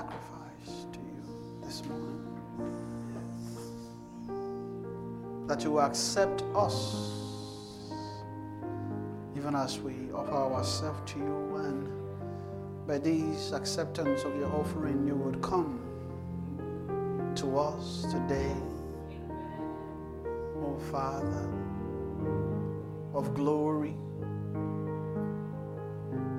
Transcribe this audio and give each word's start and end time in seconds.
sacrifice 0.00 0.86
to 0.92 0.98
you 0.98 1.22
this 1.62 1.82
morning. 1.84 2.26
That 5.46 5.62
you 5.62 5.72
will 5.72 5.80
accept 5.80 6.42
us, 6.54 6.96
even 9.36 9.54
as 9.54 9.78
we 9.78 10.10
offer 10.14 10.54
ourselves 10.54 11.12
to 11.12 11.18
you, 11.18 11.56
and 11.56 11.88
by 12.86 12.96
this 12.98 13.52
acceptance 13.52 14.22
of 14.22 14.34
your 14.36 14.50
offering, 14.54 15.06
you 15.06 15.16
would 15.16 15.42
come 15.42 15.80
to 17.36 17.58
us 17.58 18.06
today, 18.10 18.56
oh 20.62 20.78
Father 20.90 21.46
of 23.12 23.34
glory, 23.34 23.96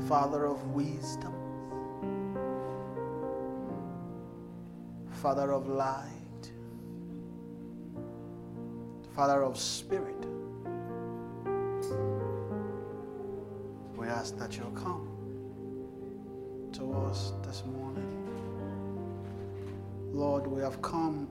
Father 0.08 0.46
of 0.46 0.66
wisdom, 0.72 1.34
Father 5.22 5.52
of 5.52 5.68
light, 5.68 6.52
Father 9.16 9.44
of 9.44 9.56
spirit. 9.56 10.26
We 13.96 14.08
ask 14.08 14.36
that 14.40 14.58
you'll 14.58 14.72
come 14.72 15.08
to 16.74 16.92
us 16.94 17.34
this 17.44 17.64
morning. 17.66 18.28
Lord, 20.12 20.48
we 20.48 20.60
have 20.64 20.82
come 20.82 21.28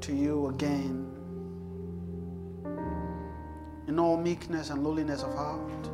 to 0.00 0.14
you 0.14 0.46
again 0.46 1.06
in 3.88 3.98
all 3.98 4.16
meekness 4.16 4.70
and 4.70 4.82
lowliness 4.82 5.22
of 5.22 5.34
heart. 5.34 5.90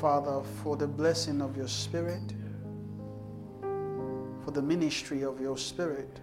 Father, 0.00 0.40
for 0.62 0.76
the 0.76 0.86
blessing 0.86 1.40
of 1.40 1.56
your 1.56 1.66
Spirit, 1.66 2.32
for 4.46 4.52
the 4.52 4.62
ministry 4.62 5.24
of 5.24 5.40
your 5.40 5.58
Spirit. 5.58 6.20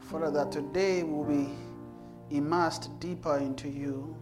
Father, 0.00 0.28
that 0.32 0.50
today 0.50 1.04
will 1.04 1.22
be 1.22 1.50
immersed 2.30 2.98
deeper 2.98 3.38
into 3.38 3.68
you 3.68 4.16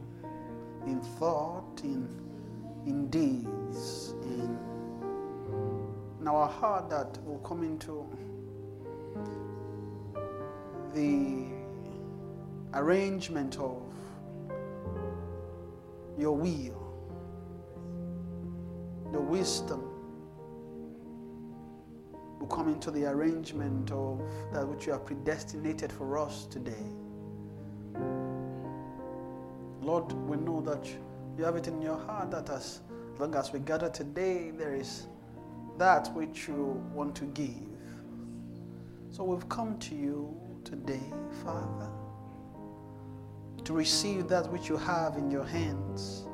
in 0.85 1.01
thought, 1.19 1.81
in, 1.83 2.07
in 2.85 3.09
deeds, 3.09 4.13
in, 4.25 4.59
in 6.21 6.29
our 6.29 6.47
heart 6.47 6.91
that 6.91 7.17
will 7.25 7.39
come 7.39 7.63
into 7.63 8.07
the 10.93 11.47
arrangement 12.75 13.59
of 13.59 13.83
your 16.19 16.37
will, 16.37 16.83
the 19.11 19.21
wisdom 19.21 19.86
come 22.47 22.69
into 22.69 22.91
the 22.91 23.05
arrangement 23.07 23.91
of 23.91 24.21
that 24.53 24.67
which 24.67 24.87
you 24.87 24.93
have 24.93 25.05
predestinated 25.05 25.93
for 25.93 26.19
us 26.19 26.47
today. 26.47 26.87
Lord, 29.81 30.12
we 30.12 30.37
know 30.37 30.61
that 30.62 30.87
you 31.39 31.45
have 31.45 31.57
it 31.57 31.69
in 31.69 31.81
your 31.81 31.99
heart 31.99 32.31
that 32.31 32.51
as 32.51 32.81
long 33.19 33.34
as 33.34 33.53
we 33.53 33.61
gather 33.61 33.89
today, 33.89 34.51
there 34.51 34.75
is 34.75 35.07
that 35.79 36.12
which 36.15 36.49
you 36.49 36.83
want 36.93 37.15
to 37.17 37.25
give. 37.27 37.53
So 39.11 39.25
we've 39.25 39.49
come 39.49 39.78
to 39.78 39.95
you 39.95 40.34
today, 40.65 41.13
Father 41.45 41.91
to 43.67 43.73
receive 43.73 44.28
that 44.28 44.51
which 44.53 44.69
you 44.69 44.77
have 44.77 45.17
in 45.17 45.28
your 45.28 45.43
hands, 45.43 46.25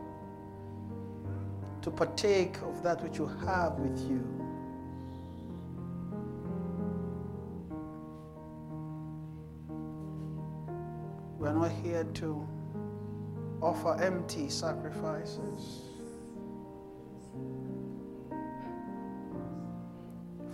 to 1.81 1.91
partake 1.91 2.59
of 2.59 2.83
that 2.83 3.03
which 3.03 3.17
you 3.17 3.27
have 3.47 3.73
with 3.79 3.99
you. 4.07 4.23
We 11.43 11.49
are 11.49 11.55
not 11.55 11.73
here 11.73 12.05
to 12.05 12.49
offer 13.61 14.01
empty 14.01 14.49
sacrifices. 14.49 15.81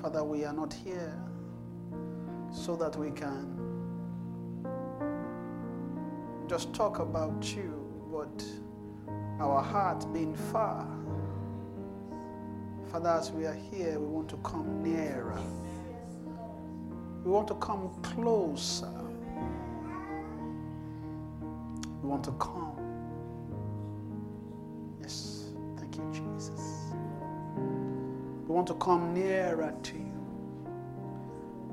Father, 0.00 0.24
we 0.24 0.46
are 0.46 0.54
not 0.54 0.72
here 0.72 1.14
so 2.50 2.74
that 2.76 2.96
we 2.96 3.10
can 3.10 3.54
just 6.48 6.72
talk 6.72 7.00
about 7.00 7.54
you, 7.54 7.86
but 8.10 8.42
our 9.40 9.62
heart 9.62 10.10
being 10.14 10.34
far. 10.34 10.88
Father, 12.90 13.10
as 13.10 13.30
we 13.30 13.44
are 13.44 13.52
here, 13.52 14.00
we 14.00 14.06
want 14.06 14.30
to 14.30 14.38
come 14.38 14.82
nearer. 14.82 15.38
We 17.26 17.30
want 17.30 17.46
to 17.48 17.56
come 17.56 17.90
closer. 18.00 19.07
Want 22.08 22.24
to 22.24 22.32
come. 22.32 22.72
Yes, 25.02 25.50
thank 25.76 25.94
you, 25.94 26.10
Jesus. 26.10 26.94
We 28.46 28.54
want 28.54 28.66
to 28.68 28.74
come 28.76 29.12
nearer 29.12 29.74
to 29.82 29.94
you. 29.94 30.26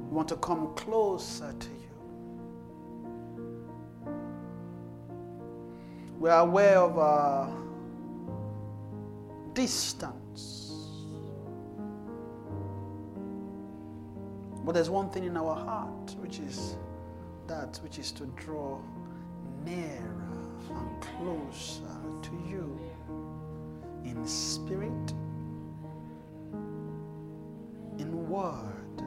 We 0.10 0.14
want 0.14 0.28
to 0.28 0.36
come 0.36 0.76
closer 0.76 1.54
to 1.58 1.70
you. 1.70 1.94
We 6.20 6.30
are 6.30 6.42
aware 6.42 6.80
of 6.80 6.98
our 6.98 7.50
distance. 9.54 10.74
But 14.66 14.74
there's 14.74 14.90
one 14.90 15.10
thing 15.12 15.24
in 15.24 15.38
our 15.38 15.56
heart, 15.56 16.14
which 16.20 16.40
is 16.40 16.76
that 17.48 17.80
which 17.82 18.00
is 18.00 18.12
to 18.12 18.26
draw 18.36 18.80
nearer 19.64 20.25
and 20.76 21.02
closer 21.02 21.98
to 22.22 22.32
you 22.48 22.80
in 24.04 24.26
spirit, 24.26 25.14
in 27.98 28.30
word, 28.30 29.04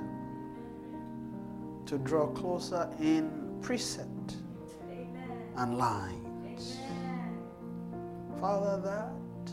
to 1.87 1.99
draw 1.99 2.27
closer 2.29 2.91
in 3.01 3.59
precept 3.63 4.37
and 5.57 5.79
lines. 5.79 6.79
Father, 8.41 8.81
that 8.83 9.53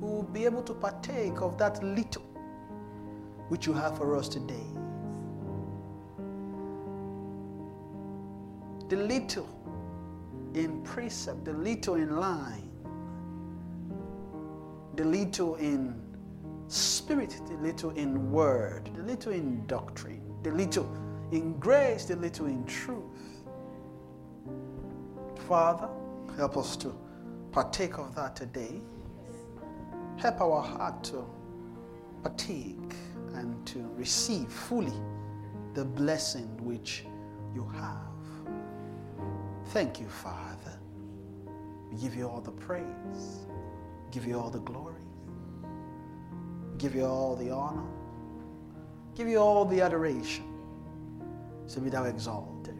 we 0.00 0.08
will 0.08 0.22
be 0.22 0.44
able 0.44 0.62
to 0.62 0.74
partake 0.74 1.40
of 1.40 1.58
that 1.58 1.82
little 1.82 2.22
which 3.48 3.66
you 3.66 3.72
have 3.72 3.96
for 3.96 4.14
us 4.16 4.28
today. 4.28 4.66
The 8.88 8.96
little 8.96 9.48
in 10.58 10.82
precept, 10.82 11.44
the 11.44 11.52
little 11.52 11.94
in 11.94 12.16
line, 12.16 12.70
the 14.94 15.04
little 15.04 15.54
in 15.56 15.94
spirit, 16.66 17.40
the 17.46 17.54
little 17.54 17.90
in 17.90 18.30
word, 18.30 18.90
the 18.94 19.02
little 19.02 19.32
in 19.32 19.66
doctrine, 19.66 20.20
the 20.42 20.50
little 20.50 20.90
in 21.30 21.58
grace, 21.58 22.04
the 22.06 22.16
little 22.16 22.46
in 22.46 22.64
truth. 22.64 23.04
Father, 25.46 25.88
help 26.36 26.56
us 26.56 26.76
to 26.76 26.94
partake 27.52 27.98
of 27.98 28.14
that 28.14 28.36
today. 28.36 28.80
Help 30.16 30.40
our 30.40 30.62
heart 30.62 31.04
to 31.04 31.24
partake 32.22 32.94
and 33.34 33.64
to 33.66 33.78
receive 33.96 34.48
fully 34.48 35.00
the 35.74 35.84
blessing 35.84 36.48
which 36.64 37.04
you 37.54 37.66
have. 37.74 38.08
Thank 39.66 40.00
you, 40.00 40.08
Father. 40.08 40.47
We 41.90 41.98
give 41.98 42.14
you 42.14 42.28
all 42.28 42.40
the 42.40 42.50
praise, 42.52 43.46
give 44.10 44.26
you 44.26 44.38
all 44.38 44.50
the 44.50 44.60
glory, 44.60 45.02
give 46.78 46.94
you 46.94 47.04
all 47.04 47.36
the 47.36 47.50
honor, 47.50 47.86
give 49.14 49.28
you 49.28 49.38
all 49.38 49.64
the 49.64 49.80
adoration. 49.80 50.44
So 51.66 51.80
be 51.80 51.90
thou 51.90 52.04
exalted, 52.04 52.76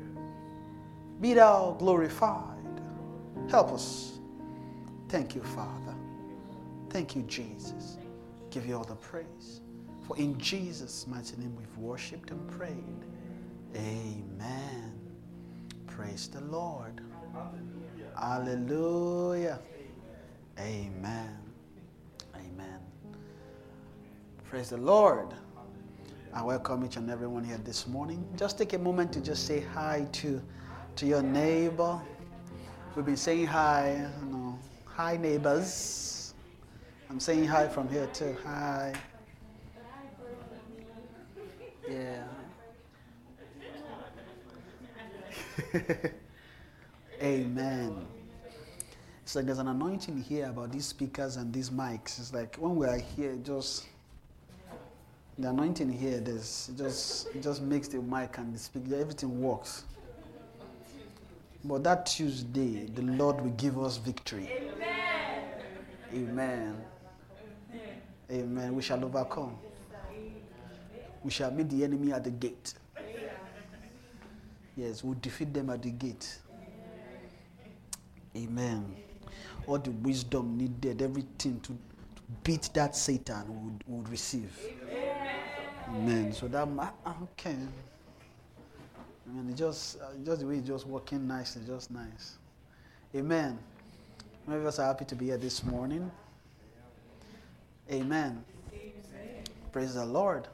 be 1.20 1.34
thou 1.34 1.76
glorified. 1.78 2.55
Help 3.50 3.72
us. 3.72 4.19
Thank 5.08 5.34
you, 5.34 5.43
Father. 5.43 5.94
Thank 6.90 7.16
you, 7.16 7.22
Jesus. 7.22 7.96
Give 8.50 8.66
you 8.66 8.76
all 8.76 8.84
the 8.84 8.96
praise. 8.96 9.61
For 10.06 10.16
in 10.16 10.38
Jesus' 10.38 11.06
mighty 11.06 11.37
name 11.37 11.54
we've 11.56 11.78
worshiped 11.78 12.31
and 12.31 12.49
prayed. 12.50 13.04
Amen. 13.76 14.99
Praise 15.87 16.28
the 16.28 16.40
Lord. 16.43 17.00
Hallelujah. 18.20 19.60
Amen. 20.58 21.38
Amen. 22.34 22.80
Praise 24.44 24.70
the 24.70 24.76
Lord. 24.76 25.28
I 26.34 26.42
welcome 26.42 26.84
each 26.84 26.96
and 26.96 27.10
everyone 27.10 27.44
here 27.44 27.58
this 27.58 27.86
morning. 27.86 28.26
Just 28.36 28.58
take 28.58 28.72
a 28.72 28.78
moment 28.78 29.12
to 29.12 29.20
just 29.20 29.46
say 29.46 29.60
hi 29.60 30.04
to, 30.12 30.42
to 30.96 31.06
your 31.06 31.22
neighbor. 31.22 32.00
We've 32.96 33.06
been 33.06 33.16
saying 33.16 33.46
hi, 33.46 34.04
you 34.20 34.32
know, 34.32 34.58
hi 34.84 35.16
neighbors. 35.16 36.34
I'm 37.08 37.20
saying 37.20 37.46
hi 37.46 37.68
from 37.68 37.88
here 37.88 38.08
too. 38.12 38.36
Hi. 38.44 38.94
Yeah. 41.88 42.24
Amen. 47.20 48.06
It's 49.22 49.34
like 49.34 49.46
there's 49.46 49.58
an 49.58 49.68
anointing 49.68 50.22
here 50.22 50.46
about 50.46 50.72
these 50.72 50.86
speakers 50.86 51.36
and 51.36 51.52
these 51.52 51.70
mics. 51.70 52.18
It's 52.18 52.32
like 52.32 52.56
when 52.56 52.76
we 52.76 52.86
are 52.86 52.98
here, 52.98 53.36
just 53.42 53.86
the 55.38 55.50
anointing 55.50 55.92
here, 55.92 56.20
there's 56.20 56.70
just 56.76 57.28
just 57.40 57.62
makes 57.62 57.88
the 57.88 57.98
mic 57.98 58.38
and 58.38 58.54
the 58.54 58.58
speaker 58.58 58.94
everything 58.94 59.42
works. 59.42 59.84
But 61.64 61.82
that 61.84 62.06
Tuesday, 62.06 62.86
the 62.86 63.02
Lord 63.02 63.40
will 63.40 63.50
give 63.50 63.78
us 63.78 63.96
victory. 63.96 64.48
Amen. 64.50 65.44
Amen. 66.14 66.84
Amen. 68.30 68.74
We 68.74 68.82
shall 68.82 69.04
overcome. 69.04 69.58
We 71.24 71.30
shall 71.30 71.50
meet 71.50 71.68
the 71.68 71.82
enemy 71.82 72.12
at 72.12 72.22
the 72.22 72.30
gate. 72.30 72.74
Yes, 74.76 75.02
we'll 75.02 75.18
defeat 75.20 75.52
them 75.52 75.70
at 75.70 75.82
the 75.82 75.90
gate. 75.90 76.38
Amen. 78.36 78.94
All 79.66 79.78
the 79.78 79.90
wisdom 79.90 80.56
needed, 80.56 81.02
everything 81.02 81.60
to, 81.60 81.72
to 81.72 81.78
beat 82.42 82.70
that 82.75 82.96
Satan 82.96 83.44
would, 83.48 83.84
would 83.86 84.08
receive. 84.08 84.52
Amen. 85.88 86.32
So 86.32 86.48
that, 86.48 86.69
ah, 86.78 87.16
okay. 87.22 87.56
I 89.26 89.32
mean, 89.32 89.50
it 89.50 89.56
just, 89.56 90.00
uh, 90.00 90.06
just 90.25 90.40
the 90.40 90.46
way 90.46 90.56
it's 90.56 90.66
just 90.66 90.86
working 90.86 91.26
nicely, 91.26 91.62
just 91.66 91.90
nice. 91.90 92.38
Amen. 93.14 93.58
Many 94.46 94.60
of 94.60 94.66
us 94.66 94.78
are 94.78 94.86
happy 94.86 95.04
to 95.06 95.14
be 95.14 95.26
here 95.26 95.36
this 95.36 95.62
morning. 95.64 96.10
Amen. 97.90 98.44
Praise 99.72 99.94
the 99.94 100.04
Lord. 100.04 100.48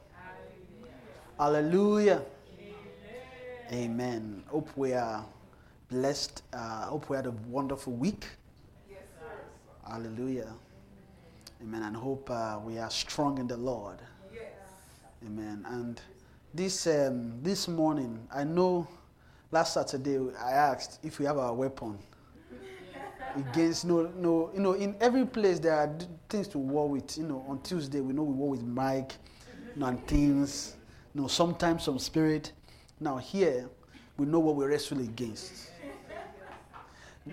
Hallelujah. 1.37 2.21
hallelujah 2.21 2.21
Amen. 3.71 4.43
Hope 4.47 4.69
we 4.75 4.93
are 4.93 5.25
blessed. 5.89 6.43
Uh, 6.53 6.85
hope 6.85 7.09
we 7.09 7.15
had 7.15 7.25
a 7.27 7.31
wonderful 7.49 7.93
week. 7.93 8.25
Yes, 8.89 8.99
sir. 9.19 9.89
Hallelujah. 9.91 10.53
Amen. 11.61 11.83
And 11.83 11.95
hope 11.95 12.29
uh, 12.29 12.59
we 12.63 12.77
are 12.77 12.89
strong 12.89 13.37
in 13.37 13.47
the 13.47 13.57
Lord. 13.57 13.99
Amen. 15.25 15.65
And 15.67 15.99
this 16.53 16.85
um, 16.87 17.41
this 17.41 17.67
morning, 17.67 18.27
I 18.33 18.43
know 18.43 18.87
last 19.51 19.73
Saturday 19.73 20.19
I 20.39 20.51
asked 20.51 20.99
if 21.03 21.19
we 21.19 21.25
have 21.25 21.37
our 21.37 21.53
weapon 21.53 21.97
against 23.35 23.85
no 23.85 24.11
no 24.15 24.51
you 24.53 24.59
know 24.59 24.73
in 24.73 24.95
every 25.01 25.25
place 25.25 25.59
there 25.59 25.73
are 25.75 25.87
d- 25.87 26.05
things 26.29 26.47
to 26.49 26.59
war 26.59 26.87
with. 26.87 27.17
You 27.17 27.23
know 27.23 27.45
on 27.47 27.61
Tuesday 27.61 28.01
we 28.01 28.13
know 28.13 28.23
we 28.23 28.33
war 28.33 28.49
with 28.51 28.61
mic 28.63 29.15
you 29.73 29.79
know, 29.79 29.87
and 29.87 30.05
things. 30.07 30.75
You 31.13 31.21
know 31.21 31.27
sometimes 31.27 31.83
some 31.83 31.97
spirit. 31.97 32.51
Now 32.99 33.17
here 33.17 33.67
we 34.17 34.25
know 34.25 34.39
what 34.39 34.55
we 34.55 34.65
wrestle 34.65 34.99
against. 34.99 35.71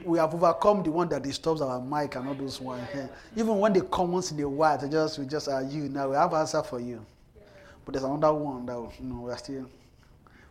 We 0.04 0.18
have 0.18 0.32
overcome 0.34 0.82
the 0.82 0.90
one 0.90 1.08
that 1.10 1.22
disturbs 1.22 1.60
our 1.60 1.80
mic 1.80 2.16
and 2.16 2.26
all 2.26 2.34
those 2.34 2.60
ones 2.60 2.88
here. 2.92 3.10
Even 3.36 3.58
when 3.58 3.74
they 3.74 3.82
come 3.82 4.12
once 4.12 4.32
in 4.32 4.40
a 4.40 4.48
while, 4.48 4.78
they 4.78 4.88
just 4.88 5.18
we 5.18 5.26
just 5.26 5.48
are 5.48 5.62
you. 5.62 5.88
Now 5.88 6.08
we 6.08 6.16
have 6.16 6.32
answer 6.32 6.62
for 6.62 6.80
you. 6.80 7.04
But 7.84 7.92
there's 7.94 8.04
another 8.04 8.32
one 8.32 8.64
that 8.66 8.90
you 8.98 9.06
know 9.06 9.22
we 9.22 9.30
are 9.30 9.36
still 9.36 9.68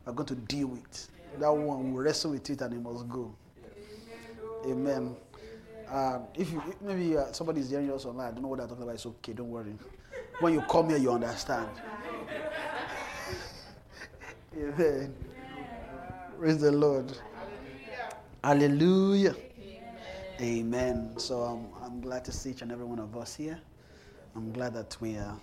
we're 0.06 0.14
going 0.14 0.28
to 0.28 0.36
deal 0.36 0.68
with. 0.68 1.10
That 1.40 1.52
one 1.52 1.94
we 1.94 2.04
wrestle 2.04 2.32
with 2.32 2.50
it 2.50 2.62
and 2.62 2.74
it 2.74 2.82
must 2.82 3.10
go. 3.10 3.34
Amen. 4.66 5.16
Uh, 5.90 6.20
if 6.36 6.52
you 6.52 6.62
if 6.68 6.80
maybe 6.82 7.18
uh, 7.18 7.32
somebody 7.32 7.62
is 7.62 7.70
hearing 7.70 7.92
us 7.92 8.06
online, 8.06 8.28
I 8.28 8.32
don't 8.32 8.44
know 8.44 8.48
what 8.50 8.60
I'm 8.60 8.68
talking 8.68 8.84
about. 8.84 8.96
It's 8.96 9.06
okay, 9.06 9.34
don't 9.34 9.50
worry. 9.50 9.74
When 10.40 10.54
you 10.54 10.62
come 10.62 10.90
here, 10.90 10.98
you 10.98 11.12
understand. 11.12 11.70
Amen. 14.58 15.14
Praise 16.38 16.60
the 16.60 16.72
Lord. 16.72 17.12
Hallelujah. 18.44 19.36
Amen. 20.42 21.14
So 21.18 21.44
um, 21.44 21.68
I'm 21.84 22.02
glad 22.02 22.26
to 22.26 22.32
see 22.32 22.50
each 22.50 22.64
and 22.64 22.72
every 22.72 22.86
one 22.86 22.98
of 22.98 23.16
us 23.16 23.36
here. 23.36 23.60
I'm 24.36 24.52
glad 24.52 24.74
that 24.74 24.98
we 25.00 25.16
are 25.18 25.38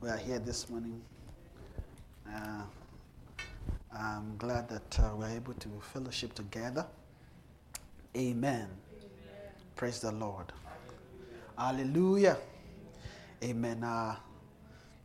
we 0.00 0.08
are 0.08 0.16
here 0.16 0.38
this 0.38 0.70
morning. 0.70 1.00
Uh, 2.32 2.62
I'm 3.92 4.36
glad 4.38 4.68
that 4.68 5.00
uh, 5.00 5.10
we're 5.16 5.28
able 5.30 5.54
to 5.54 5.68
fellowship 5.92 6.32
together. 6.34 6.86
Amen. 8.16 8.68
Praise 9.74 9.98
the 10.00 10.12
Lord. 10.12 10.52
Hallelujah. 11.58 12.36
Amen. 13.42 13.82
Uh, 13.82 14.14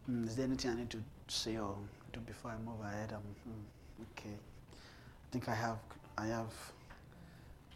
mm, 0.08 0.28
is 0.28 0.36
there 0.36 0.46
anything 0.46 0.70
I 0.72 0.76
need 0.76 0.92
to 0.92 1.02
say 1.28 1.58
or 1.58 1.76
do 2.14 2.20
before 2.20 2.52
I 2.52 2.58
move 2.64 2.82
ahead? 2.84 3.14
Um, 3.14 3.22
mm, 3.50 4.06
okay. 4.12 4.36
I 4.36 5.32
think 5.32 5.50
I 5.50 5.56
have. 5.56 5.80
I 6.20 6.28
have. 6.28 6.54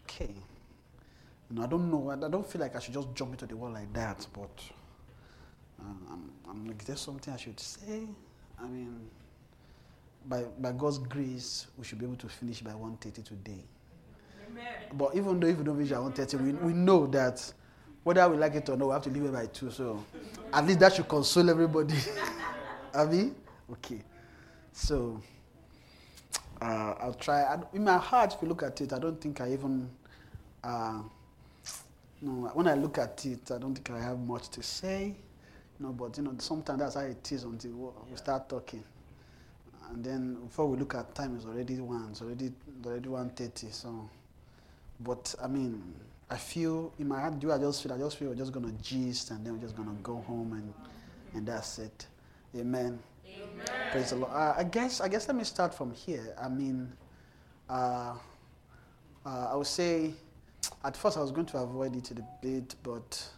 Okay. 0.10 0.34
No, 1.52 1.64
I 1.64 1.68
don't 1.68 1.90
know. 1.90 2.10
I 2.12 2.30
don't 2.30 2.46
feel 2.46 2.62
like 2.62 2.76
I 2.76 2.80
should 2.80 2.94
just 2.94 3.14
jump 3.14 3.32
into 3.32 3.46
the 3.46 3.56
world 3.56 3.74
like 3.74 3.92
that, 3.94 4.26
but 4.34 4.50
uh, 5.80 6.12
I'm, 6.12 6.32
I'm 6.50 6.66
like, 6.68 6.82
is 6.82 6.88
there 6.88 6.96
something 6.96 7.34
I 7.34 7.38
should 7.38 7.60
say? 7.60 8.08
I 8.60 8.68
mean, 8.68 9.00
by, 10.28 10.44
by 10.60 10.72
God's 10.72 10.98
grace, 11.00 11.68
we 11.78 11.86
should 11.86 12.00
be 12.00 12.06
able 12.06 12.18
to 12.18 12.28
finish 12.28 12.62
by 12.62 12.72
1.30 12.72 13.24
today. 13.24 13.64
But 14.94 15.16
even 15.16 15.40
though 15.40 15.48
if 15.48 15.58
we 15.58 15.64
don't 15.64 15.76
finish 15.76 15.92
at 15.92 16.00
1.30, 16.00 16.44
we, 16.44 16.52
we 16.54 16.74
know 16.74 17.08
that 17.08 17.52
whether 18.04 18.28
we 18.30 18.38
like 18.38 18.56
it 18.56 18.70
or 18.70 18.78
not, 18.78 18.88
we 18.88 18.94
have 18.94 19.02
to 19.04 19.10
leave 19.10 19.26
it 19.26 19.34
by 19.34 19.46
2. 19.46 19.72
So 19.72 20.04
at 20.52 20.66
least 20.66 20.80
that 20.80 20.94
should 20.94 21.08
console 21.08 21.50
everybody. 21.50 21.96
Abi? 22.94 23.32
Okay. 23.72 24.02
So 24.74 25.22
uh, 26.62 26.94
I'll 27.00 27.14
try. 27.14 27.44
I, 27.44 27.60
in 27.74 27.84
my 27.84 27.98
heart, 27.98 28.34
if 28.36 28.42
you 28.42 28.48
look 28.48 28.64
at 28.64 28.80
it, 28.82 28.94
I 28.94 29.00
don't 29.00 29.20
think 29.20 29.42
I 29.42 29.54
even... 29.54 29.90
Uh, 30.64 31.02
no, 32.22 32.32
when 32.54 32.68
I 32.68 32.74
look 32.74 32.98
at 32.98 33.26
it, 33.26 33.50
I 33.52 33.58
don't 33.58 33.74
think 33.76 33.90
I 33.92 34.02
have 34.02 34.20
much 34.20 34.50
to 34.50 34.64
say. 34.64 35.16
You 35.80 35.86
know, 35.86 35.94
but 35.94 36.18
you 36.18 36.24
know, 36.24 36.36
sometimes 36.40 36.80
that's 36.80 36.96
how 36.96 37.02
it 37.02 37.32
is 37.32 37.44
until 37.44 37.94
we 38.10 38.18
start 38.18 38.50
talking. 38.50 38.84
And 39.90 40.04
then 40.04 40.36
before 40.46 40.68
we 40.68 40.78
look 40.78 40.96
at 40.96 41.16
time, 41.16 41.36
it's 41.36 41.46
already 41.46 41.80
one. 41.80 42.10
It's 42.12 42.22
already 42.22 42.52
already 42.86 43.10
one 43.10 43.30
thirty. 43.30 43.70
So 43.72 44.10
But 45.00 45.34
I 45.42 45.48
mean, 45.48 45.82
I 46.30 46.38
feel 46.38 46.94
in 47.00 47.08
my 47.08 47.20
heart, 47.22 47.40
do 47.40 47.52
I 47.52 47.58
just 47.58 47.82
feel 47.82 47.94
I 47.94 47.98
just 47.98 48.18
feel 48.18 48.30
we're 48.30 48.36
just 48.36 48.52
gonna 48.52 48.74
gist 48.82 49.32
and 49.32 49.46
then 49.46 49.54
we're 49.54 49.62
just 49.62 49.76
gonna 49.76 49.96
go 50.04 50.18
home 50.28 50.54
and 50.54 50.74
and 51.34 51.48
that's 51.48 51.80
it. 51.80 52.08
Amen. 52.56 53.00
Amen. 53.26 53.66
Praise 53.92 54.10
the 54.10 54.18
Lord. 54.18 54.32
Uh, 54.34 54.56
I 54.58 54.64
guess 54.64 55.02
I 55.02 55.08
guess 55.08 55.28
let 55.28 55.38
me 55.38 55.44
start 55.44 55.74
from 55.74 55.94
here. 55.94 56.36
I 56.42 56.50
mean, 56.50 56.92
uh, 57.70 58.16
uh, 59.26 59.48
I 59.52 59.56
would 59.56 59.68
say 59.68 60.12
at 60.84 60.96
first 60.96 61.18
I 61.18 61.22
was 61.22 61.32
going 61.32 61.48
to 61.48 61.58
avoid 61.58 61.96
it 61.96 62.12
a 62.12 62.24
bit, 62.42 62.76
but 62.84 63.30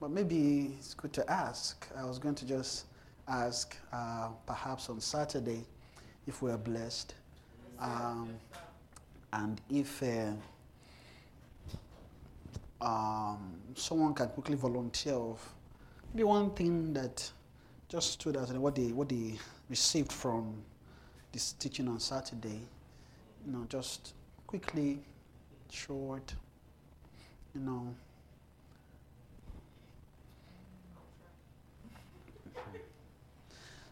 but 0.00 0.10
maybe 0.10 0.76
it's 0.78 0.94
good 0.94 1.12
to 1.14 1.30
ask. 1.30 1.86
I 1.96 2.04
was 2.04 2.18
going 2.18 2.34
to 2.34 2.46
just 2.46 2.84
ask 3.26 3.76
uh, 3.92 4.28
perhaps 4.46 4.90
on 4.90 5.00
Saturday 5.00 5.64
if 6.26 6.42
we're 6.42 6.58
blessed. 6.58 7.14
Um, 7.78 8.34
and 9.32 9.60
if 9.70 10.02
uh, 10.02 10.32
um, 12.80 13.54
someone 13.74 14.14
can 14.14 14.28
quickly 14.28 14.56
volunteer 14.56 15.14
of 15.14 15.40
maybe 16.12 16.24
one 16.24 16.50
thing 16.50 16.92
that 16.94 17.30
just 17.88 18.12
stood 18.12 18.36
out 18.36 18.50
and 18.50 18.60
what 18.60 18.74
they 18.74 18.92
what 18.92 19.08
they 19.08 19.34
received 19.68 20.12
from 20.12 20.62
this 21.32 21.52
teaching 21.52 21.88
on 21.88 22.00
Saturday, 22.00 22.60
you 23.46 23.52
know, 23.52 23.66
just 23.68 24.14
quickly, 24.46 24.98
short, 25.70 26.34
you 27.54 27.60
know. 27.60 27.94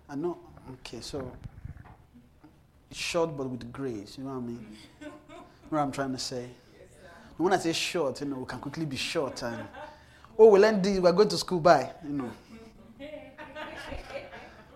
I 0.09 0.15
know. 0.17 0.39
Okay, 0.75 1.01
so 1.01 1.33
short 2.93 3.37
but 3.37 3.49
with 3.49 3.73
grace. 3.73 4.17
You 4.19 4.25
know 4.25 4.31
what 4.31 4.37
I 4.37 4.47
mean? 4.47 4.67
what 5.69 5.79
I'm 5.81 5.93
trying 5.93 6.13
to 6.13 6.19
say. 6.19 6.47
when 7.37 7.53
I 7.53 7.59
say 7.59 7.73
short, 7.73 8.21
you 8.21 8.27
know, 8.27 8.37
we 8.37 8.47
can 8.47 8.61
quickly 8.61 8.85
be 8.87 8.97
short 8.97 9.43
and 9.43 9.67
oh, 10.39 10.49
we 10.49 10.59
learned 10.61 10.83
this. 10.85 10.99
We're 10.99 11.13
going 11.13 11.29
to 11.29 11.39
school 11.39 11.61
by. 11.61 11.91
You 12.05 12.11
know. 12.13 12.31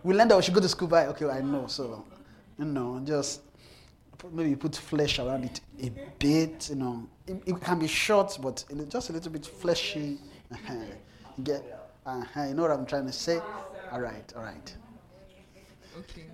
we 0.03 0.15
learned 0.15 0.31
that 0.31 0.37
we 0.37 0.43
should 0.43 0.55
go 0.55 0.61
to 0.61 0.69
school 0.69 0.89
by. 0.89 1.07
Okay, 1.09 1.29
I 1.29 1.41
know. 1.41 1.67
So, 1.69 2.05
you 2.59 2.65
know, 2.65 3.01
just 3.05 3.43
maybe 4.33 4.57
put 4.57 4.77
flesh 4.77 5.19
around 5.19 5.45
it 5.45 5.61
a 5.83 5.91
bit. 6.19 6.71
You 6.71 6.77
know, 6.77 7.09
it, 7.27 7.43
it 7.47 7.61
can 7.61 7.79
be 7.79 7.87
short, 7.87 8.39
but 8.41 8.65
just 8.89 9.11
a 9.11 9.13
little 9.13 9.33
bit 9.33 9.47
fleshy. 9.47 10.19
Get, 11.43 11.63
uh-huh, 12.05 12.45
you 12.45 12.55
know 12.55 12.63
what 12.63 12.71
I'm 12.73 12.87
trying 12.87 13.07
to 13.07 13.13
say? 13.13 13.41
All 13.93 14.01
right, 14.01 14.33
all 14.37 14.43
right. 14.43 14.75
Okay. 15.99 16.27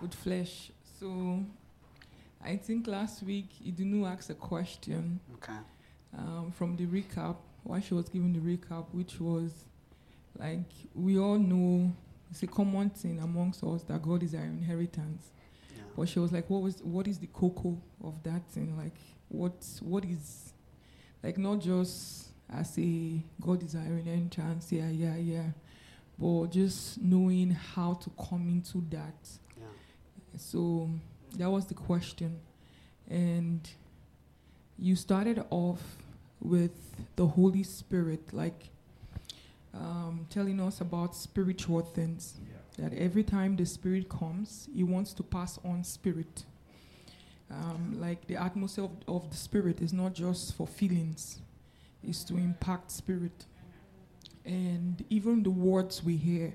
With 0.00 0.14
flesh. 0.14 0.70
So, 0.98 1.44
I 2.44 2.56
think 2.56 2.86
last 2.86 3.22
week 3.22 3.48
Idunu 3.64 4.10
asked 4.10 4.30
a 4.30 4.34
question. 4.34 5.20
Okay. 5.34 5.58
Um, 6.16 6.52
from 6.56 6.76
the 6.76 6.86
recap, 6.86 7.36
while 7.64 7.80
she 7.80 7.94
was 7.94 8.08
giving 8.08 8.32
the 8.32 8.40
recap, 8.40 8.86
which 8.92 9.20
was 9.20 9.52
like 10.38 10.70
we 10.94 11.18
all 11.18 11.38
know 11.38 11.92
it's 12.30 12.42
a 12.42 12.46
common 12.46 12.90
thing 12.90 13.20
amongst 13.20 13.62
us 13.64 13.82
that 13.84 14.02
God 14.02 14.22
is 14.22 14.34
our 14.34 14.44
inheritance. 14.44 15.30
Yeah. 15.74 15.82
But 15.96 16.08
she 16.08 16.18
was 16.18 16.32
like, 16.32 16.48
what 16.50 16.62
was 16.62 16.82
what 16.82 17.08
is 17.08 17.18
the 17.18 17.28
cocoa 17.28 17.80
of 18.02 18.22
that 18.24 18.46
thing? 18.50 18.76
Like 18.76 18.96
what 19.28 19.64
what 19.82 20.04
is 20.04 20.52
like 21.22 21.38
not 21.38 21.60
just 21.60 22.28
as 22.50 22.78
a 22.78 23.22
God 23.40 23.62
is 23.62 23.74
our 23.74 23.82
inheritance, 23.82 24.72
yeah, 24.72 24.88
yeah, 24.88 25.16
yeah. 25.16 25.46
But 26.18 26.48
just 26.48 27.00
knowing 27.00 27.50
how 27.50 27.94
to 27.94 28.10
come 28.10 28.48
into 28.48 28.84
that. 28.90 29.28
Yeah. 29.56 29.64
So 30.36 30.90
that 31.36 31.50
was 31.50 31.66
the 31.66 31.74
question. 31.74 32.40
And 33.08 33.68
you 34.78 34.96
started 34.96 35.44
off 35.50 35.82
with 36.40 36.72
the 37.16 37.26
Holy 37.26 37.62
Spirit, 37.62 38.32
like 38.32 38.70
um, 39.74 40.26
telling 40.30 40.60
us 40.60 40.80
about 40.80 41.14
spiritual 41.14 41.80
things. 41.80 42.34
That 42.78 42.94
every 42.94 43.24
time 43.24 43.56
the 43.56 43.66
Spirit 43.66 44.08
comes, 44.08 44.68
He 44.72 44.84
wants 44.84 45.12
to 45.14 45.22
pass 45.22 45.58
on 45.64 45.82
Spirit. 45.84 46.44
Um, 47.50 47.96
like 47.98 48.26
the 48.26 48.36
atmosphere 48.36 48.84
of, 48.84 48.90
of 49.08 49.30
the 49.30 49.36
Spirit 49.36 49.80
is 49.80 49.92
not 49.92 50.14
just 50.14 50.54
for 50.54 50.66
feelings, 50.66 51.40
it's 52.02 52.22
to 52.24 52.36
impact 52.36 52.90
Spirit. 52.90 53.46
And 54.44 55.04
even 55.10 55.42
the 55.42 55.50
words 55.50 56.04
we 56.04 56.16
hear 56.16 56.52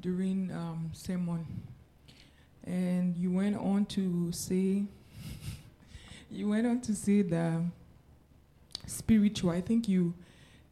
during 0.00 0.50
um, 0.52 0.90
sermon. 0.92 1.46
And 2.64 3.16
you 3.16 3.30
went 3.30 3.56
on 3.56 3.86
to 3.86 4.32
say, 4.32 4.84
you 6.30 6.48
went 6.48 6.66
on 6.66 6.80
to 6.82 6.94
say 6.94 7.22
that 7.22 7.62
spiritual. 8.86 9.50
I 9.50 9.60
think 9.60 9.88
you, 9.88 10.14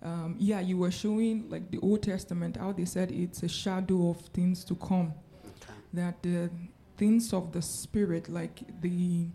um, 0.05 0.37
yeah, 0.39 0.61
you 0.61 0.77
were 0.77 0.91
showing 0.91 1.49
like 1.49 1.71
the 1.71 1.79
Old 1.79 2.03
Testament 2.03 2.59
how 2.59 2.73
they 2.73 2.85
said 2.85 3.11
it's 3.11 3.43
a 3.43 3.49
shadow 3.49 4.11
of 4.11 4.21
things 4.27 4.63
to 4.65 4.75
come. 4.75 5.15
Okay. 5.47 5.73
That 5.95 6.23
the 6.23 6.51
things 6.97 7.33
of 7.33 7.53
the 7.53 7.63
spirit, 7.63 8.29
like 8.29 8.63
the 8.83 9.27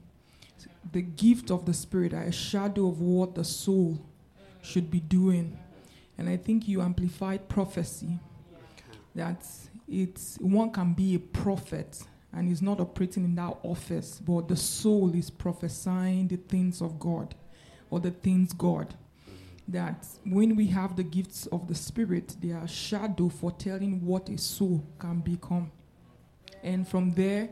the 0.91 1.01
gift 1.01 1.49
of 1.49 1.65
the 1.65 1.73
spirit, 1.73 2.13
are 2.13 2.23
a 2.23 2.31
shadow 2.31 2.87
of 2.87 3.01
what 3.01 3.33
the 3.35 3.43
soul 3.43 3.99
should 4.61 4.91
be 4.91 4.99
doing. 4.99 5.57
And 6.17 6.29
I 6.29 6.37
think 6.37 6.67
you 6.67 6.81
amplified 6.81 7.47
prophecy. 7.47 8.19
Okay. 8.53 8.99
That 9.15 9.43
it's 9.87 10.37
one 10.39 10.71
can 10.71 10.93
be 10.93 11.15
a 11.15 11.19
prophet 11.19 12.03
and 12.31 12.51
is 12.51 12.61
not 12.61 12.79
operating 12.79 13.23
in 13.23 13.33
that 13.35 13.57
office, 13.63 14.19
but 14.23 14.47
the 14.47 14.55
soul 14.55 15.15
is 15.15 15.31
prophesying 15.31 16.27
the 16.27 16.35
things 16.35 16.79
of 16.79 16.99
God 16.99 17.33
or 17.89 17.99
the 17.99 18.11
things 18.11 18.53
God. 18.53 18.93
That 19.69 20.07
when 20.25 20.55
we 20.55 20.67
have 20.67 20.95
the 20.95 21.03
gifts 21.03 21.45
of 21.47 21.67
the 21.67 21.75
Spirit, 21.75 22.35
they 22.41 22.51
are 22.51 22.67
shadow 22.67 23.29
for 23.29 23.51
telling 23.51 24.03
what 24.03 24.27
a 24.29 24.37
soul 24.37 24.83
can 24.97 25.19
become. 25.19 25.71
And 26.63 26.87
from 26.87 27.11
there, 27.11 27.49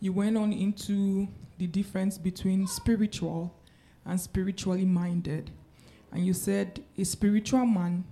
you 0.00 0.12
went 0.12 0.36
on 0.36 0.52
into 0.52 1.28
the 1.58 1.68
difference 1.68 2.18
between 2.18 2.66
spiritual 2.66 3.54
and 4.04 4.20
spiritually 4.20 4.84
minded. 4.84 5.52
And 6.10 6.26
you 6.26 6.34
said 6.34 6.82
a 6.98 7.04
spiritual 7.04 7.64
man 7.66 8.04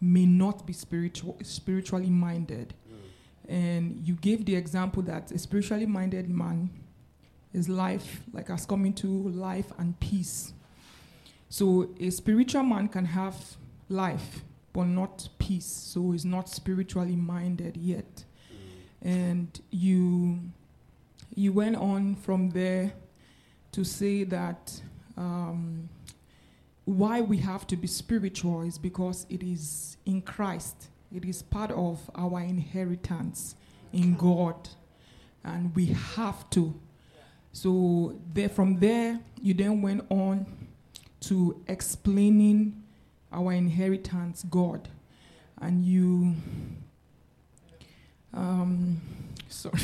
may 0.00 0.26
not 0.26 0.66
be 0.66 0.72
spiritual, 0.72 1.36
spiritually 1.42 2.10
minded. 2.10 2.74
Mm. 2.90 3.52
And 3.52 4.00
you 4.06 4.14
gave 4.14 4.44
the 4.44 4.56
example 4.56 5.02
that 5.04 5.30
a 5.30 5.38
spiritually 5.38 5.86
minded 5.86 6.28
man 6.28 6.70
is 7.52 7.68
life, 7.68 8.22
like 8.32 8.48
has 8.48 8.66
come 8.66 8.84
into 8.84 9.06
life 9.06 9.72
and 9.78 9.98
peace. 10.00 10.52
So 11.48 11.94
a 11.98 12.10
spiritual 12.10 12.62
man 12.62 12.88
can 12.88 13.06
have 13.06 13.56
life, 13.88 14.42
but 14.72 14.84
not 14.84 15.28
peace. 15.38 15.66
So 15.66 16.10
he's 16.12 16.24
not 16.24 16.48
spiritually 16.48 17.16
minded 17.16 17.76
yet. 17.76 18.24
And 19.00 19.48
you 19.70 20.40
you 21.34 21.52
went 21.52 21.76
on 21.76 22.16
from 22.16 22.50
there 22.50 22.92
to 23.72 23.84
say 23.84 24.24
that 24.24 24.80
um, 25.16 25.88
why 26.84 27.20
we 27.20 27.36
have 27.38 27.66
to 27.68 27.76
be 27.76 27.86
spiritual 27.86 28.62
is 28.62 28.78
because 28.78 29.26
it 29.28 29.42
is 29.42 29.96
in 30.04 30.22
Christ. 30.22 30.88
It 31.14 31.24
is 31.24 31.42
part 31.42 31.70
of 31.70 32.10
our 32.14 32.40
inheritance 32.40 33.54
in 33.92 34.14
God, 34.14 34.68
and 35.44 35.74
we 35.74 35.86
have 35.86 36.48
to. 36.50 36.74
So 37.52 38.18
there, 38.32 38.48
from 38.48 38.78
there, 38.78 39.20
you 39.40 39.54
then 39.54 39.80
went 39.80 40.04
on 40.10 40.46
to 41.28 41.62
explaining 41.68 42.82
our 43.30 43.52
inheritance, 43.52 44.44
God, 44.48 44.88
and 45.60 45.84
you. 45.84 46.34
Um, 48.32 49.00
sorry, 49.48 49.78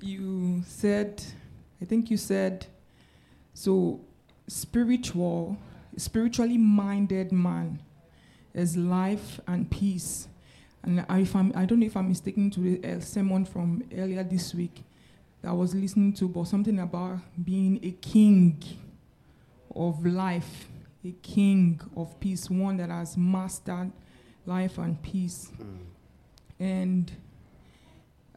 you 0.00 0.62
said, 0.66 1.22
I 1.80 1.84
think 1.84 2.10
you 2.10 2.16
said, 2.16 2.66
so 3.52 4.00
spiritual, 4.46 5.58
spiritually 5.98 6.56
minded 6.56 7.30
man 7.30 7.80
is 8.54 8.76
life 8.76 9.38
and 9.46 9.70
peace. 9.70 10.28
And 10.82 11.04
I, 11.10 11.20
if 11.20 11.36
I'm, 11.36 11.52
I 11.54 11.66
don't 11.66 11.80
know 11.80 11.86
if 11.86 11.96
I'm 11.96 12.08
mistaken 12.08 12.50
to 12.52 12.60
the 12.60 12.92
uh, 12.92 13.00
sermon 13.00 13.44
from 13.44 13.84
earlier 13.94 14.24
this 14.24 14.54
week 14.54 14.82
that 15.42 15.50
I 15.50 15.52
was 15.52 15.74
listening 15.74 16.14
to, 16.14 16.28
but 16.28 16.44
something 16.44 16.78
about 16.78 17.18
being 17.44 17.78
a 17.82 17.90
king 17.90 18.62
of 19.74 20.04
life, 20.04 20.68
a 21.04 21.12
king 21.22 21.80
of 21.96 22.18
peace, 22.20 22.48
one 22.50 22.76
that 22.76 22.90
has 22.90 23.16
mastered 23.16 23.92
life 24.46 24.78
and 24.78 25.00
peace. 25.02 25.50
And 26.58 27.10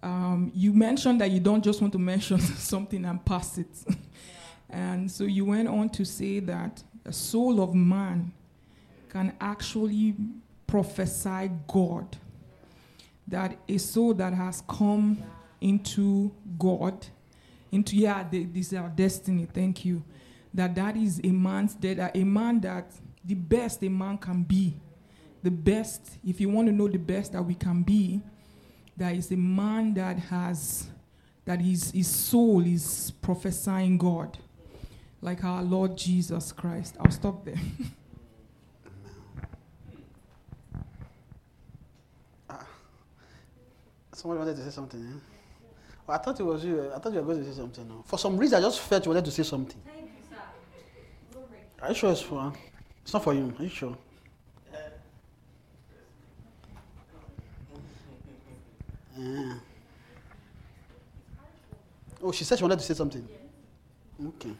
um, 0.02 0.52
you 0.54 0.74
mentioned 0.74 1.22
that 1.22 1.32
you 1.32 1.40
don't 1.40 1.64
just 1.64 1.82
want 1.82 1.94
to 1.94 2.00
mention 2.00 2.40
something 2.40 3.06
and 3.06 3.24
pass 3.26 3.58
it. 3.58 3.68
and 4.70 5.10
so 5.12 5.24
you 5.24 5.46
went 5.46 5.68
on 5.68 5.90
to 5.90 6.06
say 6.06 6.40
that 6.40 6.84
the 7.04 7.14
soul 7.14 7.62
of 7.62 7.74
man 7.74 8.34
can 9.10 9.34
actually 9.40 10.16
prophesy 10.68 11.52
God. 11.68 12.18
That 13.28 13.58
a 13.68 13.78
soul 13.78 14.14
that 14.16 14.34
has 14.34 14.62
come 14.68 15.24
into 15.62 16.32
God, 16.60 17.08
into 17.72 17.96
yeah, 17.96 18.24
this 18.30 18.68
is 18.68 18.74
our 18.74 18.90
destiny. 18.90 19.48
Thank 19.52 19.86
you. 19.86 20.04
That 20.56 20.74
that 20.76 20.96
is 20.96 21.20
a 21.22 21.28
man's 21.32 21.76
that 21.76 22.16
a 22.16 22.24
man 22.24 22.62
that 22.62 22.90
the 23.26 23.36
best 23.36 23.84
a 23.84 23.90
man 23.90 24.18
can 24.18 24.44
be, 24.44 24.78
the 25.44 25.52
best. 25.52 26.18
If 26.26 26.40
you 26.40 26.48
want 26.48 26.70
to 26.70 26.72
know 26.72 26.88
the 26.88 26.98
best 26.98 27.34
that 27.34 27.44
we 27.44 27.56
can 27.56 27.84
be, 27.84 28.22
that 28.96 29.14
is 29.14 29.30
a 29.32 29.36
man 29.36 29.94
that 29.96 30.18
has 30.18 30.88
that 31.44 31.60
his 31.60 31.92
his 31.92 32.08
soul 32.08 32.66
is 32.66 33.12
prophesying 33.22 33.98
God, 33.98 34.38
like 35.22 35.44
our 35.44 35.62
Lord 35.62 35.98
Jesus 35.98 36.54
Christ. 36.54 36.96
I'll 37.02 37.12
stop 37.12 37.44
there. 37.44 37.60
Somebody 44.14 44.40
wanted 44.40 44.56
to 44.56 44.64
say 44.64 44.72
something. 44.72 45.02
Eh? 45.02 45.20
Well, 46.08 46.18
I 46.18 46.24
thought 46.24 46.40
it 46.40 46.44
was 46.44 46.64
you. 46.64 46.94
I 46.96 47.00
thought 47.00 47.12
you 47.12 47.20
were 47.20 47.26
going 47.34 47.44
to 47.44 47.52
say 47.52 47.58
something. 47.58 47.86
No? 47.86 48.04
For 48.06 48.18
some 48.18 48.38
reason, 48.38 48.58
I 48.58 48.62
just 48.62 48.80
felt 48.80 49.04
you 49.06 49.12
wanted 49.12 49.26
to 49.26 49.32
say 49.32 49.44
something. 49.44 49.82
Are 51.82 51.90
you 51.90 51.96
sure 51.96 52.12
it's 52.12 52.22
for? 52.22 52.54
It's 53.04 53.14
not 53.14 53.24
for 53.24 53.34
you. 53.34 53.54
Are 53.60 53.64
you 53.64 53.70
sure? 53.70 53.96
Yeah. 59.18 59.54
Oh, 62.22 62.32
she 62.32 62.44
said 62.44 62.58
she 62.58 62.64
wanted 62.64 62.80
to 62.80 62.86
say 62.86 62.94
something. 62.94 63.28
Okay. 64.28 64.50
Let 64.50 64.56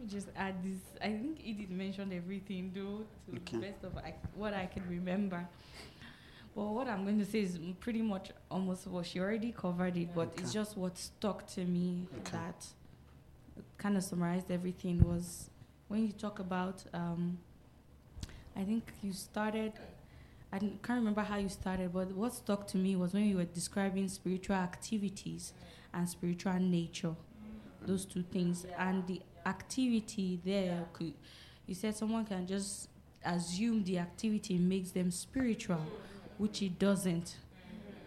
me 0.00 0.06
just 0.08 0.28
add 0.36 0.62
this. 0.62 0.80
I 1.00 1.08
think 1.08 1.38
Edith 1.44 1.70
mentioned 1.70 2.12
everything, 2.12 2.72
though, 2.74 3.04
to 3.30 3.36
Okay. 3.40 3.56
the 3.58 3.62
best 3.72 3.84
of 3.84 3.96
I, 3.98 4.14
what 4.34 4.52
I 4.52 4.66
can 4.66 4.82
remember. 4.88 5.46
But 6.54 6.64
what 6.66 6.88
I'm 6.88 7.04
going 7.04 7.18
to 7.18 7.24
say 7.24 7.40
is 7.40 7.58
pretty 7.80 8.02
much 8.02 8.30
almost 8.50 8.86
what 8.86 9.06
she 9.06 9.18
already 9.20 9.52
covered 9.52 9.96
it, 9.96 10.14
but 10.14 10.32
it's 10.38 10.52
just 10.52 10.76
what 10.76 10.96
stuck 10.96 11.46
to 11.48 11.64
me 11.64 12.06
Okay. 12.18 12.38
that 12.38 12.66
kind 13.76 13.96
of 13.96 14.04
summarized 14.04 14.50
everything 14.50 15.02
was 15.02 15.50
when 15.88 16.06
you 16.06 16.12
talk 16.12 16.38
about, 16.38 16.84
um, 16.94 17.38
I 18.56 18.62
think 18.62 18.92
you 19.02 19.12
started, 19.12 19.72
I 20.52 20.58
can't 20.58 20.80
remember 20.90 21.22
how 21.22 21.36
you 21.38 21.48
started, 21.48 21.92
but 21.92 22.12
what 22.12 22.32
stuck 22.32 22.66
to 22.68 22.76
me 22.76 22.94
was 22.94 23.14
when 23.14 23.24
you 23.24 23.36
were 23.36 23.44
describing 23.44 24.08
spiritual 24.08 24.56
activities 24.56 25.52
and 25.92 26.08
spiritual 26.08 26.54
nature 26.54 27.14
those 27.86 28.04
two 28.04 28.22
things. 28.22 28.64
And 28.78 29.06
the 29.06 29.20
activity 29.44 30.40
there 30.44 30.86
could 30.92 31.12
you 31.66 31.74
said 31.74 31.96
someone 31.96 32.24
can 32.24 32.46
just 32.46 32.88
assume 33.24 33.84
the 33.84 33.98
activity 33.98 34.58
makes 34.58 34.90
them 34.90 35.10
spiritual 35.10 35.80
which 36.38 36.62
it 36.62 36.78
doesn't 36.78 37.36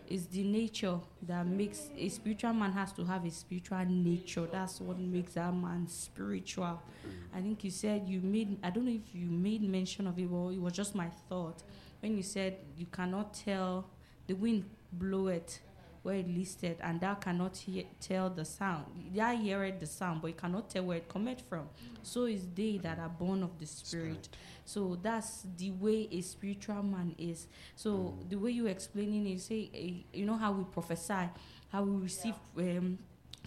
it's 0.10 0.26
the 0.28 0.44
nature 0.44 1.00
that 1.24 1.46
makes 1.46 1.90
a 1.98 2.08
spiritual 2.08 2.54
man 2.54 2.72
has 2.72 2.94
to 2.94 3.04
have 3.04 3.26
a 3.26 3.32
spiritual 3.32 3.84
nature. 3.86 4.48
That's 4.50 4.80
what 4.80 4.98
makes 4.98 5.34
that 5.34 5.54
man 5.54 5.86
spiritual. 5.88 6.66
Mm. 6.66 7.38
I 7.38 7.42
think 7.42 7.64
you 7.64 7.72
said 7.72 8.08
you 8.08 8.22
made 8.22 8.58
i 8.64 8.70
don't 8.70 8.86
know 8.86 8.92
if 8.92 9.14
you 9.14 9.28
made 9.30 9.62
mention 9.62 10.08
of 10.08 10.18
it 10.18 10.30
but 10.32 10.50
it 10.50 10.62
was 10.62 10.74
just 10.74 10.96
my 10.96 11.10
thought. 11.30 11.62
When 12.00 12.16
you 12.16 12.24
said 12.24 12.58
you 12.78 12.86
cannot 12.86 13.34
tell 13.34 13.90
the 14.28 14.34
wind 14.34 14.66
blow 14.94 15.28
it 15.28 15.60
where 16.08 16.16
it 16.16 16.30
listed 16.30 16.78
and 16.80 17.02
thou 17.02 17.16
cannot 17.16 17.58
hear, 17.58 17.84
tell 18.00 18.30
the 18.30 18.46
sound. 18.46 18.86
Thou 19.14 19.36
heareth 19.36 19.82
the 19.82 19.86
sound, 19.86 20.22
but 20.22 20.30
you 20.30 20.36
cannot 20.36 20.70
tell 20.70 20.84
where 20.84 21.00
it 21.00 21.10
cometh 21.10 21.42
from. 21.50 21.68
So 22.02 22.24
is 22.24 22.48
they 22.56 22.78
that 22.78 22.98
are 22.98 23.10
born 23.10 23.44
of 23.44 23.60
the 23.60 23.66
Spirit. 23.66 24.30
So 24.64 24.98
that's 25.02 25.46
the 25.58 25.72
way 25.72 26.08
a 26.10 26.22
spiritual 26.22 26.82
man 26.82 27.14
is. 27.18 27.48
So 27.76 28.18
the 28.30 28.38
way 28.38 28.52
you 28.52 28.68
explaining 28.68 29.28
it, 29.28 29.32
you 29.32 29.40
say, 29.40 29.70
eh, 29.76 30.18
you 30.18 30.26
know 30.26 30.38
how 30.38 30.54
we 30.54 30.64
prophesy, 30.64 31.30
how 31.74 31.84
we 31.84 32.02
receive 32.04 32.36
um, 32.58 32.98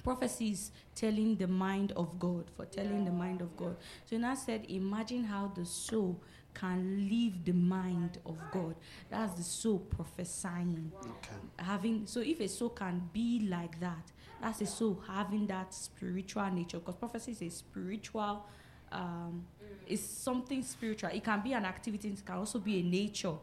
prophecies 0.04 0.70
telling 0.94 1.36
the 1.36 1.48
mind 1.48 1.92
of 1.96 2.18
God, 2.18 2.44
for 2.58 2.66
telling 2.66 3.06
the 3.06 3.10
mind 3.10 3.40
of 3.40 3.56
God. 3.56 3.76
So 4.04 4.18
now 4.18 4.34
said, 4.34 4.66
imagine 4.68 5.24
how 5.24 5.50
the 5.54 5.64
soul 5.64 6.20
can 6.54 7.08
leave 7.08 7.44
the 7.44 7.52
mind 7.52 8.18
of 8.26 8.38
God. 8.52 8.74
That's 9.10 9.34
the 9.34 9.42
soul 9.42 9.78
prophesying. 9.78 10.92
Okay. 11.00 11.36
having 11.58 12.06
so 12.06 12.20
if 12.20 12.40
a 12.40 12.48
soul 12.48 12.70
can 12.70 13.08
be 13.12 13.46
like 13.48 13.78
that 13.80 14.12
that's 14.40 14.60
a 14.62 14.66
soul 14.66 15.02
having 15.06 15.46
that 15.48 15.74
spiritual 15.74 16.50
nature. 16.50 16.78
Because 16.78 16.96
prophecy 16.96 17.32
is 17.32 17.42
a 17.42 17.50
spiritual 17.50 18.46
um 18.92 19.44
it's 19.86 20.02
something 20.02 20.62
spiritual. 20.62 21.10
It 21.12 21.24
can 21.24 21.40
be 21.40 21.52
an 21.52 21.64
activity 21.64 22.08
it 22.08 22.24
can 22.24 22.36
also 22.36 22.58
be 22.58 22.80
a 22.80 22.82
nature. 22.82 23.34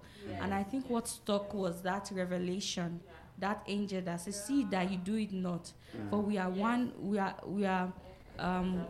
And 0.42 0.54
i 0.54 0.64
think 0.64 0.90
what 0.90 1.08
stuck 1.08 1.54
was 1.54 1.82
that 1.82 2.10
revelation 2.14 3.00
that 3.40 3.64
angel 3.68 4.02
that 4.02 4.20
says 4.22 4.44
see 4.46 4.64
that 4.66 4.90
you 4.92 4.98
do 4.98 5.16
it 5.16 5.32
not 5.32 5.72
for 6.10 6.20
we 6.22 6.38
are 6.38 6.50
one 6.50 6.92
we 7.00 7.20
are 7.20 7.36
we 7.46 7.66
are 7.66 7.92
um 8.40 8.86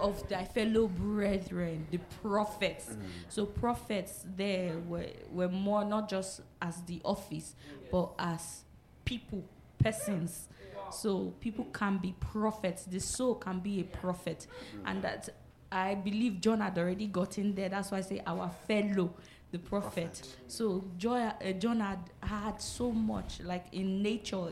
of 0.00 0.28
thy 0.28 0.44
fellow 0.44 0.88
brethren 0.88 1.86
the 1.90 1.98
prophets 2.22 2.96
so 3.28 3.46
prophets 3.46 4.24
there 4.36 4.76
were, 4.88 5.06
were 5.30 5.48
more 5.48 5.84
not 5.84 6.08
just 6.08 6.40
as 6.60 6.80
the 6.82 7.00
office, 7.04 7.54
but 7.90 8.12
as 8.18 8.62
people, 9.04 9.44
persons. 9.82 10.48
So 10.90 11.32
people 11.40 11.66
can 11.72 11.98
be 11.98 12.14
prophets. 12.20 12.84
The 12.84 13.00
soul 13.00 13.34
can 13.34 13.58
be 13.60 13.80
a 13.80 13.84
prophet, 13.84 14.46
and 14.84 15.02
that 15.02 15.28
I 15.72 15.94
believe 15.94 16.40
John 16.40 16.60
had 16.60 16.78
already 16.78 17.06
gotten 17.06 17.54
there. 17.54 17.68
That's 17.68 17.90
why 17.90 17.98
I 17.98 18.02
say 18.02 18.22
our 18.26 18.50
fellow, 18.68 19.12
the 19.50 19.58
prophet. 19.58 20.36
So 20.46 20.84
Joy, 20.96 21.20
uh, 21.20 21.52
John 21.52 21.80
had 21.80 21.98
had 22.22 22.60
so 22.62 22.92
much, 22.92 23.40
like 23.42 23.66
in 23.72 24.02
nature, 24.02 24.50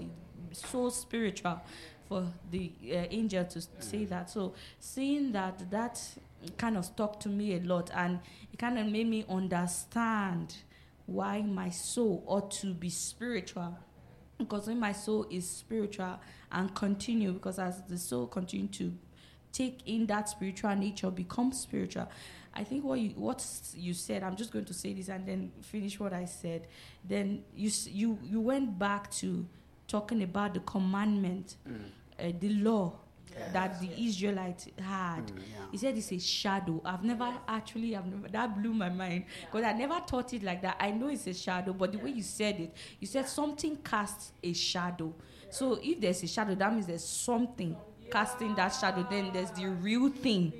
so 0.53 0.89
spiritual, 0.91 1.61
for 2.13 2.27
the 2.51 2.71
uh, 2.91 3.07
angel 3.11 3.45
to 3.45 3.63
say 3.79 4.05
that. 4.05 4.29
So 4.29 4.55
seeing 4.79 5.33
that, 5.33 5.71
that 5.71 6.01
kind 6.59 6.77
of 6.77 6.85
stuck 6.85 7.19
to 7.21 7.29
me 7.29 7.55
a 7.55 7.61
lot, 7.61 7.91
and 7.95 8.21
it 8.53 8.59
kind 8.59 8.79
of 8.79 8.87
made 8.87 9.09
me 9.09 9.25
understand 9.29 10.55
why 11.07 11.41
my 11.43 11.71
soul 11.71 12.23
ought 12.27 12.51
to 12.51 12.75
be 12.75 12.91
spiritual. 12.91 13.77
Because 14.39 14.67
when 14.67 14.79
my 14.79 14.93
soul 14.93 15.27
is 15.31 15.49
spiritual 15.49 16.19
and 16.51 16.75
continue 16.75 17.33
because 17.33 17.59
as 17.59 17.83
the 17.89 17.97
soul 17.97 18.27
continue 18.27 18.67
to 18.69 18.93
take 19.53 19.81
in 19.87 20.07
that 20.07 20.29
spiritual 20.29 20.75
nature 20.75 21.11
become 21.11 21.53
spiritual 21.53 22.09
i 22.55 22.65
think 22.65 22.83
what 22.83 22.99
you 22.99 23.11
what 23.11 23.45
you 23.75 23.93
said 23.93 24.23
i'm 24.23 24.35
just 24.35 24.51
going 24.51 24.65
to 24.65 24.73
say 24.73 24.95
this 24.95 25.09
and 25.09 25.27
then 25.27 25.53
finish 25.61 26.01
what 26.01 26.13
i 26.15 26.25
said. 26.25 26.67
Then 27.05 27.43
you 27.55 27.71
you 27.87 28.19
you 28.23 28.41
went 28.41 28.79
back 28.79 29.11
to 29.21 29.47
talking 29.93 30.23
about 30.23 30.55
the 30.55 30.61
commandment 30.61 31.57
uh, 32.23 32.33
the 32.39 32.49
law 32.51 32.93
that 33.53 33.81
the 33.81 33.89
israelites 33.99 34.69
had 34.79 35.27
Mm, 35.27 35.37
yeah. 35.39 35.65
he 35.71 35.79
said 35.79 35.97
it's 35.97 36.13
a 36.13 36.19
shadow. 36.19 36.81
I've 36.85 37.03
never 37.03 37.33
actually, 37.49 37.97
I've 37.97 38.07
never, 38.07 38.29
that 38.29 38.61
blew 38.61 38.75
my 38.75 38.91
mind 38.91 39.25
because 39.41 39.65
I 39.65 39.73
never 39.73 39.99
thought 40.07 40.35
it 40.35 40.43
like 40.43 40.61
that. 40.63 40.77
I 40.79 40.91
know 40.91 41.09
it's 41.09 41.27
a 41.27 41.33
shadow, 41.35 41.73
but 41.73 41.93
the 41.93 41.99
way 41.99 42.11
you 42.11 42.23
said 42.23 42.61
it, 42.61 42.75
you 43.01 43.07
said 43.07 43.27
something 43.29 43.77
casts 43.77 44.33
a 44.43 44.53
shadow. 44.53 45.15
So 45.51 45.79
if 45.83 46.01
there's 46.01 46.23
a 46.23 46.27
shadow, 46.27 46.55
that 46.55 46.73
means 46.73 46.87
there's 46.87 47.05
something 47.05 47.75
casting 48.11 48.55
that 48.57 48.69
shadow. 48.69 49.07
Then 49.09 49.31
there's 49.33 49.51
the 49.53 49.67
real 49.69 50.11
thing. 50.11 50.53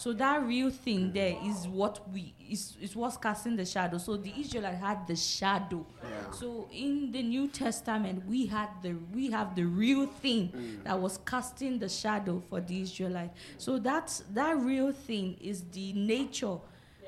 So 0.00 0.14
that 0.14 0.46
real 0.46 0.70
thing 0.70 1.12
there 1.12 1.36
is 1.44 1.68
what 1.68 2.10
we 2.10 2.32
is 2.48 2.74
is 2.80 2.96
what's 2.96 3.18
casting 3.18 3.54
the 3.54 3.66
shadow. 3.66 3.98
So 3.98 4.16
the 4.16 4.32
Israelite 4.34 4.76
had 4.76 5.06
the 5.06 5.14
shadow. 5.14 5.84
Yeah. 6.02 6.30
So 6.30 6.68
in 6.72 7.12
the 7.12 7.22
New 7.22 7.48
Testament, 7.48 8.26
we 8.26 8.46
had 8.46 8.70
the 8.82 8.94
we 9.12 9.30
have 9.30 9.54
the 9.54 9.64
real 9.64 10.06
thing 10.06 10.48
mm. 10.48 10.84
that 10.84 10.98
was 10.98 11.18
casting 11.26 11.78
the 11.78 11.90
shadow 11.90 12.42
for 12.48 12.62
the 12.62 12.80
Israelite. 12.80 13.32
So 13.58 13.78
that's 13.78 14.24
that 14.32 14.56
real 14.56 14.90
thing 14.90 15.36
is 15.38 15.64
the 15.70 15.92
nature 15.92 16.56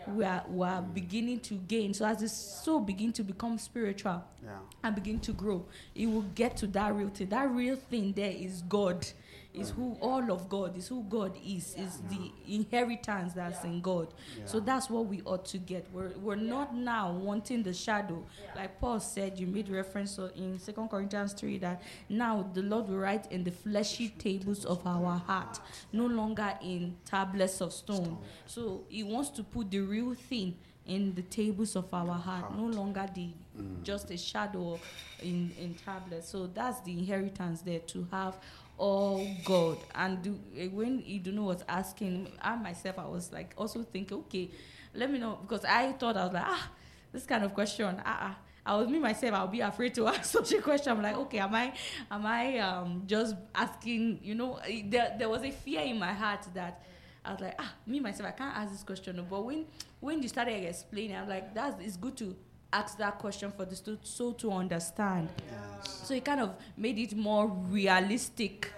we 0.08 0.24
are, 0.24 0.44
we 0.48 0.66
are 0.66 0.82
mm. 0.82 0.92
beginning 0.92 1.40
to 1.40 1.54
gain. 1.54 1.94
So 1.94 2.04
as 2.04 2.18
the 2.18 2.28
soul 2.28 2.80
begin 2.80 3.10
to 3.14 3.24
become 3.24 3.56
spiritual 3.56 4.22
Yeah. 4.44 4.58
and 4.82 4.94
begin 4.94 5.18
to 5.20 5.32
grow, 5.32 5.64
it 5.94 6.06
will 6.06 6.26
get 6.34 6.58
to 6.58 6.66
that 6.68 6.94
real 6.94 7.08
thing. 7.08 7.28
That 7.28 7.50
real 7.50 7.76
thing 7.76 8.12
there 8.12 8.32
is 8.32 8.62
God. 8.68 9.06
Is 9.54 9.68
who 9.68 9.98
all 10.00 10.32
of 10.32 10.48
God 10.48 10.78
is 10.78 10.88
who 10.88 11.02
God 11.10 11.36
is, 11.46 11.74
is 11.76 11.98
the 12.08 12.32
inheritance 12.48 13.34
that's 13.34 13.64
in 13.64 13.82
God. 13.82 14.14
So 14.46 14.60
that's 14.60 14.88
what 14.88 15.06
we 15.06 15.20
ought 15.26 15.44
to 15.46 15.58
get. 15.58 15.86
We're, 15.92 16.12
we're 16.22 16.36
not 16.36 16.74
now 16.74 17.12
wanting 17.12 17.62
the 17.62 17.74
shadow. 17.74 18.24
Like 18.56 18.80
Paul 18.80 18.98
said, 18.98 19.38
you 19.38 19.46
made 19.46 19.68
reference 19.68 20.18
in 20.36 20.58
Second 20.58 20.88
Corinthians 20.88 21.34
3 21.34 21.58
that 21.58 21.82
now 22.08 22.48
the 22.54 22.62
Lord 22.62 22.88
will 22.88 22.96
write 22.96 23.30
in 23.30 23.44
the 23.44 23.50
fleshy 23.50 24.08
tables 24.08 24.64
of 24.64 24.86
our 24.86 25.18
heart, 25.18 25.60
no 25.92 26.06
longer 26.06 26.54
in 26.62 26.96
tablets 27.04 27.60
of 27.60 27.74
stone. 27.74 28.16
So 28.46 28.84
he 28.88 29.02
wants 29.02 29.28
to 29.30 29.42
put 29.42 29.70
the 29.70 29.80
real 29.80 30.14
thing 30.14 30.56
in 30.86 31.14
the 31.14 31.22
tables 31.22 31.76
of 31.76 31.92
our 31.92 32.14
heart, 32.14 32.56
no 32.56 32.64
longer 32.64 33.06
the 33.14 33.28
mm. 33.58 33.82
just 33.82 34.10
a 34.10 34.16
shadow 34.16 34.78
in, 35.22 35.52
in 35.58 35.74
tablets. 35.74 36.28
So 36.28 36.48
that's 36.48 36.80
the 36.80 36.92
inheritance 36.92 37.60
there 37.62 37.78
to 37.78 38.06
have 38.10 38.36
all 38.82 39.24
God. 39.44 39.78
And 39.94 40.20
do, 40.20 40.38
eh, 40.58 40.66
when 40.66 41.02
Iduno 41.02 41.44
was 41.44 41.62
asking, 41.68 42.32
I 42.42 42.56
myself, 42.56 42.98
I 42.98 43.06
was 43.06 43.32
like 43.32 43.54
also 43.56 43.84
thinking, 43.84 44.18
okay, 44.18 44.50
let 44.92 45.08
me 45.08 45.20
know 45.20 45.38
because 45.40 45.64
I 45.64 45.92
thought 45.92 46.16
I 46.16 46.24
was 46.24 46.34
like, 46.34 46.44
ah, 46.44 46.68
this 47.12 47.24
kind 47.24 47.44
of 47.44 47.54
question, 47.54 48.02
ah, 48.04 48.18
ah. 48.20 48.36
I 48.64 48.76
was 48.76 48.88
me 48.88 48.98
myself. 49.00 49.34
I'll 49.34 49.48
be 49.48 49.60
afraid 49.60 49.94
to 49.94 50.06
ask 50.12 50.24
such 50.24 50.52
a 50.52 50.60
question. 50.62 50.92
I'm 50.92 51.02
like, 51.02 51.16
okay, 51.16 51.38
am 51.38 51.54
I, 51.54 51.72
am 52.10 52.26
I 52.26 52.58
um, 52.58 53.02
just 53.06 53.36
asking? 53.54 54.20
You 54.22 54.34
know, 54.34 54.56
eh, 54.66 54.82
there 54.86 55.14
there 55.16 55.28
was 55.28 55.42
a 55.42 55.50
fear 55.50 55.82
in 55.82 55.98
my 55.98 56.12
heart 56.12 56.46
that 56.54 56.82
I 57.24 57.32
was 57.32 57.40
like, 57.40 57.54
ah, 57.58 57.72
me 57.86 58.00
myself, 58.00 58.28
I 58.28 58.32
can't 58.32 58.56
ask 58.56 58.72
this 58.72 58.82
question. 58.82 59.24
But 59.28 59.44
when 59.44 59.66
when 60.00 60.22
you 60.22 60.28
started 60.28 60.64
explaining, 60.64 61.16
I'm 61.16 61.28
like, 61.28 61.54
that's 61.54 61.80
it's 61.80 61.96
good 61.96 62.16
to 62.18 62.36
ask 62.72 62.96
that 62.98 63.18
question 63.18 63.52
for 63.52 63.64
the 63.64 63.76
student 63.76 64.06
so 64.06 64.32
to 64.32 64.50
understand. 64.52 65.28
Yes. 65.50 66.02
So 66.04 66.14
it 66.14 66.24
kind 66.24 66.40
of 66.40 66.54
made 66.76 66.98
it 66.98 67.14
more 67.16 67.46
realistic 67.48 68.72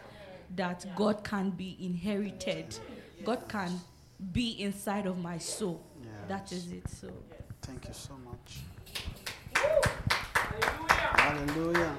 that 0.56 0.84
God 0.96 1.22
can 1.24 1.50
be 1.50 1.76
inherited. 1.80 2.78
God 3.24 3.48
can 3.48 3.80
be 4.32 4.60
inside 4.60 5.06
of 5.06 5.18
my 5.18 5.38
soul. 5.38 5.80
That 6.28 6.48
Yes. 6.50 6.52
is 6.52 6.72
it. 6.72 6.88
So 6.88 7.08
Thank 7.62 7.88
you 7.88 7.94
so 7.94 8.12
much. 8.18 8.60
Hallelujah. 11.16 11.96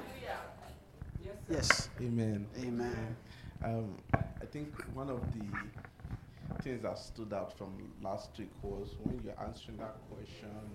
Yes. 1.50 1.88
Amen. 2.00 2.46
Amen. 2.58 3.16
Um, 3.64 3.96
I 4.14 4.46
think 4.46 4.68
one 4.94 5.08
of 5.10 5.20
the 5.32 6.62
things 6.62 6.82
that 6.82 6.98
stood 6.98 7.32
out 7.32 7.56
from 7.56 7.72
last 8.02 8.30
week 8.38 8.50
was 8.62 8.94
when 9.02 9.20
you're 9.24 9.40
answering 9.44 9.78
that 9.78 9.96
question, 10.10 10.48
and 10.50 10.70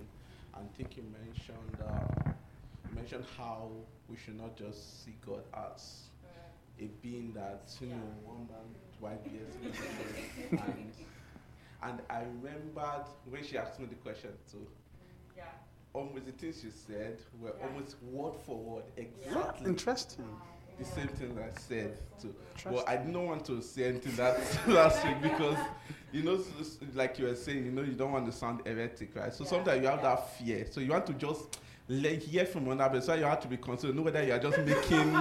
I 0.53 0.59
think 0.77 0.97
you 0.97 1.03
mentioned 1.03 1.77
uh, 1.81 2.31
you 2.89 2.95
mentioned 2.95 3.25
how 3.37 3.69
we 4.07 4.17
should 4.17 4.37
not 4.37 4.55
just 4.55 5.03
see 5.05 5.15
God 5.25 5.43
as 5.53 6.03
a 6.79 6.85
being 7.01 7.33
that 7.33 7.69
you 7.79 7.87
know 7.87 7.95
one 8.23 8.47
man 8.47 8.75
white 8.99 9.23
bears 9.23 9.53
and 10.51 10.93
and 11.83 11.99
I 12.09 12.19
remembered 12.21 13.05
when 13.29 13.43
she 13.43 13.57
asked 13.57 13.79
me 13.79 13.87
the 13.87 13.95
question 13.95 14.31
too. 14.51 14.67
Yeah. 15.35 15.45
Almost 15.93 16.25
the 16.25 16.31
things 16.31 16.61
she 16.61 16.69
said 16.69 17.17
were 17.39 17.53
almost 17.63 17.95
word 18.03 18.35
for 18.45 18.57
word 18.57 18.83
exactly. 18.97 19.65
Interesting. 19.67 20.25
The 20.81 20.95
same 20.95 21.07
thing 21.09 21.37
I 21.39 21.57
said 21.59 21.97
too. 22.21 22.33
But 22.63 22.87
I 22.87 22.97
didn't 22.97 23.25
want 23.25 23.45
to 23.45 23.61
say 23.61 23.85
anything 23.85 24.15
that 24.15 24.39
last 24.67 25.03
week 25.05 25.21
because, 25.21 25.57
you 26.11 26.23
know, 26.23 26.35
s- 26.35 26.47
s- 26.59 26.77
like 26.93 27.17
you 27.19 27.25
were 27.25 27.35
saying, 27.35 27.65
you 27.65 27.71
know, 27.71 27.81
you 27.81 27.93
don't 27.93 28.11
want 28.11 28.25
to 28.25 28.31
sound 28.31 28.61
heretic, 28.65 29.15
right? 29.15 29.33
So 29.33 29.43
sometimes 29.45 29.81
you 29.81 29.87
have 29.87 30.01
that 30.03 30.37
fear. 30.37 30.65
So 30.69 30.79
you 30.81 30.91
want 30.91 31.05
to 31.07 31.13
just 31.13 31.59
let, 31.87 32.21
hear 32.21 32.45
from 32.45 32.67
another 32.69 32.95
person. 32.95 33.07
So 33.07 33.13
you 33.15 33.23
have 33.25 33.39
to 33.41 33.47
be 33.47 33.57
concerned, 33.57 33.95
know 33.95 34.03
whether 34.03 34.23
you 34.23 34.33
are 34.33 34.39
just 34.39 34.57
making, 34.65 35.13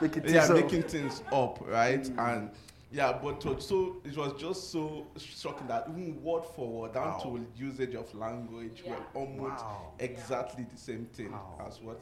Make 0.00 0.16
it 0.16 0.28
yeah, 0.28 0.44
so. 0.44 0.54
making 0.54 0.84
things 0.84 1.22
up, 1.32 1.58
right? 1.66 2.02
Mm. 2.02 2.18
And 2.36 2.50
yeah, 2.92 3.18
but 3.22 3.40
to, 3.42 3.60
so 3.60 3.96
it 4.04 4.16
was 4.16 4.32
just 4.40 4.70
so 4.70 5.06
shocking 5.18 5.66
that 5.66 5.86
even 5.90 6.22
word 6.22 6.44
for 6.54 6.82
word, 6.82 6.94
down 6.94 7.08
Wow. 7.08 7.18
to 7.24 7.46
usage 7.62 7.94
of 7.94 8.12
language, 8.14 8.82
were 8.86 8.96
almost 9.14 9.62
Wow. 9.64 9.92
exactly 9.98 10.64
the 10.72 10.78
same 10.78 11.04
thing 11.06 11.32
Wow. 11.32 11.66
as 11.68 11.80
what 11.82 12.00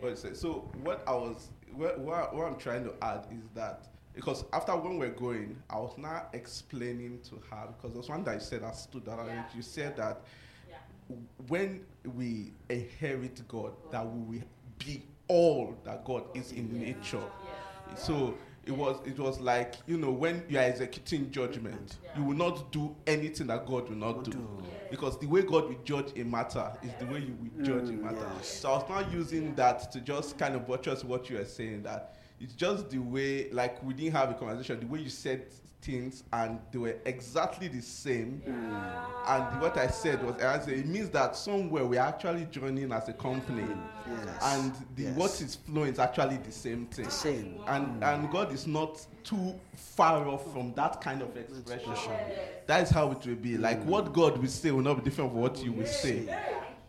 what 0.00 0.08
you 0.10 0.16
said. 0.16 0.36
So 0.36 0.68
what 0.82 1.04
I 1.06 1.12
was 1.12 1.48
what, 1.74 1.98
what, 2.00 2.34
what 2.34 2.46
I'm 2.46 2.56
trying 2.56 2.84
to 2.84 2.92
add 3.02 3.26
is 3.30 3.48
that 3.54 3.86
because 4.14 4.44
after 4.52 4.76
when 4.76 4.98
we're 4.98 5.08
going, 5.10 5.56
I 5.70 5.76
was 5.76 5.96
now 5.96 6.26
explaining 6.32 7.20
to 7.30 7.40
her 7.50 7.68
because 7.68 7.94
there's 7.94 8.08
one 8.08 8.24
that 8.24 8.34
you 8.34 8.40
said 8.40 8.62
that 8.62 8.76
stood 8.76 9.08
out. 9.08 9.26
and 9.28 9.44
You 9.54 9.62
said 9.62 9.96
that 9.96 10.20
when 11.48 11.84
we 12.14 12.52
inherit 12.68 13.40
God, 13.48 13.72
that 13.90 14.06
we 14.06 14.38
will 14.38 14.44
be 14.78 15.02
all 15.28 15.74
that 15.84 16.04
God 16.04 16.24
is 16.34 16.52
in 16.52 16.78
nature. 16.78 17.22
So 17.96 18.34
it 18.64 18.72
was 18.72 18.98
it 19.06 19.18
was 19.18 19.40
like 19.40 19.74
you 19.86 19.96
know 19.98 20.10
when 20.10 20.44
you 20.48 20.58
are 20.58 20.62
executing 20.62 21.30
judgment, 21.30 21.96
you 22.16 22.22
will 22.24 22.36
not 22.36 22.70
do 22.72 22.94
anything 23.06 23.48
that 23.48 23.66
God 23.66 23.88
will 23.88 23.96
not 23.96 24.24
do. 24.24 24.32
do. 24.32 24.48
Because 24.90 25.18
the 25.18 25.26
way 25.26 25.42
God 25.42 25.68
will 25.68 25.78
judge 25.84 26.12
a 26.18 26.24
matter 26.24 26.70
is 26.82 26.90
the 27.00 27.06
way 27.06 27.20
you 27.20 27.34
will 27.40 27.64
judge 27.64 27.88
a 27.88 27.92
Mm, 27.92 28.02
matter. 28.02 28.30
yes. 28.36 28.48
So 28.60 28.72
I 28.72 28.76
was 28.78 28.88
not 28.90 29.12
using 29.12 29.54
that 29.54 29.90
to 29.92 30.00
just 30.00 30.36
kind 30.38 30.54
of 30.54 30.66
buttress 30.66 31.02
what 31.02 31.30
you 31.30 31.38
are 31.38 31.46
saying 31.46 31.82
that 31.84 32.16
it's 32.42 32.54
just 32.54 32.90
the 32.90 32.98
way 32.98 33.48
like 33.50 33.82
we 33.84 33.94
didn't 33.94 34.12
have 34.12 34.30
a 34.30 34.34
conversation, 34.34 34.80
the 34.80 34.86
way 34.86 34.98
you 35.00 35.08
said 35.08 35.46
things 35.80 36.22
and 36.32 36.58
they 36.70 36.78
were 36.78 36.96
exactly 37.04 37.68
the 37.68 37.80
same. 37.80 38.40
And 39.26 39.60
what 39.60 39.76
I 39.76 39.88
said 39.88 40.24
was 40.24 40.40
I 40.42 40.58
said, 40.60 40.74
it 40.74 40.86
means 40.86 41.10
that 41.10 41.36
somewhere 41.36 41.84
we're 41.84 42.00
actually 42.00 42.46
joining 42.50 42.92
as 42.92 43.08
a 43.08 43.12
company. 43.12 43.66
Yes. 44.08 44.42
And 44.42 44.72
the 44.96 45.02
Yes. 45.04 45.16
what 45.16 45.40
is 45.40 45.56
flowing 45.56 45.92
is 45.92 45.98
actually 45.98 46.36
the 46.38 46.52
same 46.52 46.86
thing. 46.86 47.04
The 47.06 47.10
same. 47.10 47.60
And 47.66 48.00
mm. 48.00 48.14
and 48.14 48.30
God 48.30 48.52
is 48.52 48.66
not 48.66 49.04
too 49.24 49.54
far 49.74 50.26
off 50.26 50.50
from 50.52 50.72
that 50.74 51.00
kind 51.00 51.22
of 51.22 51.36
expression. 51.36 51.92
Expression. 51.92 52.12
That 52.66 52.82
is 52.82 52.90
how 52.90 53.10
it 53.12 53.26
will 53.26 53.34
be. 53.36 53.56
Like 53.56 53.82
what 53.84 54.12
God 54.12 54.38
will 54.38 54.48
say 54.48 54.70
will 54.70 54.82
not 54.82 54.96
be 54.96 55.02
different 55.02 55.30
from 55.32 55.40
what 55.40 55.62
you 55.62 55.72
will 55.72 55.86
say. 55.86 56.26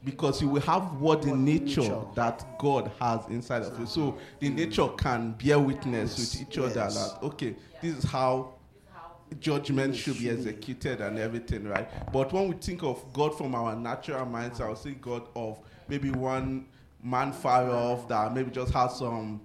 Because 0.03 0.41
you 0.41 0.49
will 0.49 0.61
have 0.61 0.99
what 0.99 1.21
the 1.21 1.33
nature 1.33 1.81
nature. 1.81 2.01
that 2.15 2.45
God 2.59 2.91
has 2.99 3.25
inside 3.29 3.61
of 3.61 3.79
you. 3.79 3.85
So 3.85 4.17
the 4.39 4.49
nature 4.49 4.87
can 4.97 5.31
bear 5.31 5.57
witness 5.59 6.19
Yes, 6.19 6.39
with 6.39 6.49
each 6.49 6.57
other 6.57 6.73
yes. 6.75 7.11
that 7.11 7.23
okay, 7.23 7.55
this 7.81 7.97
is 7.97 8.03
how 8.03 8.55
judgment 9.39 9.95
should 9.95 10.19
be 10.19 10.29
executed 10.29 11.01
and 11.01 11.17
everything, 11.17 11.67
right? 11.67 11.87
But 12.11 12.33
when 12.33 12.49
we 12.49 12.55
think 12.55 12.83
of 12.83 13.01
God 13.13 13.37
from 13.37 13.55
our 13.55 13.75
natural 13.75 14.25
minds, 14.25 14.59
I'll 14.61 14.75
see 14.75 14.91
God 14.91 15.27
of 15.35 15.59
maybe 15.87 16.11
one 16.11 16.65
man 17.01 17.31
far 17.31 17.69
off 17.69 18.07
that 18.09 18.33
maybe 18.33 18.51
just 18.51 18.73
has 18.73 18.97
some 18.97 19.41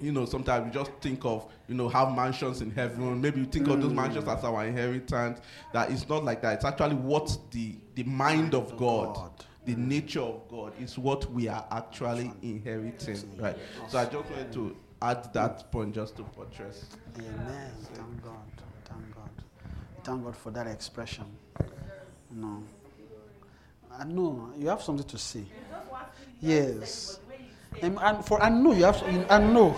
you 0.00 0.12
know, 0.12 0.24
sometimes 0.26 0.66
we 0.66 0.72
just 0.72 0.90
think 1.00 1.24
of, 1.24 1.50
you 1.68 1.74
know, 1.74 1.88
have 1.88 2.14
mansions 2.14 2.60
in 2.60 2.70
heaven. 2.70 3.20
Maybe 3.20 3.40
you 3.40 3.46
think 3.46 3.68
of 3.68 3.80
those 3.80 3.92
mansions 3.92 4.26
as 4.26 4.40
mm. 4.40 4.44
our 4.44 4.66
inheritance. 4.66 5.40
That 5.72 5.90
it's 5.90 6.08
not 6.08 6.24
like 6.24 6.42
that. 6.42 6.54
It's 6.54 6.64
actually 6.64 6.96
what 6.96 7.36
the 7.52 7.76
the 7.94 8.02
mind 8.02 8.54
of 8.54 8.76
God, 8.76 9.14
God. 9.14 9.44
The 9.64 9.74
nature 9.76 10.20
of 10.20 10.46
God, 10.48 10.72
is 10.80 10.98
what 10.98 11.30
we 11.32 11.48
are 11.48 11.64
actually 11.70 12.32
inheriting, 12.42 13.38
right? 13.38 13.56
So 13.88 13.98
I 13.98 14.04
just 14.04 14.30
wanted 14.30 14.52
to 14.52 14.76
add 15.00 15.32
that 15.32 15.70
point 15.70 15.94
just 15.94 16.16
to 16.16 16.22
buttress. 16.22 16.86
Amen. 17.18 17.72
Thank 17.92 18.22
God. 18.22 18.34
Thank 18.84 19.14
God. 19.14 19.30
Thank 20.02 20.24
God 20.24 20.36
for 20.36 20.50
that 20.50 20.66
expression. 20.66 21.24
No. 22.30 22.62
I 23.98 24.04
know 24.04 24.50
you 24.58 24.68
have 24.68 24.82
something 24.82 25.06
to 25.06 25.18
say. 25.18 25.44
Yes. 26.40 27.20
And 27.80 28.24
for 28.24 28.42
I 28.42 28.48
know 28.48 28.72
you 28.72 28.84
have. 28.84 29.02
I 29.30 29.38
know. 29.38 29.76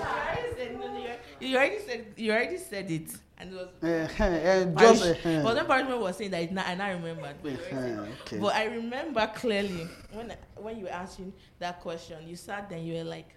You 1.38 1.56
already 1.56 1.78
said 1.80 2.06
you 2.16 2.32
already 2.32 2.56
said 2.56 2.90
it, 2.90 3.10
and 3.38 3.52
it 3.52 3.56
was. 3.56 3.68
Uh, 3.82 4.24
uh, 4.24 4.64
just. 4.80 5.04
Uh, 5.04 5.42
but 5.42 5.56
when 5.56 5.66
Parishman 5.66 6.00
was 6.00 6.16
saying 6.16 6.30
that, 6.30 6.50
and 6.50 6.82
I 6.82 6.90
remembered. 6.90 7.36
uh, 7.44 8.06
okay. 8.22 8.38
But 8.38 8.54
I 8.54 8.64
remember 8.64 9.30
clearly 9.34 9.88
when 10.12 10.32
when 10.56 10.78
you 10.78 10.84
were 10.84 10.90
answering 10.90 11.32
that 11.58 11.80
question, 11.80 12.26
you 12.26 12.36
sat 12.36 12.68
there 12.68 12.78
and 12.78 12.86
you 12.86 12.94
were 12.94 13.04
like, 13.04 13.28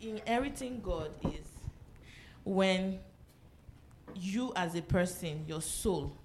inheriting 0.00 0.80
God 0.82 1.10
is 1.24 1.46
when 2.44 2.98
you 4.14 4.52
as 4.56 4.74
a 4.74 4.82
person, 4.82 5.44
your 5.48 5.62
soul, 5.62 6.16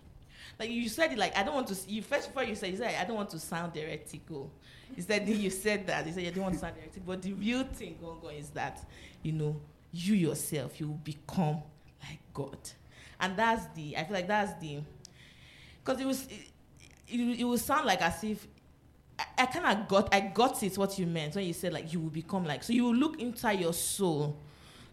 like 0.59 0.69
you 0.69 0.89
said 0.89 1.11
it 1.13 1.17
like 1.17 1.37
I 1.37 1.43
don't 1.43 1.55
want 1.55 1.67
to. 1.67 1.75
You 1.87 2.01
first 2.01 2.27
before 2.27 2.43
you 2.43 2.55
said 2.55 2.71
you 2.71 2.77
said 2.77 2.95
I 2.99 3.05
don't 3.05 3.15
want 3.15 3.29
to 3.31 3.39
sound 3.39 3.75
heretical. 3.75 4.51
You 4.95 5.03
said 5.03 5.27
you 5.29 5.49
said 5.49 5.87
that 5.87 6.05
you 6.05 6.13
said 6.13 6.23
you 6.23 6.31
don't 6.31 6.43
want 6.43 6.55
to 6.55 6.59
sound 6.59 6.75
heretic, 6.75 7.05
but 7.05 7.21
the 7.21 7.33
real 7.33 7.63
thing 7.63 7.97
going 8.01 8.19
on 8.25 8.33
is 8.33 8.49
that 8.51 8.83
you 9.23 9.31
know 9.31 9.55
you 9.91 10.15
yourself 10.15 10.79
you 10.79 10.87
will 10.87 10.95
become 10.95 11.61
like 12.01 12.19
God, 12.33 12.57
and 13.19 13.35
that's 13.37 13.65
the 13.75 13.97
I 13.97 14.03
feel 14.03 14.13
like 14.13 14.27
that's 14.27 14.59
the 14.61 14.79
because 15.83 16.01
it 16.01 16.05
was 16.05 16.25
it, 16.27 16.51
it, 17.07 17.39
it 17.39 17.43
will 17.43 17.57
sound 17.57 17.85
like 17.85 18.01
as 18.01 18.23
if 18.23 18.47
I, 19.17 19.25
I 19.39 19.45
kind 19.47 19.65
of 19.65 19.87
got 19.87 20.13
I 20.13 20.21
got 20.21 20.61
it 20.63 20.77
what 20.77 20.97
you 20.97 21.05
meant 21.05 21.35
when 21.35 21.45
you 21.45 21.53
said 21.53 21.73
like 21.73 21.91
you 21.91 21.99
will 21.99 22.09
become 22.09 22.45
like 22.45 22.63
so 22.63 22.73
you 22.73 22.85
will 22.85 22.95
look 22.95 23.19
inside 23.19 23.59
your 23.59 23.73
soul. 23.73 24.37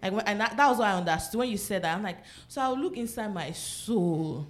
Like 0.02 0.12
when, 0.12 0.26
and 0.26 0.40
that, 0.40 0.56
that 0.56 0.68
was 0.68 0.78
what 0.78 0.88
I 0.88 0.92
understood 0.92 1.38
when 1.38 1.48
you 1.48 1.56
said 1.56 1.82
that. 1.82 1.96
I'm 1.96 2.02
like 2.02 2.18
so 2.48 2.60
I'll 2.60 2.78
look 2.78 2.96
inside 2.96 3.32
my 3.32 3.52
soul 3.52 4.46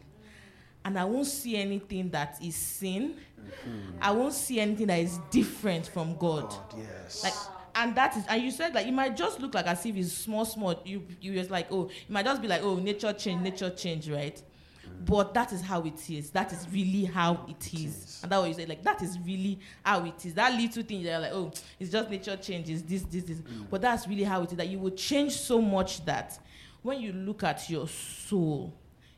and 0.84 0.98
I 0.98 1.04
won't 1.04 1.26
see 1.26 1.56
anything 1.56 2.10
that 2.10 2.38
is 2.42 2.54
sin. 2.54 3.16
Mm-hmm. 3.38 3.98
I 4.00 4.12
won't 4.12 4.34
see 4.34 4.60
anything 4.60 4.86
that 4.86 5.00
is 5.00 5.18
different 5.30 5.86
from 5.88 6.16
God. 6.16 6.48
God, 6.48 6.74
yes. 6.78 7.24
like 7.24 7.34
and 7.76 7.94
that 7.94 8.16
is 8.16 8.24
and 8.28 8.42
you 8.42 8.50
said 8.50 8.74
like 8.74 8.86
it 8.86 8.92
might 8.92 9.16
just 9.16 9.40
look 9.40 9.54
like 9.54 9.66
as 9.66 9.84
if 9.86 9.94
it's 9.96 10.12
small 10.12 10.44
small 10.44 10.80
you 10.84 11.02
you 11.20 11.34
just 11.34 11.50
like 11.50 11.66
oh 11.70 11.86
it 11.86 12.10
might 12.10 12.24
just 12.24 12.42
be 12.42 12.48
like 12.48 12.62
oh 12.62 12.76
nature 12.76 13.12
change 13.12 13.42
nature 13.42 13.70
change 13.70 14.08
right 14.10 14.42
mm. 14.84 15.06
but 15.06 15.34
that 15.34 15.52
is 15.52 15.60
how 15.60 15.82
it 15.82 16.10
is 16.10 16.30
that 16.30 16.52
is 16.52 16.66
really 16.72 17.04
how 17.04 17.46
it 17.48 17.74
is 17.74 17.84
is. 17.84 18.20
and 18.22 18.32
that 18.32 18.38
what 18.38 18.48
you 18.48 18.54
said 18.54 18.68
like 18.68 18.82
that 18.82 19.00
is 19.02 19.18
really 19.20 19.58
how 19.84 20.04
it 20.04 20.24
is 20.24 20.34
that 20.34 20.52
little 20.54 20.82
thing 20.82 21.00
you're 21.00 21.18
like 21.18 21.32
oh 21.32 21.52
it's 21.78 21.90
just 21.90 22.10
nature 22.10 22.36
change 22.36 22.68
it's 22.70 22.82
this 22.82 23.02
this 23.02 23.24
this 23.24 23.38
mm. 23.38 23.66
but 23.70 23.80
that's 23.80 24.08
really 24.08 24.24
how 24.24 24.42
it 24.42 24.50
is 24.50 24.56
that 24.56 24.68
you 24.68 24.78
will 24.78 24.90
change 24.90 25.32
so 25.32 25.60
much 25.60 26.04
that 26.04 26.38
when 26.82 27.00
you 27.00 27.12
look 27.12 27.44
at 27.44 27.68
your 27.68 27.86
soul 27.86 28.72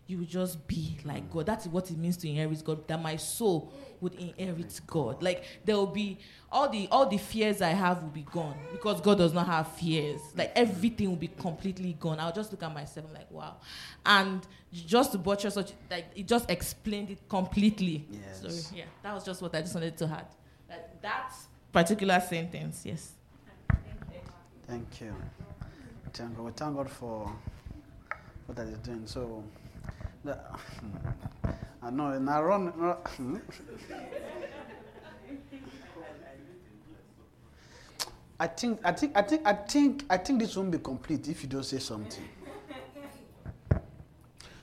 you 0.08 0.16
will 0.16 0.24
just 0.24 0.66
be 0.66 0.96
like 1.04 1.22
mm. 1.28 1.30
God. 1.30 1.46
That's 1.46 1.66
what 1.66 1.90
it 1.90 1.98
means 1.98 2.16
to 2.18 2.28
inherit 2.28 2.64
God. 2.64 2.88
That 2.88 3.00
my 3.00 3.16
soul 3.16 3.70
would 4.00 4.14
inherit 4.14 4.80
God. 4.86 5.22
Like 5.22 5.44
there 5.66 5.76
will 5.76 5.86
be 5.86 6.18
all 6.50 6.68
the 6.68 6.88
all 6.90 7.06
the 7.06 7.18
fears 7.18 7.60
I 7.60 7.70
have 7.70 8.02
will 8.02 8.08
be 8.10 8.22
gone 8.22 8.56
because 8.72 9.00
God 9.00 9.18
does 9.18 9.34
not 9.34 9.46
have 9.46 9.68
fears. 9.72 10.20
Like 10.34 10.52
everything 10.56 11.08
will 11.08 11.16
be 11.16 11.28
completely 11.28 11.94
gone. 12.00 12.18
I'll 12.20 12.32
just 12.32 12.50
look 12.52 12.62
at 12.62 12.72
myself. 12.72 13.06
I'm 13.08 13.14
like, 13.14 13.30
wow. 13.30 13.56
And 14.06 14.46
just 14.72 15.12
to 15.12 15.18
butcher 15.18 15.50
such 15.50 15.72
like 15.90 16.06
it 16.16 16.26
just 16.26 16.50
explained 16.50 17.10
it 17.10 17.28
completely. 17.28 18.06
Yes. 18.10 18.42
So 18.42 18.76
yeah, 18.76 18.84
that 19.02 19.14
was 19.14 19.24
just 19.24 19.42
what 19.42 19.54
I 19.54 19.60
just 19.60 19.74
wanted 19.74 19.96
to 19.98 20.04
add. 20.06 20.26
That 20.68 21.02
that's 21.02 21.48
particular 21.72 22.20
sentence. 22.20 22.82
Yes. 22.84 23.12
Thank 24.66 25.00
you. 25.00 25.14
Thank 26.12 26.36
God. 26.36 26.44
We 26.44 26.52
thank 26.52 26.76
God 26.76 26.90
for 26.90 27.32
what 28.46 28.56
that 28.56 28.68
is 28.68 28.78
doing. 28.78 29.06
So, 29.06 29.44
the, 30.24 30.34
hmm. 30.34 30.96
I 31.82 31.90
know, 31.90 32.08
and 32.08 32.28
I 32.28 32.40
run. 32.40 32.68
Hmm? 32.68 33.36
I 38.40 38.46
think, 38.46 38.80
I 38.84 38.92
think, 38.92 39.16
I 39.16 39.22
think, 39.22 39.42
I 39.46 39.52
think, 39.52 40.04
I 40.10 40.16
think 40.16 40.38
this 40.40 40.56
won't 40.56 40.70
be 40.70 40.78
complete 40.78 41.28
if 41.28 41.42
you 41.42 41.48
don't 41.48 41.64
say 41.64 41.78
something. 41.78 42.24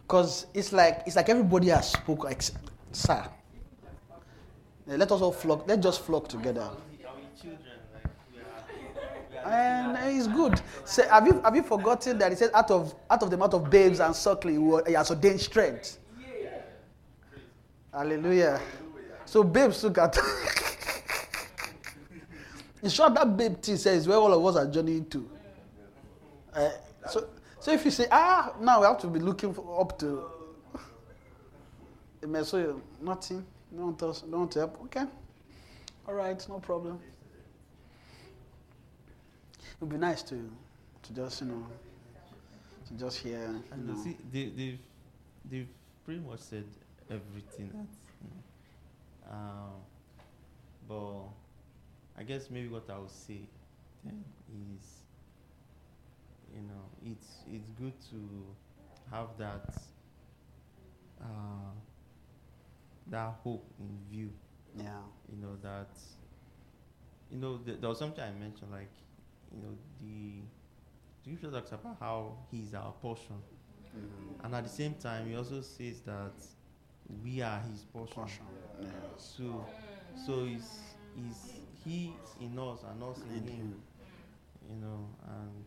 Because 0.03 0.45
it's 0.53 0.71
like 0.71 1.01
it's 1.07 1.15
like 1.15 1.29
everybody 1.29 1.69
has 1.69 1.91
spoken. 1.91 2.31
Ex- 2.31 2.51
sir, 2.91 3.27
Eh, 4.87 4.95
let 4.97 5.11
us 5.11 5.21
all 5.21 5.31
flock. 5.31 5.67
Let's 5.67 5.81
just 5.81 6.01
flock 6.01 6.27
together. 6.27 6.69
And 9.43 9.97
uh, 9.97 10.01
it's 10.05 10.27
good. 10.27 10.59
Say, 10.85 11.07
have 11.07 11.27
you 11.27 11.41
have 11.43 11.55
you 11.55 11.63
forgotten 11.63 12.17
that 12.19 12.31
it 12.31 12.37
says 12.37 12.51
out 12.53 12.71
of 12.71 12.95
out 13.09 13.21
of 13.23 13.29
the 13.29 13.37
mouth 13.37 13.53
of 13.53 13.69
babes 13.69 13.99
and 13.99 14.15
suckling, 14.15 14.81
he 14.87 14.93
has 14.93 15.09
ordained 15.09 15.41
strength. 15.41 15.99
Hallelujah. 17.93 18.59
So 19.25 19.43
babes 19.43 19.83
look 19.83 19.97
at. 19.97 20.17
in 22.85 22.91
short, 22.91 23.15
that 23.15 23.35
babe 23.35 23.59
thing 23.61 23.77
says 23.77 24.07
where 24.07 24.17
all 24.17 24.31
of 24.31 24.45
us 24.45 24.63
are 24.63 24.71
journeying 24.71 25.05
to. 25.07 25.27
Uh, 26.53 26.69
so 27.09 27.27
so 27.59 27.71
if 27.71 27.83
you 27.83 27.89
say 27.91 28.05
ah 28.11 28.53
now 28.61 28.79
we 28.79 28.85
have 28.85 28.99
to 28.99 29.07
be 29.07 29.19
looking 29.19 29.53
for, 29.53 29.81
up 29.81 29.97
to. 29.99 30.23
So 32.43 32.81
nothing. 33.01 33.45
Want 33.71 34.01
us. 34.01 34.21
Don't 34.21 34.31
want 34.31 34.51
to 34.53 34.59
help. 34.59 34.81
Okay. 34.85 35.03
All 36.07 36.13
right. 36.15 36.43
No 36.49 36.59
problem. 36.59 36.99
It 39.59 39.81
would 39.81 39.89
be 39.89 39.97
nice 39.97 40.23
to, 40.23 40.49
to 41.03 41.13
just 41.13 41.41
you 41.41 41.47
know, 41.47 41.67
to 42.87 42.93
just 42.95 43.19
hear. 43.19 43.37
You 43.39 43.63
And 43.71 43.87
know. 43.87 44.03
see, 44.03 44.17
they, 44.31 44.45
they've, 44.45 44.79
they've 45.51 45.67
pretty 46.03 46.21
much 46.21 46.39
said 46.39 46.63
everything 47.11 47.67
that, 47.67 47.87
you 48.23 48.29
know, 48.31 49.31
um, 49.31 49.73
but 50.87 51.44
I 52.17 52.23
guess 52.23 52.49
maybe 52.49 52.67
what 52.67 52.89
I 52.89 52.97
would 52.99 53.09
say 53.11 53.49
then 54.03 54.23
is, 54.49 55.01
you 56.53 56.61
know, 56.61 56.83
it's, 57.05 57.43
it's 57.51 57.69
good 57.71 57.93
to 58.11 58.55
have 59.11 59.37
that, 59.37 59.75
uh, 61.21 61.71
that 63.07 63.35
hope 63.43 63.65
in 63.79 63.97
view, 64.09 64.31
Yeah. 64.75 65.01
you 65.29 65.37
know, 65.37 65.55
that, 65.61 65.89
you 67.29 67.37
know, 67.37 67.57
th- 67.57 67.79
there 67.79 67.89
was 67.89 67.99
something 67.99 68.23
I 68.23 68.31
mentioned, 68.31 68.71
like, 68.71 68.91
you 69.51 69.61
know, 69.61 69.77
the, 70.01 70.41
scripture 71.23 71.51
talks 71.51 71.71
about 71.71 71.97
how 71.99 72.37
he's 72.51 72.73
our 72.73 72.93
portion. 72.93 73.41
Mhm. 73.95 74.45
And 74.45 74.55
at 74.55 74.63
the 74.63 74.69
same 74.69 74.95
time, 74.95 75.27
he 75.27 75.35
also 75.35 75.61
says 75.61 76.01
that 76.01 76.33
we 77.23 77.41
are 77.41 77.59
his 77.61 77.83
portion. 77.85 78.15
Portion. 78.15 78.45
Yeah. 78.81 78.89
So, 79.17 79.67
so 80.15 80.45
is 80.45 80.95
is 81.15 81.61
he 81.85 82.13
in 82.41 82.57
us 82.59 82.79
and 82.89 83.03
us 83.03 83.19
in 83.29 83.35
In 83.37 83.43
him, 83.47 83.57
him. 83.57 83.81
you 84.69 84.75
know, 84.81 85.07
and 85.27 85.65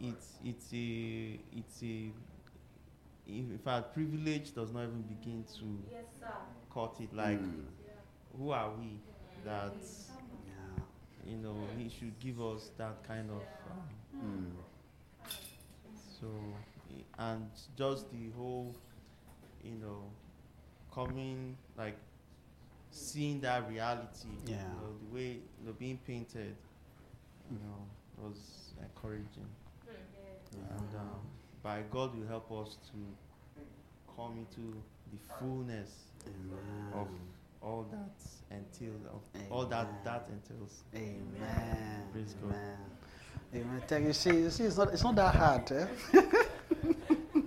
it's 0.00 0.34
it's 0.44 0.72
a 0.72 1.38
it's 1.56 1.82
a 1.82 2.10
in 3.26 3.50
in 3.52 3.58
fact 3.58 3.94
privilege 3.94 4.54
does 4.54 4.72
not 4.72 4.82
even 4.84 5.02
begin 5.02 5.44
to 5.58 5.78
cut 6.72 6.96
it. 7.00 7.12
Like, 7.14 7.38
Mm. 7.40 7.64
who 8.36 8.50
are 8.50 8.70
we 8.76 8.98
that 9.44 9.74
Yeah. 10.46 11.30
you 11.32 11.36
know 11.38 11.54
he 11.78 11.88
should 11.88 12.18
give 12.18 12.40
us 12.40 12.70
that 12.78 13.02
kind 13.06 13.30
of. 13.30 13.42
Um, 13.70 13.88
Mm. 14.14 14.52
So, 16.20 16.26
and 17.18 17.50
just 17.76 18.10
the 18.10 18.30
whole, 18.36 18.74
you 19.62 19.72
know, 19.74 20.04
coming, 20.92 21.56
like, 21.76 21.96
seeing 22.94 23.40
that 23.40 23.68
reality, 23.68 24.28
Yeah. 24.46 24.56
you 24.56 24.62
know, 24.62 24.94
the 25.08 25.14
way, 25.14 25.28
you 25.60 25.66
know, 25.66 25.72
being 25.72 25.98
painted, 26.06 26.54
you 27.50 27.58
know, 27.58 27.86
was 28.28 28.72
encouraging. 28.80 29.48
And 30.56 30.94
um, 30.96 31.20
by 31.62 31.82
God 31.90 32.16
will 32.16 32.26
help 32.28 32.50
us 32.52 32.76
to 32.92 32.98
come 34.16 34.38
into 34.38 34.80
the 35.12 35.18
fullness 35.38 35.90
Amen. 36.26 36.92
of 36.94 37.08
all 37.60 37.86
that 37.90 38.56
entails, 38.56 39.02
of 39.12 39.20
all 39.50 39.66
that 39.66 39.88
that 40.04 40.28
entails. 40.30 40.84
Amen. 40.94 42.02
Praise 42.12 42.34
God. 42.40 42.50
Amen. 42.54 42.78
Amen. 43.54 43.82
Thank 43.88 44.06
you. 44.06 44.12
See, 44.12 44.30
you 44.30 44.50
see, 44.50 44.64
it's 44.64 44.76
not 44.76 44.92
it's 44.92 45.02
not 45.02 45.16
that 45.16 45.34
hard. 45.34 45.72
Eh? 45.72 45.86
you 47.34 47.42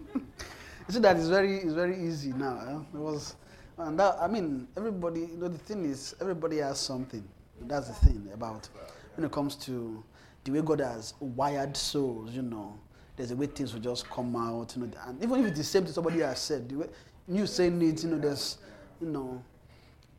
see 0.90 1.00
that 1.00 1.16
it's 1.16 1.28
very 1.30 1.58
it's 1.60 1.74
very 1.74 1.98
easy 2.04 2.34
now. 2.34 2.60
Eh? 2.68 2.98
It 2.98 3.00
was, 3.00 3.36
and 3.78 4.00
that 4.00 4.18
I 4.20 4.28
mean 4.28 4.68
everybody. 4.76 5.22
You 5.22 5.38
know 5.38 5.48
the 5.48 5.58
thing 5.58 5.86
is 5.86 6.16
everybody 6.22 6.58
has 6.58 6.80
something. 6.80 7.24
That's 7.62 7.88
the 7.88 7.94
thing 7.94 8.30
about 8.34 8.70
when 9.16 9.26
it 9.26 9.32
comes 9.32 9.56
to 9.56 10.04
the 10.44 10.52
way 10.52 10.62
God 10.62 10.80
has 10.82 11.14
wired 11.20 11.76
souls. 11.76 12.32
You 12.34 12.44
know, 12.44 12.78
there's 13.16 13.32
a 13.32 13.36
way 13.36 13.48
things 13.48 13.74
will 13.74 13.82
just 13.82 14.10
come 14.10 14.36
out. 14.36 14.76
You 14.76 14.84
know, 14.88 14.92
and 15.06 15.24
even 15.24 15.40
if 15.42 15.48
it's 15.48 15.58
the 15.58 15.64
same 15.64 15.84
thing 15.84 15.94
somebody 15.94 16.20
has 16.20 16.40
said, 16.40 16.70
the 16.70 16.76
way 16.80 16.88
you 17.28 17.46
saying 17.46 17.82
it, 17.82 18.04
you 18.04 18.10
know, 18.10 18.18
there's, 18.20 18.58
you 19.02 19.08
know, 19.08 19.44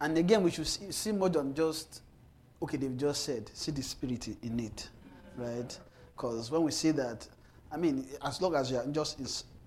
and 0.00 0.16
again 0.18 0.42
we 0.42 0.50
should 0.50 0.66
see, 0.66 0.90
see 0.90 1.12
more 1.12 1.28
than 1.28 1.54
just 1.54 2.02
okay 2.62 2.76
they've 2.76 2.96
just 2.96 3.24
said 3.24 3.50
see 3.54 3.72
the 3.72 3.82
spirit 3.82 4.28
in 4.42 4.60
it 4.60 4.88
right 5.36 5.78
because 6.16 6.50
when 6.50 6.62
we 6.62 6.70
see 6.70 6.90
that 6.90 7.26
i 7.72 7.76
mean 7.76 8.06
as 8.24 8.40
long 8.40 8.54
as 8.54 8.70
you 8.70 8.76
are 8.76 8.86
just 8.86 9.18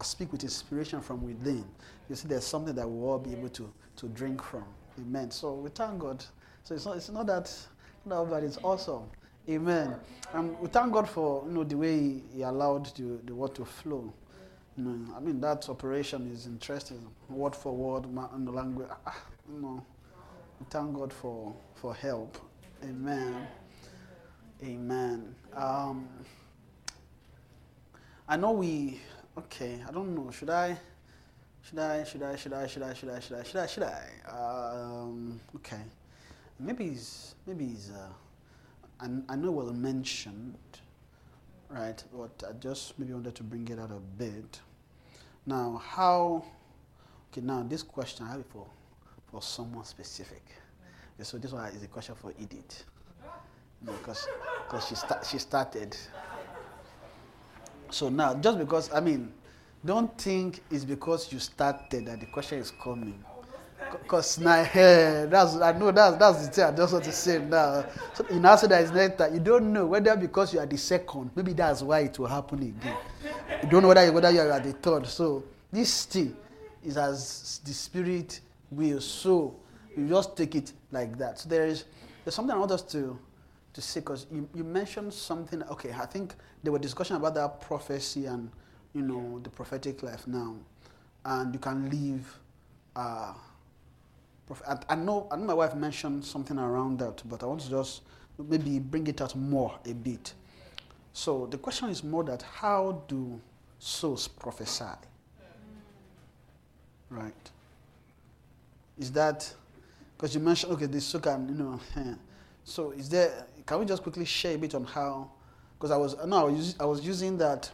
speak 0.03 0.31
with 0.31 0.43
inspiration 0.43 1.01
from 1.01 1.23
within 1.23 1.63
you 2.09 2.15
see 2.15 2.27
there's 2.27 2.45
something 2.45 2.75
that 2.75 2.87
we'll 2.87 3.09
all 3.11 3.19
be 3.19 3.31
able 3.31 3.49
to 3.49 3.71
to 3.95 4.07
drink 4.09 4.41
from 4.41 4.65
amen 4.99 5.31
so 5.31 5.53
we 5.53 5.69
thank 5.69 5.99
god 5.99 6.23
so 6.63 6.75
it's 6.75 6.85
not 6.85 6.97
it's 6.97 7.09
not 7.09 7.25
that 7.25 7.51
no 8.05 8.25
but 8.25 8.43
it's 8.43 8.57
awesome 8.63 9.03
amen 9.49 9.95
and 10.33 10.57
we 10.59 10.67
thank 10.67 10.91
god 10.93 11.07
for 11.09 11.43
you 11.47 11.51
know 11.53 11.63
the 11.63 11.75
way 11.77 11.97
he, 11.99 12.23
he 12.35 12.41
allowed 12.43 12.85
the, 12.95 13.19
the 13.25 13.33
word 13.33 13.53
to 13.55 13.65
flow 13.65 14.13
you 14.77 14.85
know, 14.85 15.13
I 15.15 15.19
mean 15.19 15.41
that 15.41 15.67
operation 15.69 16.31
is 16.31 16.45
interesting, 16.47 17.05
word 17.29 17.55
for 17.55 17.75
word, 17.75 18.05
in 18.05 18.45
the 18.45 18.51
language. 18.51 18.87
Ah, 19.05 19.17
you 19.53 19.61
know, 19.61 19.85
we 20.59 20.65
thank 20.69 20.93
God 20.95 21.11
for 21.11 21.53
for 21.75 21.93
help. 21.93 22.37
Amen. 22.83 23.47
Amen. 24.63 25.35
Um, 25.53 26.07
I 28.27 28.37
know 28.37 28.51
we. 28.51 29.01
Okay, 29.37 29.79
I 29.87 29.91
don't 29.91 30.13
know. 30.13 30.29
Should 30.31 30.49
I? 30.49 30.77
Should 31.63 31.79
I? 31.79 32.03
Should 32.03 32.21
I? 32.23 32.35
Should 32.35 32.53
I? 32.53 32.67
Should 32.67 32.83
I? 32.83 32.93
Should 32.93 33.09
I? 33.09 33.19
Should 33.19 33.37
I? 33.37 33.43
Should 33.43 33.57
I? 33.57 33.67
Should 33.67 33.83
I? 33.83 34.09
Um, 34.29 35.39
okay. 35.55 35.79
Maybe 36.59 36.89
he's. 36.89 37.35
maybe 37.47 37.67
he's. 37.67 37.91
Uh, 37.91 38.09
I, 38.99 39.33
I 39.33 39.35
know 39.37 39.47
it 39.47 39.65
was 39.65 39.71
mentioned, 39.73 40.57
right? 41.69 42.03
But 42.13 42.43
I 42.47 42.53
just 42.53 42.99
maybe 42.99 43.13
wanted 43.13 43.35
to 43.35 43.43
bring 43.43 43.67
it 43.69 43.79
out 43.79 43.91
a 43.91 43.99
bit. 44.17 44.59
Now, 45.45 45.81
how? 45.83 46.43
Okay, 47.31 47.41
now 47.41 47.63
this 47.67 47.83
question 47.83 48.27
I 48.27 48.31
have 48.33 48.45
for 48.47 48.67
for 49.31 49.41
someone 49.41 49.85
specific. 49.85 50.43
Okay, 51.15 51.23
so 51.23 51.37
this 51.37 51.53
one 51.53 51.65
is 51.69 51.81
a 51.81 51.87
question 51.87 52.15
for 52.15 52.33
Edith. 52.37 52.83
Because 53.85 54.27
because 54.67 54.87
she 54.89 54.95
sta- 54.95 55.23
she 55.23 55.37
started. 55.37 55.95
So 57.93 58.09
now, 58.09 58.33
just 58.35 58.57
because 58.57 58.91
I 58.93 58.99
mean, 58.99 59.31
don't 59.83 60.15
think 60.17 60.61
it's 60.69 60.85
because 60.85 61.31
you 61.31 61.39
started 61.39 62.05
that 62.05 62.19
the 62.19 62.25
question 62.27 62.59
is 62.59 62.71
coming. 62.71 63.23
Because 63.91 64.39
now, 64.39 64.63
that's 64.73 65.55
I 65.55 65.71
know 65.77 65.91
that's 65.91 66.17
that's 66.17 66.45
the 66.47 66.51
thing 66.53 66.63
I 66.65 66.71
just 66.71 66.93
want 66.93 67.05
to 67.05 67.11
say 67.11 67.39
now. 67.39 67.85
So 68.13 68.25
in 68.27 68.45
answer 68.45 68.67
that 68.67 68.83
is 68.83 69.17
time, 69.17 69.33
you 69.33 69.39
don't 69.39 69.73
know 69.73 69.85
whether 69.87 70.15
because 70.15 70.53
you 70.53 70.59
are 70.59 70.65
the 70.65 70.77
second, 70.77 71.31
maybe 71.35 71.53
that's 71.53 71.81
why 71.81 72.01
it 72.01 72.17
will 72.17 72.27
happen 72.27 72.59
again. 72.61 72.95
You 73.63 73.69
don't 73.69 73.81
know 73.81 73.89
whether 73.89 74.11
whether 74.11 74.31
you 74.31 74.41
are 74.41 74.59
the 74.59 74.73
third. 74.73 75.07
So 75.07 75.43
this 75.71 76.05
thing 76.05 76.35
is 76.83 76.97
as 76.97 77.59
the 77.65 77.73
spirit 77.73 78.39
will. 78.69 79.01
So 79.01 79.55
you 79.97 80.07
just 80.07 80.37
take 80.37 80.55
it 80.55 80.71
like 80.91 81.17
that. 81.17 81.39
So 81.39 81.49
there 81.49 81.65
is 81.65 81.85
there's 82.23 82.35
something 82.35 82.55
I 82.55 82.59
want 82.59 82.71
us 82.71 82.83
to 82.83 83.19
to 83.73 83.81
say 83.81 83.99
because 83.99 84.27
you, 84.31 84.47
you 84.53 84.63
mentioned 84.63 85.13
something. 85.13 85.63
Okay, 85.63 85.91
I 85.91 86.05
think 86.05 86.35
there 86.63 86.71
were 86.71 86.79
discussion 86.79 87.15
about 87.15 87.35
that 87.35 87.61
prophecy 87.61 88.25
and 88.25 88.49
you 88.93 89.01
know 89.01 89.39
the 89.39 89.49
prophetic 89.49 90.03
life 90.03 90.27
now, 90.27 90.55
and 91.25 91.53
you 91.53 91.59
can 91.59 91.89
live. 91.89 92.39
Uh, 92.95 93.33
proph- 94.47 94.63
I, 94.67 94.93
I 94.93 94.95
know 94.95 95.27
I 95.31 95.35
know 95.37 95.45
my 95.45 95.53
wife 95.53 95.75
mentioned 95.75 96.25
something 96.25 96.57
around 96.57 96.99
that, 96.99 97.21
but 97.27 97.43
I 97.43 97.45
want 97.45 97.61
to 97.61 97.69
just 97.69 98.01
maybe 98.37 98.79
bring 98.79 99.07
it 99.07 99.21
out 99.21 99.35
more 99.35 99.79
a 99.85 99.93
bit. 99.93 100.33
So 101.13 101.45
the 101.47 101.57
question 101.57 101.89
is 101.89 102.03
more 102.03 102.23
that 102.25 102.41
how 102.41 103.03
do 103.07 103.39
souls 103.79 104.27
prophesy? 104.27 104.85
Right. 107.09 107.51
Is 108.97 109.11
that 109.13 109.53
because 110.15 110.33
you 110.35 110.41
mentioned 110.41 110.73
okay, 110.73 110.85
this 110.85 111.05
so 111.05 111.19
can 111.19 111.47
you 111.49 111.55
know, 111.55 111.79
So 112.63 112.91
is 112.91 113.09
there? 113.09 113.47
Can 113.65 113.79
we 113.79 113.85
just 113.85 114.03
quickly 114.03 114.25
share 114.25 114.55
a 114.55 114.57
bit 114.57 114.75
on 114.75 114.83
how? 114.85 115.31
Because 115.81 115.89
I 115.89 115.97
was 115.97 116.15
no, 116.27 116.47
I 116.47 116.51
was, 116.51 116.75
I 116.79 116.85
was 116.85 117.03
using 117.03 117.39
that 117.39 117.71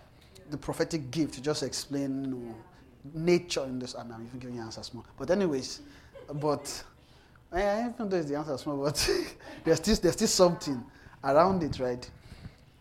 the 0.49 0.55
prophetic 0.55 1.11
gift 1.11 1.33
to 1.33 1.41
just 1.41 1.61
explain 1.61 2.23
you 2.23 2.31
know, 2.31 2.55
nature 3.13 3.65
in 3.65 3.79
this. 3.79 3.95
And 3.95 4.13
I'm 4.13 4.25
even 4.25 4.39
giving 4.39 4.55
you 4.55 4.61
answer 4.61 4.81
small. 4.81 5.05
But 5.19 5.29
anyways, 5.29 5.81
but 6.35 6.85
eh, 7.51 7.59
I 7.59 7.89
even 7.89 8.07
though 8.07 8.15
it's 8.15 8.29
the 8.29 8.37
answer 8.37 8.57
small, 8.57 8.77
but 8.77 8.95
there's 9.65 9.79
still 9.79 9.97
there's 9.97 10.13
still 10.15 10.27
something 10.29 10.81
around 11.21 11.63
it, 11.63 11.81
right? 11.81 12.09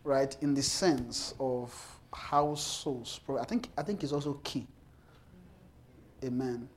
Right 0.05 0.33
in 0.39 0.53
the 0.53 0.63
sense 0.63 1.33
of 1.41 1.75
how 2.13 2.55
souls. 2.55 3.19
I 3.37 3.43
think 3.43 3.67
I 3.77 3.83
think 3.83 4.03
it's 4.03 4.13
also 4.13 4.39
key. 4.45 4.65
Amen. 6.23 6.69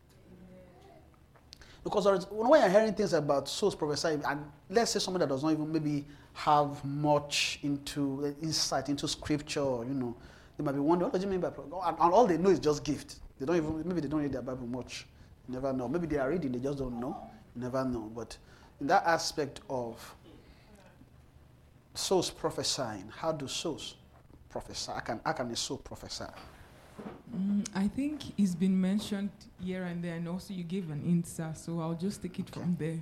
Because 1.83 2.27
when 2.31 2.61
you're 2.61 2.71
hearing 2.71 2.93
things 2.93 3.13
about 3.13 3.49
souls 3.49 3.75
prophesying, 3.75 4.23
and 4.27 4.45
let's 4.69 4.91
say 4.91 4.99
someone 4.99 5.21
that 5.21 5.29
does 5.29 5.43
not 5.43 5.53
even 5.53 5.73
maybe 5.73 6.05
have 6.35 6.85
much 6.85 7.59
into 7.63 8.27
uh, 8.27 8.45
insight 8.45 8.89
into 8.89 9.09
scripture, 9.09 9.61
you 9.61 9.95
know, 9.95 10.15
they 10.57 10.65
might 10.65 10.73
be 10.73 10.79
wondering, 10.79 11.11
what 11.11 11.19
do 11.19 11.25
you 11.25 11.31
mean 11.31 11.41
by 11.41 11.51
pro-" 11.51 11.65
and, 11.65 11.97
all 11.99 12.27
they 12.27 12.37
know 12.37 12.51
is 12.51 12.59
just 12.59 12.85
gift. 12.85 13.17
They 13.39 13.47
don't 13.47 13.57
even 13.57 13.83
maybe 13.89 14.03
they 14.03 14.09
don't 14.09 14.21
read 14.21 14.33
their 14.33 14.43
Bible 14.43 14.67
much. 14.67 15.07
You 15.49 15.55
never 15.55 15.73
know. 15.73 15.89
Maybe 15.89 16.07
they 16.07 16.19
are 16.19 16.29
reading, 16.29 16.53
they 16.53 16.59
just 16.59 16.79
don't 16.79 17.01
know. 17.01 17.17
You 17.57 17.63
never 17.63 17.83
know. 17.85 18.11
But 18.15 18.37
in 18.81 18.87
that 18.89 19.07
aspect 19.07 19.61
of 19.71 20.15
souls 21.95 22.31
prophesying, 22.31 23.11
how 23.17 23.33
do 23.33 23.49
souls 23.49 23.97
prophesy? 24.51 24.93
How 24.93 25.01
can 25.01 25.21
how 25.25 25.33
can 25.33 25.51
a 25.51 25.57
soul 25.57 25.79
prophesy? 25.79 26.25
Mm, 27.35 27.67
I 27.75 27.89
think 27.89 28.23
it's 28.39 28.55
been 28.55 28.81
mentioned 28.81 29.31
here 29.63 29.85
and 29.85 30.03
there, 30.03 30.15
and 30.15 30.29
also 30.29 30.53
you 30.55 30.65
gave 30.65 30.91
an 30.91 31.03
answer, 31.07 31.53
so 31.55 31.81
I'll 31.81 31.95
just 31.95 32.23
take 32.23 32.39
it 32.39 32.51
from 32.51 32.77
there. 32.79 33.01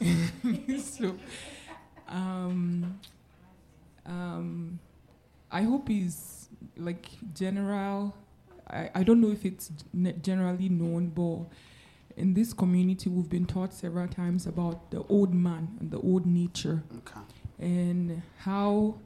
so, 0.80 1.16
um, 2.08 2.98
um, 4.06 4.78
I 5.50 5.62
hope 5.62 5.90
is 5.90 6.48
like 6.76 7.06
general. 7.34 8.14
I, 8.68 8.90
I 8.94 9.02
don't 9.02 9.20
know 9.20 9.30
if 9.30 9.44
it's 9.44 9.70
ne- 9.92 10.12
generally 10.22 10.68
known, 10.68 11.08
but 11.08 11.46
in 12.16 12.34
this 12.34 12.52
community, 12.52 13.08
we've 13.08 13.28
been 13.28 13.46
taught 13.46 13.72
several 13.72 14.08
times 14.08 14.46
about 14.46 14.90
the 14.90 15.02
old 15.08 15.32
man 15.34 15.76
and 15.80 15.90
the 15.90 16.00
old 16.00 16.26
nature 16.26 16.82
Okay. 16.98 17.20
and 17.58 18.22
how 18.38 18.96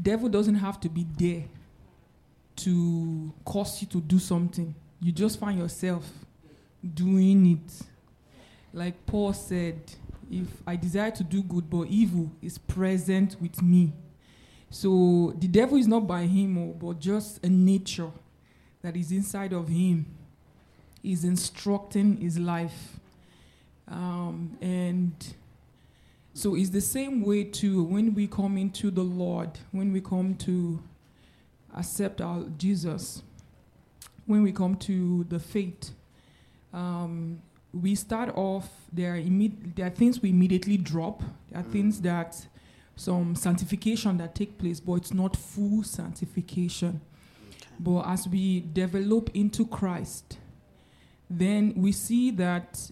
devil 0.00 0.28
doesn't 0.28 0.56
have 0.56 0.80
to 0.80 0.88
be 0.88 1.06
there 1.18 1.44
to 2.56 3.32
cause 3.44 3.80
you 3.82 3.88
to 3.88 4.00
do 4.00 4.18
something 4.18 4.74
you 5.00 5.12
just 5.12 5.38
find 5.38 5.58
yourself 5.58 6.04
doing 6.94 7.52
it. 7.52 7.86
Like 8.72 9.06
paul 9.06 9.32
said 9.32 9.80
if 10.30 10.48
i 10.66 10.74
desire 10.74 11.12
to 11.12 11.22
do 11.22 11.40
good 11.42 11.70
but 11.70 11.86
evil 11.88 12.30
is 12.42 12.58
present 12.58 13.36
with 13.40 13.62
me. 13.62 13.92
So 14.70 15.32
the 15.38 15.48
devil 15.48 15.78
is 15.78 15.86
not 15.86 16.06
by 16.06 16.22
him 16.22 16.58
oh, 16.58 16.72
but 16.72 16.98
just 16.98 17.44
a 17.44 17.48
nature 17.48 18.10
that 18.82 18.96
is 18.96 19.12
inside 19.12 19.52
of 19.52 19.68
him. 19.68 20.06
Is 21.04 21.22
instructing 21.22 22.16
his 22.16 22.36
life. 22.36 22.98
Um, 23.86 24.58
and 24.60 25.12
so 26.34 26.56
it's 26.56 26.70
the 26.70 26.80
same 26.80 27.22
way 27.22 27.44
too 27.44 27.84
when 27.84 28.12
we 28.12 28.26
come 28.26 28.58
into 28.58 28.90
the 28.90 29.02
Lord, 29.02 29.50
when 29.70 29.92
we 29.92 30.00
come 30.00 30.34
to 30.38 30.82
accept 31.76 32.20
our 32.20 32.44
Jesus, 32.56 33.22
when 34.26 34.42
we 34.42 34.52
come 34.52 34.76
to 34.76 35.24
the 35.24 35.38
faith, 35.38 35.90
um, 36.72 37.40
we 37.72 37.94
start 37.94 38.30
off 38.34 38.68
there. 38.92 39.14
Are 39.14 39.18
imme- 39.18 39.74
there 39.74 39.86
are 39.86 39.90
things 39.90 40.20
we 40.20 40.30
immediately 40.30 40.76
drop. 40.76 41.22
There 41.50 41.60
are 41.60 41.64
things 41.64 42.00
that 42.00 42.46
some 42.96 43.34
sanctification 43.34 44.16
that 44.16 44.34
take 44.34 44.58
place, 44.58 44.80
but 44.80 44.94
it's 44.94 45.14
not 45.14 45.36
full 45.36 45.82
sanctification. 45.82 47.00
But 47.78 48.06
as 48.06 48.26
we 48.26 48.60
develop 48.60 49.30
into 49.34 49.66
Christ, 49.66 50.38
then 51.28 51.74
we 51.76 51.92
see 51.92 52.30
that 52.32 52.90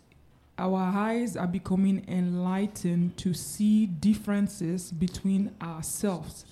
our 0.58 0.78
eyes 0.78 1.36
are 1.36 1.46
becoming 1.46 2.04
enlightened 2.06 3.16
to 3.16 3.32
see 3.32 3.86
differences 3.86 4.92
between 4.92 5.54
ourselves 5.60 6.44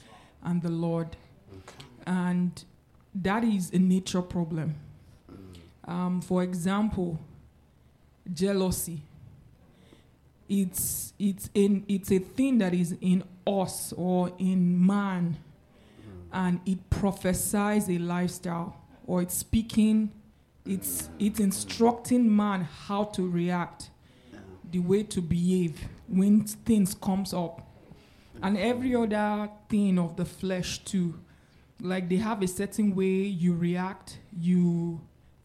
and 0.42 0.62
the 0.62 0.71
Lord. 0.71 1.16
And 2.07 2.65
that 3.15 3.45
is 3.45 3.71
a 3.73 3.79
nature 3.79 4.23
problem. 4.23 4.75
Um, 5.85 6.21
for 6.21 6.43
example, 6.43 7.19
jealousy. 8.33 9.03
It's, 10.49 11.12
it's, 11.19 11.51
in, 11.55 11.85
it's 11.88 12.12
a 12.12 12.19
thing 12.19 12.59
that 12.59 12.75
is 12.75 12.97
in 13.01 13.25
us 13.47 13.93
or 13.97 14.33
in 14.38 14.85
man, 14.85 15.37
and 16.33 16.61
it 16.67 16.91
prophesies 16.91 17.88
a 17.88 17.99
lifestyle, 17.99 18.77
or 19.07 19.23
it's 19.23 19.37
speaking, 19.37 20.12
it's, 20.67 21.09
it's 21.19 21.41
instructing 21.41 22.35
man 22.35 22.69
how 22.87 23.05
to 23.05 23.29
react 23.29 23.91
the 24.71 24.79
way 24.79 25.03
to 25.03 25.21
behave 25.21 25.88
when 26.07 26.45
things 26.45 26.95
comes 26.95 27.35
up 27.35 27.73
and 28.43 28.59
every 28.59 28.95
other 28.95 29.49
thing 29.69 29.99
of 29.99 30.17
the 30.17 30.25
flesh 30.25 30.79
too 30.85 31.19
like 31.83 32.09
they 32.09 32.16
have 32.16 32.42
a 32.42 32.49
certain 32.49 32.95
way 32.95 33.05
you 33.05 33.55
react 33.55 34.18
you 34.38 35.01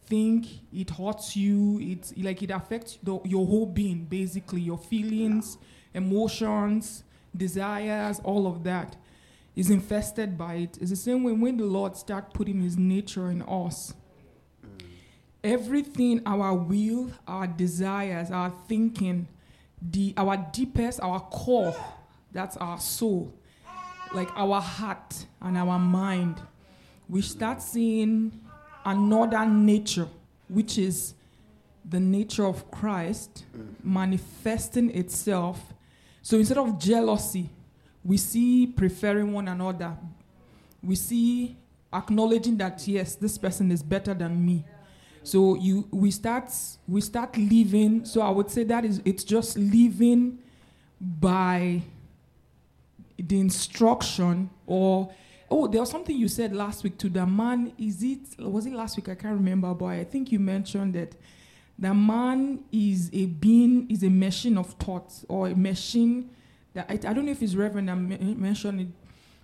think 0.05 0.47
it 0.71 0.89
hurts 0.91 1.35
you 1.35 1.79
it's 1.81 2.13
like 2.17 2.41
it 2.41 2.51
affects 2.51 2.97
the, 3.03 3.19
your 3.25 3.45
whole 3.45 3.65
being 3.65 4.05
basically 4.05 4.61
your 4.61 4.77
feelings 4.77 5.57
emotions 5.93 7.03
desires 7.35 8.21
all 8.23 8.47
of 8.47 8.63
that 8.63 8.95
is 9.57 9.71
infested 9.71 10.37
by 10.37 10.53
it. 10.53 10.77
It's 10.79 10.91
the 10.91 10.95
same 10.95 11.23
way 11.23 11.31
when 11.33 11.57
the 11.57 11.65
lord 11.65 11.97
start 11.97 12.31
putting 12.31 12.61
his 12.61 12.77
nature 12.77 13.29
in 13.31 13.41
us. 13.41 13.93
Everything 15.43 16.21
our 16.25 16.53
will 16.53 17.11
our 17.27 17.47
desires 17.47 18.29
our 18.31 18.53
thinking 18.67 19.27
the 19.81 20.13
our 20.17 20.37
deepest 20.51 20.99
our 21.01 21.19
core 21.19 21.75
that's 22.31 22.57
our 22.57 22.79
soul 22.79 23.33
like 24.13 24.29
our 24.35 24.61
heart 24.61 25.25
and 25.41 25.57
our 25.57 25.79
mind 25.79 26.41
we 27.09 27.21
start 27.21 27.61
seeing 27.61 28.31
another 28.85 29.45
nature 29.45 30.07
which 30.49 30.77
is 30.77 31.13
the 31.89 31.99
nature 31.99 32.45
of 32.45 32.69
christ 32.69 33.45
mm-hmm. 33.55 33.93
manifesting 33.93 34.89
itself. 34.95 35.73
So 36.21 36.37
instead 36.37 36.57
of 36.57 36.79
jealousy 36.79 37.49
we 38.03 38.17
see 38.17 38.67
preferring 38.67 39.33
one 39.33 39.49
another. 39.49 39.95
We 40.81 40.95
see 40.95 41.57
acknowledging 41.93 42.57
that 42.57 42.87
yes 42.87 43.15
this 43.15 43.37
person 43.37 43.71
is 43.71 43.83
better 43.83 44.13
than 44.13 44.45
me. 44.45 44.65
So 45.23 45.55
you 45.55 45.87
we 45.91 46.11
start 46.11 46.49
we 46.87 47.01
start 47.01 47.37
living. 47.37 48.05
So 48.05 48.21
I 48.21 48.29
would 48.29 48.49
say 48.49 48.63
that 48.63 48.85
is 48.85 49.01
it's 49.03 49.25
just 49.25 49.57
living 49.57 50.39
by 51.01 51.81
the 53.17 53.39
instruction 53.39 54.49
or 54.65 55.11
oh 55.49 55.67
there 55.67 55.81
was 55.81 55.89
something 55.89 56.15
you 56.15 56.27
said 56.27 56.53
last 56.53 56.83
week 56.83 56.97
to 56.97 57.09
the 57.09 57.25
man 57.25 57.71
is 57.77 58.03
it 58.03 58.19
was 58.39 58.65
it 58.65 58.73
last 58.73 58.95
week 58.97 59.09
I 59.09 59.15
can't 59.15 59.35
remember 59.35 59.73
but 59.73 59.85
I 59.85 60.03
think 60.03 60.31
you 60.31 60.39
mentioned 60.39 60.93
that 60.95 61.15
the 61.79 61.93
man 61.93 62.63
is 62.71 63.09
a 63.13 63.25
being 63.25 63.89
is 63.89 64.03
a 64.03 64.09
machine 64.09 64.57
of 64.57 64.73
thoughts 64.73 65.25
or 65.27 65.47
a 65.47 65.55
machine 65.55 66.29
that 66.73 66.85
I, 66.89 66.93
I 66.93 67.13
don't 67.13 67.25
know 67.25 67.31
if 67.31 67.41
it's 67.41 67.55
Reverend 67.55 67.87
me- 68.09 68.35
mentioned 68.35 68.81
it 68.81 68.87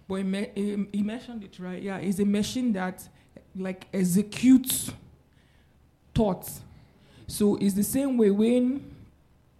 but 0.07 0.15
he, 0.15 0.87
he 0.91 1.01
mentioned 1.01 1.43
it 1.43 1.57
right 1.59 1.81
yeah 1.81 1.97
it's 1.97 2.19
a 2.19 2.25
machine 2.25 2.73
that 2.73 3.07
like 3.55 3.87
executes 3.93 4.91
thoughts. 6.13 6.61
So 7.27 7.55
it's 7.57 7.73
the 7.73 7.83
same 7.83 8.17
way 8.17 8.31
when 8.31 8.91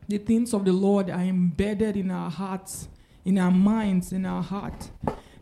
the 0.08 0.18
things 0.18 0.54
of 0.54 0.66
the 0.66 0.74
Lord 0.74 1.10
are 1.10 1.22
embedded 1.22 1.98
in 1.98 2.12
our 2.12 2.30
hearts, 2.30 2.88
in 3.26 3.38
our 3.38 3.52
minds, 3.52 4.12
in 4.12 4.26
our 4.26 4.44
heart, 4.44 4.90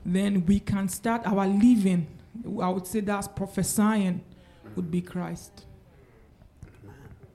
then 0.06 0.46
we 0.46 0.60
can 0.60 0.88
start 0.88 1.22
our 1.26 1.48
living. 1.48 2.08
I 2.62 2.70
would 2.70 2.88
say 2.88 3.02
that's 3.02 3.28
prophesying 3.28 4.24
would 4.76 4.90
be 4.90 5.02
Christ. 5.02 5.66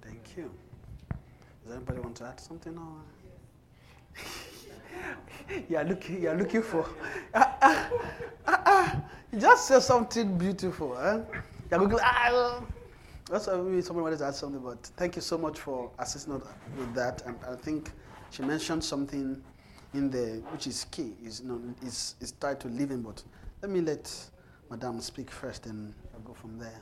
Thank 0.02 0.36
you. 0.36 0.50
Does 1.64 1.76
anybody 1.76 2.00
want 2.00 2.16
to 2.16 2.24
add 2.24 2.40
something? 2.40 2.76
Or? 2.78 2.96
you 5.68 5.76
are 5.76 5.84
looking. 5.84 6.22
You 6.22 6.30
are 6.30 6.36
looking 6.36 6.62
for. 6.62 6.88
Ah, 8.48 8.62
ah. 8.64 9.02
You 9.32 9.40
just 9.40 9.66
say 9.66 9.80
something 9.80 10.38
beautiful. 10.38 10.96
Eh? 10.96 11.20
You're 11.70 11.80
looking. 11.80 11.98
Ah, 12.00 12.60
maybe 13.28 13.82
someone 13.82 14.04
wanted 14.04 14.20
to 14.20 14.26
add 14.26 14.34
something. 14.36 14.60
But 14.60 14.82
thank 14.96 15.16
you 15.16 15.22
so 15.22 15.36
much 15.36 15.58
for 15.58 15.90
assisting 15.98 16.34
us 16.34 16.42
with 16.78 16.94
that. 16.94 17.22
And 17.26 17.36
I 17.48 17.56
think 17.56 17.90
she 18.30 18.42
mentioned 18.42 18.84
something 18.84 19.42
in 19.94 20.10
there 20.10 20.36
which 20.52 20.66
is 20.66 20.86
key. 20.90 21.14
Is 21.24 21.40
you 21.40 21.48
know, 21.48 21.60
is 21.82 22.14
is 22.20 22.32
tied 22.32 22.60
to 22.60 22.68
living. 22.68 23.02
But 23.02 23.22
let 23.62 23.70
me 23.70 23.80
let 23.80 24.12
Madame 24.70 25.00
speak 25.00 25.30
first, 25.30 25.66
and 25.66 25.94
I'll 26.14 26.20
go 26.20 26.34
from 26.34 26.58
there. 26.58 26.80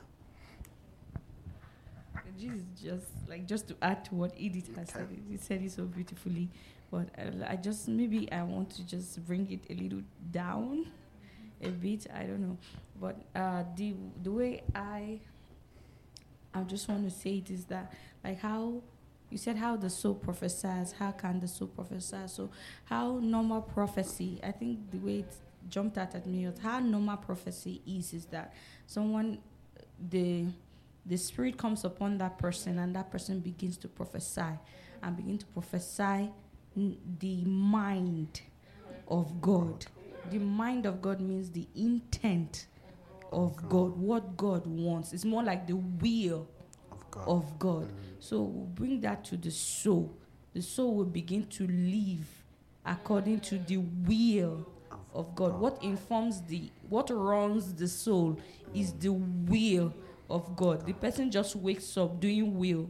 Jesus 2.37 2.63
just 2.83 3.05
like 3.29 3.45
just 3.47 3.67
to 3.69 3.75
add 3.81 4.03
to 4.05 4.15
what 4.15 4.33
Edith 4.37 4.75
has 4.75 4.89
Okay. 4.89 4.99
said. 4.99 5.07
He 5.29 5.37
said 5.37 5.61
it 5.61 5.71
so 5.71 5.83
beautifully, 5.83 6.49
but 6.91 7.07
I, 7.17 7.53
I 7.53 7.55
just 7.55 7.87
maybe 7.87 8.29
I 8.31 8.43
want 8.43 8.69
to 8.71 8.83
just 8.85 9.25
bring 9.25 9.49
it 9.51 9.61
a 9.69 9.81
little 9.81 10.01
down, 10.31 10.87
a 11.61 11.69
bit. 11.69 12.07
I 12.13 12.23
don't 12.23 12.41
know, 12.41 12.57
but 12.99 13.15
uh, 13.35 13.63
the 13.75 13.93
the 14.23 14.31
way 14.31 14.63
I 14.75 15.19
I 16.53 16.61
just 16.63 16.89
want 16.89 17.09
to 17.09 17.15
say 17.15 17.37
it 17.37 17.49
is 17.51 17.65
that 17.65 17.93
like 18.23 18.39
how 18.39 18.81
you 19.29 19.37
said 19.37 19.57
how 19.57 19.75
the 19.75 19.89
soul 19.89 20.15
prophesies. 20.15 20.93
How 20.93 21.11
can 21.11 21.39
the 21.39 21.47
soul 21.47 21.67
prophesy? 21.67 22.17
So 22.27 22.49
how 22.85 23.19
normal 23.21 23.61
prophecy? 23.61 24.39
I 24.43 24.51
think 24.51 24.91
the 24.91 24.97
way 24.99 25.19
it 25.19 25.35
jumped 25.69 25.97
out 25.97 26.15
at 26.15 26.25
me 26.27 26.45
was 26.45 26.57
how 26.59 26.79
normal 26.79 27.17
prophecy 27.17 27.81
is 27.87 28.13
is 28.13 28.25
that 28.25 28.53
someone 28.85 29.39
the 30.09 30.45
the 31.05 31.17
spirit 31.17 31.57
comes 31.57 31.83
upon 31.83 32.17
that 32.17 32.37
person 32.37 32.79
and 32.79 32.95
that 32.95 33.11
person 33.11 33.39
begins 33.39 33.77
to 33.77 33.87
prophesy 33.87 34.41
and 35.01 35.15
begin 35.15 35.37
to 35.37 35.45
prophesy 35.47 36.29
the 37.19 37.45
mind 37.45 38.41
of 39.07 39.41
god 39.41 39.85
the 40.31 40.39
mind 40.39 40.85
of 40.85 41.01
god 41.01 41.21
means 41.21 41.49
the 41.51 41.67
intent 41.75 42.67
of 43.31 43.55
god 43.69 43.95
what 43.97 44.35
god 44.35 44.65
wants 44.65 45.13
it's 45.13 45.25
more 45.25 45.43
like 45.43 45.67
the 45.67 45.75
will 45.75 46.47
God. 47.15 47.27
of 47.27 47.59
god. 47.59 47.87
Mm. 47.87 47.95
So 48.19 48.41
we'll 48.41 48.65
bring 48.65 49.01
that 49.01 49.23
to 49.25 49.37
the 49.37 49.51
soul. 49.51 50.15
The 50.53 50.61
soul 50.61 50.95
will 50.95 51.05
begin 51.05 51.47
to 51.47 51.67
live 51.67 52.27
according 52.85 53.39
to 53.41 53.57
the 53.57 53.77
will 53.77 54.67
of 55.13 55.33
God. 55.35 55.59
What 55.59 55.81
informs 55.83 56.41
the 56.41 56.69
what 56.89 57.09
runs 57.09 57.73
the 57.73 57.87
soul 57.87 58.39
is 58.73 58.93
mm. 58.93 58.99
the 59.01 59.13
will 59.51 59.93
of 60.29 60.55
God. 60.55 60.85
The 60.85 60.93
person 60.93 61.31
just 61.31 61.55
wakes 61.55 61.97
up 61.97 62.19
doing 62.19 62.57
will 62.57 62.89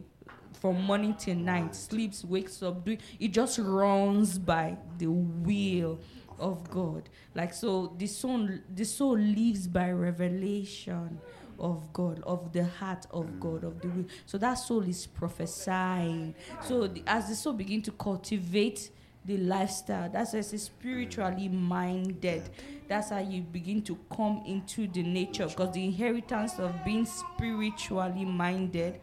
from 0.60 0.80
morning 0.82 1.14
till 1.14 1.36
night, 1.36 1.76
sleeps, 1.76 2.24
wakes 2.24 2.62
up 2.62 2.84
doing 2.84 2.98
it 3.20 3.28
just 3.28 3.58
runs 3.58 4.38
by 4.38 4.76
the 4.98 5.06
will 5.06 5.98
mm. 5.98 6.00
of 6.38 6.68
God. 6.70 7.08
Like 7.34 7.54
so 7.54 7.94
the 7.98 8.06
soul 8.06 8.48
the 8.74 8.84
soul 8.84 9.18
lives 9.18 9.66
by 9.66 9.90
revelation 9.90 11.20
of 11.58 11.92
God, 11.92 12.22
of 12.24 12.52
the 12.52 12.64
heart 12.64 13.06
of 13.10 13.26
mm. 13.26 13.40
God, 13.40 13.64
of 13.64 13.80
the 13.80 13.88
will. 13.88 14.04
So 14.26 14.38
that 14.38 14.54
soul 14.54 14.82
is 14.82 15.06
prophesying. 15.06 16.34
So 16.62 16.86
the, 16.86 17.02
as 17.06 17.28
the 17.28 17.34
soul 17.34 17.54
begin 17.54 17.82
to 17.82 17.92
cultivate 17.92 18.90
the 19.24 19.38
lifestyle, 19.38 20.08
that's 20.08 20.32
why 20.32 20.40
it's 20.40 20.62
spiritually 20.62 21.48
mm. 21.48 21.60
minded. 21.60 22.42
That's 22.88 23.10
how 23.10 23.18
you 23.18 23.42
begin 23.42 23.82
to 23.82 23.98
come 24.14 24.42
into 24.46 24.86
the 24.86 25.02
nature 25.02 25.46
because 25.46 25.74
the 25.74 25.84
inheritance 25.84 26.58
of 26.58 26.72
being 26.84 27.06
spiritually 27.06 28.24
minded, 28.24 29.00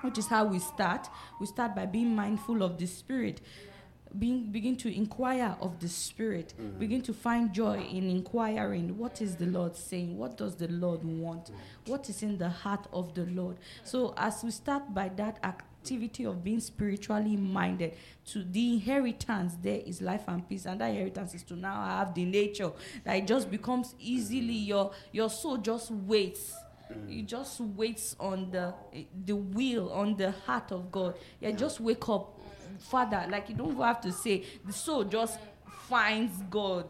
which 0.00 0.16
is 0.16 0.26
how 0.26 0.46
we 0.46 0.58
start. 0.58 1.08
We 1.38 1.46
start 1.46 1.76
by 1.76 1.86
being 1.86 2.14
mindful 2.14 2.62
of 2.62 2.78
the 2.78 2.86
spirit 2.86 3.42
being 4.18 4.50
begin 4.50 4.76
to 4.76 4.94
inquire 4.94 5.56
of 5.60 5.78
the 5.78 5.88
spirit 5.88 6.52
mm-hmm. 6.60 6.78
begin 6.78 7.00
to 7.02 7.12
find 7.12 7.52
joy 7.52 7.80
in 7.80 8.10
inquiring 8.10 8.96
what 8.98 9.22
is 9.22 9.36
the 9.36 9.46
lord 9.46 9.76
saying? 9.76 10.16
What 10.18 10.36
does 10.36 10.56
the 10.56 10.68
lord 10.68 11.04
want? 11.04 11.44
Mm-hmm. 11.46 11.90
What 11.90 12.08
is 12.08 12.22
in 12.22 12.38
the 12.38 12.48
heart 12.48 12.86
of 12.92 13.14
the 13.14 13.24
lord? 13.26 13.56
So 13.84 14.14
as 14.16 14.42
we 14.42 14.50
start 14.50 14.92
by 14.92 15.10
that 15.16 15.38
activity 15.44 16.24
of 16.24 16.42
being 16.42 16.60
spiritually 16.60 17.36
minded 17.36 17.94
to 18.26 18.44
the 18.44 18.74
inheritance 18.74 19.56
there 19.62 19.80
is 19.86 20.02
life 20.02 20.24
and 20.28 20.46
peace 20.48 20.66
and 20.66 20.80
that 20.80 20.90
inheritance 20.90 21.34
is 21.34 21.42
to 21.44 21.56
now 21.56 21.84
have 21.84 22.14
the 22.14 22.24
nature. 22.24 22.72
That 23.04 23.16
it 23.16 23.26
just 23.26 23.50
becomes 23.50 23.94
easily 23.98 24.54
mm-hmm. 24.54 24.68
your 24.68 24.92
your 25.12 25.30
soul 25.30 25.56
just 25.58 25.90
waits. 25.90 26.52
It 27.08 27.26
just 27.26 27.60
waits 27.60 28.16
on 28.18 28.50
the 28.50 28.74
the 29.24 29.36
will 29.36 29.92
on 29.92 30.16
the 30.16 30.32
heart 30.32 30.72
of 30.72 30.90
god. 30.90 31.14
Yeah. 31.40 31.52
just 31.52 31.80
wake 31.80 32.08
up 32.08 32.39
father 32.80 33.26
like 33.30 33.48
you 33.48 33.54
don't 33.54 33.76
have 33.76 34.00
to 34.00 34.12
say 34.12 34.44
the 34.66 34.72
soul 34.72 35.04
just 35.04 35.38
finds 35.88 36.42
god 36.50 36.88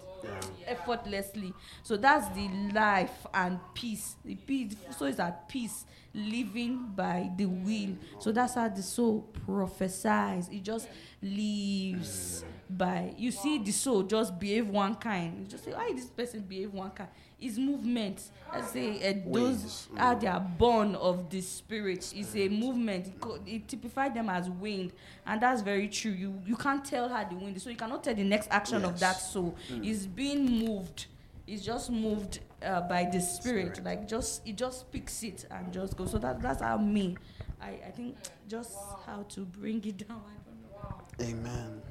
effortlessly. 0.67 1.53
So 1.83 1.97
that's 1.97 2.29
the 2.35 2.49
life 2.73 3.27
and 3.33 3.59
peace. 3.75 4.17
The 4.25 4.35
peace 4.35 4.75
the 4.87 4.95
soul 4.95 5.09
is 5.09 5.19
at 5.19 5.49
peace 5.49 5.85
living 6.15 6.93
by 6.95 7.31
the 7.37 7.47
will. 7.47 7.97
So 8.19 8.33
that's 8.33 8.55
how 8.55 8.69
the 8.69 8.83
soul 8.83 9.23
prophesies. 9.47 10.49
It 10.49 10.63
just 10.63 10.89
lives 11.23 12.45
by 12.69 13.15
you 13.17 13.33
see 13.33 13.59
the 13.59 13.73
soul 13.73 14.03
just 14.03 14.39
behave 14.39 14.69
one 14.69 14.95
kind. 14.97 15.41
You 15.41 15.47
just 15.47 15.65
say 15.65 15.73
why 15.73 15.93
this 15.95 16.07
person 16.07 16.41
behave 16.41 16.73
one 16.73 16.91
kind 16.91 17.09
his 17.41 17.59
movement 17.59 18.31
i 18.53 18.61
say 18.61 18.97
uh, 19.11 19.15
those 19.33 19.63
Ways, 19.63 19.89
how 19.97 20.15
they 20.15 20.27
are 20.27 20.41
born 20.41 20.95
of 20.97 21.31
the 21.31 21.41
spirit 21.41 22.13
It's 22.15 22.35
a 22.37 22.49
movement 22.49 23.07
it, 23.09 23.21
co- 23.21 23.39
it 23.47 23.67
typified 23.69 24.15
them 24.15 24.29
as 24.29 24.49
wind 24.51 24.93
and 25.27 25.41
that's 25.41 25.63
very 25.63 25.89
true 25.89 26.13
you 26.13 26.41
you 26.47 26.57
can't 26.57 26.85
tell 26.85 27.09
how 27.09 27.25
the 27.25 27.35
wind 27.37 27.57
is 27.57 27.63
so 27.63 27.71
you 27.71 27.77
cannot 27.77 28.05
tell 28.05 28.15
the 28.15 28.25
next 28.25 28.49
action 28.51 28.85
of 28.85 28.99
that 29.01 29.17
Yes. 29.17 29.33
soul 29.33 29.57
is 29.83 30.07
being 30.07 30.45
moved 30.67 31.07
it's 31.47 31.65
just 31.65 31.91
moved 31.91 32.41
uh, 32.63 32.83
by 32.83 33.05
the 33.11 33.21
spirit. 33.21 33.77
Spirit. 33.77 33.85
like 33.85 34.07
just 34.09 34.47
it 34.47 34.57
just 34.57 34.91
picks 34.93 35.23
it 35.23 35.47
and 35.51 35.73
just 35.73 35.97
goes 35.97 36.11
so 36.13 36.19
that 36.19 36.41
that's 36.43 36.61
how 36.63 36.77
me 36.77 37.17
i 37.61 37.71
i 37.87 37.91
think 37.91 38.17
just 38.49 38.77
how 39.07 39.25
to 39.29 39.41
bring 39.41 39.83
it 39.85 40.07
down 40.09 40.21
i 40.27 41.25
don't 41.25 41.31
know 41.31 41.39
Amen. 41.39 41.83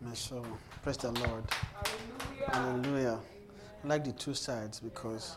My 0.00 0.14
soul. 0.14 0.46
Praise 0.82 0.98
the 0.98 1.10
Lord. 1.10 1.42
Hallelujah. 2.52 3.18
I 3.18 3.35
like 3.86 4.04
the 4.04 4.12
two 4.12 4.34
sides 4.34 4.80
because 4.80 5.36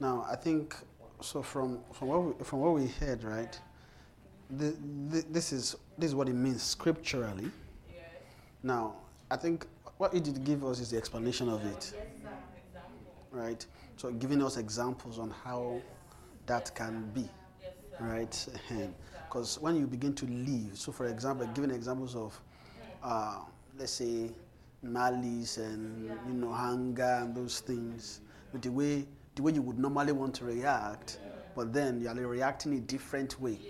now 0.00 0.26
I 0.30 0.36
think 0.36 0.74
so 1.20 1.42
from 1.42 1.80
from 1.92 2.08
what 2.08 2.22
we, 2.22 2.44
from 2.44 2.60
what 2.60 2.74
we 2.74 2.86
heard, 2.86 3.22
right? 3.24 3.58
The, 4.50 4.74
the, 5.10 5.24
this 5.30 5.52
is 5.52 5.76
this 5.98 6.08
is 6.08 6.14
what 6.14 6.28
it 6.28 6.34
means 6.34 6.62
scripturally. 6.62 7.50
Now 8.62 8.94
I 9.30 9.36
think 9.36 9.66
what 9.98 10.14
it 10.14 10.24
did 10.24 10.42
give 10.44 10.64
us 10.64 10.80
is 10.80 10.90
the 10.90 10.96
explanation 10.96 11.48
of 11.48 11.64
it, 11.66 11.92
right? 13.30 13.64
So 13.96 14.10
giving 14.10 14.42
us 14.42 14.56
examples 14.56 15.18
on 15.18 15.30
how 15.44 15.80
that 16.46 16.74
can 16.74 17.10
be, 17.14 17.28
right? 18.00 18.46
Because 19.28 19.60
when 19.60 19.76
you 19.76 19.86
begin 19.86 20.14
to 20.14 20.26
live, 20.26 20.76
so 20.76 20.90
for 20.90 21.06
example, 21.06 21.46
giving 21.54 21.70
examples 21.70 22.16
of, 22.16 22.40
uh, 23.02 23.40
let's 23.78 23.92
say, 23.92 24.30
malice 24.82 25.58
and 25.58 26.10
you 26.26 26.34
know 26.34 26.54
anger 26.54 27.20
and 27.22 27.34
those 27.34 27.60
things, 27.60 28.20
with 28.52 28.62
the 28.62 28.70
way 28.70 29.06
the 29.34 29.42
way 29.42 29.52
you 29.52 29.62
would 29.62 29.78
normally 29.78 30.12
want 30.12 30.34
to 30.34 30.44
react, 30.44 31.18
but 31.54 31.72
then 31.72 32.00
you 32.00 32.08
are 32.08 32.14
reacting 32.14 32.74
a 32.74 32.80
different 32.80 33.40
way. 33.40 33.58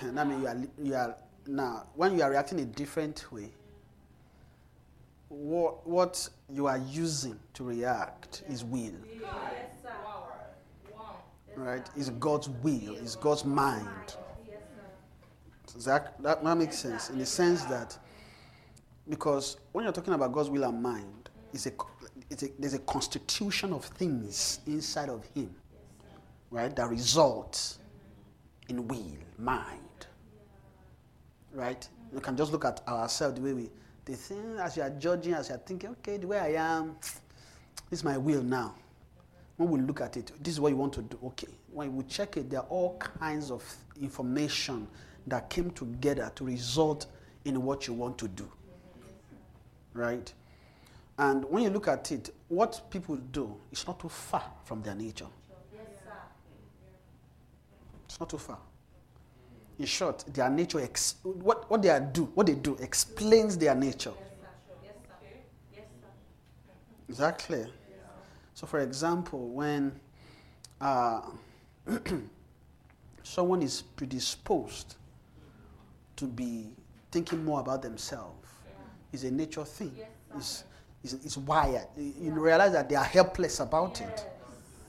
And 0.00 0.18
I 0.18 0.24
mean, 0.24 0.40
you 0.40 0.48
are 0.48 0.56
you 0.82 0.94
are 0.94 1.16
now 1.46 1.86
when 1.94 2.16
you 2.16 2.22
are 2.22 2.30
reacting 2.30 2.60
a 2.60 2.64
different 2.64 3.30
way. 3.32 3.50
What 5.28 5.86
what 5.86 6.28
you 6.52 6.66
are 6.66 6.78
using 6.78 7.38
to 7.54 7.64
react 7.64 8.42
is 8.48 8.64
will. 8.64 8.92
Right? 11.56 11.88
It's 11.96 12.10
God's 12.10 12.48
will, 12.48 12.96
it's 12.96 13.14
God's 13.14 13.44
mind. 13.44 14.16
So 15.66 15.90
that, 15.90 16.22
that, 16.22 16.44
that 16.44 16.58
makes 16.58 16.78
sense? 16.78 17.10
In 17.10 17.18
the 17.18 17.26
sense 17.26 17.64
that 17.64 17.98
because 19.08 19.58
when 19.72 19.84
you're 19.84 19.92
talking 19.92 20.14
about 20.14 20.32
God's 20.32 20.50
will 20.50 20.64
and 20.64 20.82
mind, 20.82 21.30
it's 21.52 21.66
a, 21.66 21.72
it's 22.30 22.42
a, 22.42 22.48
there's 22.58 22.74
a 22.74 22.78
constitution 22.80 23.72
of 23.72 23.84
things 23.84 24.60
inside 24.66 25.08
of 25.08 25.24
Him, 25.34 25.54
right? 26.50 26.74
That 26.74 26.88
results 26.88 27.78
in 28.68 28.86
will, 28.88 29.18
mind, 29.38 30.06
right? 31.52 31.86
You 32.12 32.20
can 32.20 32.36
just 32.36 32.52
look 32.52 32.64
at 32.64 32.86
ourselves 32.88 33.36
the 33.36 33.42
way 33.42 33.52
we, 33.52 33.70
the 34.04 34.16
thing 34.16 34.56
as 34.60 34.76
you 34.76 34.82
are 34.82 34.90
judging, 34.90 35.34
as 35.34 35.48
you 35.48 35.54
are 35.54 35.58
thinking, 35.58 35.90
okay, 35.90 36.16
the 36.16 36.26
way 36.26 36.38
I 36.38 36.76
am, 36.76 36.96
this 37.90 38.00
is 38.00 38.04
my 38.04 38.16
will 38.16 38.42
now 38.42 38.74
when 39.56 39.70
we 39.70 39.80
look 39.80 40.00
at 40.00 40.16
it, 40.16 40.32
this 40.42 40.54
is 40.54 40.60
what 40.60 40.70
you 40.70 40.76
want 40.76 40.92
to 40.94 41.02
do. 41.02 41.18
Okay. 41.24 41.48
When 41.72 41.94
we 41.96 42.04
check 42.04 42.36
it, 42.36 42.50
there 42.50 42.60
are 42.60 42.66
all 42.68 42.98
kinds 42.98 43.50
of 43.50 43.62
information 44.00 44.88
that 45.26 45.48
came 45.48 45.70
together 45.70 46.30
to 46.34 46.44
result 46.44 47.06
in 47.44 47.62
what 47.62 47.86
you 47.86 47.94
want 47.94 48.18
to 48.18 48.28
do. 48.28 48.50
Right? 49.94 50.32
And 51.16 51.44
when 51.44 51.62
you 51.62 51.70
look 51.70 51.86
at 51.88 52.10
it, 52.10 52.30
what 52.48 52.90
people 52.90 53.16
do 53.16 53.56
is 53.70 53.86
not 53.86 54.00
too 54.00 54.08
far 54.08 54.44
from 54.64 54.82
their 54.82 54.94
nature. 54.94 55.26
It's 58.04 58.18
not 58.18 58.28
too 58.28 58.38
far. 58.38 58.58
In 59.78 59.86
short, 59.86 60.24
their 60.32 60.48
nature, 60.50 60.80
ex- 60.80 61.16
what, 61.22 61.68
what 61.70 61.82
they 61.82 62.00
do, 62.12 62.24
what 62.34 62.46
they 62.46 62.54
do 62.54 62.76
explains 62.80 63.56
their 63.56 63.74
nature. 63.74 64.12
Clear? 67.38 67.68
So, 68.54 68.66
for 68.66 68.80
example, 68.80 69.48
when 69.48 69.92
uh, 70.80 71.22
someone 73.22 73.62
is 73.62 73.82
predisposed 73.82 74.96
to 76.16 76.26
be 76.26 76.68
thinking 77.10 77.44
more 77.44 77.60
about 77.60 77.82
themselves, 77.82 78.43
it's 79.14 79.22
a 79.22 79.30
nature 79.30 79.64
thing. 79.64 79.96
It's, 80.36 80.64
it's, 81.02 81.12
it's 81.14 81.36
wired. 81.38 81.86
You 81.96 82.32
realize 82.32 82.72
that 82.72 82.88
they 82.88 82.96
are 82.96 83.04
helpless 83.04 83.60
about 83.60 84.00
it, 84.00 84.26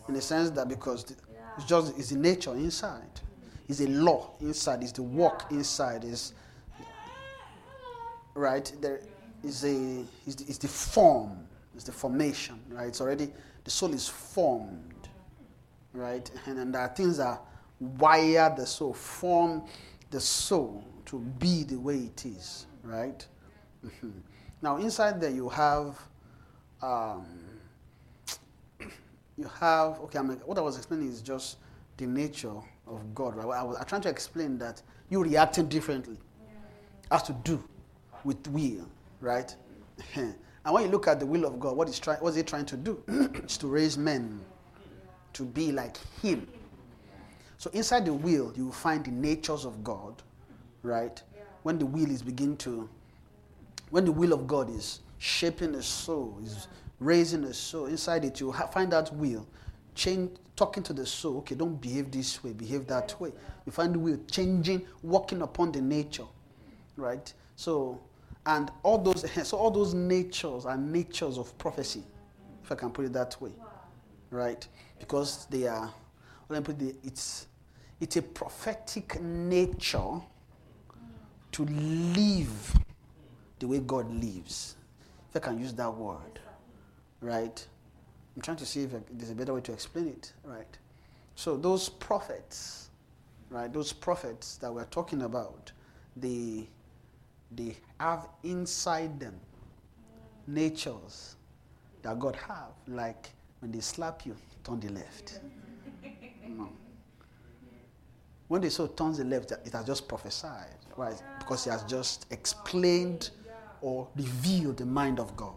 in 0.08 0.16
the 0.16 0.22
sense 0.22 0.50
that 0.52 0.68
because 0.68 1.04
the- 1.06 1.16
it's 1.58 1.66
just 1.66 1.98
it's 1.98 2.10
the 2.10 2.18
nature 2.18 2.54
inside. 2.54 3.22
It's 3.70 3.80
a 3.80 3.88
law 3.88 4.32
inside, 4.42 4.84
It's 4.84 4.92
the 4.92 5.04
work 5.04 5.46
inside, 5.52 6.04
is 6.04 6.34
right. 8.34 8.72
There 8.82 9.02
is 9.44 9.64
a 9.64 10.04
is 10.28 10.36
the, 10.36 10.46
is 10.50 10.58
the 10.58 10.68
form, 10.68 11.48
It's 11.76 11.84
the 11.86 11.92
formation, 11.92 12.60
right? 12.70 12.88
It's 12.88 13.02
already 13.02 13.32
the 13.64 13.72
soul 13.72 13.94
is 13.94 14.08
formed, 14.08 15.10
right? 15.94 16.30
And, 16.46 16.60
and 16.60 16.74
there 16.74 16.82
are 16.82 16.90
things 16.90 17.18
that 17.18 17.42
wire 17.80 18.54
the 18.56 18.66
soul, 18.66 18.94
form 18.94 19.64
the 20.12 20.20
soul 20.20 20.84
to 21.06 21.20
be 21.20 21.64
the 21.64 21.78
way 21.78 21.98
it 21.98 22.26
is, 22.26 22.66
right? 22.84 23.26
Now 24.62 24.78
inside 24.78 25.20
there 25.22 25.30
you 25.30 25.50
have. 25.50 26.00
Um, 26.82 27.26
you 29.38 29.50
have 29.60 30.00
okay 30.02 30.20
I'm, 30.20 30.30
what 30.40 30.58
i 30.58 30.62
was 30.62 30.78
explaining 30.78 31.08
is 31.10 31.22
just 31.22 31.58
the 31.98 32.06
nature 32.06 32.54
of 32.88 33.16
god 33.16 33.36
right? 33.36 33.46
I 33.46 33.64
was 33.64 33.78
I'm 33.78 33.86
trying 33.86 34.02
to 34.02 34.10
explain 34.10 34.58
that 34.60 34.82
you 35.10 35.24
reacting 35.24 35.68
differently 35.68 36.18
has 37.12 37.24
to 37.24 37.34
do 37.44 37.64
with 38.24 38.48
will 38.48 38.88
right? 39.22 39.56
And 40.16 40.74
when 40.74 40.84
you 40.84 40.90
look 40.90 41.08
at 41.08 41.20
the 41.20 41.26
will 41.26 41.46
of 41.46 41.60
god 41.60 41.78
what 41.78 41.88
is 41.90 42.00
trying 42.00 42.20
what 42.20 42.30
is 42.30 42.36
he 42.36 42.44
trying 42.44 42.66
to 42.66 42.78
do? 42.78 43.02
It's 43.36 43.58
to 43.58 43.68
raise 43.68 43.98
men 43.98 44.42
to 45.34 45.44
be 45.44 45.72
like 45.72 45.98
him. 46.22 46.48
So 47.58 47.70
inside 47.74 48.06
the 48.06 48.14
will 48.14 48.52
you 48.56 48.66
will 48.66 48.72
find 48.72 49.04
the 49.06 49.12
natures 49.12 49.66
of 49.66 49.84
god 49.84 50.22
right? 50.84 51.22
When 51.64 51.80
the 51.80 51.86
will 51.86 52.10
is 52.12 52.22
begin 52.22 52.58
to 52.58 52.90
when 53.96 54.04
the 54.04 54.12
will 54.12 54.34
of 54.34 54.46
God 54.46 54.70
is 54.70 55.00
shaping 55.20 55.74
a 55.76 55.82
soul, 55.82 56.38
is 56.44 56.68
raising 57.00 57.46
a 57.46 57.54
soul, 57.54 57.86
inside 57.86 58.26
it 58.26 58.42
you 58.42 58.52
find 58.52 58.92
that 58.92 59.10
will, 59.14 59.48
change, 59.94 60.32
talking 60.58 60.84
to 60.84 60.92
the 60.92 61.06
soul. 61.06 61.38
Okay, 61.38 61.56
don't 61.56 61.80
behave 61.80 62.12
this 62.12 62.44
way, 62.44 62.52
behave 62.52 62.88
that 62.88 63.16
way. 63.22 63.32
You 63.66 63.72
find 63.72 63.96
the 63.96 64.00
will 64.00 64.20
changing, 64.30 64.86
working 65.02 65.44
upon 65.44 65.72
the 65.72 65.80
nature, 65.80 66.26
right? 66.98 67.34
So, 67.56 68.02
and 68.46 68.70
all 68.84 68.98
those, 68.98 69.26
so 69.48 69.56
all 69.56 69.72
those 69.72 69.94
natures 69.94 70.66
are 70.66 70.76
natures 70.76 71.38
of 71.38 71.58
prophecy, 71.58 72.04
if 72.66 72.74
I 72.74 72.76
can 72.76 72.92
put 72.92 73.06
it 73.06 73.14
that 73.14 73.42
way, 73.42 73.52
right? 74.30 74.68
Because 75.00 75.46
they 75.46 75.68
are, 75.68 75.90
let 76.50 76.68
me 76.68 76.74
put 76.74 76.82
it, 76.82 76.98
it's, 77.02 77.48
it's 78.02 78.18
a 78.18 78.22
prophetic 78.22 79.22
nature 79.22 80.20
to 81.54 81.64
live 81.64 82.85
the 83.60 83.68
way 83.68 83.80
God 83.80 84.10
lives. 84.12 84.76
If 85.30 85.36
I 85.36 85.40
can 85.40 85.60
use 85.60 85.74
that 85.74 85.94
word, 85.94 86.40
right? 87.22 87.68
I'm 88.36 88.42
trying 88.42 88.58
to 88.58 88.66
see 88.66 88.84
if 88.84 88.92
there's 89.12 89.32
a 89.32 89.36
better 89.36 89.54
way 89.54 89.62
to 89.62 89.74
explain 89.74 90.08
it, 90.08 90.34
right? 90.44 90.78
So 91.36 91.58
those 91.58 91.90
prophets, 91.90 92.90
right? 93.50 93.72
Those 93.72 93.94
prophets 93.94 94.58
that 94.58 94.74
we're 94.74 94.86
talking 94.86 95.24
about, 95.24 95.72
they 96.16 96.68
they 97.52 97.78
have 98.00 98.28
inside 98.44 99.20
them 99.20 99.36
natures 100.48 101.36
that 102.02 102.20
God 102.20 102.36
have. 102.36 102.72
Like 102.88 103.30
when 103.60 103.72
they 103.72 103.80
slap 103.80 104.26
you, 104.26 104.36
turn 104.64 104.80
the 104.80 104.90
left. 104.90 105.40
No. 106.48 106.70
When 108.48 108.62
they 108.62 108.70
say 108.70 108.88
turn 108.96 109.14
the 109.14 109.24
left, 109.24 109.52
it 109.52 109.74
has 109.74 109.86
just 109.86 110.08
prophesied, 110.08 110.78
right? 110.96 111.22
Because 111.40 111.64
he 111.64 111.70
has 111.70 111.84
just 111.84 112.28
explained 112.32 113.32
or 113.86 114.08
reveal 114.16 114.74
the 114.74 114.84
mind 114.84 115.20
of 115.20 115.38
God. 115.38 115.54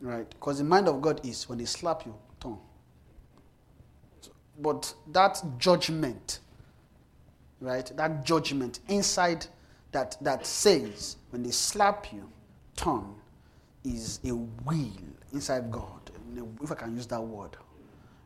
Right? 0.00 0.28
Because 0.30 0.56
the 0.56 0.64
mind 0.64 0.88
of 0.88 1.02
God 1.02 1.20
is 1.24 1.46
when 1.50 1.58
they 1.58 1.66
slap 1.66 2.06
you, 2.06 2.14
tongue. 2.40 2.58
But 4.58 4.94
that 5.12 5.42
judgment, 5.58 6.38
right? 7.60 7.92
That 7.94 8.24
judgment 8.24 8.80
inside 8.88 9.46
that 9.92 10.16
that 10.22 10.46
says 10.46 11.16
when 11.28 11.42
they 11.42 11.50
slap 11.50 12.10
you, 12.10 12.26
turn, 12.74 13.04
is 13.84 14.18
a 14.24 14.34
will 14.34 14.88
inside 15.34 15.70
God. 15.70 16.10
If 16.62 16.72
I 16.72 16.74
can 16.74 16.96
use 16.96 17.06
that 17.08 17.20
word, 17.20 17.58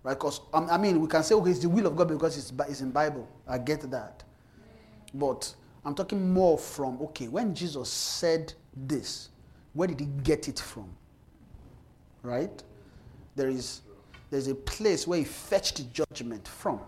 right? 0.05 0.15
Because 0.15 0.41
um, 0.55 0.69
I 0.71 0.79
mean, 0.79 1.01
we 1.01 1.09
can 1.09 1.25
say 1.25 1.35
okay, 1.35 1.51
it's 1.51 1.59
the 1.59 1.69
will 1.69 1.87
of 1.89 1.97
God 1.97 2.07
because 2.07 2.39
it's, 2.39 2.53
it's 2.71 2.81
in 2.81 2.93
Bible. 2.93 3.29
I 3.49 3.59
get 3.59 3.91
that, 3.91 4.23
but 5.13 5.53
I'm 5.87 5.95
talking 5.95 6.33
more 6.35 6.59
from 6.59 7.01
okay, 7.01 7.29
when 7.29 7.55
Jesus 7.55 7.89
said 7.89 8.53
this, 8.77 9.29
where 9.73 9.87
did 9.87 10.01
he 10.01 10.07
get 10.25 10.49
it 10.49 10.59
from? 10.59 10.89
Right? 12.23 12.63
There 13.37 13.49
is 13.49 13.83
there's 14.31 14.49
a 14.49 14.55
place 14.55 15.07
where 15.07 15.21
he 15.21 15.25
fetched 15.25 15.77
the 15.77 15.85
judgment 15.85 16.49
from. 16.49 16.81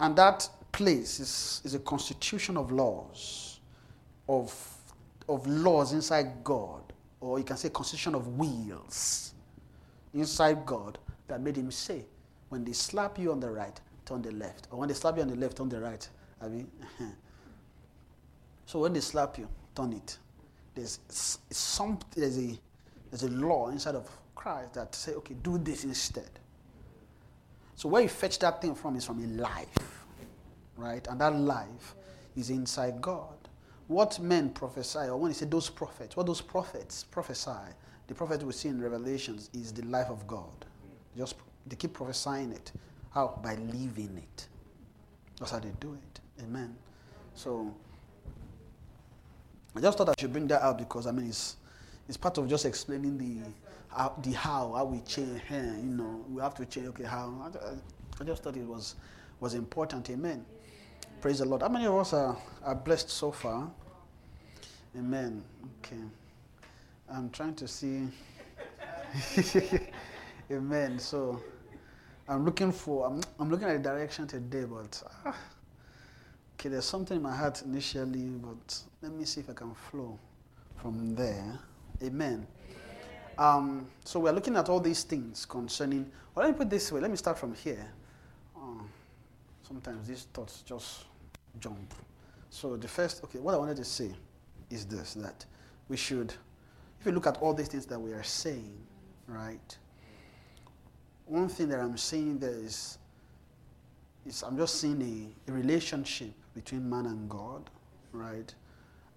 And 0.00 0.16
that 0.16 0.48
place 0.72 1.20
is, 1.20 1.62
is 1.64 1.74
a 1.74 1.78
constitution 1.78 2.56
of 2.56 2.72
laws, 2.72 3.60
of, 4.28 4.52
of 5.28 5.46
laws 5.46 5.92
inside 5.92 6.42
God, 6.42 6.82
or 7.20 7.38
you 7.38 7.44
can 7.44 7.56
say 7.56 7.68
constitution 7.68 8.14
of 8.14 8.26
wills 8.38 9.34
inside 10.14 10.66
God 10.66 10.98
that 11.28 11.40
made 11.40 11.56
him 11.56 11.70
say, 11.70 12.04
when 12.48 12.64
they 12.64 12.72
slap 12.72 13.18
you 13.18 13.30
on 13.30 13.38
the 13.38 13.50
right, 13.50 13.80
turn 14.04 14.22
the 14.22 14.32
left. 14.32 14.66
Or 14.72 14.80
when 14.80 14.88
they 14.88 14.94
slap 14.94 15.16
you 15.16 15.22
on 15.22 15.28
the 15.28 15.36
left, 15.36 15.58
turn 15.58 15.68
the 15.68 15.80
right. 15.80 16.08
I 16.42 16.48
mean, 16.48 16.70
so 18.66 18.80
when 18.80 18.92
they 18.92 19.00
slap 19.00 19.38
you, 19.38 19.48
turn 19.74 19.92
it. 19.92 20.18
There's 20.74 20.98
some 21.50 21.98
there's 22.14 22.38
a 22.38 22.58
there's 23.10 23.24
a 23.24 23.28
law 23.28 23.68
inside 23.68 23.96
of 23.96 24.08
Christ 24.34 24.74
that 24.74 24.94
say, 24.94 25.12
okay, 25.12 25.34
do 25.42 25.58
this 25.58 25.84
instead. 25.84 26.30
So 27.74 27.88
where 27.88 28.02
you 28.02 28.08
fetch 28.08 28.38
that 28.40 28.60
thing 28.62 28.74
from 28.74 28.96
is 28.96 29.04
from 29.04 29.22
a 29.22 29.26
life, 29.26 30.04
right? 30.76 31.06
And 31.08 31.20
that 31.20 31.34
life 31.34 31.94
is 32.36 32.50
inside 32.50 33.00
God. 33.00 33.36
What 33.86 34.18
men 34.20 34.50
prophesy, 34.50 35.08
or 35.08 35.16
when 35.16 35.30
you 35.30 35.34
say 35.34 35.46
those 35.46 35.68
prophets, 35.68 36.16
what 36.16 36.26
those 36.26 36.40
prophets 36.40 37.04
prophesy, 37.04 37.74
the 38.06 38.14
prophet 38.14 38.42
we 38.42 38.52
see 38.52 38.68
in 38.68 38.80
Revelations 38.80 39.50
is 39.52 39.72
the 39.72 39.82
life 39.82 40.10
of 40.10 40.26
God. 40.26 40.64
Just 41.16 41.34
they 41.66 41.76
keep 41.76 41.92
prophesying 41.92 42.52
it. 42.52 42.72
How? 43.12 43.38
By 43.42 43.56
living 43.56 44.16
it. 44.16 44.48
That's 45.38 45.50
how 45.52 45.58
they 45.58 45.72
do 45.80 45.94
it. 45.94 46.09
Amen. 46.42 46.76
So 47.34 47.74
I 49.76 49.80
just 49.80 49.98
thought 49.98 50.08
I 50.08 50.14
should 50.18 50.32
bring 50.32 50.46
that 50.48 50.62
out 50.62 50.78
because 50.78 51.06
I 51.06 51.12
mean 51.12 51.28
it's 51.28 51.56
it's 52.08 52.16
part 52.16 52.36
of 52.38 52.48
just 52.48 52.64
explaining 52.64 53.16
the 53.18 53.48
how, 53.88 54.14
the 54.22 54.32
how 54.32 54.72
how 54.72 54.84
we 54.84 55.00
change. 55.00 55.40
eh, 55.50 55.62
You 55.76 55.82
know, 55.96 56.24
we 56.28 56.42
have 56.42 56.54
to 56.56 56.66
change. 56.66 56.88
Okay, 56.88 57.04
how? 57.04 57.52
I, 58.20 58.24
just 58.24 58.42
thought 58.42 58.56
it 58.56 58.66
was 58.66 58.96
was 59.40 59.54
important. 59.54 60.10
Amen. 60.10 60.44
Praise 61.20 61.38
the 61.38 61.44
Lord. 61.46 61.62
How 61.62 61.68
many 61.68 61.86
of 61.86 61.94
us 61.94 62.12
are, 62.12 62.36
are 62.62 62.74
blessed 62.74 63.10
so 63.10 63.30
far? 63.32 63.70
Amen. 64.96 65.42
Okay. 65.80 66.00
I'm 67.10 67.30
trying 67.30 67.54
to 67.56 67.68
see. 67.68 68.08
Amen. 70.50 70.98
So 70.98 71.40
I'm 72.28 72.44
looking 72.44 72.72
for. 72.72 73.06
I'm, 73.06 73.20
I'm 73.38 73.50
looking 73.50 73.68
at 73.68 73.82
the 73.82 73.88
direction 73.88 74.26
today, 74.26 74.64
but 74.64 75.02
ah, 75.24 75.36
okay. 76.60 76.68
There's 76.68 76.84
something 76.84 77.16
in 77.16 77.22
my 77.22 77.34
heart 77.34 77.62
initially, 77.62 78.28
but 78.28 78.82
let 79.00 79.12
me 79.12 79.24
see 79.24 79.40
if 79.40 79.48
I 79.48 79.54
can 79.54 79.74
flow 79.74 80.18
from 80.76 81.14
there. 81.14 81.58
Amen. 82.02 82.46
Um, 83.38 83.86
so 84.04 84.20
we're 84.20 84.32
looking 84.32 84.56
at 84.56 84.68
all 84.68 84.78
these 84.78 85.02
things 85.04 85.46
concerning. 85.46 86.10
Well, 86.34 86.44
let 86.44 86.52
me 86.52 86.58
put 86.58 86.68
this 86.68 86.92
way. 86.92 87.00
Let 87.00 87.10
me 87.10 87.16
start 87.16 87.38
from 87.38 87.54
here. 87.54 87.90
Uh, 88.54 88.82
sometimes 89.66 90.06
these 90.06 90.26
thoughts 90.34 90.62
just 90.66 91.04
jump. 91.58 91.94
So 92.50 92.76
the 92.76 92.88
first, 92.88 93.24
okay, 93.24 93.38
what 93.38 93.54
I 93.54 93.56
wanted 93.56 93.78
to 93.78 93.84
say 93.84 94.10
is 94.68 94.84
this: 94.84 95.14
that 95.14 95.46
we 95.88 95.96
should, 95.96 96.34
if 97.00 97.06
you 97.06 97.12
look 97.12 97.26
at 97.26 97.38
all 97.38 97.54
these 97.54 97.68
things 97.68 97.86
that 97.86 97.98
we 97.98 98.12
are 98.12 98.22
saying, 98.22 98.76
right? 99.26 99.78
One 101.24 101.48
thing 101.48 101.68
that 101.70 101.80
I'm 101.80 101.96
saying 101.96 102.40
there 102.40 102.50
is, 102.50 102.98
is 104.26 104.42
I'm 104.42 104.56
just 104.56 104.80
seeing 104.80 105.02
a, 105.48 105.50
a 105.50 105.54
relationship 105.54 106.32
between 106.54 106.88
man 106.88 107.06
and 107.06 107.28
God, 107.28 107.70
right? 108.12 108.54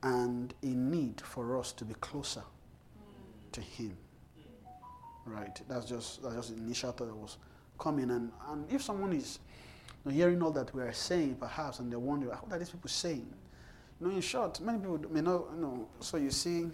And 0.01 0.54
a 0.64 0.68
need 0.68 1.22
for 1.22 1.60
us 1.60 1.72
to 1.74 1.86
be 1.86 1.93
closer 1.95 2.43
to 3.51 3.62
Him, 3.62 3.95
right? 5.26 5.60
That's 5.68 5.86
just 5.86 6.24
that's 6.24 6.36
just 6.36 6.56
the 6.56 6.62
initial 6.62 6.91
thought 6.91 7.08
that 7.08 7.16
was 7.16 7.38
coming. 7.80 8.12
And, 8.12 8.32
and 8.49 8.72
if 8.72 8.82
someone 8.82 9.14
is 9.14 9.39
hearing 10.10 10.41
all 10.41 10.51
that 10.51 10.74
we 10.76 10.82
are 10.82 10.93
saying, 10.93 11.36
perhaps, 11.36 11.80
and 11.80 11.91
they 11.91 11.95
wonder, 11.95 12.28
what 12.28 12.51
are 12.51 12.60
these 12.60 12.70
people 12.70 12.89
saying? 12.89 13.34
You 13.99 14.08
know, 14.08 14.16
in 14.16 14.22
short, 14.22 14.60
many 14.60 14.80
people 14.80 14.99
may 15.10 15.22
not, 15.22 15.45
you 15.56 15.62
know, 15.62 15.88
so 15.99 16.18
you 16.18 16.32
see, 16.32 16.60
you 16.60 16.72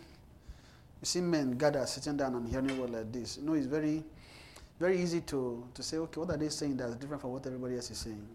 see 1.03 1.21
men 1.21 1.51
gather 1.51 1.85
sitting 1.85 2.17
down 2.17 2.35
and 2.35 2.47
hearing 2.47 2.79
word 2.79 2.89
like 2.89 3.11
this. 3.11 3.37
You 3.37 3.43
know, 3.43 3.53
it's 3.53 3.67
very, 3.67 4.03
very 4.79 5.01
easy 5.01 5.21
to, 5.21 5.67
to 5.73 5.83
say, 5.83 5.97
okay, 5.97 6.19
what 6.19 6.29
are 6.31 6.37
they 6.37 6.49
saying 6.49 6.77
that's 6.77 6.95
different 6.95 7.21
from 7.21 7.31
what 7.31 7.45
everybody 7.45 7.75
else 7.75 7.91
is 7.91 7.97
saying? 7.97 8.27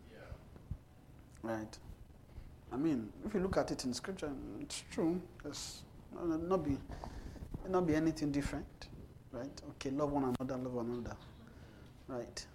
Right? 1.43 1.79
I 2.73 2.77
mean, 2.77 3.11
if 3.25 3.35
you 3.35 3.41
look 3.41 3.57
at 3.57 3.71
it 3.71 3.85
in 3.85 3.95
scripture, 3.95 4.31
it's 4.61 4.83
true. 4.91 5.21
It's 5.45 5.83
not, 6.15 6.43
not 6.43 6.65
be, 6.65 6.77
not 7.69 7.87
be 7.87 7.95
anything 7.95 8.31
different, 8.31 8.67
right? 9.33 9.63
Okay, 9.71 9.91
love 9.91 10.13
one 10.13 10.25
another, 10.25 10.57
love 10.63 10.75
one 10.75 10.87
another, 10.91 11.17
right? 12.09 12.47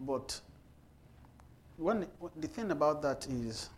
But 0.00 0.40
when 1.76 2.06
the 2.36 2.48
thing 2.48 2.70
about 2.70 3.02
that 3.02 3.26
is 3.28 3.70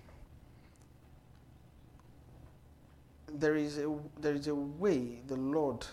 there 3.32 3.56
is 3.56 3.78
a 3.78 3.92
there 4.20 4.34
is 4.34 4.46
a 4.46 4.54
way 4.54 5.20
the 5.26 5.36
Lord 5.36 5.84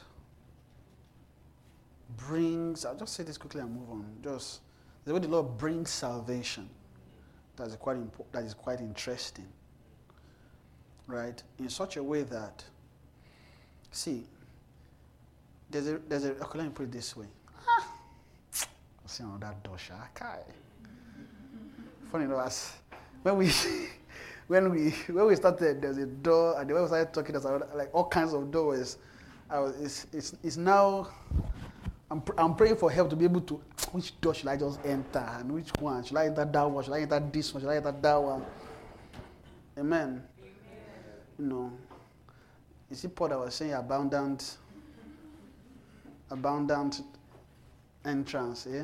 brings. 2.17 2.85
I'll 2.85 2.95
just 2.95 3.13
say 3.13 3.23
this 3.23 3.37
quickly 3.37 3.61
and 3.61 3.73
move 3.73 3.89
on. 3.89 4.05
Just 4.23 4.61
the 5.05 5.13
way 5.13 5.19
the 5.19 5.27
Lord 5.27 5.57
brings 5.57 5.89
salvation. 5.89 6.69
That 7.55 7.67
is 7.67 7.75
quite 7.75 7.97
impo- 7.97 8.25
that 8.31 8.43
is 8.43 8.53
quite 8.53 8.79
interesting, 8.79 9.47
right? 11.07 11.41
In 11.59 11.69
such 11.69 11.97
a 11.97 12.03
way 12.03 12.23
that, 12.23 12.63
see, 13.91 14.23
there's 15.69 15.87
a 15.87 15.99
there's 16.07 16.25
a. 16.25 16.31
Okay, 16.31 16.57
let 16.59 16.67
me 16.67 16.69
put 16.73 16.83
it 16.83 16.91
this 16.91 17.15
way. 17.15 17.27
Ah, 17.67 17.87
see 19.05 19.23
on 19.23 19.39
that 19.39 19.63
dosha. 19.63 19.97
Kai. 20.13 20.39
Funny 22.11 22.25
enough, 22.25 22.47
as 22.47 22.73
when 23.23 23.37
we 23.37 23.51
when 24.47 24.69
we 24.69 24.89
when 25.13 25.27
we 25.27 25.35
started, 25.35 25.81
there's 25.81 25.97
a 25.97 26.05
door, 26.05 26.59
and 26.59 26.69
the 26.69 26.73
way 26.73 26.81
we 26.81 26.87
started 26.87 27.13
talking, 27.13 27.33
there's 27.33 27.45
like 27.75 27.89
all 27.93 28.07
kinds 28.07 28.33
of 28.33 28.51
doors. 28.51 28.97
I 29.49 29.59
was, 29.59 29.75
it's, 29.81 30.07
it's, 30.13 30.35
it's 30.43 30.57
now. 30.57 31.09
I'm, 32.11 32.19
pr- 32.21 32.33
I'm 32.37 32.55
praying 32.55 32.75
for 32.75 32.91
help 32.91 33.09
to 33.11 33.15
be 33.15 33.23
able 33.23 33.39
to. 33.41 33.53
Which 33.93 34.19
door 34.19 34.33
should 34.33 34.49
I 34.49 34.57
just 34.57 34.85
enter, 34.85 35.25
and 35.39 35.51
which 35.51 35.69
one 35.79 36.03
should 36.03 36.17
I 36.17 36.25
enter? 36.25 36.43
That 36.43 36.69
one? 36.69 36.83
Should 36.83 36.93
I 36.93 37.01
enter 37.01 37.19
this 37.31 37.53
one? 37.53 37.63
Should 37.63 37.69
I 37.69 37.77
enter 37.77 37.91
that 37.93 38.15
one? 38.21 38.45
Amen. 39.77 39.99
Amen. 40.07 40.23
You 41.39 41.45
know, 41.45 41.71
you 42.89 42.95
see, 42.97 43.07
Paul 43.07 43.29
that 43.29 43.39
was 43.39 43.55
saying 43.55 43.73
abundant, 43.73 44.57
abundant 46.29 47.01
entrance. 48.05 48.67
Yeah. 48.69 48.83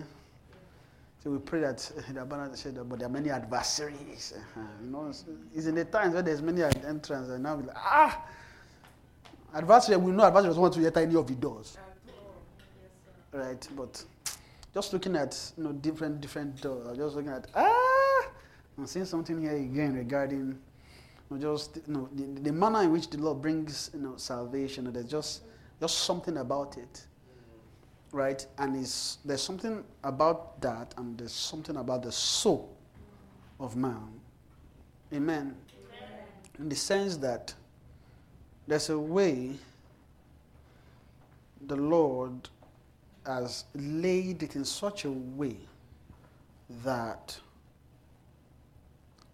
So 1.22 1.32
we 1.32 1.40
pray 1.40 1.60
that 1.62 1.80
the 2.14 2.22
abundant 2.22 2.58
said, 2.58 2.80
but 2.88 3.00
there 3.00 3.10
are 3.10 3.12
many 3.12 3.30
adversaries. 3.30 4.34
Uh, 4.56 4.62
you 4.82 4.90
know, 4.90 5.08
it's, 5.10 5.26
it's 5.54 5.66
in 5.66 5.76
the 5.76 5.84
times 5.84 6.14
where 6.14 6.24
there's 6.24 6.42
many 6.42 6.64
entrance, 6.64 7.28
and 7.30 7.44
now 7.44 7.56
we're 7.56 7.64
like, 7.64 7.76
ah, 7.78 8.24
adversary. 9.54 9.98
We 9.98 10.14
know 10.14 10.24
adversary 10.24 10.50
doesn't 10.50 10.62
want 10.62 10.74
to 10.76 10.86
enter 10.86 11.00
any 11.02 11.16
of 11.16 11.28
the 11.28 11.36
doors, 11.36 11.78
right? 13.32 13.68
But 13.76 14.04
just 14.74 14.94
looking 14.94 15.16
at 15.16 15.52
you 15.58 15.64
know 15.64 15.72
different 15.72 16.22
different 16.22 16.62
doors, 16.62 16.98
just 16.98 17.16
looking 17.16 17.32
at 17.32 17.48
ah, 17.56 18.30
I'm 18.78 18.86
seeing 18.86 19.06
something 19.06 19.42
here 19.42 19.56
again 19.56 19.94
regarding 19.96 20.58
you 21.30 21.38
know, 21.38 21.56
just 21.56 21.78
you 21.88 21.94
know 21.94 22.10
the, 22.14 22.42
the 22.42 22.52
manner 22.52 22.84
in 22.84 22.92
which 22.92 23.10
the 23.10 23.18
Lord 23.18 23.42
brings 23.42 23.92
you 23.94 24.02
know 24.02 24.16
salvation. 24.18 24.88
And 24.88 24.96
there's 24.96 25.06
just 25.10 25.42
just 25.80 26.00
something 26.00 26.38
about 26.38 26.78
it 26.78 27.06
right? 28.12 28.46
And 28.58 28.76
it's, 28.76 29.18
there's 29.26 29.42
something 29.42 29.84
about 30.04 30.60
that, 30.62 30.94
and 30.98 31.18
there's 31.18 31.34
something 31.34 31.78
about 31.78 32.04
the 32.04 32.12
soul 32.12 32.76
of 33.60 33.76
man. 33.76 34.20
Amen. 35.14 35.56
In 36.60 36.70
the 36.70 36.76
sense 36.76 37.18
that 37.18 37.54
there's 38.68 38.90
a 38.90 38.98
way 38.98 39.52
the 41.68 41.76
Lord 41.76 42.50
has 43.28 43.66
laid 43.76 44.42
it 44.42 44.56
in 44.56 44.66
such 44.66 45.06
a 45.06 45.12
way 45.12 45.58
that 46.84 47.38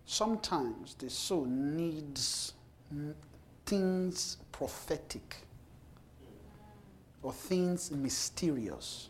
sometimes 0.05 0.95
the 0.95 1.09
soul 1.09 1.45
needs 1.45 2.53
things 3.65 4.37
prophetic 4.51 5.37
or 7.21 7.31
things 7.31 7.91
mysterious. 7.91 9.09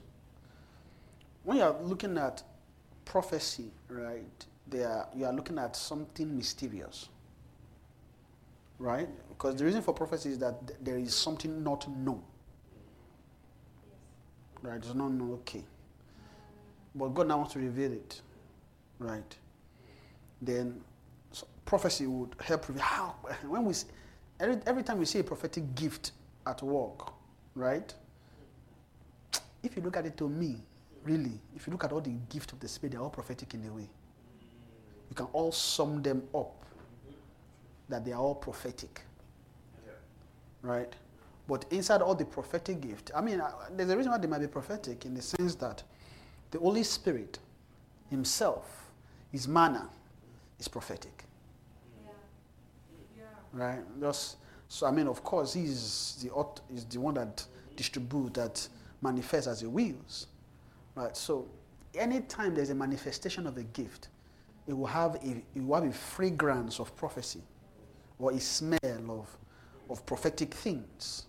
When 1.44 1.58
you 1.58 1.64
are 1.64 1.76
looking 1.82 2.18
at 2.18 2.44
prophecy, 3.06 3.72
right, 3.90 4.46
you 4.72 5.26
are 5.26 5.34
looking 5.34 5.58
at 5.58 5.76
something 5.76 6.36
mysterious, 6.38 7.10
right? 8.80 9.10
Because 9.30 9.56
the 9.56 9.66
reason 9.66 9.82
for 9.82 9.94
prophecy 9.94 10.30
is 10.30 10.40
that 10.40 10.68
th- 10.68 10.80
there 10.82 10.98
is 10.98 11.14
something 11.16 11.64
not 11.64 11.90
known. 11.90 12.22
Right, 14.64 14.78
it's 14.78 14.94
not 14.96 15.12
okay. 15.22 15.64
But 16.96 17.10
God 17.10 17.28
now 17.28 17.38
wants 17.38 17.54
to 17.54 17.60
reveal 17.60 17.92
it, 17.92 18.22
right? 18.98 19.36
Then 20.42 20.82
so 21.32 21.46
prophecy 21.66 22.08
would 22.08 22.36
help 22.40 22.68
reveal 22.68 22.84
how, 22.84 23.16
when 23.48 23.66
we, 23.66 23.74
every, 24.40 24.58
every 24.66 24.84
time 24.84 24.98
we 25.00 25.06
see 25.06 25.20
a 25.20 25.24
prophetic 25.24 25.76
gift 25.76 26.12
at 26.48 26.64
work, 26.64 27.12
right? 27.56 27.94
if 29.64 29.78
you 29.78 29.82
look 29.82 29.98
at 29.98 30.06
it 30.06 30.18
to 30.18 30.28
me, 30.28 30.58
really, 31.04 31.40
if 31.56 31.66
you 31.66 31.72
look 31.72 31.84
at 31.86 31.92
all 31.92 32.02
the 32.02 32.12
gift 32.30 32.52
of 32.52 32.60
the 32.60 32.68
Spirit, 32.68 32.92
they're 32.92 33.02
all 33.02 33.10
prophetic 33.10 33.54
in 33.54 33.66
a 33.66 33.72
way. 33.72 33.90
You 35.10 35.16
can 35.16 35.28
all 35.28 35.52
sum 35.52 36.02
them 36.02 36.24
up 36.36 36.66
that 37.90 38.04
they 38.06 38.12
are 38.12 38.20
all 38.20 38.36
prophetic. 38.36 39.02
Right? 40.62 40.94
But 41.48 41.66
inside 41.72 42.02
all 42.02 42.16
the 42.16 42.26
prophetic 42.26 42.82
gift, 42.82 43.12
I 43.14 43.22
mean, 43.22 43.42
uh, 43.42 43.52
there's 43.76 43.90
a 43.90 43.98
reason 43.98 44.12
why 44.12 44.18
they 44.18 44.28
might 44.28 44.40
be 44.40 44.48
prophetic 44.48 45.06
in 45.06 45.14
the 45.14 45.22
sense 45.22 45.56
that 45.56 45.84
the 46.52 46.60
Holy 46.60 46.84
Spirit 46.84 47.40
Himself, 48.10 48.92
His 49.32 49.48
manner, 49.48 49.90
is 50.60 50.68
prophetic. 50.68 51.26
Right? 53.52 53.82
Just 54.00 54.38
so 54.70 54.88
I 54.88 54.92
mean, 54.92 55.08
of 55.08 55.24
course, 55.24 55.54
He's 55.54 56.24
the 56.24 56.46
is 56.74 56.86
the 56.86 57.00
one 57.00 57.16
that 57.16 57.46
distributes 57.76 58.34
that 58.36 58.68
manifests 59.02 59.48
as 59.48 59.62
He 59.62 59.68
wills. 59.68 60.28
Right? 60.96 61.16
So 61.18 61.48
anytime 61.94 62.56
there's 62.56 62.70
a 62.70 62.76
manifestation 62.76 63.48
of 63.48 63.58
a 63.58 63.64
gift, 63.64 64.08
it 64.68 64.74
will 64.74 64.88
have 64.88 65.16
a, 65.16 65.42
it 65.56 65.64
will 65.64 65.76
have 65.76 65.90
a 65.90 65.94
fragrance 65.94 66.80
of 66.80 66.96
prophecy 66.96 67.42
or 68.18 68.32
a 68.32 68.40
smell 68.40 68.80
of, 68.84 69.38
of 69.90 70.06
prophetic 70.06 70.54
things. 70.54 71.26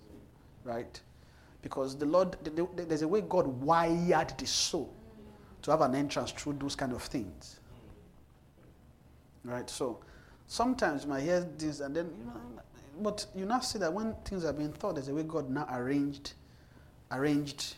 Right? 0.64 1.00
Because 1.62 1.96
the 1.96 2.06
Lord, 2.06 2.32
the- 2.42 2.50
the- 2.50 2.84
there's 2.84 3.02
a 3.02 3.08
way 3.08 3.20
God 3.20 3.46
wired 3.46 4.34
the 4.38 4.46
soul 4.46 4.92
to 5.62 5.70
have 5.70 5.80
an 5.80 5.94
entrance 5.94 6.30
through 6.32 6.54
those 6.54 6.76
kind 6.76 6.92
of 6.92 7.02
things. 7.02 7.60
Right? 9.44 9.68
So 9.68 10.00
sometimes 10.46 11.04
you 11.04 11.10
might 11.10 11.22
hear 11.22 11.40
this 11.40 11.80
and 11.80 11.94
then, 11.94 12.14
you 12.18 12.24
know, 12.24 12.32
but 13.02 13.26
you 13.34 13.44
now 13.44 13.60
see 13.60 13.78
that 13.78 13.92
when 13.92 14.14
things 14.24 14.44
are 14.44 14.52
being 14.52 14.72
thought, 14.72 14.94
there's 14.94 15.08
a 15.08 15.14
way 15.14 15.22
God 15.22 15.50
now 15.50 15.66
arranged 15.70 16.34
arranged 17.10 17.76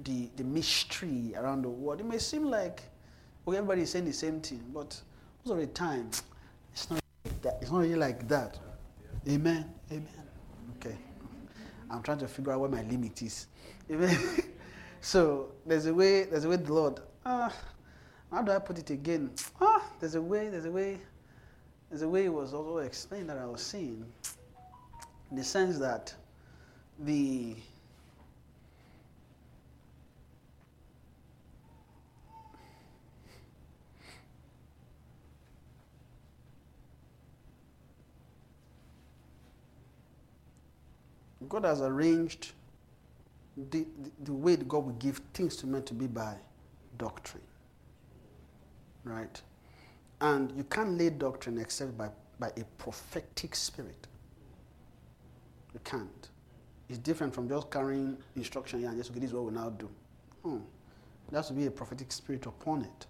the, 0.00 0.28
the 0.36 0.44
mystery 0.44 1.34
around 1.36 1.62
the 1.62 1.68
world. 1.68 2.00
It 2.00 2.06
may 2.06 2.18
seem 2.18 2.44
like 2.44 2.82
okay, 3.46 3.58
everybody 3.58 3.82
is 3.82 3.90
saying 3.90 4.06
the 4.06 4.12
same 4.12 4.40
thing, 4.40 4.64
but 4.72 5.00
most 5.44 5.54
of 5.54 5.58
the 5.58 5.66
time, 5.68 6.10
it's 6.72 6.90
not. 6.90 7.00
It's 7.60 7.70
not 7.70 7.80
really 7.80 7.96
like 7.96 8.26
that. 8.28 8.58
Amen. 9.28 9.72
Amen. 9.90 10.23
I'm 11.94 12.02
trying 12.02 12.18
to 12.18 12.28
figure 12.28 12.52
out 12.52 12.60
where 12.60 12.70
my 12.70 12.82
limit 12.82 13.22
is. 13.22 13.46
So 15.04 15.52
there's 15.66 15.84
a 15.84 15.92
way. 15.92 16.24
There's 16.24 16.46
a 16.46 16.48
way 16.48 16.56
the 16.56 16.72
Lord. 16.72 16.98
Ah, 17.26 17.54
how 18.30 18.40
do 18.40 18.52
I 18.52 18.58
put 18.58 18.78
it 18.78 18.88
again? 18.88 19.32
Ah, 19.60 19.84
there's 20.00 20.14
a 20.14 20.22
way. 20.22 20.48
There's 20.48 20.64
a 20.64 20.70
way. 20.70 20.98
There's 21.90 22.00
a 22.00 22.08
way 22.08 22.24
it 22.24 22.32
was 22.32 22.54
also 22.54 22.78
explained 22.78 23.28
that 23.28 23.36
I 23.36 23.44
was 23.44 23.60
saying, 23.60 24.02
in 25.30 25.36
the 25.36 25.44
sense 25.44 25.78
that 25.78 26.14
the 26.98 27.54
God 41.48 41.64
has 41.64 41.80
arranged 41.80 42.52
the, 43.56 43.86
the, 44.02 44.10
the 44.24 44.32
way 44.32 44.56
that 44.56 44.68
God 44.68 44.84
will 44.84 44.92
give 44.94 45.20
things 45.32 45.56
to 45.56 45.66
men 45.66 45.82
to 45.84 45.94
be 45.94 46.06
by 46.06 46.34
doctrine. 46.98 47.42
Right? 49.04 49.40
And 50.20 50.52
you 50.56 50.64
can't 50.64 50.96
lay 50.96 51.10
doctrine 51.10 51.58
except 51.58 51.96
by, 51.96 52.08
by 52.38 52.48
a 52.56 52.64
prophetic 52.78 53.54
spirit. 53.54 54.06
You 55.72 55.80
can't. 55.84 56.28
It's 56.88 56.98
different 56.98 57.34
from 57.34 57.48
just 57.48 57.70
carrying 57.70 58.16
instruction 58.36 58.80
here 58.80 58.88
and 58.88 58.98
just, 58.98 59.10
okay, 59.10 59.20
this 59.20 59.30
is 59.30 59.34
what 59.34 59.44
we 59.44 59.52
now 59.52 59.70
do. 59.70 59.88
Hmm. 60.42 60.58
There 61.30 61.38
has 61.38 61.48
to 61.48 61.54
be 61.54 61.66
a 61.66 61.70
prophetic 61.70 62.12
spirit 62.12 62.46
upon 62.46 62.82
it 62.82 63.06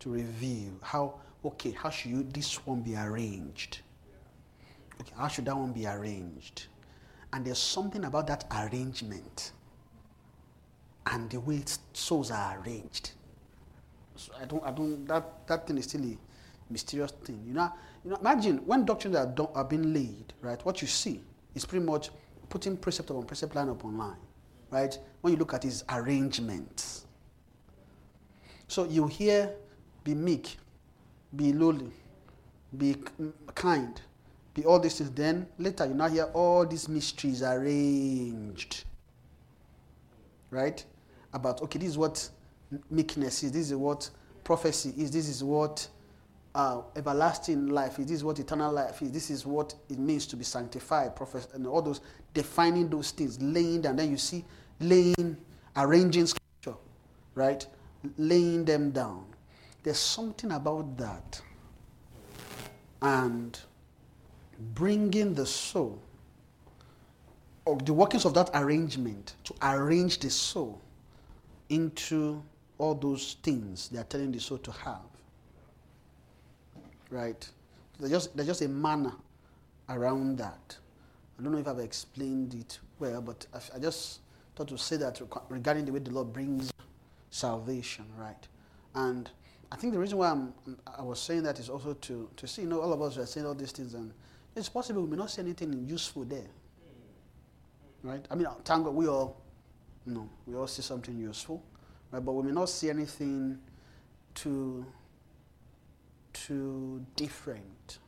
to 0.00 0.10
reveal 0.10 0.72
how, 0.82 1.14
okay, 1.44 1.70
how 1.70 1.90
should 1.90 2.10
you, 2.10 2.22
this 2.24 2.66
one 2.66 2.82
be 2.82 2.96
arranged? 2.96 3.80
Okay, 5.00 5.12
how 5.16 5.28
should 5.28 5.46
that 5.46 5.56
one 5.56 5.72
be 5.72 5.86
arranged? 5.86 6.66
And 7.34 7.44
there's 7.44 7.58
something 7.58 8.04
about 8.04 8.28
that 8.28 8.44
arrangement 8.52 9.50
and 11.06 11.28
the 11.28 11.40
way 11.40 11.64
souls 11.92 12.30
are 12.30 12.60
arranged. 12.60 13.10
So 14.14 14.32
I 14.40 14.44
don't, 14.44 14.64
I 14.64 14.70
don't, 14.70 15.04
that, 15.08 15.44
that 15.48 15.66
thing 15.66 15.76
is 15.76 15.86
still 15.86 16.04
a 16.04 16.16
mysterious 16.70 17.10
thing. 17.24 17.42
You 17.44 17.54
know, 17.54 17.72
you 18.04 18.10
know 18.12 18.16
imagine 18.18 18.58
when 18.58 18.84
doctrines 18.84 19.16
are, 19.16 19.26
done, 19.26 19.48
are 19.52 19.64
being 19.64 19.92
laid, 19.92 20.32
right? 20.42 20.64
What 20.64 20.80
you 20.80 20.86
see 20.86 21.22
is 21.56 21.64
pretty 21.64 21.84
much 21.84 22.10
putting 22.48 22.76
precept 22.76 23.10
upon 23.10 23.24
precept, 23.24 23.56
line 23.56 23.68
upon 23.68 23.98
line, 23.98 24.16
right? 24.70 24.96
When 25.20 25.32
you 25.32 25.38
look 25.38 25.54
at 25.54 25.64
his 25.64 25.82
arrangements. 25.88 27.04
So 28.68 28.84
you 28.84 29.08
hear, 29.08 29.52
be 30.04 30.14
meek, 30.14 30.56
be 31.34 31.52
lowly, 31.52 31.90
be 32.78 32.94
kind, 33.56 34.00
all 34.62 34.78
these 34.78 34.98
things. 34.98 35.10
Then 35.10 35.46
later 35.58 35.86
you 35.86 35.94
now 35.94 36.08
hear 36.08 36.30
all 36.32 36.66
these 36.66 36.88
mysteries 36.88 37.42
arranged. 37.42 38.84
Right? 40.50 40.84
About, 41.32 41.62
okay, 41.62 41.78
this 41.78 41.88
is 41.90 41.98
what 41.98 42.28
meekness 42.90 43.42
is, 43.42 43.52
this 43.52 43.70
is 43.70 43.76
what 43.76 44.08
prophecy 44.44 44.92
is, 44.96 45.10
this 45.10 45.28
is 45.28 45.42
what 45.42 45.88
uh, 46.54 46.82
everlasting 46.94 47.66
life 47.68 47.98
is, 47.98 48.06
this 48.06 48.16
is 48.18 48.24
what 48.24 48.38
eternal 48.38 48.72
life 48.72 49.02
is, 49.02 49.10
this 49.10 49.30
is 49.30 49.44
what 49.44 49.74
it 49.90 49.98
means 49.98 50.26
to 50.26 50.36
be 50.36 50.44
sanctified, 50.44 51.16
prophet, 51.16 51.48
and 51.54 51.66
all 51.66 51.82
those 51.82 52.00
defining 52.32 52.88
those 52.88 53.10
things, 53.10 53.40
laying 53.42 53.80
down. 53.80 53.96
Then 53.96 54.10
you 54.10 54.16
see 54.16 54.44
laying, 54.80 55.36
arranging 55.76 56.26
scripture, 56.26 56.78
right? 57.34 57.66
Laying 58.16 58.64
them 58.64 58.90
down. 58.90 59.24
There's 59.82 59.98
something 59.98 60.52
about 60.52 60.96
that. 60.98 61.40
And 63.02 63.58
bringing 64.58 65.34
the 65.34 65.46
soul, 65.46 66.00
or 67.64 67.76
the 67.78 67.92
workings 67.92 68.24
of 68.24 68.34
that 68.34 68.50
arrangement, 68.54 69.34
to 69.44 69.54
arrange 69.62 70.18
the 70.18 70.30
soul 70.30 70.80
into 71.68 72.42
all 72.78 72.94
those 72.94 73.36
things 73.42 73.88
they 73.88 73.98
are 73.98 74.04
telling 74.04 74.32
the 74.32 74.40
soul 74.40 74.58
to 74.58 74.72
have. 74.72 75.00
Right? 77.10 77.48
There's 77.98 78.10
just, 78.10 78.36
there's 78.36 78.48
just 78.48 78.62
a 78.62 78.68
manner 78.68 79.12
around 79.88 80.38
that. 80.38 80.76
I 81.38 81.42
don't 81.42 81.52
know 81.52 81.58
if 81.58 81.68
I've 81.68 81.78
explained 81.78 82.54
it 82.54 82.78
well, 82.98 83.20
but 83.22 83.46
I, 83.54 83.76
I 83.76 83.78
just 83.78 84.20
thought 84.56 84.68
to 84.68 84.78
say 84.78 84.96
that 84.96 85.20
regarding 85.48 85.84
the 85.84 85.92
way 85.92 85.98
the 85.98 86.10
Lord 86.10 86.32
brings 86.32 86.72
salvation, 87.30 88.04
right? 88.16 88.48
And 88.94 89.28
I 89.72 89.76
think 89.76 89.92
the 89.92 89.98
reason 89.98 90.18
why 90.18 90.30
I'm, 90.30 90.54
I 90.96 91.02
was 91.02 91.20
saying 91.20 91.42
that 91.44 91.58
is 91.58 91.68
also 91.68 91.94
to, 91.94 92.28
to 92.36 92.46
see, 92.46 92.62
you 92.62 92.68
know, 92.68 92.80
all 92.80 92.92
of 92.92 93.02
us 93.02 93.18
are 93.18 93.26
saying 93.26 93.46
all 93.46 93.54
these 93.54 93.72
things, 93.72 93.94
and 93.94 94.12
it's 94.56 94.68
possible 94.68 95.02
we 95.02 95.10
may 95.10 95.16
not 95.16 95.30
see 95.30 95.42
anything 95.42 95.86
useful 95.86 96.24
there, 96.24 96.46
right? 98.02 98.24
I 98.30 98.34
mean, 98.34 98.46
uh, 98.46 98.54
thank 98.64 98.84
God 98.84 98.94
we 98.94 99.08
all, 99.08 99.40
you 100.06 100.14
know, 100.14 100.28
we 100.46 100.54
all 100.54 100.66
see 100.66 100.82
something 100.82 101.16
useful, 101.18 101.62
right? 102.10 102.24
But 102.24 102.32
we 102.32 102.44
may 102.44 102.52
not 102.52 102.68
see 102.68 102.88
anything 102.88 103.58
too, 104.34 104.86
too 106.32 107.04
different, 107.16 107.98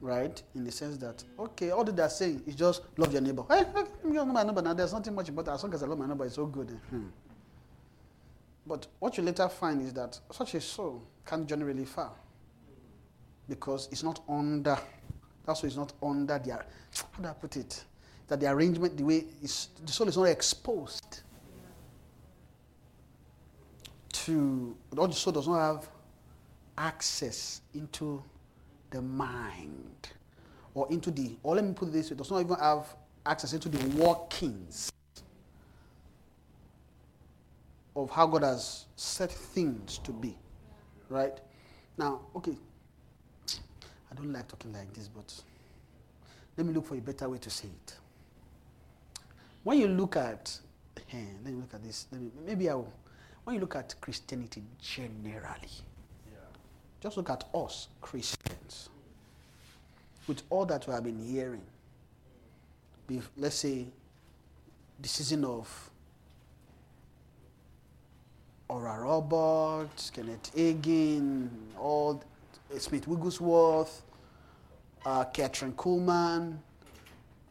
right? 0.00 0.42
In 0.54 0.64
the 0.64 0.72
sense 0.72 0.96
that, 0.98 1.22
okay, 1.38 1.70
all 1.70 1.84
that 1.84 1.96
they're 1.96 2.08
saying 2.08 2.42
is 2.46 2.54
just 2.54 2.82
love 2.96 3.12
your 3.12 3.22
neighbor. 3.22 3.44
Eh, 3.50 3.64
hey, 3.74 3.84
you 4.04 4.14
love 4.14 4.28
my 4.28 4.42
neighbor 4.42 4.62
now. 4.62 4.72
There's 4.72 4.92
nothing 4.92 5.14
much 5.14 5.28
about 5.28 5.48
it. 5.48 5.50
As 5.50 5.62
long 5.62 5.74
as 5.74 5.82
I 5.82 5.86
love 5.86 5.98
my 5.98 6.06
neighbor, 6.06 6.24
it's 6.24 6.36
so 6.36 6.46
good. 6.46 6.70
Eh? 6.70 6.88
Hmm. 6.90 7.06
But 8.66 8.86
what 8.98 9.18
you 9.18 9.22
later 9.22 9.46
find 9.50 9.82
is 9.82 9.92
that 9.92 10.18
such 10.32 10.54
a 10.54 10.60
soul 10.62 11.02
can't 11.26 11.46
journey 11.46 11.64
really 11.64 11.84
far 11.84 12.12
because 13.48 13.88
it's 13.92 14.02
not 14.02 14.20
under. 14.28 14.78
That's 15.46 15.62
why 15.62 15.66
it's 15.66 15.76
not 15.76 15.92
under 16.02 16.38
their, 16.38 16.64
How 17.12 17.22
do 17.22 17.28
I 17.28 17.32
put 17.32 17.56
it? 17.56 17.84
That 18.28 18.40
the 18.40 18.50
arrangement, 18.50 18.96
the 18.96 19.04
way 19.04 19.24
is, 19.42 19.68
the 19.84 19.92
soul 19.92 20.08
is 20.08 20.16
not 20.16 20.24
exposed 20.24 21.22
to. 24.12 24.76
The 24.92 25.12
soul 25.12 25.32
does 25.32 25.46
not 25.46 25.58
have 25.58 25.88
access 26.78 27.60
into 27.74 28.22
the 28.90 29.02
mind 29.02 30.08
or 30.72 30.90
into 30.90 31.10
the. 31.10 31.36
Or 31.42 31.56
let 31.56 31.64
me 31.64 31.74
put 31.74 31.92
this 31.92 32.10
way: 32.10 32.16
does 32.16 32.30
not 32.30 32.40
even 32.40 32.56
have 32.56 32.94
access 33.26 33.52
into 33.52 33.68
the 33.68 34.02
workings 34.02 34.90
of 37.96 38.10
how 38.10 38.26
God 38.26 38.42
has 38.42 38.86
set 38.96 39.30
things 39.30 39.98
to 39.98 40.12
be. 40.12 40.36
Right? 41.08 41.38
Now, 41.98 42.22
okay. 42.36 42.56
I 44.14 44.16
don't 44.16 44.32
like 44.32 44.46
talking 44.46 44.72
like 44.72 44.92
this, 44.92 45.08
but 45.08 45.42
let 46.56 46.66
me 46.66 46.72
look 46.72 46.86
for 46.86 46.94
a 46.94 47.00
better 47.00 47.28
way 47.28 47.38
to 47.38 47.50
say 47.50 47.66
it. 47.66 47.94
When 49.64 49.78
you 49.78 49.88
look 49.88 50.16
at, 50.16 50.56
eh, 51.12 51.16
let 51.42 51.52
me 51.52 51.60
look 51.60 51.74
at 51.74 51.82
this. 51.82 52.06
Let 52.12 52.20
me, 52.20 52.30
maybe 52.46 52.70
I 52.70 52.74
will. 52.74 52.92
When 53.42 53.54
you 53.54 53.60
look 53.60 53.74
at 53.74 53.94
Christianity 54.00 54.62
generally, 54.80 55.68
just 57.00 57.16
look 57.16 57.28
at 57.28 57.44
us 57.54 57.88
Christians. 58.00 58.88
With 60.28 60.42
all 60.48 60.64
that 60.66 60.86
we 60.86 60.94
have 60.94 61.04
been 61.04 61.18
hearing, 61.18 61.60
be, 63.06 63.20
let's 63.36 63.56
say 63.56 63.86
the 65.00 65.08
season 65.08 65.44
of 65.44 65.90
Oral 68.68 68.98
Roberts, 69.04 70.10
Kenneth 70.10 70.54
Hagin, 70.54 71.48
all 71.78 72.22
Smith 72.78 73.06
Wigglesworth, 73.06 74.03
uh, 75.04 75.24
Kathryn 75.26 75.72
Kuhlman, 75.74 76.56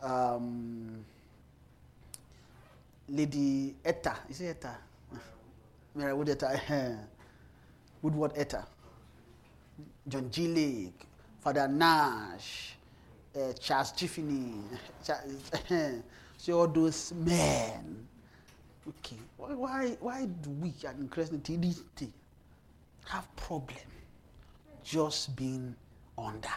um, 0.02 1.06
Lady 3.10 3.76
Etta, 3.86 4.16
is 4.30 4.42
it 4.42 4.58
Etta? 4.58 4.76
Mary 5.96 6.14
Wood 6.14 6.30
Etta, 6.30 6.60
Woodward 8.02 8.32
Etta, 8.36 8.66
John 10.08 10.30
G. 10.32 10.48
Lake, 10.48 11.06
Father 11.40 11.68
Nash, 11.68 12.76
uh, 13.36 13.54
Charles 13.54 13.92
Tiffany, 13.92 14.56
see 16.38 16.52
all 16.54 16.68
those 16.68 17.14
men. 17.14 18.08
Okay, 18.88 19.18
why, 19.38 19.54
why, 19.54 19.98
why 20.00 20.26
do 20.26 20.50
we 20.50 20.74
at 20.86 20.96
Christianity 21.10 21.78
have 23.06 23.34
problem 23.36 23.78
just 24.84 25.36
being 25.36 25.76
under? 26.18 26.50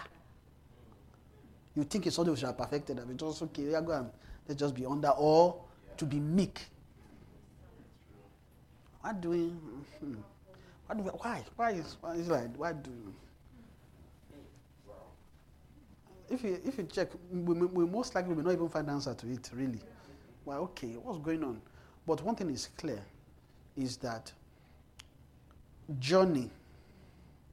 You 1.77 1.85
think 1.85 2.07
it's 2.07 2.16
something 2.16 2.33
we 2.33 2.41
should 2.41 2.47
have 2.47 2.57
perfected, 2.57 2.97
but 2.97 3.11
it's 3.11 3.22
also 3.22 3.45
okay, 3.47 3.70
yeah, 3.70 3.81
go 3.83 3.93
and 3.93 4.11
let's 4.49 4.59
just 4.59 4.74
be 4.74 4.87
under 4.87 5.11
or 5.11 5.62
to 5.99 6.05
be 6.07 6.18
meek. 6.18 6.61
Why 9.03 9.12
do 9.12 9.31
we, 9.31 9.39
hmm, 10.01 10.14
why, 10.87 10.97
do 10.97 11.03
we, 11.03 11.11
why, 11.11 11.45
why 11.55 11.70
is, 11.72 11.97
why 12.01 12.14
is 12.14 12.29
like, 12.29 12.57
why 12.57 12.72
do 12.72 12.91
if 16.29 16.43
you, 16.43 16.61
if 16.64 16.79
you 16.79 16.85
check, 16.85 17.09
we, 17.31 17.55
we 17.55 17.87
most 17.87 18.14
likely 18.14 18.35
will 18.35 18.43
not 18.43 18.53
even 18.53 18.68
find 18.68 18.89
answer 18.91 19.14
to 19.14 19.31
it, 19.31 19.51
really. 19.55 19.81
Well, 20.45 20.62
okay, 20.62 20.95
what's 21.03 21.18
going 21.18 21.45
on? 21.45 21.61
But 22.07 22.22
one 22.22 22.35
thing 22.35 22.51
is 22.51 22.68
clear, 22.77 23.03
is 23.77 23.97
that 23.99 24.33
journey, 25.99 26.51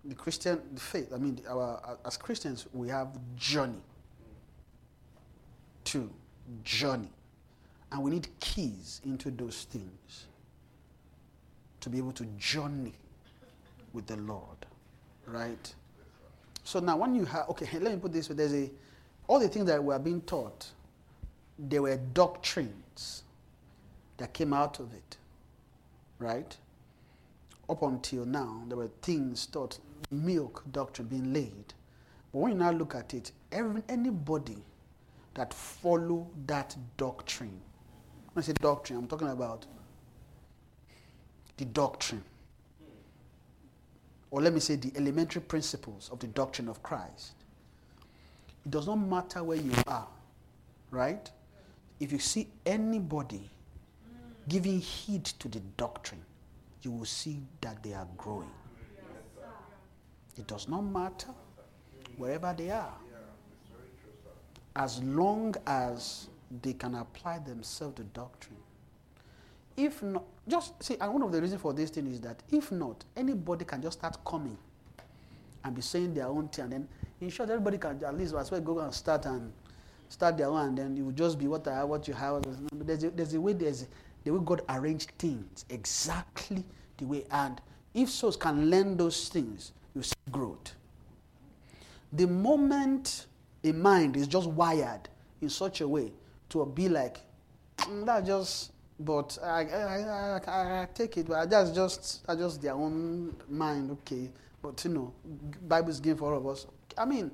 the 0.06 0.16
Christian 0.16 0.62
the 0.74 0.80
faith, 0.80 1.12
I 1.14 1.18
mean, 1.18 1.40
our, 1.48 1.98
as 2.06 2.18
Christians, 2.18 2.68
we 2.74 2.90
have 2.90 3.10
journey. 3.36 3.82
Two, 5.84 6.10
journey. 6.64 7.10
And 7.92 8.02
we 8.02 8.12
need 8.12 8.28
keys 8.40 9.02
into 9.06 9.30
those 9.30 9.64
things 9.70 10.26
to 11.80 11.90
be 11.90 11.98
able 11.98 12.14
to 12.14 12.26
journey 12.38 12.94
with 13.92 14.08
the 14.08 14.18
Lord, 14.18 14.66
right? 15.28 15.74
So 16.64 16.80
now, 16.80 16.98
when 16.98 17.14
you 17.14 17.26
have, 17.26 17.50
okay, 17.50 17.68
let 17.80 17.94
me 17.94 18.00
put 18.00 18.14
this 18.14 18.30
way 18.30 18.36
there's 18.36 18.54
a, 18.54 18.72
all 19.28 19.40
the 19.40 19.48
things 19.48 19.66
that 19.68 19.84
were 19.84 20.00
being 20.00 20.22
taught, 20.22 20.66
there 21.60 21.82
were 21.82 21.98
doctrines 22.14 23.24
that 24.18 24.34
came 24.34 24.54
out 24.54 24.80
of 24.80 24.94
it, 24.94 25.18
right? 26.20 26.56
Up 27.70 27.82
until 27.84 28.26
now, 28.26 28.64
there 28.68 28.78
were 28.78 28.90
things 29.02 29.46
taught, 29.46 29.78
milk 30.10 30.64
doctrine 30.72 31.08
being 31.08 31.34
laid. 31.34 31.74
But 32.32 32.40
when 32.40 32.54
you 32.54 32.58
now 32.58 32.72
look 32.72 32.96
at 32.96 33.14
it, 33.14 33.32
every, 33.52 33.84
anybody 33.88 34.58
that 35.36 35.54
follow 35.54 36.28
that 36.48 36.76
doctrine, 36.98 37.60
when 38.34 38.44
I 38.44 38.46
say 38.46 38.54
doctrine, 38.54 39.00
I'm 39.00 39.08
talking 39.08 39.30
about 39.30 39.66
the 41.58 41.66
doctrine 41.66 42.24
or 44.34 44.42
let 44.42 44.52
me 44.52 44.60
say 44.60 44.76
the 44.76 44.92
elementary 44.96 45.44
principles 45.44 46.10
of 46.12 46.18
the 46.18 46.26
doctrine 46.26 46.68
of 46.68 46.82
Christ. 46.82 47.34
It 48.66 48.72
does 48.72 48.88
not 48.88 48.96
matter 48.96 49.44
where 49.44 49.60
you 49.60 49.72
are, 49.86 50.08
right? 50.90 51.30
If 52.00 52.12
you 52.12 52.18
see 52.18 52.48
anybody 52.66 53.52
giving 54.50 54.80
heed 54.80 55.26
to 55.26 55.48
the 55.48 55.60
doctrine, 55.78 56.26
you 56.82 56.90
will 56.90 57.06
see 57.06 57.44
that 57.62 57.84
they 57.84 57.94
are 57.94 58.08
growing. 58.18 58.50
It 60.36 60.48
does 60.48 60.68
not 60.68 60.82
matter 60.82 61.30
wherever 62.18 62.56
they 62.58 62.72
are. 62.72 62.98
As 64.76 65.02
long 65.04 65.56
as 65.68 66.28
they 66.62 66.74
can 66.74 66.96
apply 66.96 67.40
themselves 67.40 67.96
to 67.96 68.04
doctrine. 68.04 68.58
If 69.76 70.04
not, 70.04 70.24
just 70.48 70.84
see, 70.84 70.98
and 71.02 71.12
one 71.12 71.24
of 71.24 71.32
the 71.32 71.42
reasons 71.42 71.62
for 71.62 71.74
this 71.74 71.90
thing 71.90 72.08
is 72.08 72.22
that 72.22 72.44
if 72.52 72.72
not, 72.72 73.04
anybody 73.16 73.66
can 73.66 73.82
just 73.82 73.98
start 73.98 74.18
coming 74.24 74.58
and 75.64 75.76
be 75.76 75.82
saying 75.82 76.14
their 76.14 76.28
own 76.28 76.48
thing, 76.50 76.66
and 76.66 76.74
then 76.74 76.88
in 77.22 77.30
short, 77.30 77.50
everybody 77.50 77.78
can 77.78 78.04
at 78.04 78.16
least 78.18 78.36
as 78.36 78.52
well 78.52 78.62
go 78.62 78.80
and 78.80 78.94
start 78.94 79.26
and 79.26 79.52
start 80.10 80.38
their 80.38 80.48
own, 80.50 80.68
and 80.68 80.78
then 80.78 80.98
it 80.98 81.02
will 81.02 81.12
just 81.12 81.40
be 81.40 81.48
what 81.48 81.68
I 81.68 81.84
what 81.84 82.08
you 82.08 82.14
have. 82.14 82.44
There's 82.72 83.04
a, 83.04 83.10
there's 83.10 83.34
a 83.34 83.42
way, 83.42 83.54
there's 83.54 83.88
the 84.24 84.32
way 84.32 84.40
God 84.46 84.62
arranged 84.70 85.12
things 85.18 85.66
exactly 85.70 86.64
the 86.98 87.06
way, 87.06 87.26
and 87.32 87.60
if 87.94 88.10
souls 88.10 88.38
can 88.38 88.70
learn 88.70 88.96
those 88.96 89.30
things, 89.30 89.72
you 89.96 90.04
see 90.04 90.14
growth. 90.32 90.74
The 92.12 92.28
moment 92.28 93.26
a 93.64 93.72
mind 93.72 94.18
is 94.18 94.28
just 94.28 94.50
wired 94.50 95.10
in 95.42 95.50
such 95.50 95.82
a 95.82 95.88
way 95.88 96.12
to 96.50 96.66
be 96.66 96.90
like, 96.90 97.22
"Mm, 97.78 98.06
that 98.06 98.26
just, 98.26 98.72
but 99.00 99.38
I, 99.44 99.64
I, 99.66 100.40
I, 100.46 100.82
I, 100.82 100.88
take 100.94 101.18
it, 101.18 101.28
but 101.28 101.50
that's 101.50 101.72
just, 101.72 102.26
that's 102.26 102.40
just 102.40 102.62
their 102.62 102.74
own 102.74 103.36
mind, 103.50 103.92
okay. 103.92 104.30
But 104.62 104.84
you 104.86 104.92
know, 104.92 105.14
Bible 105.68 105.90
is 105.90 106.00
given 106.00 106.18
for 106.18 106.34
all 106.34 106.38
of 106.40 106.48
us. 106.48 106.68
I 106.98 107.06
mean, 107.06 107.32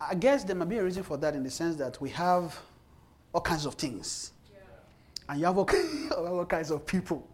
I 0.00 0.14
guess 0.14 0.44
there 0.44 0.54
might 0.56 0.68
be 0.68 0.78
a 0.78 0.84
reason 0.84 1.02
for 1.02 1.16
that 1.16 1.34
in 1.34 1.42
the 1.42 1.50
sense 1.50 1.76
that 1.76 2.00
we 2.00 2.10
have 2.10 2.58
all 3.32 3.40
kinds 3.40 3.64
of 3.66 3.74
things. 3.74 4.32
And 5.28 5.40
you 5.40 5.46
have 5.46 5.58
all, 5.58 5.68
all 6.16 6.44
kinds 6.46 6.70
of 6.70 6.86
people. 6.86 7.26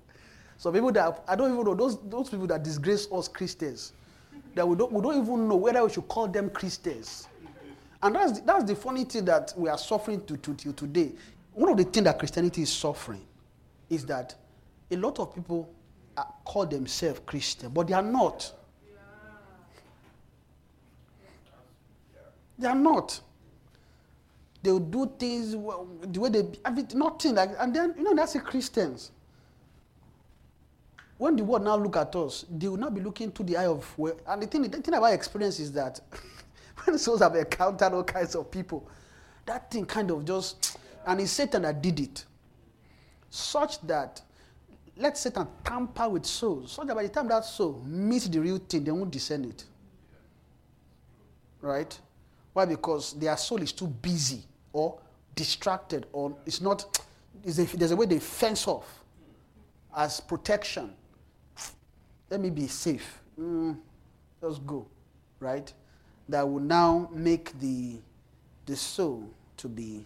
So 0.57 0.71
people 0.71 0.93
that 0.93 1.25
I 1.27 1.35
don't 1.35 1.53
even 1.53 1.65
know 1.65 1.75
those 1.75 1.99
those 2.09 2.31
people 2.31 2.47
that 2.47 2.63
disgrace 2.63 3.09
us 3.11 3.27
Christians, 3.27 3.93
that 4.55 4.67
we 4.67 4.77
don't 4.77 4.93
we 4.93 5.03
don't 5.03 5.21
even 5.21 5.49
know 5.49 5.57
whether 5.57 5.83
we 5.83 5.91
should 5.91 6.07
call 6.07 6.29
them 6.29 6.51
Christians. 6.51 7.27
And 8.03 8.15
that's 8.17 8.41
the, 8.41 8.47
that's 8.47 8.65
the 8.65 8.75
funny 8.75 9.05
thing 9.05 9.25
that 9.27 9.53
we 9.57 9.69
are 9.69 9.79
suffering 9.79 10.25
to, 10.27 10.37
to 10.37 10.55
till 10.55 10.73
today. 10.73 11.13
One 11.53 11.71
of 11.71 11.77
the 11.77 11.85
things 11.85 12.05
that 12.05 12.19
Christianity 12.19 12.63
is 12.63 12.73
suffering 12.73 13.25
is 13.89 14.05
that 14.07 14.35
a 14.91 14.97
lot 14.97 15.19
of 15.21 15.35
people 15.35 15.73
are, 16.17 16.27
call 16.45 16.67
themselves 16.67 17.21
Christian, 17.25 17.71
but 17.71 17.87
they 17.87 17.95
are 17.95 18.03
not. 18.03 18.53
They 22.59 22.67
are 22.67 22.75
not. 22.75 23.21
They 24.63 24.71
will 24.71 24.79
do 24.81 25.13
things 25.19 25.53
the 25.53 26.21
way 26.21 26.29
they 26.29 26.47
have 26.65 26.95
nothing 26.95 27.35
like, 27.35 27.51
and 27.59 27.75
then 27.75 27.95
you 27.97 28.05
know 28.05 28.15
that's 28.15 28.35
the 28.35 28.41
Christians. 28.41 29.11
When 31.19 31.37
the 31.37 31.45
world 31.45 31.65
now 31.65 31.77
look 31.77 31.97
at 31.97 32.15
us, 32.15 32.45
they 32.51 32.69
will 32.69 32.77
not 32.77 32.95
be 32.95 33.01
looking 33.01 33.33
to 33.33 33.43
the 33.43 33.57
eye 33.57 33.67
of. 33.67 33.93
And 34.27 34.43
the 34.43 34.47
thing, 34.47 34.63
the 34.63 34.81
thing 34.81 34.95
about 34.95 35.13
experience 35.13 35.59
is 35.61 35.73
that 35.73 36.01
when 36.85 36.99
souls 36.99 37.21
have 37.21 37.35
encountered 37.35 37.93
all 37.93 38.05
kinds 38.05 38.35
of 38.35 38.51
people, 38.51 38.89
that 39.47 39.71
thing 39.71 39.87
kind 39.87 40.11
of 40.11 40.25
just, 40.25 40.79
and 41.07 41.21
it's 41.21 41.33
Satan 41.33 41.63
that 41.63 41.83
did 41.83 42.01
it, 42.01 42.25
such 43.31 43.81
that 43.83 44.21
let 44.97 45.17
Satan 45.17 45.47
tamper 45.65 46.09
with 46.09 46.27
souls, 46.27 46.73
so 46.73 46.85
that 46.85 46.95
by 46.95 47.03
the 47.03 47.09
time 47.09 47.29
that 47.29 47.45
soul 47.45 47.83
meets 47.87 48.29
the 48.29 48.41
real 48.41 48.59
thing, 48.59 48.85
they 48.85 48.91
won't 48.91 49.11
discern 49.11 49.45
it. 49.45 49.65
Right? 51.61 51.99
Why? 52.53 52.67
Because 52.67 53.15
their 53.15 53.37
soul 53.37 53.63
is 53.63 53.73
too 53.73 53.87
busy 53.87 54.43
or 54.73 54.99
distracted, 55.35 56.07
or 56.13 56.37
it's 56.45 56.61
not. 56.61 57.01
It's 57.45 57.59
a, 57.59 57.65
there's 57.77 57.93
a 57.93 57.97
way 57.97 58.07
they 58.07 58.19
fence 58.19 58.69
off 58.69 59.03
as 59.97 60.21
protection. 60.21 60.93
Let 62.31 62.41
me 62.41 62.51
be 62.51 62.67
safe. 62.67 63.19
Mm, 63.41 63.79
let's 64.41 64.59
go. 64.59 64.87
Right? 65.41 65.73
That 66.33 66.49
will 66.49 66.61
now 66.61 67.11
make 67.13 67.59
the 67.61 67.99
the 68.65 68.75
soul 68.75 69.29
to 69.59 69.69
be 69.69 70.03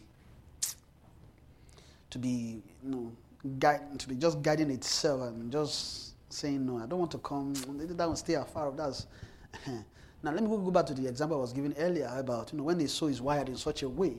to 2.10 2.18
be 2.18 2.62
you 2.82 2.90
know 2.90 3.12
guide, 3.60 3.96
to 4.00 4.08
be 4.08 4.16
just 4.16 4.42
guiding 4.42 4.72
itself 4.72 5.22
and 5.22 5.52
just 5.52 6.14
saying 6.28 6.66
no. 6.66 6.78
I 6.78 6.86
don't 6.86 6.98
want 6.98 7.12
to 7.12 7.18
come. 7.18 7.54
That 7.54 8.08
will 8.08 8.16
stay 8.16 8.34
afar. 8.34 8.72
That's 8.72 9.06
now. 9.68 10.32
Let 10.32 10.42
me 10.42 10.48
go 10.48 10.68
back 10.72 10.86
to 10.86 10.94
the 10.94 11.06
example 11.06 11.38
I 11.38 11.40
was 11.42 11.52
giving 11.52 11.76
earlier 11.78 12.12
about 12.16 12.52
you 12.52 12.58
know 12.58 12.64
when 12.64 12.78
the 12.78 12.88
soul 12.88 13.06
is 13.06 13.22
wired 13.22 13.48
in 13.48 13.56
such 13.56 13.84
a 13.84 13.88
way 13.88 14.16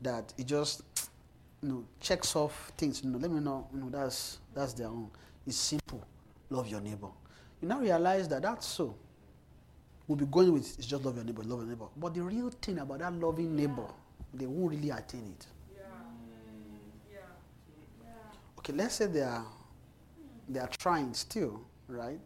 that 0.00 0.32
it 0.38 0.46
just 0.46 0.82
you 1.64 1.68
know 1.68 1.84
checks 1.98 2.36
off 2.36 2.70
things. 2.76 3.02
You 3.02 3.10
know, 3.10 3.18
let 3.18 3.32
me 3.32 3.40
know. 3.40 3.66
You 3.74 3.80
know 3.80 3.90
that's 3.90 4.38
that's 4.54 4.72
their 4.72 4.86
own. 4.86 5.10
It's 5.48 5.56
simple. 5.56 6.06
Love 6.48 6.68
your 6.68 6.80
neighbor. 6.80 7.08
You 7.60 7.66
now 7.66 7.80
realize 7.80 8.28
that 8.28 8.42
that's 8.42 8.68
so. 8.68 8.94
We'll 10.08 10.16
be 10.16 10.24
going 10.24 10.54
with 10.54 10.78
it's 10.78 10.86
just 10.86 11.04
love 11.04 11.16
your 11.16 11.24
neighbor, 11.24 11.42
love 11.42 11.60
your 11.60 11.68
neighbor. 11.68 11.84
But 11.94 12.14
the 12.14 12.22
real 12.22 12.48
thing 12.48 12.78
about 12.78 13.00
that 13.00 13.12
loving 13.12 13.54
neighbor, 13.54 13.86
they 14.32 14.46
won't 14.46 14.70
really 14.70 14.90
attain 14.90 15.34
it. 15.38 15.46
Okay, 18.58 18.72
let's 18.72 18.94
say 18.94 19.06
they 19.06 19.20
are 19.20 19.44
they 20.48 20.60
are 20.60 20.68
trying 20.68 21.12
still, 21.12 21.60
right? 21.88 22.18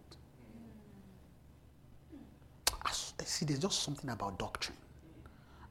As, 2.87 3.14
see, 3.24 3.45
there's 3.45 3.59
just 3.59 3.83
something 3.83 4.11
about 4.11 4.39
doctrine. 4.39 4.76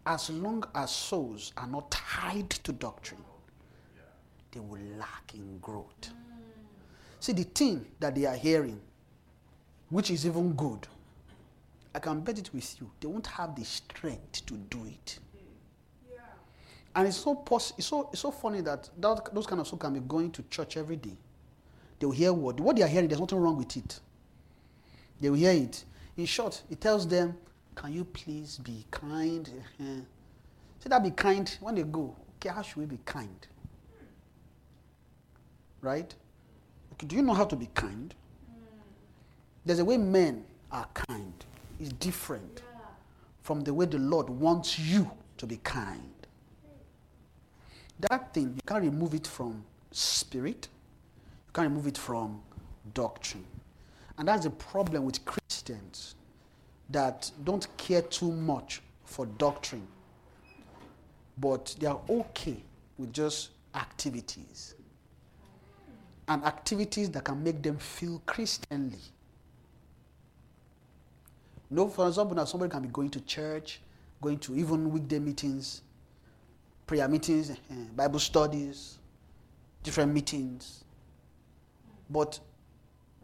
As 0.05 0.29
long 0.29 0.63
as 0.75 0.91
souls 0.91 1.53
are 1.55 1.67
not 1.67 1.91
tied 1.91 2.49
to 2.49 2.73
doctrine, 2.73 3.23
they 4.51 4.59
will 4.59 4.79
lack 4.97 5.31
in 5.33 5.59
growth. 5.59 6.09
See, 7.21 7.33
the 7.33 7.43
thing 7.43 7.85
that 7.99 8.15
they 8.15 8.25
are 8.25 8.35
hearing, 8.35 8.81
which 9.89 10.11
is 10.11 10.25
even 10.25 10.53
good, 10.53 10.87
I 11.93 11.99
can 11.99 12.21
bet 12.21 12.39
it 12.39 12.53
with 12.53 12.79
you, 12.79 12.89
they 12.99 13.07
won't 13.07 13.27
have 13.27 13.55
the 13.55 13.65
strength 13.65 14.45
to 14.45 14.53
do 14.55 14.85
it. 14.85 15.19
Yeah. 16.09 16.19
And 16.95 17.07
it's 17.07 17.17
so, 17.17 17.35
pos- 17.35 17.73
it's 17.77 17.87
so, 17.87 18.09
it's 18.11 18.21
so 18.21 18.31
funny 18.31 18.61
that, 18.61 18.89
that 18.99 19.33
those 19.33 19.45
kind 19.45 19.59
of 19.59 19.65
people 19.65 19.79
can 19.79 19.93
be 19.93 19.99
going 19.99 20.31
to 20.31 20.43
church 20.43 20.77
every 20.77 20.95
day. 20.95 21.17
They 21.99 22.05
will 22.05 22.13
hear 22.13 22.33
what? 22.33 22.59
What 22.59 22.75
they 22.77 22.81
are 22.83 22.87
hearing, 22.87 23.07
there's 23.09 23.19
nothing 23.19 23.37
wrong 23.37 23.57
with 23.57 23.75
it. 23.75 23.99
They 25.19 25.29
will 25.29 25.37
hear 25.37 25.51
it. 25.51 25.83
In 26.17 26.25
short, 26.25 26.63
it 26.69 26.81
tells 26.81 27.07
them, 27.07 27.37
Can 27.75 27.93
you 27.93 28.05
please 28.05 28.57
be 28.57 28.85
kind? 28.89 29.49
Say 30.79 30.89
that 30.89 31.03
be 31.03 31.11
kind 31.11 31.55
when 31.59 31.75
they 31.75 31.83
go. 31.83 32.15
Okay, 32.37 32.49
how 32.49 32.63
should 32.63 32.77
we 32.77 32.85
be 32.85 32.97
kind? 33.05 33.47
Right? 35.81 36.13
Okay, 36.93 37.05
do 37.07 37.15
you 37.15 37.21
know 37.21 37.33
how 37.33 37.45
to 37.45 37.55
be 37.55 37.67
kind? 37.75 38.15
There's 39.63 39.79
a 39.79 39.85
way 39.85 39.97
men 39.97 40.43
are 40.71 40.87
kind. 40.93 41.45
It's 41.81 41.93
different 41.93 42.61
from 43.41 43.61
the 43.61 43.73
way 43.73 43.87
the 43.87 43.97
Lord 43.97 44.29
wants 44.29 44.77
you 44.77 45.09
to 45.37 45.47
be 45.47 45.57
kind. 45.57 46.13
That 48.01 48.35
thing, 48.35 48.53
you 48.55 48.61
can't 48.67 48.83
remove 48.83 49.15
it 49.15 49.25
from 49.25 49.63
spirit, 49.89 50.67
you 51.47 51.51
can't 51.53 51.69
remove 51.69 51.87
it 51.87 51.97
from 51.97 52.39
doctrine. 52.93 53.45
And 54.19 54.27
that's 54.27 54.43
the 54.43 54.51
problem 54.51 55.05
with 55.05 55.25
Christians 55.25 56.13
that 56.91 57.31
don't 57.43 57.65
care 57.77 58.03
too 58.03 58.31
much 58.31 58.83
for 59.05 59.25
doctrine, 59.25 59.87
but 61.39 61.75
they 61.79 61.87
are 61.87 62.01
okay 62.07 62.57
with 62.99 63.11
just 63.11 63.49
activities. 63.73 64.75
And 66.27 66.43
activities 66.43 67.09
that 67.09 67.23
can 67.23 67.43
make 67.43 67.63
them 67.63 67.77
feel 67.77 68.21
Christianly. 68.27 68.99
You 71.71 71.77
know, 71.77 71.87
for 71.87 72.05
example, 72.05 72.35
now 72.35 72.43
somebody 72.43 72.69
can 72.69 72.81
be 72.81 72.89
going 72.89 73.09
to 73.11 73.21
church, 73.21 73.79
going 74.21 74.39
to 74.39 74.55
even 74.57 74.91
weekday 74.91 75.19
meetings, 75.19 75.81
prayer 76.85 77.07
meetings, 77.07 77.49
eh, 77.49 77.55
Bible 77.95 78.19
studies, 78.19 78.99
different 79.81 80.13
meetings. 80.13 80.83
But 82.09 82.37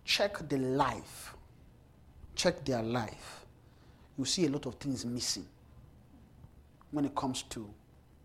check 0.05 0.47
the 0.47 0.57
life, 0.57 1.35
check 2.35 2.63
their 2.63 2.81
life. 2.81 3.45
You 4.17 4.23
see 4.23 4.45
a 4.45 4.49
lot 4.49 4.65
of 4.65 4.75
things 4.75 5.05
missing 5.05 5.45
when 6.91 7.03
it 7.03 7.13
comes 7.13 7.43
to 7.43 7.69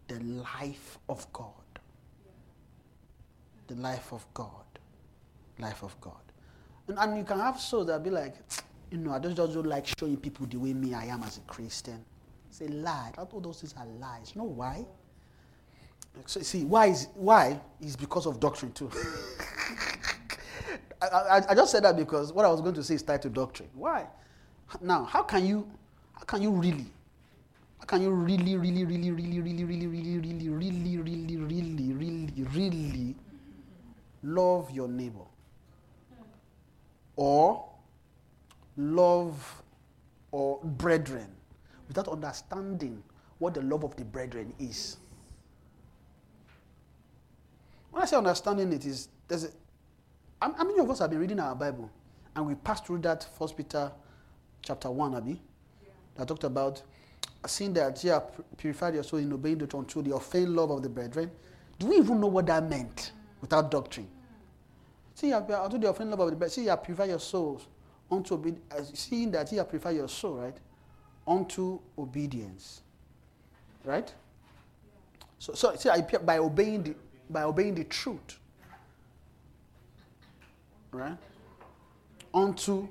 the 0.06 0.20
life 0.20 0.98
of 1.08 1.30
God. 1.32 1.50
The 3.66 3.74
life 3.74 4.12
of 4.12 4.24
God. 4.34 4.48
Life 5.58 5.82
of 5.82 6.00
God. 6.00 6.14
And, 6.86 6.96
and 6.96 7.18
you 7.18 7.24
can 7.24 7.40
have 7.40 7.58
souls 7.58 7.88
that 7.88 8.04
be 8.04 8.10
like, 8.10 8.36
you 8.92 8.98
know, 8.98 9.12
I 9.12 9.18
just, 9.18 9.36
just 9.36 9.54
don't 9.54 9.66
like 9.66 9.86
showing 9.86 10.18
people 10.18 10.46
the 10.46 10.58
way 10.58 10.74
me 10.74 10.92
I 10.92 11.06
am 11.06 11.22
as 11.22 11.38
a 11.38 11.40
Christian. 11.40 12.04
It's 12.50 12.60
a 12.60 12.68
lie. 12.68 13.12
All 13.16 13.40
those 13.40 13.60
things 13.60 13.74
are 13.78 13.86
lies. 13.98 14.32
You 14.34 14.42
know 14.42 14.48
why? 14.48 14.84
So, 16.26 16.40
see, 16.40 16.64
why 16.64 16.88
is 16.88 17.08
why 17.14 17.58
is 17.80 17.96
because 17.96 18.26
of 18.26 18.38
doctrine 18.38 18.70
too. 18.72 18.90
I, 21.00 21.06
I, 21.06 21.42
I 21.48 21.54
just 21.54 21.72
said 21.72 21.84
that 21.84 21.96
because 21.96 22.34
what 22.34 22.44
I 22.44 22.50
was 22.50 22.60
going 22.60 22.74
to 22.74 22.84
say 22.84 22.94
is 22.94 23.02
tied 23.02 23.22
to 23.22 23.30
doctrine. 23.30 23.70
Why? 23.72 24.06
Now, 24.82 25.04
how 25.04 25.22
can 25.22 25.46
you 25.46 25.66
how 26.12 26.24
can 26.24 26.42
you 26.42 26.50
really 26.50 26.84
how 27.78 27.86
can 27.86 28.02
you 28.02 28.10
really, 28.10 28.56
really, 28.58 28.84
really, 28.84 29.10
really, 29.10 29.40
really, 29.40 29.64
really, 29.64 29.86
really, 29.86 30.48
really, 30.48 30.48
really, 30.48 30.98
really, 30.98 31.38
really, 31.38 31.92
really, 31.94 32.44
really 32.44 33.16
love 34.22 34.70
your 34.70 34.86
neighbor? 34.86 35.24
Or 37.16 37.71
love 38.76 39.62
or 40.30 40.60
brethren 40.62 41.28
without 41.88 42.08
understanding 42.08 43.02
what 43.38 43.54
the 43.54 43.62
love 43.62 43.84
of 43.84 43.94
the 43.96 44.04
brethren 44.04 44.52
is. 44.58 44.96
When 47.90 48.02
I 48.02 48.06
say 48.06 48.16
understanding 48.16 48.72
it 48.72 48.86
is 48.86 49.08
there's 49.28 49.44
a 49.44 49.50
how 50.40 50.64
many 50.64 50.80
of 50.80 50.90
us 50.90 50.98
have 50.98 51.10
been 51.10 51.20
reading 51.20 51.38
our 51.38 51.54
Bible 51.54 51.90
and 52.34 52.46
we 52.46 52.54
passed 52.54 52.86
through 52.86 52.98
that 52.98 53.26
First 53.38 53.56
Peter 53.56 53.92
chapter 54.62 54.90
one, 54.90 55.14
Abby, 55.14 55.40
that 56.16 56.26
talked 56.26 56.44
about 56.44 56.82
seeing 57.46 57.72
that 57.74 58.02
you 58.02 58.10
have 58.10 58.40
purified 58.56 58.94
your 58.94 59.02
soul 59.02 59.20
in 59.20 59.32
obeying 59.32 59.58
the 59.58 59.66
truth 59.66 59.90
through 59.90 60.02
the 60.02 60.14
unfeigned 60.14 60.54
love 60.54 60.70
of 60.70 60.82
the 60.82 60.88
brethren. 60.88 61.30
Do 61.78 61.88
we 61.88 61.96
even 61.96 62.20
know 62.20 62.28
what 62.28 62.46
that 62.46 62.68
meant 62.68 63.12
without 63.40 63.70
doctrine? 63.70 64.06
Mm. 64.06 65.18
See, 65.18 65.28
you 65.28 65.34
have, 65.34 65.46
through 65.46 65.80
the 65.80 65.88
unfeigned 65.88 66.10
love 66.10 66.20
of 66.20 66.30
the 66.30 66.36
brethren, 66.36 66.50
see, 66.50 66.62
you 66.62 66.70
have 66.70 66.82
purified 66.82 67.10
your 67.10 67.18
souls 67.18 67.66
unto 68.12 68.34
obedience, 68.34 68.92
seeing 68.94 69.30
that 69.30 69.50
ye 69.50 69.58
have 69.58 69.68
preferred 69.68 69.96
your 69.96 70.08
soul, 70.08 70.34
right? 70.34 70.56
Unto 71.26 71.80
obedience, 71.98 72.82
right? 73.84 74.12
So, 75.38 75.54
so 75.54 75.74
see, 75.76 75.90
by 76.24 76.38
obeying 76.38 76.82
the 76.82 76.94
by 77.30 77.44
obeying 77.44 77.74
the 77.74 77.84
truth, 77.84 78.38
right? 80.92 81.16
Unto, 82.34 82.88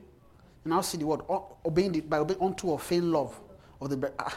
now 0.66 0.82
see 0.82 0.98
the 0.98 1.06
word 1.06 1.22
obeying 1.66 1.92
the, 1.92 2.02
by 2.02 2.18
obeying 2.18 2.42
unto 2.42 2.68
or 2.68 2.80
feign 2.80 3.12
love 3.12 3.40
of 3.80 3.90
the. 3.90 4.12
Ah, 4.20 4.36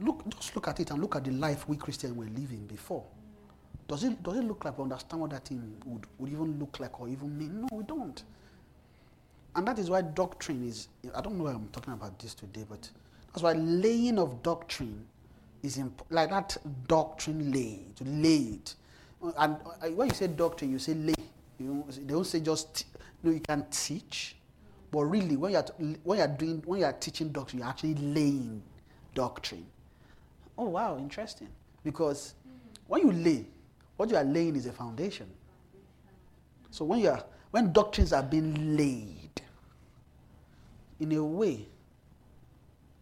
look, 0.00 0.28
just 0.28 0.54
look 0.54 0.68
at 0.68 0.78
it 0.80 0.90
and 0.90 1.00
look 1.00 1.16
at 1.16 1.24
the 1.24 1.32
life 1.32 1.68
we 1.68 1.76
Christians 1.76 2.14
were 2.16 2.24
living 2.24 2.66
before. 2.66 3.04
Does 3.88 4.04
it 4.04 4.22
does 4.22 4.36
it 4.36 4.44
look 4.44 4.64
like 4.64 4.78
we 4.78 4.84
understand 4.84 5.20
what 5.20 5.30
that 5.30 5.44
thing 5.46 5.76
would, 5.84 6.06
would 6.18 6.30
even 6.30 6.58
look 6.58 6.78
like 6.80 7.00
or 7.00 7.08
even 7.08 7.36
mean? 7.36 7.62
No, 7.62 7.68
we 7.72 7.84
don't. 7.84 8.22
And 9.56 9.66
that 9.66 9.78
is 9.78 9.88
why 9.88 10.02
doctrine 10.02 10.68
is, 10.68 10.88
I 11.14 11.22
don't 11.22 11.38
know 11.38 11.44
why 11.44 11.52
I'm 11.52 11.68
talking 11.72 11.94
about 11.94 12.18
this 12.18 12.34
today, 12.34 12.64
but 12.68 12.88
that's 13.28 13.42
why 13.42 13.54
laying 13.54 14.18
of 14.18 14.42
doctrine 14.42 15.06
is 15.62 15.78
imp- 15.78 16.02
like 16.10 16.28
that 16.28 16.56
doctrine 16.86 17.50
lay. 17.50 17.80
Uh, 19.22 19.32
And 19.38 19.56
uh, 19.82 19.88
when 19.88 20.08
you 20.08 20.14
say 20.14 20.26
doctrine, 20.26 20.70
you 20.70 20.78
say 20.78 20.92
lay. 20.92 21.14
You 21.58 21.66
know, 21.72 21.86
they 21.88 22.02
don't 22.04 22.26
say 22.26 22.40
just, 22.40 22.74
t- 22.74 22.84
no, 23.22 23.30
you 23.30 23.40
can 23.40 23.64
teach. 23.70 24.36
But 24.90 25.04
really, 25.04 25.36
when 25.38 25.52
you're, 25.52 25.62
t- 25.62 25.96
when 26.04 26.18
you're 26.18 26.28
doing, 26.28 26.62
when 26.66 26.80
you're 26.80 26.92
teaching 26.92 27.30
doctrine, 27.30 27.60
you're 27.60 27.68
actually 27.68 27.94
laying 27.94 28.62
doctrine. 29.14 29.66
Oh, 30.58 30.68
wow, 30.68 30.98
interesting. 30.98 31.48
Because 31.82 32.34
when 32.86 33.06
you 33.06 33.12
lay, 33.12 33.46
what 33.96 34.10
you 34.10 34.16
are 34.16 34.24
laying 34.24 34.54
is 34.54 34.66
a 34.66 34.72
foundation. 34.72 35.26
So 36.70 36.84
when 36.84 36.98
you 37.00 37.08
are, 37.08 37.24
when 37.50 37.72
doctrines 37.72 38.12
are 38.12 38.22
being 38.22 38.76
laid, 38.76 39.40
in 41.00 41.12
a 41.12 41.24
way, 41.24 41.66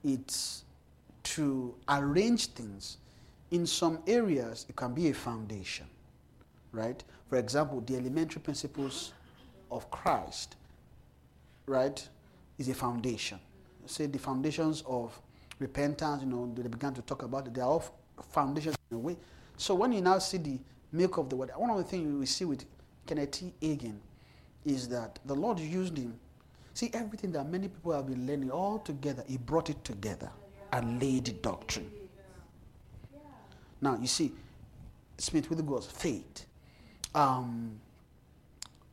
it's 0.03 0.65
to 1.23 1.75
arrange 1.89 2.47
things. 2.47 2.99
In 3.51 3.67
some 3.67 4.01
areas, 4.07 4.67
it 4.69 4.77
can 4.77 4.93
be 4.95 5.09
a 5.09 5.15
foundation, 5.15 5.87
right? 6.73 7.03
For 7.29 7.39
example, 7.39 7.81
the 7.81 7.97
elementary 7.97 8.41
principles 8.41 9.13
of 9.71 9.91
Christ, 9.91 10.57
right, 11.67 12.07
is 12.59 12.69
a 12.69 12.75
foundation. 12.75 13.39
Say 13.87 14.07
the 14.07 14.19
foundations 14.19 14.83
of 14.87 15.19
repentance, 15.59 16.23
you 16.23 16.29
know, 16.29 16.53
they 16.55 16.69
began 16.69 16.95
to 16.95 17.03
talk 17.03 17.23
about 17.23 17.47
it. 17.47 17.55
They 17.55 17.61
are 17.61 17.69
all 17.69 17.85
foundations 18.31 18.77
in 18.91 18.97
a 18.97 19.01
way. 19.01 19.17
So 19.57 19.75
when 19.75 19.93
you 19.93 20.01
now 20.01 20.19
see 20.19 20.39
the 20.39 20.59
milk 20.93 21.19
of 21.19 21.29
the 21.29 21.37
word, 21.37 21.51
one 21.57 21.71
of 21.71 21.79
the 21.79 21.85
things 21.85 22.13
we 22.13 22.27
see 22.27 22.45
with 22.45 22.65
Kenneth 23.07 23.31
T. 23.33 23.53
Hagin 23.63 23.99
is 24.65 24.89
that 24.89 25.19
the 25.25 25.35
Lord 25.35 25.59
used 25.59 25.97
him. 25.97 26.19
See, 26.75 26.91
everything 26.93 27.31
that 27.33 27.49
many 27.49 27.69
people 27.69 27.93
have 27.93 28.07
been 28.07 28.27
learning 28.27 28.51
all 28.51 28.81
together, 28.81 29.25
he 29.29 29.37
brought 29.39 29.71
it 29.71 29.83
together 29.85 30.31
and 30.73 31.01
laid 31.01 31.27
the 31.27 31.33
doctrine. 31.33 31.91
Now, 33.81 33.97
you 34.01 34.09
see, 34.09 34.33
Smith 35.19 35.49
Wigglesworth 35.49 35.91
faith. 35.91 36.47
Um, 37.15 37.79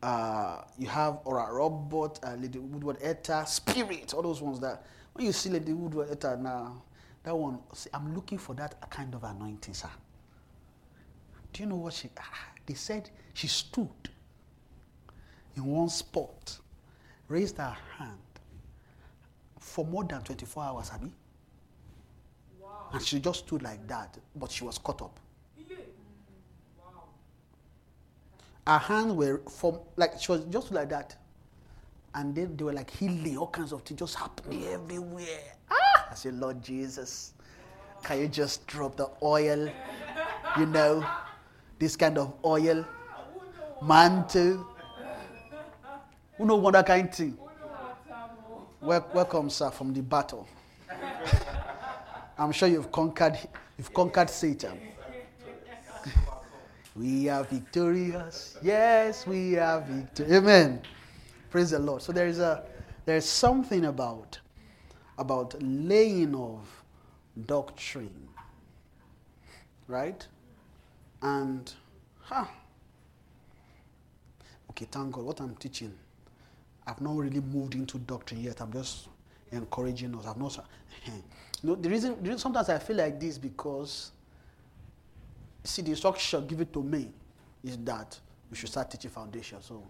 uh, 0.00 0.62
you 0.78 0.86
have 0.86 1.18
Oral 1.24 1.56
Roberts, 1.56 2.20
uh, 2.22 2.36
Lady 2.38 2.58
Woodworth-Etter, 2.58 3.46
Spirit, 3.48 4.14
all 4.14 4.22
those 4.22 4.40
ones 4.40 4.60
that 4.60 4.84
when 5.12 5.26
you 5.26 5.32
see 5.32 5.50
Lady 5.50 5.72
Woodworth-Etter 5.72 6.40
now, 6.40 6.82
that 7.24 7.36
one, 7.36 7.58
see, 7.72 7.90
I'm 7.94 8.14
looking 8.14 8.38
for 8.38 8.54
that 8.54 8.88
kind 8.90 9.14
of 9.14 9.24
anointing, 9.24 9.74
sir. 9.74 9.90
Do 11.52 11.62
you 11.62 11.68
know 11.68 11.76
what 11.76 11.94
she? 11.94 12.10
ah, 12.18 12.46
They 12.66 12.74
said 12.74 13.10
she 13.34 13.46
stood 13.48 13.88
in 15.56 15.64
one 15.64 15.88
spot, 15.88 16.58
raised 17.32 17.56
her 17.56 17.76
hand 17.98 18.18
for 19.58 19.86
more 19.86 20.04
than 20.04 20.20
24 20.22 20.62
hours, 20.62 20.90
Abby. 20.94 21.12
And 22.92 23.02
she 23.02 23.20
just 23.20 23.46
stood 23.46 23.62
like 23.62 23.86
that, 23.88 24.18
but 24.36 24.50
she 24.50 24.64
was 24.64 24.76
caught 24.76 25.00
up. 25.00 25.18
Her 28.66 28.78
hands 28.78 29.12
were 29.14 29.40
from 29.48 29.80
like 29.96 30.20
she 30.20 30.30
was 30.30 30.44
just 30.44 30.70
like 30.70 30.90
that, 30.90 31.16
and 32.14 32.34
then 32.34 32.56
they 32.56 32.62
were 32.62 32.72
like 32.72 32.90
healing, 32.90 33.36
all 33.36 33.48
kinds 33.48 33.72
of 33.72 33.82
things 33.82 33.98
just 33.98 34.14
happening 34.14 34.64
everywhere. 34.66 35.56
Ah! 35.68 36.08
I 36.12 36.14
said, 36.14 36.34
Lord 36.34 36.62
Jesus, 36.62 37.32
can 38.04 38.20
you 38.20 38.28
just 38.28 38.64
drop 38.68 38.96
the 38.96 39.08
oil? 39.22 39.68
You 40.58 40.66
know, 40.66 41.04
this 41.78 41.96
kind 41.96 42.18
of 42.18 42.34
oil, 42.44 42.84
mantle. 43.82 44.64
Who 46.42 46.48
know 46.48 46.56
what 46.56 46.72
that 46.72 46.86
kind 46.86 47.08
of 47.08 47.14
thing? 47.14 47.38
Welcome, 48.80 49.48
sir, 49.48 49.70
from 49.70 49.94
the 49.94 50.02
battle. 50.02 50.48
I'm 52.36 52.50
sure 52.50 52.66
you've 52.66 52.90
conquered. 52.90 53.38
You've 53.78 53.94
conquered 53.94 54.28
Satan. 54.28 54.76
we 56.96 57.28
are 57.28 57.44
victorious. 57.44 58.58
Yes, 58.60 59.24
we 59.24 59.56
are 59.56 59.82
victorious. 59.82 60.36
Amen. 60.36 60.82
Praise 61.48 61.70
the 61.70 61.78
Lord. 61.78 62.02
So 62.02 62.10
there 62.10 62.26
is 62.26 62.40
a 62.40 62.64
there 63.04 63.18
is 63.18 63.24
something 63.24 63.84
about 63.84 64.40
about 65.18 65.54
laying 65.62 66.34
of 66.34 66.66
doctrine, 67.46 68.28
right? 69.86 70.26
And 71.22 71.72
huh. 72.18 72.46
Okay, 74.70 74.88
thank 74.90 75.12
God. 75.12 75.22
What 75.22 75.40
I'm 75.40 75.54
teaching, 75.54 75.94
I've 76.86 77.00
not 77.00 77.16
really 77.16 77.40
moved 77.40 77.74
into 77.74 77.98
doctrine 77.98 78.40
yet. 78.40 78.60
I'm 78.60 78.72
just 78.72 79.08
encouraging 79.50 80.14
us. 80.16 80.26
I've 80.26 80.36
not. 80.38 80.58
Eh, 81.06 81.10
you 81.62 81.68
know, 81.68 81.74
the 81.76 81.88
reason, 81.88 82.16
the 82.16 82.22
reason 82.22 82.38
sometimes 82.38 82.68
I 82.68 82.78
feel 82.78 82.96
like 82.96 83.20
this 83.20 83.38
because, 83.38 84.12
see, 85.64 85.82
the 85.82 85.90
instruction 85.90 86.46
given 86.46 86.66
to 86.66 86.82
me 86.82 87.10
is 87.62 87.76
that 87.78 88.18
we 88.50 88.56
should 88.56 88.68
start 88.68 88.90
teaching 88.90 89.10
foundation. 89.10 89.62
So 89.62 89.82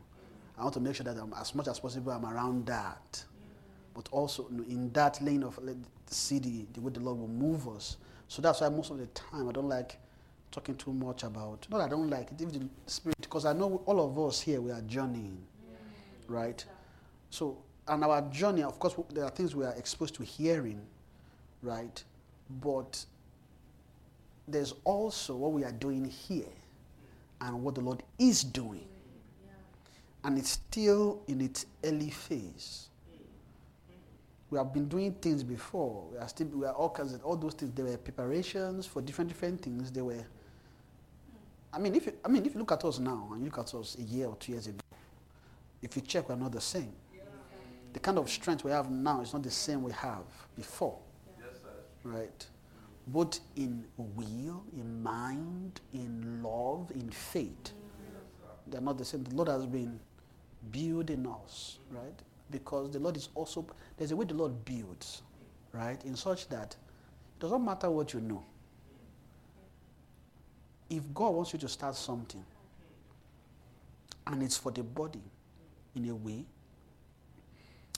I 0.58 0.62
want 0.62 0.74
to 0.74 0.80
make 0.80 0.94
sure 0.94 1.04
that 1.04 1.16
I'm, 1.16 1.32
as 1.34 1.54
much 1.54 1.68
as 1.68 1.80
possible 1.80 2.12
I'm 2.12 2.26
around 2.26 2.66
that. 2.66 3.24
But 3.94 4.08
also 4.10 4.46
in 4.48 4.90
that 4.92 5.20
lane 5.22 5.42
of 5.42 5.58
see 6.06 6.38
the, 6.38 6.66
the 6.72 6.80
way 6.80 6.92
the 6.92 7.00
Lord 7.00 7.18
will 7.18 7.28
move 7.28 7.68
us. 7.68 7.96
So 8.28 8.40
that's 8.40 8.60
why 8.60 8.68
most 8.68 8.90
of 8.90 8.98
the 8.98 9.06
time 9.06 9.48
I 9.48 9.52
don't 9.52 9.68
like 9.68 9.98
talking 10.50 10.76
too 10.76 10.92
much 10.92 11.22
about. 11.24 11.66
Not 11.70 11.80
I 11.80 11.88
don't 11.88 12.08
like 12.08 12.30
it, 12.30 12.40
even 12.40 12.70
the 12.84 12.90
spirit, 12.90 13.16
because 13.20 13.44
I 13.44 13.52
know 13.52 13.82
all 13.86 14.00
of 14.00 14.18
us 14.18 14.40
here 14.40 14.60
we 14.60 14.70
are 14.70 14.80
journeying, 14.82 15.38
right? 16.28 16.64
So 17.32 17.56
and 17.88 18.04
our 18.04 18.20
journey, 18.30 18.62
of 18.62 18.78
course, 18.78 18.94
there 19.10 19.24
are 19.24 19.30
things 19.30 19.56
we 19.56 19.64
are 19.64 19.72
exposed 19.72 20.14
to 20.16 20.22
hearing, 20.22 20.82
right? 21.62 22.04
But 22.62 23.04
there's 24.46 24.74
also 24.84 25.36
what 25.36 25.52
we 25.52 25.64
are 25.64 25.72
doing 25.72 26.04
here 26.04 26.52
and 27.40 27.62
what 27.64 27.74
the 27.74 27.80
Lord 27.80 28.02
is 28.18 28.44
doing. 28.44 28.86
And 30.22 30.38
it's 30.38 30.50
still 30.50 31.22
in 31.26 31.40
its 31.40 31.64
early 31.82 32.10
phase. 32.10 32.90
We 34.50 34.58
have 34.58 34.74
been 34.74 34.86
doing 34.86 35.14
things 35.14 35.42
before. 35.42 36.04
We 36.12 36.18
are 36.18 36.28
still 36.28 36.48
we 36.48 36.66
are 36.66 36.74
all 36.74 36.90
kinds 36.90 37.14
of 37.14 37.24
all 37.24 37.36
those 37.36 37.54
things. 37.54 37.72
There 37.74 37.86
were 37.86 37.96
preparations 37.96 38.84
for 38.84 39.00
different 39.00 39.28
different 39.28 39.62
things. 39.62 39.90
They 39.90 40.02
were 40.02 40.22
I 41.72 41.78
mean 41.78 41.94
if 41.94 42.04
you, 42.04 42.12
I 42.22 42.28
mean 42.28 42.44
if 42.44 42.52
you 42.52 42.60
look 42.60 42.72
at 42.72 42.84
us 42.84 42.98
now 42.98 43.30
and 43.32 43.40
you 43.40 43.46
look 43.46 43.58
at 43.58 43.74
us 43.74 43.96
a 43.98 44.02
year 44.02 44.26
or 44.26 44.36
two 44.36 44.52
years 44.52 44.66
ago, 44.66 44.78
if 45.80 45.96
you 45.96 46.02
check 46.02 46.28
we're 46.28 46.36
not 46.36 46.52
the 46.52 46.60
same. 46.60 46.92
The 47.92 48.00
kind 48.00 48.18
of 48.18 48.30
strength 48.30 48.64
we 48.64 48.70
have 48.70 48.90
now 48.90 49.20
is 49.20 49.32
not 49.32 49.42
the 49.42 49.50
same 49.50 49.82
we 49.82 49.92
have 49.92 50.24
before. 50.56 50.98
Right? 52.04 52.46
Both 53.06 53.40
in 53.56 53.84
will, 53.96 54.64
in 54.76 55.02
mind, 55.02 55.80
in 55.92 56.42
love, 56.42 56.90
in 56.92 57.10
faith. 57.10 57.72
They're 58.66 58.80
not 58.80 58.98
the 58.98 59.04
same. 59.04 59.24
The 59.24 59.34
Lord 59.34 59.48
has 59.48 59.66
been 59.66 59.98
building 60.70 61.26
us, 61.26 61.78
right? 61.90 62.18
Because 62.50 62.90
the 62.90 62.98
Lord 62.98 63.16
is 63.16 63.28
also, 63.34 63.66
there's 63.96 64.12
a 64.12 64.16
way 64.16 64.24
the 64.24 64.34
Lord 64.34 64.64
builds, 64.64 65.22
right? 65.72 66.02
In 66.04 66.16
such 66.16 66.48
that 66.48 66.76
it 66.76 67.40
doesn't 67.40 67.64
matter 67.64 67.90
what 67.90 68.12
you 68.14 68.20
know. 68.20 68.44
If 70.88 71.02
God 71.12 71.30
wants 71.30 71.52
you 71.52 71.58
to 71.60 71.68
start 71.68 71.96
something, 71.96 72.44
and 74.26 74.42
it's 74.42 74.56
for 74.56 74.70
the 74.70 74.82
body 74.82 75.22
in 75.96 76.08
a 76.08 76.14
way, 76.14 76.44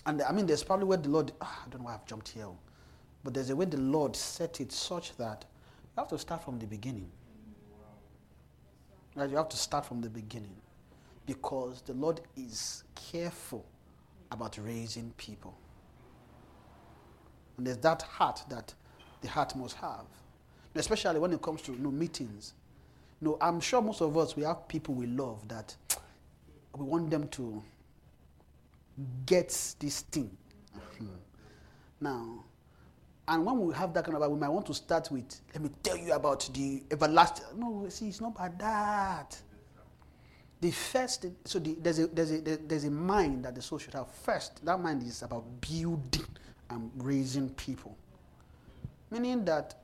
and 0.07 0.22
I 0.22 0.32
mean, 0.32 0.46
there's 0.46 0.62
probably 0.62 0.86
where 0.86 0.98
the 0.98 1.09
Lord, 1.09 1.32
ah, 1.40 1.62
I 1.66 1.70
don't 1.70 1.80
know 1.80 1.86
why 1.86 1.94
I've 1.94 2.05
jumped 2.07 2.28
here, 2.28 2.46
but 3.22 3.32
there's 3.32 3.50
a 3.50 3.57
way 3.57 3.64
the 3.64 3.78
Lord 3.78 4.14
set 4.14 4.61
it 4.61 4.70
such 4.70 5.16
that 5.16 5.44
you 5.96 6.00
have 6.00 6.09
to 6.09 6.18
start 6.18 6.44
from 6.44 6.59
the 6.59 6.66
beginning. 6.66 7.11
Right? 9.14 9.30
You 9.30 9.36
have 9.36 9.48
to 9.48 9.57
start 9.57 9.86
from 9.86 10.00
the 10.00 10.11
beginning 10.11 10.57
because 11.26 11.80
the 11.82 11.94
Lord 11.94 12.20
is 12.36 12.84
careful 12.94 13.64
about 14.30 14.59
raising 14.59 15.12
people. 15.16 15.57
And 17.57 17.66
there's 17.66 17.78
that 17.78 18.02
heart 18.02 18.42
that 18.50 18.74
the 19.22 19.28
heart 19.28 19.55
must 19.57 19.76
have, 19.76 20.05
especially 20.74 21.20
when 21.20 21.32
it 21.32 21.40
comes 21.40 21.62
to 21.62 21.72
you 21.72 21.78
know, 21.78 21.90
meetings. 21.90 22.52
You 23.20 23.28
know, 23.28 23.38
I'm 23.40 23.61
sure 23.61 23.80
most 23.80 24.02
of 24.02 24.18
us 24.18 24.36
we 24.36 24.42
have 24.42 24.68
people 24.68 24.94
we 24.94 25.07
love 25.07 25.46
that 25.48 25.74
we 26.76 26.84
want 26.84 27.11
them 27.11 27.28
to 27.28 27.62
gets 29.26 29.74
this 29.74 30.03
thing. 30.03 30.36
Now, 32.01 32.45
and 33.26 33.47
when 33.47 33.59
we 33.61 33.74
have 33.74 33.95
that 33.95 34.05
kind 34.05 34.16
of, 34.16 34.30
we 34.30 34.38
might 34.38 34.51
want 34.51 34.66
to 34.66 34.74
start 34.74 35.11
with, 35.11 35.40
let 35.55 35.62
me 35.62 35.70
tell 35.82 35.97
you 35.97 36.12
about 36.12 36.49
the 36.53 36.82
everlasting. 36.90 37.47
No, 37.57 37.86
see, 37.88 38.09
it's 38.09 38.20
not 38.20 38.32
about 38.32 38.59
that. 38.59 39.40
The 40.61 40.70
first, 40.70 41.26
so 41.45 41.59
the, 41.59 41.76
there's, 41.80 41.99
a, 41.99 42.07
there's, 42.09 42.30
a, 42.30 42.40
there's 42.40 42.84
a 42.84 42.90
mind 42.90 43.45
that 43.45 43.55
the 43.55 43.62
soul 43.62 43.78
should 43.78 43.95
have. 43.95 44.11
First, 44.11 44.64
that 44.64 44.78
mind 44.80 45.03
is 45.03 45.22
about 45.22 45.45
building 45.61 46.26
and 46.70 46.90
raising 46.97 47.51
people. 47.51 47.97
Meaning 49.11 49.45
that 49.47 49.74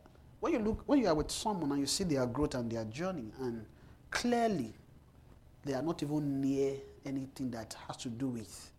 when 0.40 0.52
you 0.54 0.58
look, 0.58 0.82
when 0.86 0.98
you 0.98 1.08
are 1.08 1.14
with 1.14 1.30
someone 1.30 1.70
and 1.70 1.80
you 1.80 1.86
see 1.86 2.04
their 2.04 2.26
growth 2.26 2.54
and 2.54 2.70
their 2.70 2.84
journey, 2.84 3.32
and 3.40 3.64
clearly 4.10 4.72
they 5.64 5.74
are 5.74 5.82
not 5.82 6.02
even 6.02 6.40
near 6.40 6.74
anything 7.04 7.50
that 7.50 7.76
has 7.86 7.96
to 7.98 8.08
do 8.08 8.28
with 8.28 8.70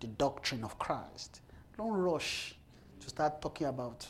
the 0.00 0.06
doctrine 0.06 0.64
of 0.64 0.78
Christ. 0.78 1.40
Don't 1.76 1.92
rush 1.92 2.54
to 3.00 3.08
start 3.08 3.40
talking 3.40 3.66
about 3.66 4.06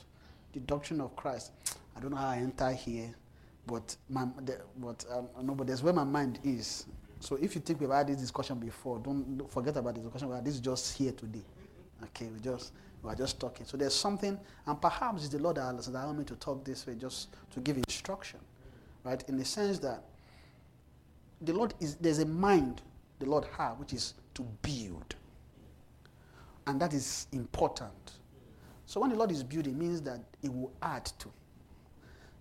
the 0.52 0.60
doctrine 0.60 1.00
of 1.00 1.14
Christ. 1.16 1.52
I 1.96 2.00
don't 2.00 2.10
know 2.10 2.16
how 2.16 2.28
I 2.28 2.36
enter 2.38 2.70
here, 2.72 3.14
but 3.66 3.96
my, 4.08 4.26
the, 4.44 4.60
but 4.76 5.04
um, 5.10 5.28
no, 5.42 5.54
but 5.54 5.66
that's 5.66 5.82
where 5.82 5.92
my 5.92 6.04
mind 6.04 6.38
is. 6.44 6.86
So 7.20 7.36
if 7.36 7.54
you 7.54 7.60
think 7.60 7.80
we've 7.80 7.90
had 7.90 8.06
this 8.06 8.18
discussion 8.18 8.58
before, 8.58 8.98
don't, 8.98 9.38
don't 9.38 9.50
forget 9.50 9.76
about 9.76 9.94
the 9.94 10.00
discussion. 10.00 10.44
This 10.44 10.54
is 10.54 10.60
just 10.60 10.96
here 10.96 11.12
today. 11.12 11.44
Okay, 12.04 12.26
we 12.26 12.38
just 12.40 12.72
we 13.02 13.10
are 13.10 13.14
just 13.14 13.40
talking. 13.40 13.66
So 13.66 13.76
there's 13.76 13.94
something, 13.94 14.38
and 14.66 14.80
perhaps 14.80 15.24
it's 15.24 15.32
the 15.32 15.38
Lord 15.38 15.56
that 15.56 15.74
has 15.74 15.88
allowed 15.88 16.18
me 16.18 16.24
to 16.24 16.34
talk 16.36 16.64
this 16.64 16.86
way, 16.86 16.94
just 16.94 17.28
to 17.52 17.60
give 17.60 17.76
instruction, 17.76 18.40
right? 19.04 19.22
In 19.28 19.36
the 19.38 19.44
sense 19.44 19.78
that 19.80 20.04
the 21.40 21.52
Lord 21.52 21.74
is 21.80 21.96
there's 21.96 22.18
a 22.18 22.26
mind 22.26 22.82
the 23.18 23.26
Lord 23.26 23.46
has, 23.56 23.78
which 23.78 23.92
is 23.92 24.14
to 24.34 24.42
build, 24.62 25.14
and 26.66 26.80
that 26.80 26.92
is 26.92 27.26
important. 27.32 28.12
So 28.86 29.00
when 29.00 29.10
the 29.10 29.16
Lord 29.16 29.32
is 29.32 29.42
building, 29.42 29.78
means 29.78 30.00
that 30.02 30.20
He 30.40 30.48
will 30.48 30.72
add 30.82 31.06
to. 31.18 31.28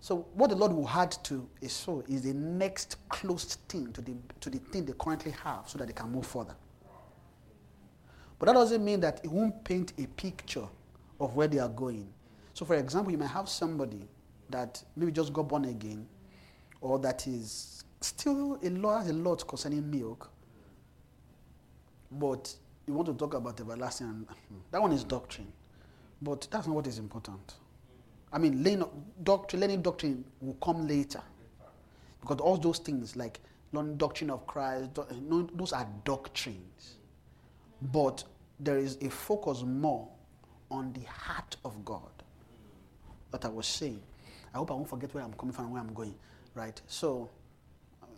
So 0.00 0.26
what 0.34 0.50
the 0.50 0.56
Lord 0.56 0.72
will 0.72 0.88
add 0.88 1.12
to 1.24 1.48
a 1.62 1.68
soul 1.68 2.04
is 2.08 2.22
the 2.22 2.34
next 2.34 2.96
closest 3.08 3.60
thing 3.68 3.92
to 3.92 4.00
the 4.00 4.14
to 4.40 4.50
the 4.50 4.58
thing 4.58 4.84
they 4.84 4.92
currently 4.98 5.32
have, 5.42 5.68
so 5.68 5.78
that 5.78 5.86
they 5.86 5.92
can 5.92 6.10
move 6.10 6.26
further. 6.26 6.54
But 8.38 8.46
that 8.46 8.52
doesn't 8.52 8.84
mean 8.84 9.00
that 9.00 9.20
it 9.24 9.30
won't 9.30 9.64
paint 9.64 9.92
a 9.98 10.06
picture 10.06 10.68
of 11.18 11.34
where 11.34 11.48
they 11.48 11.58
are 11.58 11.68
going. 11.68 12.12
So, 12.52 12.64
for 12.64 12.74
example, 12.74 13.10
you 13.10 13.18
might 13.18 13.30
have 13.30 13.48
somebody 13.48 14.06
that 14.50 14.82
maybe 14.94 15.12
just 15.12 15.32
got 15.32 15.48
born 15.48 15.64
again, 15.64 16.06
or 16.80 16.98
that 16.98 17.26
is 17.26 17.84
still 18.00 18.58
a 18.62 18.70
lot, 18.70 19.06
a 19.06 19.12
lot 19.12 19.46
concerning 19.46 19.90
milk, 19.90 20.30
but 22.10 22.54
you 22.86 22.94
want 22.94 23.08
to 23.08 23.14
talk 23.14 23.34
about 23.34 23.60
everlasting. 23.60 24.06
And, 24.06 24.26
that 24.70 24.80
one 24.80 24.92
is 24.92 25.04
doctrine, 25.04 25.52
but 26.22 26.46
that's 26.50 26.66
not 26.66 26.76
what 26.76 26.86
is 26.86 26.98
important. 26.98 27.54
I 28.32 28.38
mean, 28.38 28.62
learning 28.62 28.84
doctrine, 29.22 29.60
learning 29.60 29.82
doctrine 29.82 30.24
will 30.40 30.54
come 30.54 30.86
later, 30.86 31.22
because 32.20 32.38
all 32.38 32.56
those 32.56 32.78
things 32.78 33.16
like 33.16 33.40
learning 33.72 33.96
doctrine 33.96 34.30
of 34.30 34.46
Christ, 34.46 34.90
those 35.54 35.72
are 35.72 35.88
doctrines 36.04 36.96
but 37.80 38.24
there 38.58 38.78
is 38.78 38.98
a 39.02 39.10
focus 39.10 39.62
more 39.62 40.08
on 40.70 40.92
the 40.92 41.04
heart 41.08 41.56
of 41.64 41.84
God 41.84 42.10
that 43.30 43.44
I 43.44 43.48
was 43.48 43.66
saying. 43.66 44.00
I 44.54 44.58
hope 44.58 44.70
I 44.70 44.74
won't 44.74 44.88
forget 44.88 45.12
where 45.14 45.22
I'm 45.22 45.34
coming 45.34 45.52
from 45.52 45.66
and 45.66 45.74
where 45.74 45.82
I'm 45.82 45.92
going, 45.92 46.14
right? 46.54 46.80
So 46.86 47.28
um, 48.02 48.08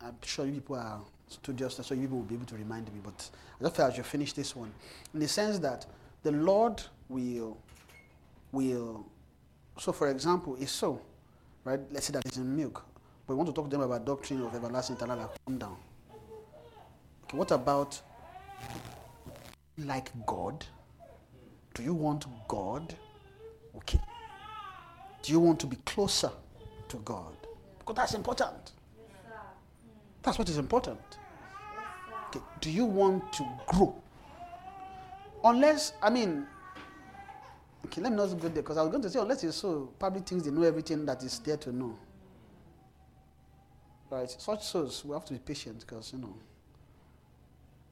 I'm 0.00 0.16
sure 0.24 0.46
you 0.46 0.52
people 0.52 0.76
are 0.76 1.00
studious, 1.32 1.80
so 1.82 1.94
you 1.94 2.08
will 2.08 2.22
be 2.22 2.34
able 2.34 2.46
to 2.46 2.56
remind 2.56 2.92
me. 2.92 3.00
But 3.02 3.30
I 3.60 3.64
just 3.64 3.76
felt 3.76 3.98
I 3.98 4.02
finish 4.02 4.32
this 4.32 4.54
one 4.54 4.72
in 5.14 5.20
the 5.20 5.28
sense 5.28 5.58
that 5.60 5.86
the 6.22 6.32
Lord 6.32 6.82
will 7.08 7.56
will. 8.52 9.06
So, 9.78 9.92
for 9.92 10.08
example, 10.10 10.56
it's 10.60 10.72
so, 10.72 11.00
right? 11.64 11.80
Let's 11.90 12.06
say 12.06 12.12
that 12.12 12.26
it's 12.26 12.36
in 12.36 12.56
milk, 12.56 12.84
but 13.26 13.34
we 13.34 13.36
want 13.36 13.48
to 13.48 13.54
talk 13.54 13.66
to 13.66 13.70
them 13.70 13.80
about 13.82 14.04
doctrine 14.04 14.42
of 14.42 14.54
everlasting 14.54 14.96
eternal. 14.96 15.32
Calm 15.46 15.58
down. 15.58 15.76
Okay, 17.24 17.36
what 17.36 17.50
about 17.50 18.00
like 19.78 20.10
God? 20.26 20.66
Do 21.74 21.82
you 21.82 21.94
want 21.94 22.26
God? 22.48 22.94
Okay. 23.76 24.00
Do 25.22 25.32
you 25.32 25.40
want 25.40 25.60
to 25.60 25.66
be 25.66 25.76
closer 25.86 26.30
to 26.88 26.96
God? 26.98 27.36
Because 27.78 27.94
that's 27.94 28.14
important. 28.14 28.72
That's 30.22 30.38
what 30.38 30.48
is 30.48 30.58
important. 30.58 31.00
Okay. 32.30 32.40
Do 32.60 32.70
you 32.70 32.84
want 32.84 33.32
to 33.34 33.46
grow? 33.66 34.00
Unless, 35.42 35.94
I 36.02 36.10
mean, 36.10 36.46
okay, 37.86 38.00
let 38.00 38.12
me 38.12 38.16
not 38.16 38.26
go 38.38 38.48
there 38.48 38.62
because 38.62 38.76
I 38.76 38.82
was 38.82 38.90
going 38.90 39.02
to 39.02 39.10
say, 39.10 39.18
unless 39.18 39.42
it's 39.42 39.56
so, 39.56 39.92
public 39.98 40.26
things 40.26 40.44
they 40.44 40.50
know 40.50 40.62
everything 40.62 41.04
that 41.06 41.22
is 41.22 41.38
there 41.40 41.56
to 41.56 41.72
know. 41.72 41.98
Right? 44.10 44.30
Such 44.30 44.64
souls, 44.64 45.04
we 45.04 45.14
have 45.14 45.24
to 45.26 45.32
be 45.32 45.38
patient 45.38 45.80
because, 45.80 46.12
you 46.12 46.18
know, 46.18 46.34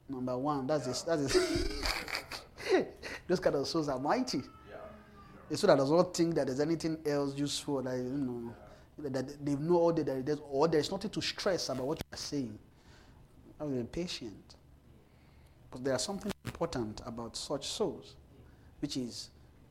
Number 0.09 0.39
one, 0.39 0.67
that's 0.67 0.87
is 0.87 1.03
that 1.03 1.19
is 1.19 1.83
those 3.27 3.41
kind 3.41 3.57
of 3.57 3.67
souls 3.67 3.89
are 3.89 3.99
mighty. 3.99 4.43
It's 5.51 5.61
so 5.61 5.67
that 5.67 5.77
does 5.77 5.91
not 5.91 6.15
think 6.17 6.35
that 6.35 6.47
there's 6.47 6.61
anything 6.61 6.99
else 7.07 7.37
useful 7.37 7.83
that 7.83 7.97
you 7.97 8.03
know 8.05 8.55
that 8.99 9.45
they 9.45 9.55
know 9.57 9.77
all 9.77 9.93
that 9.93 10.07
there 10.07 10.23
is, 10.27 10.39
or 10.51 10.67
there's 10.67 10.91
nothing 10.91 11.11
to 11.11 11.21
stress 11.21 11.69
about 11.69 11.87
what 11.87 12.01
you're 12.11 12.19
saying. 12.19 12.59
I 13.61 13.65
will 13.65 13.77
be 13.77 13.85
patient. 13.85 14.55
But 15.71 15.85
there 15.85 15.95
is 15.95 16.03
something 16.03 16.33
important 16.45 17.03
about 17.05 17.37
such 17.37 17.67
souls, 17.67 18.17
which 18.81 18.97
is 18.97 19.31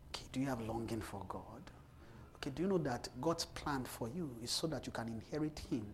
okay, 0.10 0.26
do 0.32 0.40
you 0.40 0.48
have 0.48 0.62
longing 0.62 1.02
for 1.02 1.24
God? 1.28 1.44
Okay, 2.36 2.52
do 2.52 2.64
you 2.64 2.68
know 2.68 2.78
that 2.80 3.10
God's 3.20 3.46
plan 3.46 3.84
for 3.86 4.10
you 4.10 4.30
is 4.44 4.52
so 4.52 4.68
that 4.68 4.86
you 4.86 4.92
can 4.92 5.08
inherit 5.08 5.62
Him 5.72 5.86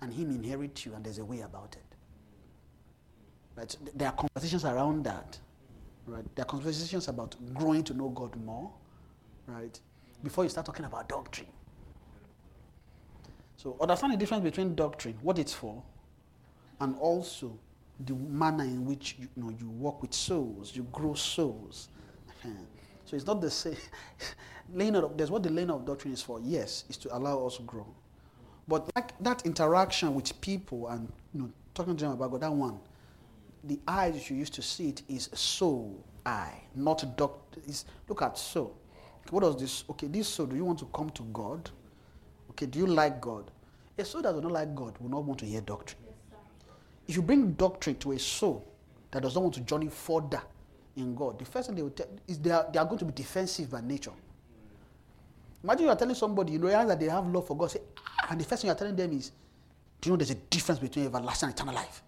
and 0.00 0.12
Him 0.12 0.30
inherit 0.30 0.84
you, 0.84 0.94
and 0.94 1.04
there's 1.04 1.18
a 1.18 1.24
way 1.24 1.40
about 1.40 1.76
it? 1.76 1.96
Right? 3.56 3.76
There 3.94 4.08
are 4.08 4.14
conversations 4.14 4.64
around 4.64 5.04
that. 5.04 5.38
Right? 6.06 6.24
There 6.34 6.42
are 6.42 6.46
conversations 6.46 7.08
about 7.08 7.36
growing 7.54 7.84
to 7.84 7.94
know 7.94 8.08
God 8.08 8.34
more. 8.36 8.70
Right? 9.46 9.78
Before 10.24 10.44
you 10.44 10.50
start 10.50 10.66
talking 10.66 10.84
about 10.84 11.08
doctrine. 11.08 11.46
So 13.56 13.76
understand 13.80 14.14
the 14.14 14.16
difference 14.16 14.42
between 14.42 14.74
doctrine, 14.74 15.18
what 15.22 15.38
it's 15.38 15.52
for, 15.52 15.82
and 16.80 16.96
also 16.98 17.58
the 18.06 18.14
manner 18.14 18.64
in 18.64 18.84
which 18.86 19.16
you, 19.18 19.28
you 19.36 19.42
know 19.42 19.50
you 19.50 19.68
work 19.70 20.02
with 20.02 20.14
souls, 20.14 20.74
you 20.74 20.84
grow 20.92 21.14
souls. 21.14 21.88
Uh-huh. 22.28 22.48
So 23.04 23.16
it's 23.16 23.26
not 23.26 23.40
the 23.40 23.50
same. 23.50 23.76
laying 24.72 24.96
of, 24.96 25.16
there's 25.16 25.30
what 25.30 25.42
the 25.42 25.50
laying 25.50 25.70
of 25.70 25.84
doctrine 25.84 26.14
is 26.14 26.22
for. 26.22 26.40
Yes, 26.42 26.84
is 26.88 26.96
to 26.98 27.16
allow 27.16 27.46
us 27.46 27.56
to 27.56 27.62
grow. 27.62 27.86
But 28.68 28.90
like 28.94 29.18
that 29.22 29.44
interaction 29.44 30.14
with 30.14 30.40
people 30.40 30.88
and 30.88 31.12
you 31.34 31.42
know 31.42 31.50
talking 31.74 31.96
to 31.96 32.04
them 32.04 32.12
about 32.12 32.30
God, 32.30 32.40
that 32.42 32.52
one, 32.52 32.78
the 33.64 33.78
eyes 33.86 34.30
you 34.30 34.36
used 34.36 34.54
to 34.54 34.62
see 34.62 34.90
it 34.90 35.02
is 35.08 35.28
soul 35.34 36.04
eye, 36.24 36.62
not 36.74 37.16
doctor. 37.16 37.60
Look 38.08 38.22
at 38.22 38.38
soul. 38.38 38.76
What 39.30 39.40
does 39.40 39.56
this? 39.56 39.84
Okay, 39.90 40.06
this 40.06 40.28
soul. 40.28 40.46
Do 40.46 40.56
you 40.56 40.64
want 40.64 40.78
to 40.80 40.86
come 40.86 41.10
to 41.10 41.22
God? 41.24 41.70
Okay, 42.50 42.66
do 42.66 42.78
you 42.78 42.86
like 42.86 43.20
God? 43.20 43.50
A 43.98 44.04
soul 44.04 44.22
that 44.22 44.32
does 44.32 44.42
not 44.42 44.52
like 44.52 44.74
God 44.74 44.96
will 44.98 45.10
not 45.10 45.24
want 45.24 45.40
to 45.40 45.46
hear 45.46 45.60
doctrine. 45.60 46.00
If 47.10 47.16
you 47.16 47.22
bring 47.22 47.54
doctrine 47.54 47.96
to 47.96 48.12
a 48.12 48.18
soul 48.20 48.64
that 49.10 49.20
does 49.20 49.34
not 49.34 49.40
want 49.42 49.54
to 49.54 49.60
journey 49.62 49.88
further 49.88 50.40
in 50.94 51.12
God, 51.16 51.40
the 51.40 51.44
first 51.44 51.66
thing 51.66 51.74
they 51.74 51.82
will 51.82 51.90
tell 51.90 52.06
is 52.28 52.38
they 52.38 52.52
are, 52.52 52.68
they 52.72 52.78
are 52.78 52.84
going 52.84 53.00
to 53.00 53.04
be 53.04 53.10
defensive 53.10 53.68
by 53.68 53.80
nature. 53.80 54.12
Imagine 55.64 55.86
you 55.86 55.90
are 55.90 55.96
telling 55.96 56.14
somebody, 56.14 56.52
you 56.52 56.60
realize 56.60 56.86
that 56.86 57.00
they 57.00 57.06
have 57.06 57.26
love 57.26 57.48
for 57.48 57.56
God, 57.56 57.72
say, 57.72 57.80
ah, 57.98 58.28
and 58.30 58.40
the 58.40 58.44
first 58.44 58.62
thing 58.62 58.68
you 58.68 58.72
are 58.72 58.78
telling 58.78 58.94
them 58.94 59.12
is, 59.12 59.32
do 60.00 60.08
you 60.08 60.12
know 60.12 60.18
there's 60.18 60.30
a 60.30 60.36
difference 60.36 60.78
between 60.78 61.06
everlasting 61.06 61.48
and 61.48 61.58
eternal 61.58 61.74
life? 61.74 62.00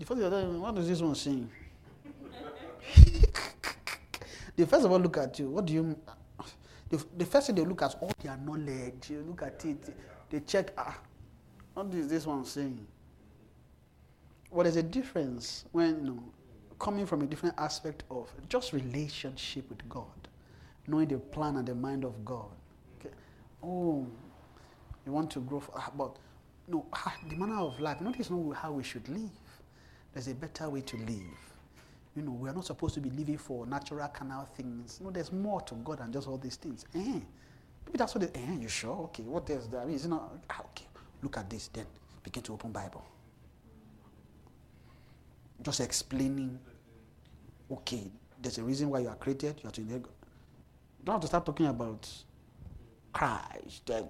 The 0.00 0.04
first 0.04 0.18
thing 0.18 0.22
you 0.22 0.26
are 0.26 0.30
telling 0.30 0.52
them, 0.52 0.62
what 0.62 0.78
is 0.78 0.88
this 0.88 1.00
one 1.00 1.14
saying? 1.14 1.48
they 4.56 4.64
first 4.64 4.84
of 4.84 4.90
all 4.90 4.98
look 4.98 5.16
at 5.16 5.38
you, 5.38 5.48
what 5.48 5.64
do 5.64 5.74
you, 5.74 5.96
the, 6.88 7.04
the 7.18 7.24
first 7.24 7.46
thing 7.46 7.54
they 7.54 7.62
look 7.64 7.82
at 7.82 7.90
is 7.90 7.96
all 8.00 8.10
their 8.20 8.36
knowledge, 8.36 9.10
you 9.10 9.24
look 9.28 9.42
at 9.42 9.64
it, 9.64 9.94
they 10.28 10.40
check, 10.40 10.72
ah, 10.76 10.98
what 11.74 11.86
is 11.94 12.08
this 12.08 12.26
one 12.26 12.44
saying? 12.44 12.84
Well, 14.54 14.70
the 14.70 14.84
difference 14.84 15.64
when, 15.72 16.22
coming 16.78 17.06
from 17.06 17.22
a 17.22 17.26
different 17.26 17.56
aspect 17.58 18.04
of 18.08 18.30
just 18.48 18.72
relationship 18.72 19.68
with 19.68 19.88
God, 19.88 20.28
knowing 20.86 21.08
the 21.08 21.18
plan 21.18 21.56
and 21.56 21.66
the 21.66 21.74
mind 21.74 22.04
of 22.04 22.24
God. 22.24 22.52
Okay. 23.00 23.12
Oh, 23.64 24.06
you 25.04 25.10
want 25.10 25.32
to 25.32 25.40
grow, 25.40 25.58
for, 25.58 25.74
but 25.98 26.14
no, 26.68 26.86
the 27.28 27.34
manner 27.34 27.58
of 27.58 27.80
life. 27.80 27.98
This 28.00 28.26
is 28.26 28.30
not 28.30 28.54
how 28.54 28.70
we 28.70 28.84
should 28.84 29.08
live. 29.08 29.28
There's 30.12 30.28
a 30.28 30.34
better 30.36 30.70
way 30.70 30.82
to 30.82 30.96
live. 30.98 31.40
You 32.14 32.22
know, 32.22 32.30
we 32.30 32.48
are 32.48 32.54
not 32.54 32.64
supposed 32.64 32.94
to 32.94 33.00
be 33.00 33.10
living 33.10 33.38
for 33.38 33.66
natural 33.66 34.06
canal 34.06 34.48
things. 34.56 35.00
No, 35.02 35.10
there's 35.10 35.32
more 35.32 35.62
to 35.62 35.74
God 35.74 35.98
than 35.98 36.12
just 36.12 36.28
all 36.28 36.38
these 36.38 36.54
things. 36.54 36.84
Eh, 36.94 37.00
maybe 37.00 37.98
that's 37.98 38.14
what. 38.14 38.32
They, 38.32 38.40
eh, 38.40 38.54
you 38.60 38.68
sure? 38.68 39.06
Okay, 39.06 39.24
what 39.24 39.50
else? 39.50 39.66
There? 39.66 39.80
I 39.80 39.84
mean, 39.84 39.96
is 39.96 40.06
not? 40.06 40.32
Ah, 40.48 40.60
okay, 40.66 40.86
look 41.24 41.38
at 41.38 41.50
this. 41.50 41.66
Then 41.72 41.86
begin 42.22 42.44
to 42.44 42.52
open 42.52 42.70
Bible. 42.70 43.04
Just 45.62 45.80
explaining 45.80 46.58
okay, 47.70 48.10
there's 48.40 48.58
a 48.58 48.62
reason 48.62 48.90
why 48.90 49.00
you 49.00 49.08
are 49.08 49.16
created. 49.16 49.60
You 49.62 49.68
are 49.68 49.72
to 49.72 49.80
inherit. 49.80 50.02
You 50.02 51.04
don't 51.04 51.14
have 51.14 51.22
to 51.22 51.26
start 51.26 51.46
talking 51.46 51.66
about 51.66 52.08
Christ, 53.12 53.86
the, 53.86 54.06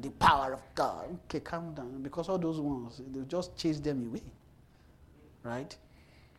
the, 0.00 0.10
power 0.10 0.54
of 0.54 0.60
God. 0.74 1.18
Okay, 1.24 1.40
calm 1.40 1.74
down. 1.74 2.02
Because 2.02 2.28
all 2.28 2.38
those 2.38 2.60
ones, 2.60 3.00
they'll 3.10 3.24
just 3.24 3.56
chase 3.56 3.80
them 3.80 4.08
away. 4.08 4.22
Right? 5.42 5.76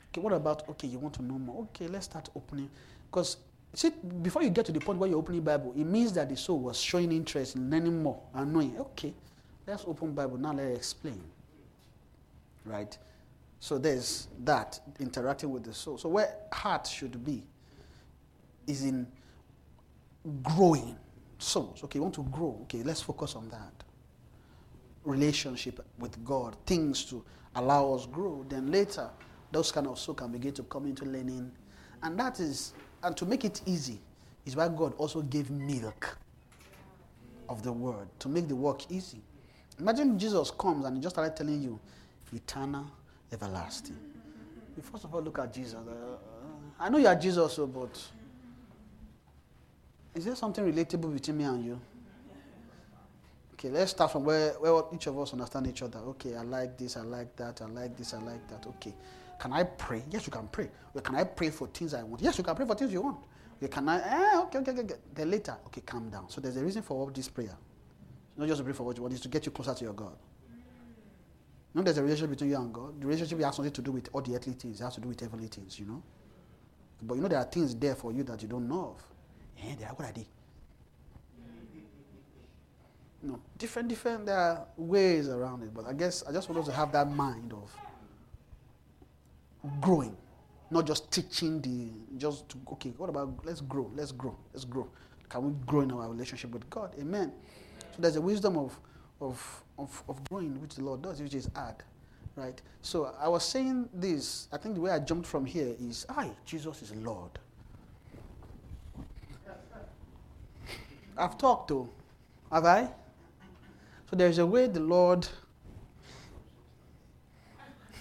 Okay, 0.10 0.22
what 0.22 0.34
about, 0.34 0.68
okay, 0.70 0.88
you 0.88 1.00
want 1.00 1.14
to 1.16 1.24
know 1.24 1.38
more? 1.38 1.64
Okay, 1.64 1.88
let's 1.88 2.06
start 2.06 2.30
opening. 2.36 2.70
Because, 3.12 3.38
see, 3.74 3.92
before 4.22 4.42
you 4.42 4.50
get 4.50 4.66
to 4.66 4.72
the 4.72 4.80
point 4.80 4.98
where 4.98 5.10
you're 5.10 5.20
opening 5.20 5.42
Bible, 5.42 5.74
it 5.76 5.84
means 5.84 6.14
that 6.14 6.30
the 6.30 6.38
soul 6.38 6.60
was 6.60 6.80
showing 6.80 7.12
interest 7.12 7.56
in 7.56 7.70
learning 7.70 8.02
more 8.02 8.22
and 8.34 8.54
knowing. 8.54 8.78
Okay, 8.80 9.14
let's 9.68 9.84
open 9.86 10.14
Bible. 10.14 10.38
Now 10.38 10.54
let's 10.54 10.78
explain. 10.78 11.22
Right? 12.64 12.98
So 13.66 13.80
there's 13.80 14.28
that 14.44 14.80
interacting 15.00 15.50
with 15.50 15.64
the 15.64 15.74
soul. 15.74 15.98
So 15.98 16.08
where 16.08 16.36
heart 16.54 16.86
should 16.86 17.26
be 17.26 17.42
is 18.68 18.84
in 18.84 19.08
growing 20.44 20.96
souls. 21.40 21.84
Okay, 21.84 21.98
you 21.98 22.04
want 22.04 22.14
to 22.14 22.24
grow. 22.26 22.60
Okay, 22.66 22.84
let's 22.84 23.02
focus 23.02 23.36
on 23.36 23.50
that. 23.50 23.74
Relationship 25.04 25.84
with 25.98 26.24
God, 26.24 26.56
things 26.68 27.06
to 27.06 27.26
allow 27.56 27.92
us 27.94 28.06
grow. 28.06 28.46
Then 28.48 28.72
later, 28.72 29.10
those 29.52 29.72
kind 29.72 29.88
of 29.88 29.98
soul 29.98 30.14
can 30.14 30.32
begin 30.32 30.54
to 30.54 30.64
come 30.66 30.86
into 30.86 31.04
learning. 31.04 31.52
And 32.04 32.20
that 32.20 32.40
is, 32.40 32.74
and 33.02 33.18
to 33.18 33.26
make 33.26 33.46
it 33.46 33.62
easy, 33.66 34.00
is 34.46 34.56
why 34.56 34.68
God 34.68 34.94
also 35.00 35.24
gave 35.24 35.50
milk 35.50 36.20
of 37.50 37.64
the 37.64 37.74
word 37.74 38.10
to 38.20 38.30
make 38.30 38.48
the 38.48 38.56
work 38.56 38.92
easy. 38.92 39.24
Imagine 39.80 40.20
Jesus 40.20 40.52
comes 40.52 40.86
and 40.86 40.98
he 40.98 41.02
just 41.02 41.16
started 41.16 41.36
telling 41.36 41.64
you, 41.64 41.80
eternal, 42.32 42.86
everlasting. 43.32 43.98
First 44.82 45.06
of 45.06 45.16
all 45.16 45.22
look 45.22 45.40
at 45.40 45.54
Jesus. 45.54 45.76
Uh, 45.76 46.18
I 46.80 46.90
know 46.90 46.98
you 46.98 47.08
are 47.08 47.16
Jesus, 47.16 47.54
so, 47.54 47.66
but 47.66 47.98
is 50.14 50.26
there 50.26 50.36
something 50.36 50.64
relatable 50.64 51.14
between 51.14 51.38
me 51.38 51.44
and 51.46 51.66
you? 51.66 51.80
Okay, 53.54 53.70
let's 53.70 53.92
start 53.92 54.12
from 54.12 54.26
where, 54.26 54.52
where 54.54 54.84
each 54.94 55.08
of 55.08 55.18
us 55.18 55.32
understand 55.32 55.68
each 55.68 55.82
other. 55.82 56.00
Okay, 56.00 56.36
I 56.36 56.44
like 56.44 56.78
this, 56.78 56.98
I 56.98 57.02
like 57.02 57.36
that, 57.38 57.62
I 57.62 57.66
like 57.66 57.96
this, 57.96 58.14
I 58.14 58.20
like 58.20 58.46
that. 58.50 58.68
Okay. 58.68 58.94
Can 59.40 59.54
I 59.54 59.64
pray? 59.64 60.04
Yes, 60.12 60.26
you 60.28 60.32
can 60.32 60.48
pray. 60.48 60.70
Well, 60.94 61.02
can 61.02 61.16
I 61.16 61.24
pray 61.24 61.50
for 61.50 61.68
things 61.68 61.94
I 61.94 62.04
want? 62.04 62.22
Yes, 62.22 62.38
you 62.38 62.44
can 62.44 62.56
pray 62.56 62.66
for 62.66 62.76
things 62.76 62.92
you 62.92 63.02
want. 63.02 63.18
Okay, 63.58 63.70
can 63.72 63.88
I? 63.88 63.98
Eh, 63.98 64.40
okay, 64.42 64.60
okay, 64.60 64.72
okay. 64.72 64.96
Then 65.14 65.32
later, 65.32 65.56
okay, 65.68 65.82
calm 65.82 66.10
down. 66.10 66.30
So 66.30 66.42
there's 66.42 66.58
a 66.58 66.64
reason 66.64 66.82
for 66.82 66.98
all 66.98 67.08
this 67.08 67.30
prayer. 67.30 67.56
Not 68.38 68.48
just 68.48 68.60
to 68.60 68.64
pray 68.64 68.74
for 68.74 68.84
what 68.84 68.98
you 68.98 69.04
want, 69.04 69.14
it's 69.14 69.24
to 69.24 69.30
get 69.30 69.46
you 69.46 69.52
closer 69.52 69.74
to 69.74 69.84
your 69.84 69.94
God. 69.94 70.16
You 71.76 71.84
there's 71.84 71.98
a 71.98 72.04
relationship 72.04 72.30
between 72.30 72.52
you 72.52 72.56
and 72.56 72.74
God. 72.74 73.02
The 73.02 73.06
relationship 73.06 73.40
has 73.42 73.56
something 73.58 73.74
to 73.74 73.82
do 73.82 73.92
with 73.92 74.08
all 74.14 74.22
the 74.22 74.34
earthly 74.34 74.54
things. 74.54 74.80
It 74.80 74.84
has 74.86 74.96
to 74.96 75.02
do 75.02 75.10
with 75.10 75.20
heavenly 75.20 75.48
things, 75.48 75.78
you 75.78 75.86
know. 75.86 76.02
But 77.02 77.16
you 77.16 77.22
know 77.22 77.28
there 77.28 77.40
are 77.40 77.44
things 77.46 77.76
there 77.76 77.96
for 77.96 78.14
you 78.14 78.24
that 78.24 78.42
you 78.42 78.48
don't 78.48 78.68
know 78.68 78.96
of. 78.96 79.04
Eh, 79.62 79.76
they 79.78 79.84
are 79.84 79.94
what 79.94 80.10
are 80.10 80.14
they? 80.14 80.26
No, 83.22 83.42
different, 83.58 83.90
different. 83.90 84.26
There 84.26 84.38
are 84.38 84.66
ways 84.78 85.28
around 85.28 85.64
it, 85.64 85.74
but 85.74 85.86
I 85.86 85.94
guess 85.94 86.24
I 86.24 86.32
just 86.32 86.48
want 86.48 86.62
us 86.62 86.68
to 86.68 86.72
have 86.72 86.94
that 86.94 87.12
mind 87.12 87.52
of 87.52 87.76
growing, 89.82 90.16
not 90.72 90.88
just 90.88 91.12
teaching 91.12 91.60
the 91.60 91.92
just 92.18 92.48
to, 92.50 92.58
okay. 92.74 92.94
What 92.96 93.10
about 93.10 93.46
let's 93.46 93.60
grow, 93.60 93.92
let's 93.96 94.14
grow, 94.14 94.38
let's 94.54 94.64
grow. 94.64 94.88
Can 95.28 95.44
we 95.44 95.54
grow 95.66 95.82
in 95.82 95.92
our 95.92 96.08
relationship 96.10 96.52
with 96.52 96.70
God? 96.70 96.96
Amen. 97.00 97.34
So 97.80 98.02
there's 98.02 98.16
a 98.16 98.22
wisdom 98.22 98.58
of 98.58 98.80
of 99.20 99.65
of, 99.78 100.04
of 100.08 100.24
growing 100.30 100.60
which 100.62 100.76
the 100.76 100.84
Lord 100.84 101.02
does, 101.02 101.22
which 101.22 101.34
is 101.34 101.50
add, 101.56 101.84
right? 102.36 102.62
So 102.82 103.14
I 103.20 103.28
was 103.28 103.44
saying 103.44 103.90
this. 103.94 104.48
I 104.52 104.58
think 104.58 104.76
the 104.76 104.82
way 104.82 104.92
I 104.92 105.00
jumped 105.00 105.28
from 105.28 105.46
here 105.46 105.76
is, 105.80 106.06
I 106.10 106.32
Jesus 106.46 106.82
is 106.82 106.96
Lord. 106.96 107.32
I've 111.18 111.38
talked 111.38 111.70
to, 111.70 111.88
have 112.52 112.66
I? 112.66 112.90
So 114.10 114.18
there's 114.18 114.38
a 114.38 114.46
way 114.46 114.68
the 114.68 114.82
Lord. 114.82 115.26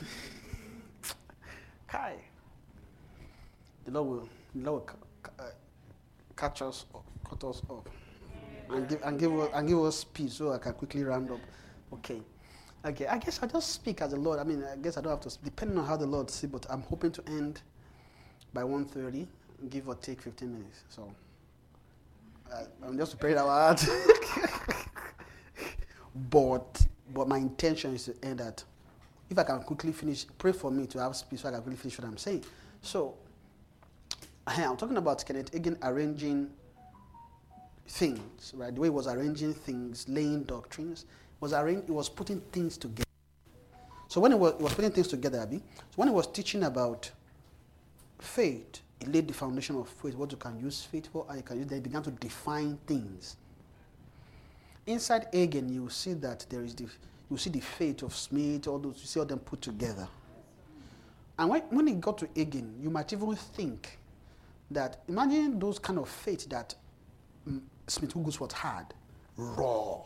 Kai. 1.89 2.17
The 3.85 3.91
Lord 3.93 4.09
will, 4.09 4.29
the 4.55 4.71
Lord 4.71 4.83
will 4.83 4.99
uh, 5.39 5.45
catch 6.37 6.63
us 6.63 6.87
up, 6.95 7.05
cut 7.29 7.45
us 7.45 7.63
up, 7.71 7.89
and 8.71 8.89
give 8.89 9.01
and 9.03 9.19
give 9.19 9.39
us 9.39 9.51
and 9.55 9.69
give 9.69 9.79
us 9.81 10.05
peace 10.05 10.35
so 10.35 10.53
I 10.53 10.59
can 10.59 10.73
quickly 10.73 11.05
round 11.05 11.31
up. 11.31 11.41
Okay. 11.95 12.21
Okay, 12.85 13.07
I 13.07 13.17
guess 13.17 13.43
I'll 13.43 13.49
just 13.49 13.73
speak 13.73 14.03
as 14.03 14.11
the 14.11 14.19
Lord. 14.19 14.39
I 14.39 14.45
mean, 14.45 14.63
I 14.63 14.77
guess 14.77 14.99
I 14.99 15.01
don't 15.01 15.13
have 15.13 15.21
to, 15.21 15.39
depending 15.43 15.79
on 15.79 15.87
how 15.87 15.97
the 15.97 16.07
Lord 16.07 16.31
see, 16.31 16.47
but 16.47 16.67
I'm 16.69 16.83
hoping 16.83 17.13
to 17.13 17.23
end 17.27 17.63
by 18.53 18.63
1.30, 18.63 19.27
give 19.71 19.89
or 19.89 19.95
take 19.95 20.21
15 20.21 20.53
minutes. 20.53 20.83
So 20.91 21.11
I, 22.53 22.65
I'm 22.87 22.99
just 22.99 23.19
praying 23.19 23.39
heart. 23.39 23.85
but 26.31 26.87
but 27.13 27.29
my 27.29 27.39
intention 27.39 27.95
is 27.95 28.05
to 28.05 28.15
end 28.23 28.41
at 28.41 28.63
if 29.31 29.39
I 29.39 29.45
can 29.45 29.63
quickly 29.63 29.93
finish, 29.93 30.27
pray 30.39 30.53
for 30.53 30.71
me 30.71 30.87
to 30.89 30.99
have 31.01 31.17
speech 31.17 31.41
so 31.41 31.49
I 31.49 31.53
can 31.53 31.63
quickly 31.63 31.77
finish 31.77 31.99
what 31.99 32.07
I'm 32.07 32.19
saying. 32.19 32.45
So 32.83 33.15
I'm 34.47 34.77
talking 34.77 34.97
about 34.99 35.25
Kenneth 35.25 35.51
Hagin 35.53 35.79
arranging 35.83 36.51
things, 37.89 38.53
right? 38.57 38.75
The 38.75 38.81
way 38.81 38.87
he 38.87 38.91
was 38.91 39.07
arranging 39.07 39.55
things, 39.55 40.07
laying 40.09 40.45
doctrines, 40.45 41.07
was 41.41 41.53
arranging, 41.53 41.87
he 41.87 41.93
was 41.93 42.09
putting 42.09 42.41
things 42.41 42.77
together. 42.77 43.05
So 44.09 44.21
when 44.21 44.33
he 44.33 44.39
was, 44.39 44.55
he 44.57 44.63
was 44.63 44.75
putting 44.75 44.93
things 44.93 45.09
together, 45.09 45.41
Abby, 45.41 45.57
so 45.57 45.97
when 45.97 46.09
he 46.09 46.15
was 46.15 46.27
teaching 46.27 46.63
about 46.63 47.11
faith, 48.19 48.81
he 49.01 49.07
laid 49.07 49.29
the 49.29 49.35
foundation 49.35 49.77
of 49.77 49.89
faith, 49.89 50.15
what 50.15 50.31
you 50.31 50.37
can 50.37 50.59
use 50.61 50.83
faith 50.83 51.09
for, 51.13 51.27
and 51.29 51.39
you 51.39 51.43
can 51.43 51.59
use, 51.59 51.67
then 51.67 51.79
he 51.79 51.83
began 51.83 52.03
to 52.03 52.11
define 52.11 52.79
things. 52.87 53.37
Inside 54.87 55.27
Hagin, 55.33 55.73
you 55.73 55.89
see 55.89 56.13
that 56.15 56.47
there 56.49 56.63
is 56.63 56.75
the, 56.75 56.87
you 57.31 57.37
see 57.37 57.51
the 57.51 57.61
faith 57.61 58.03
of 58.03 58.15
Smith, 58.15 58.69
all 58.69 58.79
those, 58.79 58.99
you 59.01 59.07
see 59.07 59.19
all 59.19 59.27
them 59.27 59.39
put 59.39 59.61
together. 59.61 60.07
And 61.39 61.49
when, 61.49 61.63
when 61.63 61.87
he 61.87 61.95
got 61.95 62.19
to 62.19 62.27
Hagin, 62.27 62.83
you 62.83 62.91
might 62.91 63.13
even 63.13 63.35
think 63.35 63.99
that, 64.71 65.03
imagine 65.09 65.59
those 65.59 65.79
kind 65.79 65.99
of 65.99 66.09
faith 66.09 66.49
that 66.51 66.75
mm, 67.49 67.61
Smith 67.87 68.15
Wigglesworth 68.15 68.53
had, 68.53 68.95
raw. 69.37 70.01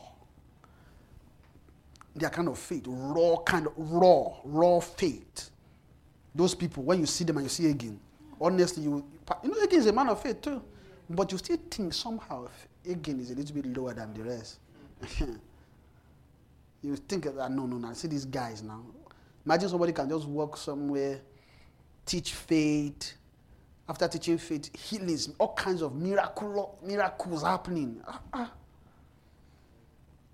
Their 2.19 2.31
kind 2.31 2.49
of 2.49 2.59
faith, 2.59 2.85
raw 2.87 3.37
kind 3.45 3.69
of, 3.69 3.73
raw, 3.77 4.33
raw 4.45 4.81
faith. 4.81 5.51
Those 6.35 6.55
people, 6.55 6.83
when 6.83 6.99
you 7.01 7.07
see 7.07 7.25
them 7.25 7.37
and 7.37 7.45
you 7.45 7.51
see 7.51 7.65
Hagin, 7.65 7.97
honestly, 8.41 8.83
you, 8.83 9.05
you 9.45 9.51
know, 9.51 9.57
Hagin 9.57 9.73
is 9.75 9.87
a 9.87 9.93
man 9.93 10.09
of 10.09 10.21
faith 10.21 10.41
too. 10.41 10.61
But 11.09 11.31
you 11.31 11.39
still 11.39 11.59
think 11.71 11.95
somehow 11.95 12.49
Hagin 12.85 13.21
is 13.21 13.31
a 13.31 13.35
little 13.35 13.55
bit 13.55 13.77
lower 13.77 13.95
than 13.95 14.13
the 14.15 14.25
rest. 14.25 14.59
you 16.83 16.97
think 16.97 17.25
that 17.25 17.51
no, 17.53 17.67
no, 17.67 17.79
no. 17.79 17.93
See 17.93 18.09
these 18.09 18.25
guys 18.25 18.63
now. 18.63 18.83
Imagine 19.47 19.69
somebody 19.69 19.93
can 19.93 20.09
just 20.09 20.27
walk 20.27 20.57
somewhere, 20.57 21.21
teach 22.05 22.35
faith. 22.35 23.15
After 23.89 24.07
teaching 24.09 24.37
faith, 24.37 24.77
healings, 24.77 25.31
all 25.39 25.55
kinds 25.55 25.81
of 25.83 25.95
miracle, 25.95 26.79
miracles 26.83 27.43
happening. 27.43 28.03
Ah, 28.07 28.21
ah. 28.35 28.53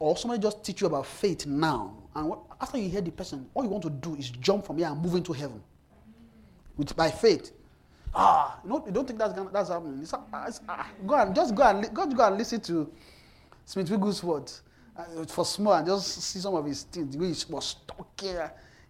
Or 0.05 0.15
somebody 0.19 0.43
just 0.43 0.63
teach 0.63 0.83
you 0.83 0.87
about 0.87 1.07
faith 1.07 1.47
now, 1.47 1.97
and 2.15 2.29
what, 2.29 2.41
after 2.61 2.77
you 2.77 2.91
hear 2.91 3.01
the 3.01 3.11
person, 3.11 3.49
all 3.55 3.63
you 3.65 3.71
want 3.71 3.85
to 3.85 3.89
do 3.89 4.15
is 4.17 4.29
jump 4.29 4.67
from 4.67 4.77
here 4.77 4.89
and 4.89 5.01
move 5.01 5.15
into 5.15 5.33
heaven, 5.33 5.63
with 6.77 6.95
by 6.95 7.11
faith. 7.11 7.53
Ah, 8.15 8.61
you 8.63 8.69
know, 8.69 8.85
you 8.85 8.93
don't 8.93 9.07
think 9.07 9.19
that's 9.19 9.33
gonna, 9.33 9.49
that's 9.51 9.71
happening. 9.71 10.01
It's, 10.03 10.13
ah, 10.13 10.45
it's, 10.47 10.61
ah, 10.69 10.87
go 11.07 11.15
and 11.15 11.35
just 11.35 11.55
go 11.55 11.63
and 11.63 11.95
go, 11.95 12.05
go 12.05 12.27
and 12.27 12.37
listen 12.37 12.61
to 12.61 12.93
Smith 13.65 13.91
Wigglesworth 13.91 14.61
uh, 14.95 15.25
for 15.25 15.47
small 15.47 15.73
and 15.73 15.87
just 15.87 16.21
see 16.21 16.39
some 16.39 16.55
of 16.55 16.67
his 16.67 16.83
things, 16.83 17.15
he 17.15 17.51
was 17.51 17.77
talking. 17.87 18.37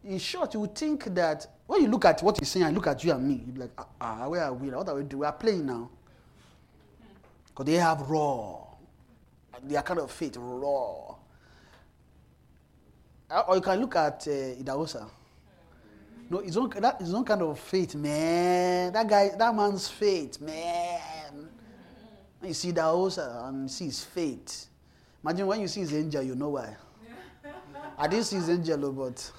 In 0.03 0.19
short, 0.19 0.53
you 0.53 0.59
would 0.59 0.75
think 0.75 1.05
that 1.15 1.47
when 1.69 1.83
you 1.83 1.87
look 1.87 2.07
at 2.07 2.25
what 2.25 2.41
he's 2.41 2.49
saying 2.49 2.67
and 2.67 2.75
look 2.75 2.89
at 2.89 3.05
you 3.05 3.13
and 3.13 3.25
me, 3.25 3.35
you'd 3.35 3.55
be 3.55 3.61
like, 3.61 3.71
ah, 3.79 3.87
ah 4.01 4.29
where 4.29 4.43
are 4.43 4.53
we? 4.53 4.69
What 4.71 4.89
are 4.89 4.97
we 4.97 5.05
doing? 5.05 5.21
We 5.21 5.27
are 5.27 5.33
playing 5.33 5.65
now. 5.65 5.91
Because 7.47 7.67
they 7.67 7.75
have 7.75 8.01
raw. 8.11 8.74
They 9.63 9.77
are 9.77 9.83
kind 9.83 10.01
of 10.01 10.11
faith, 10.11 10.37
raw. 10.39 11.15
Uh, 13.31 13.43
Or 13.49 13.57
you 13.57 13.61
can 13.63 13.81
look 13.81 13.97
at 13.97 14.27
uh, 14.27 14.31
Idahosa. 14.63 15.09
No, 16.31 16.39
his 16.39 16.57
own, 16.57 16.71
that, 16.81 17.01
his 17.01 17.13
own 17.13 17.25
kind 17.25 17.43
of 17.43 17.59
faith, 17.59 17.95
man. 17.95 18.93
That 18.93 19.09
guy, 19.09 19.31
that 19.37 19.55
man's 19.55 19.89
faith, 19.89 20.41
man. 20.41 21.49
When 22.41 22.49
you 22.49 22.55
see 22.55 22.73
Idahosa 22.73 23.49
and 23.49 23.63
you 23.63 23.69
see 23.69 23.87
his 23.87 24.05
faith. 24.05 24.67
Imagine 25.23 25.47
when 25.47 25.61
you 25.61 25.69
see 25.69 25.81
his 25.81 25.95
angel, 25.95 26.23
you 26.23 26.35
know 26.35 26.51
why. 26.51 26.75
I 27.99 28.09
didn't 28.09 28.25
see 28.25 28.37
his 28.37 28.51
angel, 28.51 28.93
but 28.93 29.31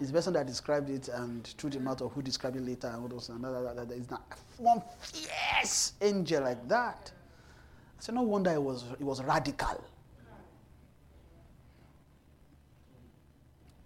it's 0.00 0.08
the 0.10 0.12
person 0.12 0.32
that 0.34 0.46
described 0.46 0.90
it 0.90 1.08
and 1.08 1.46
threw 1.58 1.70
the 1.70 1.80
mouth 1.80 2.00
of 2.00 2.12
who 2.12 2.22
described 2.22 2.56
it 2.56 2.62
later 2.62 2.88
and 2.88 3.02
all 3.02 3.08
those. 3.08 3.28
And 3.28 3.42
that, 3.44 3.50
that, 3.52 3.76
that, 3.76 3.88
that 3.88 3.94
is 3.94 4.10
not 4.10 4.22
one 4.58 4.82
fierce 5.00 5.92
angel 6.00 6.42
like 6.42 6.66
that. 6.68 7.10
I 7.98 8.02
said, 8.02 8.14
no 8.14 8.22
wonder 8.22 8.50
it 8.50 8.62
was, 8.62 8.84
it 8.92 9.04
was 9.04 9.22
radical. 9.22 9.82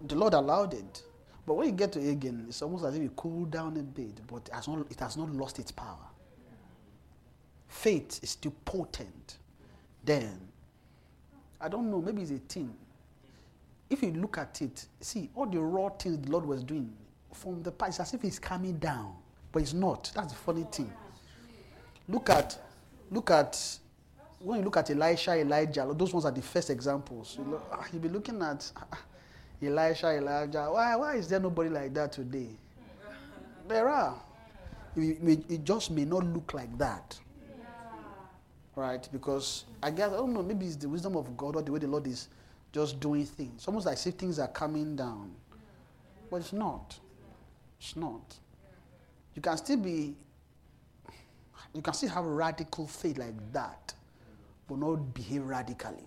The 0.07 0.15
Lord 0.15 0.35
allowed 0.35 0.75
it. 0.75 1.03
But 1.47 1.55
when 1.55 1.67
you 1.67 1.73
get 1.73 1.93
to 1.93 1.99
Hagin, 1.99 2.49
it's 2.49 2.61
almost 2.61 2.85
as 2.85 2.95
if 2.95 3.03
you 3.03 3.11
cool 3.17 3.47
down 3.47 3.77
a 3.79 3.83
bit, 3.83 4.21
but 4.27 4.47
it 4.49 4.51
has 4.53 4.69
not, 4.69 4.91
it 4.91 5.01
has 5.01 5.17
not 5.17 5.33
lost 5.33 5.59
its 5.59 5.71
power. 5.73 5.97
Faith 7.69 8.21
is 8.23 8.31
still 8.31 8.53
potent. 8.65 9.39
Then, 10.05 10.39
I 11.61 11.69
don't 11.69 11.91
know, 11.91 12.01
maybe 12.01 12.23
it's 12.23 12.31
a 12.31 12.39
thing. 12.39 12.75
If 13.89 14.03
you 14.03 14.13
look 14.13 14.37
at 14.37 14.61
it, 14.61 14.87
see, 15.01 15.31
all 15.35 15.47
the 15.47 15.59
raw 15.59 15.89
things 15.89 16.19
the 16.19 16.31
Lord 16.31 16.45
was 16.45 16.63
doing 16.63 16.93
from 17.33 17.63
the 17.63 17.73
past, 17.73 18.01
it's 18.01 18.09
as 18.09 18.15
if 18.15 18.23
He's 18.23 18.39
coming 18.39 18.77
down, 18.79 19.15
but 19.51 19.63
it's 19.63 19.73
not. 19.73 20.13
That's 20.15 20.33
the 20.33 20.39
funny 20.39 20.67
thing. 20.71 20.93
Look 22.09 22.29
at, 22.31 22.59
look 23.11 23.31
at, 23.31 23.79
when 24.41 24.59
you 24.59 24.65
look 24.65 24.77
at 24.77 24.91
Elisha, 24.91 25.37
Elijah, 25.37 25.91
those 25.97 26.13
ones 26.13 26.25
are 26.25 26.31
the 26.31 26.43
first 26.43 26.71
examples. 26.71 27.37
You 27.39 27.45
look, 27.45 27.69
ah, 27.73 27.85
you'll 27.93 28.03
be 28.03 28.09
looking 28.09 28.41
at 28.43 28.71
ah, 28.77 28.99
Elisha, 29.63 30.17
Elijah. 30.17 30.69
Why, 30.71 30.97
why 30.97 31.17
is 31.17 31.29
there 31.29 31.41
nobody 31.41 31.71
like 31.71 31.93
that 31.95 32.13
today? 32.13 32.51
There 33.67 33.89
are. 33.89 34.21
It, 34.97 35.65
just 35.65 35.91
may 35.91 36.05
not 36.05 36.25
look 36.25 36.55
like 36.55 36.77
that. 36.79 37.19
Right? 38.75 39.09
Because 39.13 39.65
I 39.83 39.91
guess, 39.91 40.11
I 40.13 40.17
don't 40.17 40.33
know, 40.33 40.43
maybe 40.43 40.67
it's 40.67 40.77
the 40.77 40.89
wisdom 40.89 41.17
of 41.17 41.37
God 41.37 41.57
or 41.57 41.63
the 41.63 41.73
way 41.73 41.81
the 41.81 41.89
Lord 41.89 42.07
is 42.07 42.29
just 42.73 43.01
doing 43.01 43.25
things. 43.25 43.53
It's 43.57 43.69
almost 43.69 43.87
like 43.87 44.07
if 44.07 44.15
things 44.15 44.39
are 44.39 44.49
coming 44.49 44.95
down. 44.95 45.33
But 46.31 46.39
it's 46.39 46.53
not. 46.53 46.99
It's 47.81 47.97
not. 47.97 48.37
You 49.35 49.43
can 49.43 49.57
still 49.57 49.79
be, 49.79 50.15
you 51.75 51.83
can 51.83 51.95
still 51.95 52.11
have 52.11 52.25
radical 52.25 52.87
faith 52.87 53.19
like 53.19 53.53
that, 53.53 53.95
but 54.69 54.79
not 54.79 55.15
behave 55.15 55.45
radically. 55.45 56.05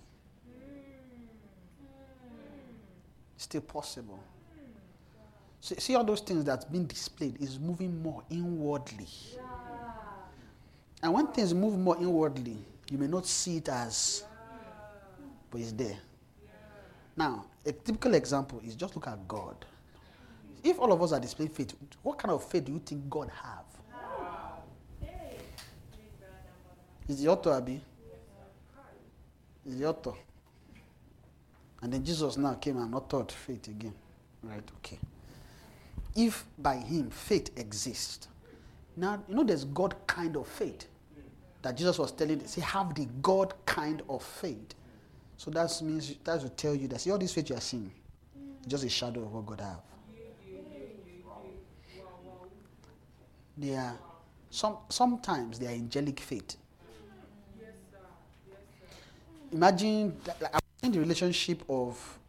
Still 3.38 3.62
possible. 3.62 4.20
See, 5.60 5.76
see 5.80 5.96
all 5.96 6.04
those 6.04 6.22
things 6.22 6.44
that's 6.46 6.66
been 6.66 6.86
displayed 6.88 7.42
is 7.42 7.60
moving 7.60 8.02
more 8.02 8.24
inwardly. 8.30 9.08
And 11.04 11.14
when 11.14 11.28
things 11.28 11.54
move 11.54 11.78
more 11.78 11.98
inwardly, 11.98 12.58
you 12.90 12.98
may 12.98 13.08
not 13.08 13.26
see 13.26 13.58
it 13.58 13.70
as, 13.70 14.24
but 15.50 15.62
it's 15.62 15.72
there. 15.72 15.98
Now, 17.18 17.46
a 17.66 17.72
typical 17.72 18.14
example 18.14 18.62
is 18.64 18.76
just 18.76 18.96
look 18.96 19.08
at 19.08 19.28
God. 19.28 19.66
If 20.64 20.80
all 20.80 20.92
of 20.92 21.02
us 21.02 21.12
are 21.12 21.20
displaying 21.20 21.52
faith, 21.52 21.74
what 22.04 22.20
kind 22.20 22.32
of 22.32 22.44
faith 22.44 22.66
do 22.66 22.74
you 22.74 22.80
think 22.80 23.10
God 23.10 23.32
have? 23.42 23.66
Is 27.08 27.24
the 27.24 27.30
author 27.30 27.52
Abi? 27.52 27.82
Is 29.66 29.80
the? 29.80 30.14
And 31.82 31.94
then 31.94 32.04
Jesus 32.04 32.38
now 32.38 32.54
came 32.56 32.78
and 32.78 32.94
authored 32.94 33.32
faith 33.32 33.68
again. 33.68 33.94
Right? 34.44 34.64
Okay. 34.78 35.00
If 36.16 36.46
by 36.58 36.78
him 36.78 37.10
faith 37.10 37.52
exists, 37.58 38.28
now 38.98 39.24
you 39.28 39.36
know 39.36 39.44
there's 39.44 39.66
God 39.66 39.96
kind 40.08 40.36
of 40.36 40.48
faith 40.48 40.88
that 41.62 41.78
Jesus 41.78 41.98
was 41.98 42.12
telling. 42.12 42.46
Say, 42.48 42.62
have 42.62 42.94
the 42.96 43.08
God 43.22 43.54
kind 43.66 44.02
of 44.10 44.24
faith. 44.24 44.76
So 45.38 45.50
that 45.52 45.72
means 45.82 46.16
that 46.24 46.42
will 46.42 46.50
tell 46.50 46.76
you 46.76 46.88
that 46.90 47.02
see 47.02 47.12
all 47.12 47.18
this 47.18 47.34
faith 47.34 47.50
you 47.50 47.56
are 47.56 47.62
seeing, 47.62 47.92
just 48.68 48.84
a 48.84 48.90
shadow 48.90 49.22
of 49.22 49.34
what 49.34 49.46
God 49.46 49.62
have. 49.62 49.80
They 53.58 53.76
are 53.76 53.98
some 54.50 54.78
sometimes 54.90 55.60
they 55.60 55.68
are 55.68 55.72
angelic 55.72 56.20
faith. 56.20 56.58
Imagine 59.52 60.16
the 60.82 61.00
relationship 61.00 61.64
of 61.70 62.20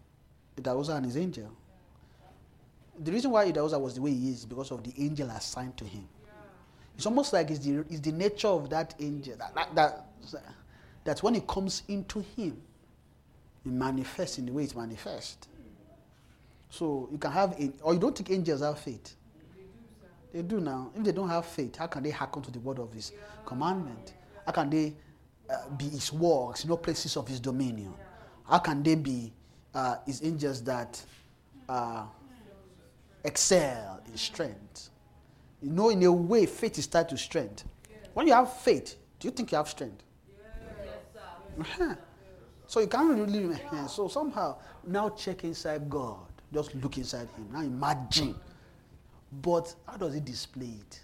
Idahosa 0.56 0.96
and 0.96 1.06
his 1.06 1.16
angel. 1.16 1.50
The 2.98 3.12
reason 3.12 3.30
why 3.30 3.50
Idahosa 3.50 3.80
was 3.80 3.94
the 3.94 4.02
way 4.02 4.12
he 4.12 4.30
is 4.30 4.44
because 4.44 4.70
of 4.70 4.82
the 4.84 4.92
angel 4.98 5.28
assigned 5.30 5.76
to 5.78 5.84
him. 5.84 6.06
It's 6.96 7.06
almost 7.06 7.32
like 7.32 7.50
it's 7.50 7.60
the, 7.60 7.84
it's 7.88 8.00
the 8.00 8.12
nature 8.12 8.48
of 8.48 8.68
that 8.70 8.94
angel 9.00 9.36
that, 9.38 9.54
that, 9.54 9.74
that, 9.74 10.44
that 11.04 11.22
when 11.22 11.34
it 11.34 11.46
comes 11.46 11.82
into 11.88 12.20
him, 12.36 12.60
it 13.64 13.72
manifests 13.72 14.38
in 14.38 14.46
the 14.46 14.52
way 14.52 14.64
it 14.64 14.76
manifests. 14.76 15.48
So 16.70 17.08
you 17.10 17.18
can 17.18 17.32
have, 17.32 17.52
a, 17.60 17.72
or 17.82 17.94
you 17.94 18.00
don't 18.00 18.16
think 18.16 18.30
angels 18.30 18.60
have 18.60 18.78
faith. 18.78 19.14
They 20.32 20.42
do 20.42 20.60
now. 20.60 20.90
If 20.96 21.04
they 21.04 21.12
don't 21.12 21.28
have 21.28 21.46
faith, 21.46 21.76
how 21.76 21.86
can 21.86 22.02
they 22.02 22.10
hearken 22.10 22.42
to 22.42 22.50
the 22.50 22.60
word 22.60 22.78
of 22.78 22.92
his 22.92 23.12
commandment? 23.44 24.14
How 24.46 24.52
can 24.52 24.70
they 24.70 24.94
uh, 25.50 25.68
be 25.76 25.88
his 25.88 26.12
works, 26.12 26.64
know, 26.64 26.76
places 26.76 27.16
of 27.16 27.28
his 27.28 27.40
dominion? 27.40 27.94
How 28.48 28.58
can 28.58 28.82
they 28.82 28.94
be 28.94 29.32
uh, 29.74 29.96
his 30.06 30.22
angels 30.24 30.62
that 30.64 31.02
uh, 31.68 32.04
excel 33.24 34.00
in 34.06 34.16
strength? 34.16 34.90
You 35.62 35.70
know, 35.70 35.90
in 35.90 36.02
a 36.02 36.12
way, 36.12 36.46
faith 36.46 36.78
is 36.78 36.86
tied 36.86 37.08
to 37.10 37.16
strength. 37.16 37.64
When 38.14 38.26
you 38.26 38.34
have 38.34 38.52
faith, 38.52 38.96
do 39.18 39.28
you 39.28 39.32
think 39.32 39.52
you 39.52 39.58
have 39.58 39.68
strength? 39.68 40.02
Uh-huh. 41.60 41.94
So 42.66 42.80
you 42.80 42.86
can't 42.86 43.18
really. 43.18 43.54
uh, 43.70 43.86
So 43.86 44.08
somehow, 44.08 44.56
now 44.86 45.10
check 45.10 45.44
inside 45.44 45.88
God. 45.88 46.18
Just 46.52 46.74
look 46.74 46.98
inside 46.98 47.28
Him. 47.36 47.48
Now 47.52 47.60
imagine. 47.60 48.34
But 49.40 49.74
how 49.86 49.96
does 49.96 50.14
He 50.14 50.20
display 50.20 50.74
it? 50.80 51.00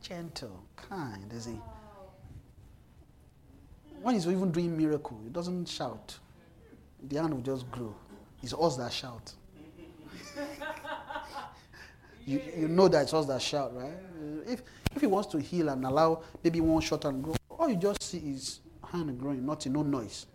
Gentle, 0.00 0.62
kind. 0.76 1.32
Is 1.32 1.46
He? 1.46 1.60
When 4.02 4.14
He's 4.14 4.26
even 4.26 4.50
doing 4.50 4.76
miracle, 4.76 5.18
He 5.24 5.30
doesn't 5.30 5.68
shout. 5.68 6.18
The 7.08 7.16
hand 7.16 7.34
will 7.34 7.40
just 7.40 7.70
grow. 7.70 7.94
It's 8.42 8.54
us 8.54 8.76
that 8.76 8.92
shout. 8.92 9.32
you, 12.26 12.40
you 12.56 12.68
know 12.68 12.88
that 12.88 13.02
it's 13.02 13.14
us 13.14 13.26
that 13.26 13.42
shout, 13.42 13.74
right? 13.74 13.92
If 14.46 14.62
if 14.94 15.00
he 15.00 15.06
wants 15.06 15.28
to 15.32 15.38
heal 15.40 15.68
and 15.68 15.84
allow 15.84 16.22
maybe 16.42 16.60
one 16.60 16.80
shot 16.80 17.04
and 17.04 17.22
grow, 17.22 17.36
all 17.48 17.68
you 17.68 17.76
just 17.76 18.02
see 18.02 18.18
is 18.18 18.60
hand 18.90 19.18
growing, 19.18 19.44
nothing, 19.46 19.72
no 19.72 19.82
noise. 19.82 20.26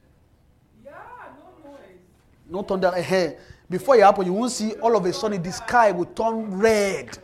Yeah, 0.84 0.92
no 1.64 1.72
noise. 1.72 1.80
No 2.50 2.62
thunder 2.62 2.88
ahead. 2.88 3.40
Before 3.70 3.96
it 3.96 4.04
happen, 4.04 4.26
you 4.26 4.34
won't 4.34 4.52
see 4.52 4.74
all 4.74 4.96
of 4.96 5.06
a 5.06 5.12
sudden 5.12 5.42
the 5.42 5.52
sky 5.52 5.92
will 5.92 6.06
turn 6.06 6.58
red. 6.58 7.18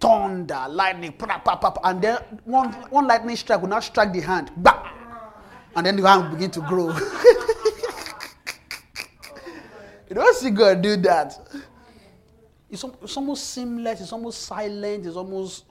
Thunder, 0.00 0.66
lightning, 0.68 1.12
and 1.82 2.00
then 2.02 2.18
one, 2.44 2.72
one 2.90 3.08
lightning 3.08 3.34
strike 3.34 3.60
will 3.60 3.68
not 3.68 3.82
strike 3.82 4.12
the 4.12 4.20
hand. 4.20 4.52
Bah! 4.56 4.87
And 5.76 5.86
then 5.86 5.96
the 5.96 6.08
hand 6.08 6.30
begin 6.30 6.50
to 6.52 6.60
grow. 6.60 6.88
you 10.08 10.14
don't 10.14 10.36
see 10.36 10.50
God 10.50 10.82
do 10.82 10.96
that. 10.96 11.38
It's, 12.70 12.84
it's 13.02 13.16
almost 13.16 13.50
seamless, 13.50 14.00
it's 14.00 14.12
almost 14.12 14.42
silent, 14.42 15.06
it's 15.06 15.16
almost 15.16 15.64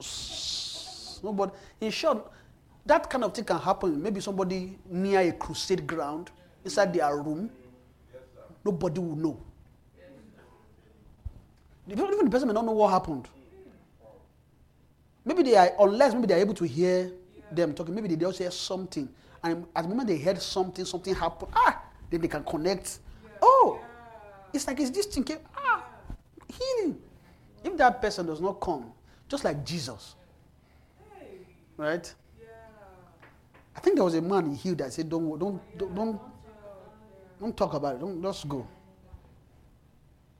no, 1.22 1.32
but 1.32 1.54
in 1.80 1.90
short, 1.90 2.30
that 2.86 3.08
kind 3.10 3.24
of 3.24 3.34
thing 3.34 3.44
can 3.44 3.58
happen. 3.58 4.02
Maybe 4.02 4.20
somebody 4.20 4.78
near 4.88 5.20
a 5.20 5.32
crusade 5.32 5.86
ground, 5.86 6.30
inside 6.64 6.92
their 6.92 7.16
room, 7.16 7.50
nobody 8.64 9.00
will 9.00 9.16
know. 9.16 9.40
Even 11.90 12.24
the 12.24 12.30
person 12.30 12.48
may 12.48 12.54
not 12.54 12.64
know 12.66 12.72
what 12.72 12.90
happened. 12.90 13.28
Maybe 15.24 15.42
they 15.42 15.56
are, 15.56 15.72
unless 15.80 16.14
maybe 16.14 16.26
they 16.26 16.34
are 16.34 16.38
able 16.40 16.54
to 16.54 16.64
hear 16.64 17.12
them 17.50 17.74
talking, 17.74 17.94
maybe 17.94 18.08
they 18.08 18.16
just 18.16 18.38
hear 18.38 18.50
something. 18.50 19.08
And 19.42 19.66
at 19.74 19.82
the 19.82 19.88
moment 19.88 20.08
they 20.08 20.18
heard 20.18 20.40
something, 20.40 20.84
something 20.84 21.14
happened, 21.14 21.52
ah, 21.54 21.82
then 22.10 22.20
they 22.20 22.28
can 22.28 22.44
connect. 22.44 22.98
Oh, 23.40 23.80
it's 24.52 24.66
like 24.66 24.80
it's 24.80 24.90
this 24.90 25.06
thing 25.06 25.24
came, 25.24 25.38
ah, 25.56 25.84
healing. 26.48 26.98
If 27.62 27.76
that 27.76 28.00
person 28.00 28.26
does 28.26 28.40
not 28.40 28.60
come, 28.60 28.92
just 29.28 29.44
like 29.44 29.64
Jesus, 29.64 30.14
hey. 31.18 31.38
right? 31.76 32.14
Yeah. 32.40 32.46
I 33.76 33.80
think 33.80 33.96
there 33.96 34.04
was 34.04 34.14
a 34.14 34.22
man 34.22 34.50
he 34.50 34.56
healed 34.56 34.78
that 34.78 34.92
said, 34.92 35.08
"Don't, 35.08 35.38
don't, 35.38 35.78
don't, 35.78 35.94
don't, 35.94 36.20
don't 37.40 37.56
talk 37.56 37.74
about 37.74 37.96
it. 37.96 38.00
Don't 38.00 38.22
just 38.22 38.48
go." 38.48 38.66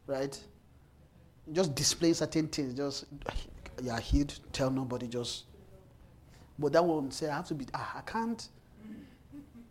Right? 0.07 0.39
Just 1.53 1.75
display 1.75 2.13
certain 2.15 2.49
things. 2.49 2.75
Just 2.75 3.05
you 3.83 3.91
are 3.91 4.01
healed. 4.01 4.39
Tell 4.53 4.71
nobody. 4.71 5.07
Just. 5.07 5.45
But 6.59 6.73
that 6.73 6.85
one 6.85 7.11
say, 7.11 7.29
"I 7.29 7.37
have 7.37 7.49
to 7.49 7.55
be. 7.55 7.67
Ah, 7.75 7.99
I 7.99 8.01
can't. 8.01 8.49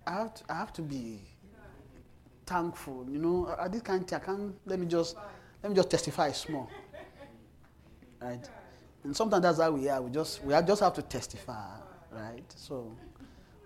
I 0.07 0.11
have 0.11 0.33
to. 0.35 0.43
I 0.49 0.55
have 0.55 0.73
to 0.73 0.81
be 0.81 1.19
thankful. 2.45 3.05
You 3.09 3.19
know, 3.19 3.55
at 3.59 3.71
this 3.71 3.81
kind 3.81 4.07
thing, 4.07 4.19
I 4.19 4.25
can't. 4.25 4.55
Let 4.65 4.79
me 4.79 4.85
just. 4.85 5.15
Let 5.61 5.69
me 5.69 5.75
just 5.75 5.89
testify 5.89 6.31
small. 6.31 6.69
Right? 8.21 8.47
And 9.03 9.15
sometimes 9.15 9.43
that's 9.43 9.59
how 9.59 9.71
we 9.71 9.89
are. 9.89 10.01
We 10.01 10.11
just 10.11 10.43
we 10.43 10.53
just 10.53 10.81
have 10.81 10.93
to 10.93 11.01
testify, 11.01 11.67
right? 12.11 12.43
So, 12.55 12.95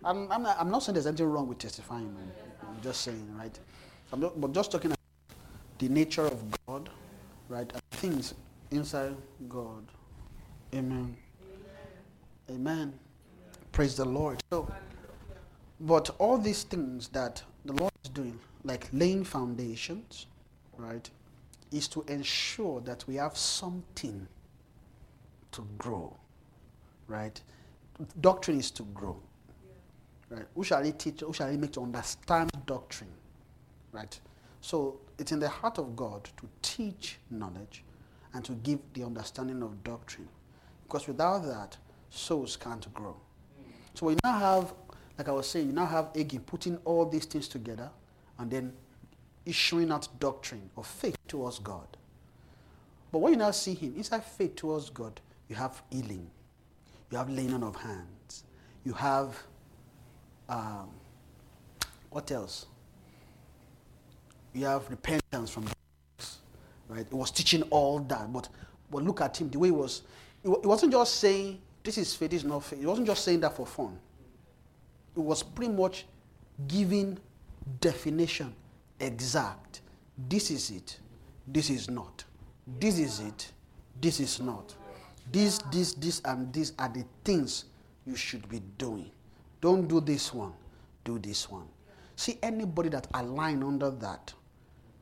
I'm 0.03 0.31
I'm 0.31 0.43
not, 0.43 0.57
I'm 0.59 0.71
not 0.71 0.83
saying 0.83 0.95
there's 0.95 1.07
anything 1.07 1.27
wrong 1.27 1.47
with 1.47 1.59
testifying. 1.59 2.15
I'm 2.67 2.81
just 2.81 3.01
saying, 3.01 3.27
right? 3.37 3.57
I'm 4.11 4.19
not, 4.19 4.39
but 4.39 4.51
just 4.51 4.71
talking 4.71 4.91
about 4.91 4.99
the 5.77 5.89
nature 5.89 6.25
of 6.25 6.43
God, 6.67 6.89
right? 7.49 7.71
And 7.71 7.81
things 7.91 8.33
inside 8.71 9.15
God. 9.47 9.85
Amen. 10.73 11.15
Amen. 12.49 12.93
Praise 13.71 13.95
the 13.95 14.05
Lord. 14.05 14.41
So, 14.51 14.71
but 15.81 16.09
all 16.19 16.37
these 16.37 16.63
things 16.63 17.09
that 17.09 17.43
the 17.65 17.73
Lord 17.73 17.91
is 18.03 18.09
doing, 18.09 18.39
like 18.63 18.87
laying 18.93 19.23
foundations, 19.23 20.27
right? 20.77 21.09
is 21.71 21.87
to 21.87 22.03
ensure 22.07 22.81
that 22.81 23.05
we 23.07 23.15
have 23.15 23.37
something 23.37 24.27
to 25.51 25.67
grow, 25.77 26.15
right? 27.07 27.41
Doctrine 28.19 28.59
is 28.59 28.71
to 28.71 28.83
grow, 28.83 29.17
right? 30.29 30.45
Who 30.55 30.63
shall 30.63 30.83
he 30.83 30.91
teach? 30.91 31.21
Who 31.21 31.33
shall 31.33 31.49
he 31.49 31.57
make 31.57 31.71
to 31.73 31.81
understand 31.81 32.51
doctrine, 32.65 33.11
right? 33.91 34.19
So 34.59 34.99
it's 35.17 35.31
in 35.31 35.39
the 35.39 35.49
heart 35.49 35.77
of 35.77 35.95
God 35.95 36.25
to 36.37 36.47
teach 36.61 37.17
knowledge 37.29 37.83
and 38.33 38.43
to 38.45 38.53
give 38.53 38.79
the 38.93 39.03
understanding 39.03 39.61
of 39.63 39.83
doctrine, 39.83 40.27
because 40.83 41.07
without 41.07 41.45
that, 41.45 41.77
souls 42.09 42.57
can't 42.57 42.93
grow. 42.93 43.15
So 43.93 44.07
we 44.07 44.15
now 44.23 44.37
have, 44.37 44.73
like 45.21 45.29
I 45.29 45.33
was 45.33 45.47
saying, 45.47 45.67
you 45.67 45.71
now 45.71 45.85
have 45.85 46.11
Hagin 46.13 46.43
putting 46.43 46.77
all 46.77 47.05
these 47.05 47.25
things 47.25 47.47
together 47.47 47.91
and 48.39 48.49
then 48.49 48.73
issuing 49.45 49.91
out 49.91 50.07
doctrine 50.19 50.67
of 50.75 50.87
faith 50.87 51.15
towards 51.27 51.59
God. 51.59 51.85
But 53.11 53.19
when 53.19 53.33
you 53.33 53.37
now 53.37 53.51
see 53.51 53.75
him, 53.75 53.93
inside 53.95 54.23
faith 54.23 54.55
towards 54.55 54.89
God, 54.89 55.21
you 55.47 55.55
have 55.55 55.79
healing, 55.91 56.27
you 57.11 57.19
have 57.19 57.29
laying 57.29 57.53
on 57.53 57.61
of 57.61 57.75
hands, 57.75 58.45
you 58.83 58.93
have, 58.93 59.37
um, 60.49 60.89
what 62.09 62.31
else? 62.31 62.65
You 64.55 64.65
have 64.65 64.89
repentance 64.89 65.51
from 65.51 65.67
right? 66.89 67.01
It 67.01 67.13
was 67.13 67.29
teaching 67.29 67.61
all 67.69 67.99
that, 67.99 68.33
but, 68.33 68.49
but 68.89 69.03
look 69.03 69.21
at 69.21 69.39
him, 69.39 69.51
the 69.51 69.59
way 69.59 69.67
he 69.67 69.71
was, 69.71 70.01
it 70.43 70.49
it 70.49 70.65
wasn't 70.65 70.91
just 70.91 71.17
saying, 71.17 71.61
this 71.83 71.99
is 71.99 72.15
faith, 72.15 72.31
this 72.31 72.41
is 72.41 72.49
not 72.49 72.63
faith. 72.63 72.81
It 72.81 72.87
wasn't 72.87 73.05
just 73.05 73.23
saying 73.23 73.41
that 73.41 73.55
for 73.55 73.67
fun. 73.67 73.99
It 75.15 75.19
was 75.19 75.43
pretty 75.43 75.71
much 75.71 76.05
giving 76.67 77.17
definition 77.79 78.53
exact. 78.99 79.81
This 80.29 80.51
is 80.51 80.69
it. 80.69 80.99
This 81.47 81.69
is 81.69 81.89
not. 81.89 82.23
This 82.79 82.99
is 82.99 83.19
it. 83.19 83.51
This 83.99 84.19
is 84.19 84.39
not. 84.39 84.75
This, 85.31 85.59
this, 85.71 85.93
this, 85.93 86.21
and 86.25 86.51
this 86.53 86.73
are 86.79 86.89
the 86.89 87.05
things 87.23 87.65
you 88.05 88.15
should 88.15 88.47
be 88.49 88.61
doing. 88.77 89.11
Don't 89.59 89.87
do 89.87 90.01
this 90.01 90.33
one. 90.33 90.53
Do 91.03 91.19
this 91.19 91.49
one. 91.49 91.67
See 92.15 92.37
anybody 92.43 92.89
that 92.89 93.07
align 93.13 93.63
under 93.63 93.89
that, 93.91 94.33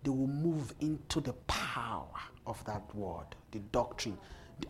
they 0.04 0.10
will 0.10 0.28
move 0.28 0.74
into 0.80 1.20
the 1.20 1.34
power 1.48 2.08
of 2.48 2.64
that 2.66 2.84
word, 2.96 3.26
the 3.52 3.60
doctrine, 3.72 4.18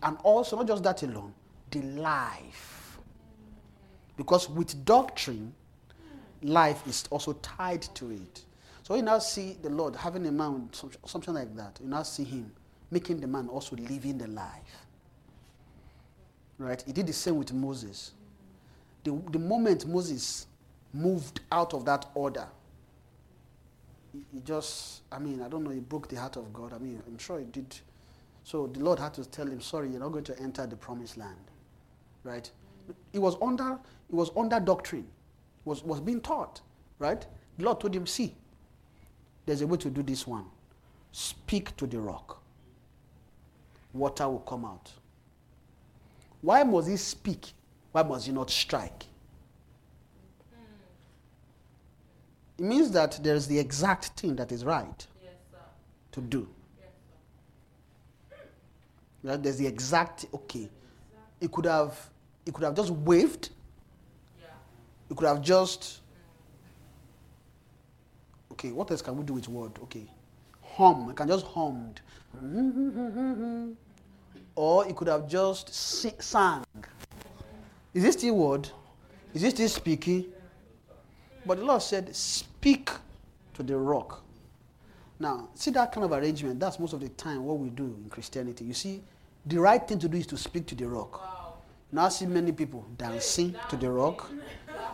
and 0.04 0.18
also 0.24 0.58
not 0.58 0.68
just 0.68 0.84
that 0.84 1.04
alone, 1.04 1.34
the 1.72 1.82
life. 1.82 2.89
Because 4.20 4.50
with 4.50 4.84
doctrine, 4.84 5.54
life 6.42 6.86
is 6.86 7.06
also 7.10 7.32
tied 7.42 7.84
to 7.96 8.12
it. 8.12 8.44
So 8.84 8.96
you 8.96 9.02
now 9.02 9.20
see 9.20 9.56
the 9.62 9.70
Lord 9.70 9.96
having 9.96 10.26
a 10.26 10.32
man, 10.32 10.70
something 11.06 11.34
like 11.34 11.56
that. 11.56 11.80
You 11.82 11.88
now 11.88 12.04
see 12.04 12.26
him 12.26 12.52
making 12.92 13.22
the 13.22 13.28
man 13.28 13.48
also 13.48 13.78
living 13.78 14.18
the 14.18 14.28
life. 14.28 14.86
Right? 16.58 16.84
He 16.86 16.92
did 16.92 17.08
the 17.08 17.14
same 17.14 17.38
with 17.38 17.54
Moses. 17.54 18.12
The, 19.06 19.18
the 19.32 19.40
moment 19.40 19.88
Moses 19.88 20.48
moved 20.94 21.40
out 21.50 21.74
of 21.74 21.86
that 21.86 22.08
order, 22.14 22.46
he, 24.12 24.20
he 24.34 24.42
just, 24.42 25.04
I 25.14 25.20
mean, 25.20 25.42
I 25.42 25.48
don't 25.48 25.64
know, 25.64 25.70
he 25.70 25.80
broke 25.80 26.10
the 26.10 26.18
heart 26.18 26.36
of 26.36 26.52
God. 26.52 26.74
I 26.74 26.78
mean, 26.78 27.02
I'm 27.08 27.18
sure 27.20 27.40
he 27.40 27.46
did. 27.46 27.74
So 28.44 28.68
the 28.68 28.82
Lord 28.82 29.00
had 29.00 29.14
to 29.14 29.24
tell 29.24 29.48
him, 29.48 29.62
sorry, 29.62 29.92
you're 29.92 30.02
not 30.02 30.12
going 30.12 30.26
to 30.26 30.38
enter 30.42 30.68
the 30.68 30.76
promised 30.76 31.16
land. 31.16 31.38
Right? 32.26 32.52
He 33.14 33.20
was 33.20 33.38
under, 33.42 33.80
it 34.10 34.16
was 34.16 34.32
under 34.36 34.60
doctrine. 34.60 35.08
Was, 35.66 35.84
was 35.84 36.00
being 36.00 36.22
taught. 36.22 36.62
Right? 36.98 37.26
The 37.58 37.66
Lord 37.66 37.80
told 37.80 37.96
him, 37.96 38.08
see, 38.08 38.36
there's 39.46 39.62
a 39.62 39.68
way 39.68 39.78
to 39.78 39.90
do 39.90 40.04
this 40.04 40.26
one. 40.26 40.46
Speak 41.12 41.76
to 41.78 41.88
the 41.88 42.00
rock. 42.00 42.42
Water 43.94 44.28
will 44.30 44.40
come 44.40 44.66
out. 44.66 44.92
Why 46.42 46.64
must 46.64 46.88
he 46.88 46.98
speak? 46.98 47.54
Why 47.92 48.04
must 48.04 48.26
he 48.26 48.32
not 48.32 48.50
strike? 48.50 49.06
It 52.58 52.64
means 52.66 52.92
that 52.92 53.20
there 53.24 53.36
is 53.36 53.48
the 53.48 53.58
exact 53.58 54.20
thing 54.20 54.36
that 54.36 54.52
is 54.52 54.66
right 54.66 55.08
to 56.12 56.22
do. 56.22 56.48
Yes, 56.78 58.38
Right? 59.24 59.42
There's 59.42 59.58
the 59.58 59.68
exact 59.68 60.26
okay. 60.34 60.70
It 61.40 61.52
could 61.52 61.66
have 61.66 61.98
it 62.46 62.54
could 62.54 62.64
have 62.66 62.76
just 62.76 62.92
waved. 62.92 63.50
It 65.10 65.18
could 65.18 65.28
have 65.28 65.42
just 65.42 66.02
okay, 68.60 68.72
what 68.72 68.92
else 68.92 69.02
can 69.02 69.16
we 69.16 69.24
do 69.24 69.34
with 69.34 69.48
word? 69.48 69.72
Okay. 69.84 70.06
Hum. 70.62 71.10
I 71.10 71.14
can 71.14 71.28
just 71.28 71.46
hummed. 71.48 72.02
Or 74.56 74.86
you 74.86 74.94
could 74.94 75.08
have 75.08 75.28
just 75.28 75.74
sang. 75.74 76.66
Is 77.94 78.04
this 78.04 78.16
still 78.16 78.36
word? 78.36 78.70
Is 79.34 79.42
this 79.42 79.54
still 79.54 79.70
speaking? 79.70 80.26
But 81.46 81.60
the 81.60 81.66
Lord 81.66 81.82
said, 81.82 82.14
Speak 82.16 82.90
to 83.54 83.64
the 83.64 83.78
rock. 83.78 84.24
Now, 85.20 85.50
see 85.56 85.72
that 85.72 85.92
kind 85.92 86.06
of 86.06 86.12
arrangement? 86.12 86.60
That's 86.60 86.80
most 86.80 86.94
of 86.94 87.00
the 87.00 87.10
time 87.10 87.44
what 87.44 87.58
we 87.58 87.70
do 87.70 87.84
in 88.04 88.10
Christianity. 88.10 88.66
You 88.66 88.74
see, 88.74 89.02
the 89.46 89.60
right 89.60 89.86
thing 89.86 90.00
to 90.00 90.10
do 90.10 90.18
is 90.18 90.28
to 90.28 90.38
speak 90.38 90.66
to 90.68 90.76
the 90.76 90.88
rock. 90.88 91.58
Now, 91.92 92.06
I 92.06 92.10
see 92.10 92.26
many 92.26 92.52
people 92.52 92.86
dancing 92.98 93.56
to 93.70 93.76
the 93.76 93.90
rock. 93.90 94.30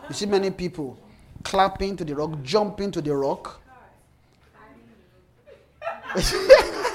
You 0.08 0.14
see 0.14 0.26
many 0.26 0.50
people 0.50 0.98
clapping 1.42 1.96
to 1.96 2.04
the 2.04 2.14
rock, 2.14 2.42
jumping 2.42 2.90
to 2.92 3.00
the 3.00 3.14
rock. 3.14 3.60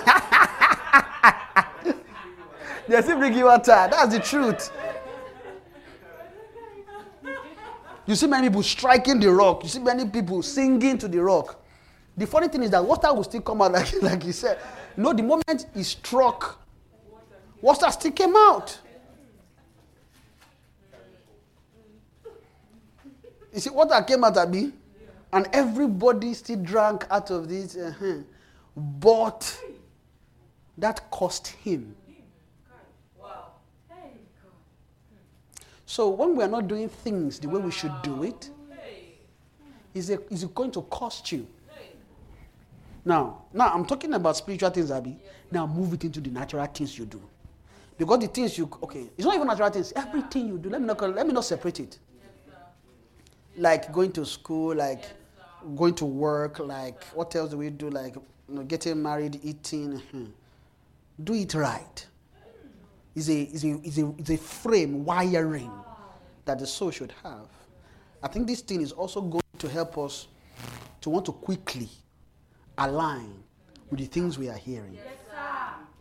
They 2.92 3.02
still 3.02 3.20
bring 3.20 3.34
you 3.34 3.46
water. 3.46 3.72
Ah. 3.72 3.88
That's 3.88 4.14
the 4.14 4.20
truth. 4.20 4.70
You 8.06 8.16
see 8.16 8.28
many 8.28 8.50
people 8.50 8.64
striking 8.64 9.20
the 9.22 9.32
rock. 9.32 9.64
You 9.64 9.70
see 9.70 9.80
many 9.80 10.06
people 10.10 10.42
singing 10.42 10.98
to 10.98 11.08
the 11.08 11.22
rock. 11.22 11.64
The 12.18 12.28
funny 12.28 12.50
thing 12.50 12.64
is 12.64 12.72
that 12.72 12.84
water 12.84 13.14
will 13.14 13.24
still 13.24 13.40
come 13.40 13.62
out, 13.62 13.72
like, 13.74 14.02
like 14.02 14.24
he 14.24 14.34
said. 14.34 14.60
No, 14.98 15.14
the 15.14 15.24
moment 15.24 15.68
he 15.74 15.84
struck, 15.84 16.60
water 17.62 17.90
still 17.92 18.12
came 18.12 18.36
out. 18.36 18.78
You 23.54 23.60
see, 23.60 23.70
water 23.70 24.02
came 24.04 24.24
out, 24.24 24.38
Abi, 24.38 24.72
and 25.34 25.48
everybody 25.54 26.34
still 26.34 26.58
drank 26.58 27.06
out 27.10 27.32
of 27.32 27.50
this. 27.50 27.76
uh-huh. 27.76 28.18
But 28.76 29.58
that 30.78 31.10
cost 31.12 31.48
him. 31.48 31.96
Wow. 33.20 33.52
So 35.86 36.10
when 36.10 36.36
we 36.36 36.44
are 36.44 36.48
not 36.48 36.68
doing 36.68 36.88
things 36.88 37.40
the 37.40 37.50
way 37.50 37.60
we 37.60 37.72
should 37.72 37.94
do 38.02 38.24
it, 38.24 38.50
is 39.94 40.10
it, 40.10 40.26
is 40.30 40.44
it 40.44 40.56
going 40.56 40.72
to 40.72 40.82
cost 40.84 41.32
you? 41.32 41.46
Now, 43.04 43.42
now 43.52 43.68
I'm 43.74 43.86
talking 43.86 44.14
about 44.14 44.38
spiritual 44.38 44.70
things, 44.70 44.92
Abby. 44.92 45.18
Now 45.52 45.68
move 45.68 45.94
it 45.94 46.04
into 46.06 46.22
the 46.22 46.30
natural 46.30 46.66
things 46.68 46.98
you 46.98 47.06
do. 47.06 47.22
Because 47.98 48.20
the 48.20 48.28
things 48.28 48.58
you 48.58 48.70
okay, 48.84 49.10
it's 49.18 49.26
not 49.26 49.36
even 49.36 49.48
natural 49.48 49.70
things. 49.70 49.92
Everything 49.96 50.48
you 50.48 50.58
do, 50.58 50.70
let 50.70 50.82
me 50.82 50.88
not 50.88 51.02
let 51.02 51.28
me 51.28 51.34
not 51.34 51.46
separate 51.46 51.80
it. 51.80 52.00
Like 53.58 53.92
going 53.92 54.12
to 54.14 54.26
school, 54.26 54.76
like 54.76 55.04
going 55.76 55.94
to 55.96 56.06
work, 56.06 56.60
like 56.60 57.04
what 57.14 57.36
else 57.36 57.52
do 57.52 57.58
we 57.58 57.70
do? 57.70 57.90
Like 57.90 58.16
you 58.16 58.56
know, 58.56 58.64
getting 58.64 59.02
married, 59.02 59.40
eating. 59.44 60.02
mhm. 60.14 60.32
Do 61.24 61.34
it 61.34 61.54
right 61.54 62.08
is 63.16 63.30
a, 63.30 63.42
is, 63.44 63.64
a, 63.64 63.68
is, 63.84 63.98
a, 64.00 64.14
is 64.18 64.30
a 64.32 64.38
frame, 64.38 65.04
wiring 65.06 65.72
that 66.46 66.58
the 66.60 66.66
soul 66.66 66.92
should 66.92 67.14
have. 67.24 67.48
I 68.24 68.28
think 68.28 68.48
this 68.48 68.62
thing 68.62 68.82
is 68.82 68.92
also 68.92 69.22
going 69.22 69.42
to 69.60 69.70
help 69.70 69.98
us 69.98 70.28
to 71.02 71.10
want 71.10 71.26
to 71.26 71.32
quickly 71.32 71.90
align 72.78 73.44
with 73.90 74.00
the 74.00 74.06
things 74.06 74.38
we 74.40 74.50
are 74.50 74.58
hearing. 74.58 74.98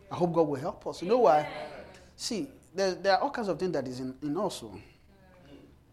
I 0.09 0.15
hope 0.15 0.33
God 0.33 0.47
will 0.47 0.59
help 0.59 0.87
us. 0.87 1.01
You 1.01 1.09
know 1.09 1.19
why? 1.19 1.47
See, 2.15 2.47
there, 2.73 2.95
there 2.95 3.13
are 3.13 3.21
all 3.21 3.29
kinds 3.31 3.47
of 3.47 3.59
things 3.59 3.73
that 3.73 3.87
is 3.87 3.99
in, 3.99 4.15
in 4.21 4.37
also. 4.37 4.73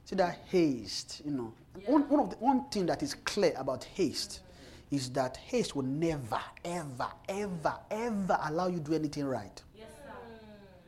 See 0.08 0.16
that 0.16 0.38
haste, 0.50 1.20
you 1.22 1.32
know. 1.32 1.52
One, 1.84 2.08
one, 2.08 2.20
of 2.20 2.30
the, 2.30 2.36
one 2.36 2.64
thing 2.70 2.86
that 2.86 3.02
is 3.02 3.12
clear 3.12 3.52
about 3.58 3.84
haste 3.84 4.40
is 4.90 5.10
that 5.10 5.36
haste 5.36 5.76
will 5.76 5.82
never, 5.82 6.40
ever, 6.64 7.08
ever, 7.28 7.74
ever 7.90 8.38
allow 8.44 8.68
you 8.68 8.78
to 8.78 8.84
do 8.84 8.94
anything 8.94 9.26
right. 9.26 9.54
Mm. 9.54 9.80
Yes, 9.80 9.88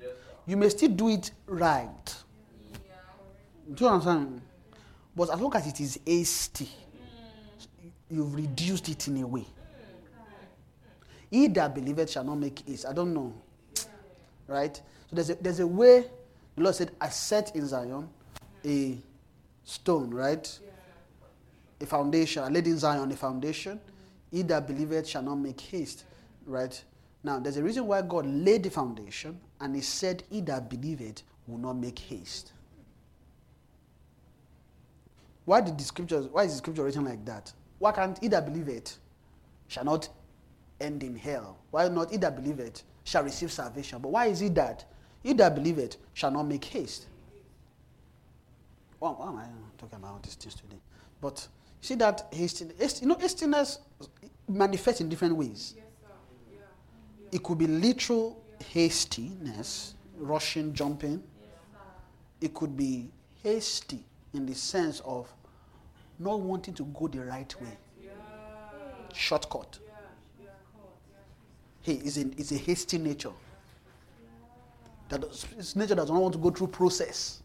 sir. 0.01 0.07
You 0.47 0.57
may 0.57 0.71
still 0.71 0.89
do 0.89 1.11
it 1.11 1.33
right. 1.47 2.15
Yeah. 2.73 2.79
Do 3.75 3.85
you 3.85 3.91
understand? 3.91 4.41
But 5.15 5.35
as 5.35 5.39
long 5.39 5.55
as 5.55 5.67
it 5.67 5.81
is 5.83 6.01
hasty, 6.07 6.65
mm. 6.65 7.91
you've 8.09 8.35
reduced 8.35 8.89
it 8.89 9.07
in 9.07 9.19
a 9.19 9.27
way. 9.27 9.45
He 11.31 11.47
that 11.49 11.75
believeth 11.75 12.09
shall 12.09 12.25
not 12.25 12.37
make 12.37 12.67
haste. 12.67 12.87
I 12.87 12.95
don't 12.95 13.13
know. 13.13 13.35
Right? 14.47 14.77
So 14.77 15.17
there's 15.17 15.29
a, 15.29 15.35
there's 15.35 15.61
a 15.61 15.67
way 15.67 16.07
the 16.57 16.63
Lord 16.63 16.75
said, 16.75 16.93
I 16.99 17.11
set 17.11 17.55
in 17.55 17.67
Zion 17.67 18.09
a 18.65 18.99
stone, 19.71 20.11
right? 20.11 20.59
A 21.81 21.87
foundation. 21.87 22.43
I 22.43 22.49
laid 22.49 22.67
in 22.67 22.79
Zion 22.79 23.11
a 23.11 23.17
foundation. 23.17 23.81
He 24.31 24.43
that 24.43 24.67
believeth 24.67 25.07
shall 25.09 25.23
not 25.23 25.37
make 25.37 25.61
haste. 25.61 26.05
Right? 26.47 26.83
Now, 27.23 27.39
there's 27.39 27.57
a 27.57 27.63
reason 27.63 27.87
why 27.87 28.03
God 28.03 28.27
laid 28.27 28.65
the 28.65 28.71
foundation 28.71 29.39
and 29.61 29.75
He 29.75 29.83
said, 29.83 30.23
He 30.31 30.41
that 30.43 30.69
believeth 30.69 31.23
will 31.47 31.59
not 31.59 31.77
make 31.77 31.99
haste. 31.99 32.53
Why 35.45 35.61
did 35.61 35.79
the 35.79 35.85
scriptures, 35.85 36.29
why 36.29 36.45
is 36.45 36.53
the 36.53 36.59
scripture 36.59 36.85
written 36.85 37.05
like 37.05 37.25
that? 37.25 37.53
Why 37.79 37.93
can't 37.93 38.17
he 38.21 38.29
that 38.29 38.45
believeth 38.45 38.99
shall 39.69 39.85
not 39.85 40.09
end 40.81 41.03
in 41.03 41.17
hell? 41.17 41.59
Why 41.71 41.89
not 41.89 42.11
he 42.11 42.19
that 42.19 42.37
believeth 42.37 42.83
shall 43.05 43.25
receive 43.25 43.51
salvation? 43.51 44.01
But 44.01 44.11
why 44.11 44.27
is 44.27 44.43
it 44.43 44.55
that 44.55 44.85
he 45.23 45.33
that 45.33 45.55
believeth 45.55 45.97
shall 46.15 46.31
not 46.31 46.45
make 46.45 46.65
haste? 46.65 47.07
Why, 49.01 49.11
why 49.11 49.29
am 49.29 49.39
I 49.39 49.45
talking 49.79 49.99
about 49.99 50.23
these 50.23 50.35
things 50.35 50.55
today? 50.55 50.79
But 51.21 51.49
see 51.81 51.97
that 51.97 52.29
hastiness, 52.33 53.01
you 53.03 53.09
know, 53.09 53.17
hastiness 53.17 53.81
manifests 54.49 55.01
in 55.01 55.09
different 55.09 55.37
ways. 55.37 55.75
It 57.33 57.43
could 57.43 57.59
be 57.59 57.67
literal 57.67 58.43
hastiness, 58.73 59.95
rushing, 60.17 60.73
jumping. 60.75 61.23
It 62.41 62.55
could 62.55 62.77
be 62.77 63.11
hasty 63.43 64.05
in 64.35 64.47
the 64.47 64.55
sense 64.55 65.01
of 65.01 65.33
not 66.19 66.41
wanting 66.41 66.75
to 66.75 66.85
go 66.85 67.09
the 67.09 67.21
right 67.21 67.55
way. 67.61 67.79
Shortcut. 69.15 69.79
Hey, 71.83 71.95
it's 71.95 72.19
a, 72.19 72.21
it's 72.37 72.53
a 72.53 72.57
hasty 72.57 72.99
nature. 72.99 73.33
That 75.09 75.23
nature 75.75 75.95
does 75.95 76.11
not 76.11 76.21
want 76.21 76.35
to 76.35 76.39
go 76.39 76.51
through 76.51 76.69
process. 76.69 77.40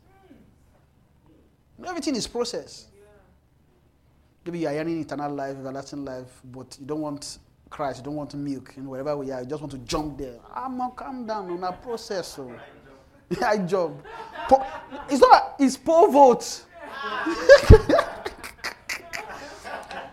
Everything 1.83 2.15
is 2.15 2.27
process. 2.27 2.87
Maybe 4.45 4.59
you 4.59 4.67
are 4.67 4.73
yearning 4.73 5.01
eternal 5.01 5.33
life, 5.33 5.57
everlasting 5.57 6.05
life, 6.05 6.39
but 6.45 6.77
you 6.79 6.85
don't 6.85 7.01
want 7.01 7.39
Christ, 7.69 7.99
you 7.99 8.03
don't 8.05 8.15
want 8.15 8.33
milk, 8.35 8.77
and 8.77 8.87
wherever 8.87 9.17
we 9.17 9.31
are, 9.31 9.41
you 9.41 9.47
just 9.47 9.59
want 9.61 9.71
to 9.71 9.79
jump 9.79 10.17
there. 10.19 10.35
Ah, 10.53 10.65
I'm 10.65 10.77
gonna 10.77 10.93
calm 10.95 11.25
down 11.25 11.49
on 11.49 11.61
that 11.61 11.81
process. 11.81 12.37
Oh. 12.39 12.51
So. 13.31 13.45
I 13.45 13.57
job. 13.57 14.03
Po- 14.47 14.65
it's 15.09 15.19
not, 15.19 15.55
it's 15.59 15.75
poor 15.77 16.11
votes. 16.11 16.65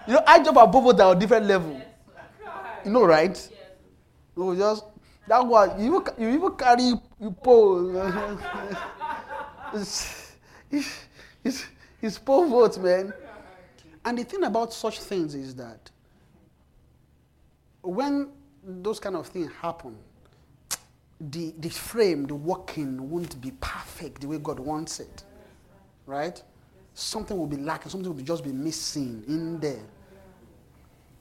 you 0.07 0.15
know, 0.15 0.23
I 0.27 0.43
job 0.43 0.57
and 0.57 0.73
poor 0.73 0.83
vote 0.83 1.01
are 1.01 1.11
on 1.11 1.19
different 1.19 1.47
level. 1.47 1.81
You 2.85 2.91
know, 2.91 3.05
right? 3.05 3.37
You 4.37 4.57
just, 4.57 4.85
that 5.29 5.47
one, 5.47 5.79
you 5.79 6.01
even, 6.01 6.03
you 6.19 6.29
even 6.31 6.57
carry 6.57 6.95
you 7.21 7.31
poll. 7.43 7.93
it's, 11.45 11.65
it's, 12.01 12.19
poor 12.19 12.47
votes, 12.49 12.79
man. 12.79 13.13
And 14.05 14.19
the 14.19 14.25
thing 14.25 14.45
about 14.45 14.73
such 14.73 15.01
things 15.01 15.35
is 15.35 15.55
that 15.57 15.91
when 17.83 18.31
those 18.65 18.99
kind 18.99 19.17
of 19.17 19.27
things 19.27 19.51
happen, 19.61 19.97
the, 21.31 21.55
the 21.59 21.69
frame, 21.69 22.27
the 22.27 22.35
working 22.35 23.11
won't 23.11 23.41
be 23.41 23.53
perfect 23.61 24.21
the 24.21 24.29
way 24.29 24.39
God 24.39 24.59
wants 24.59 25.01
it. 25.01 25.25
Right? 26.07 26.43
Something 26.95 27.39
will 27.39 27.47
be 27.47 27.57
lacking, 27.57 27.91
something 27.91 28.15
will 28.15 28.25
just 28.25 28.45
be 28.45 28.53
missing 28.53 29.25
in 29.29 29.61
there. 29.61 29.85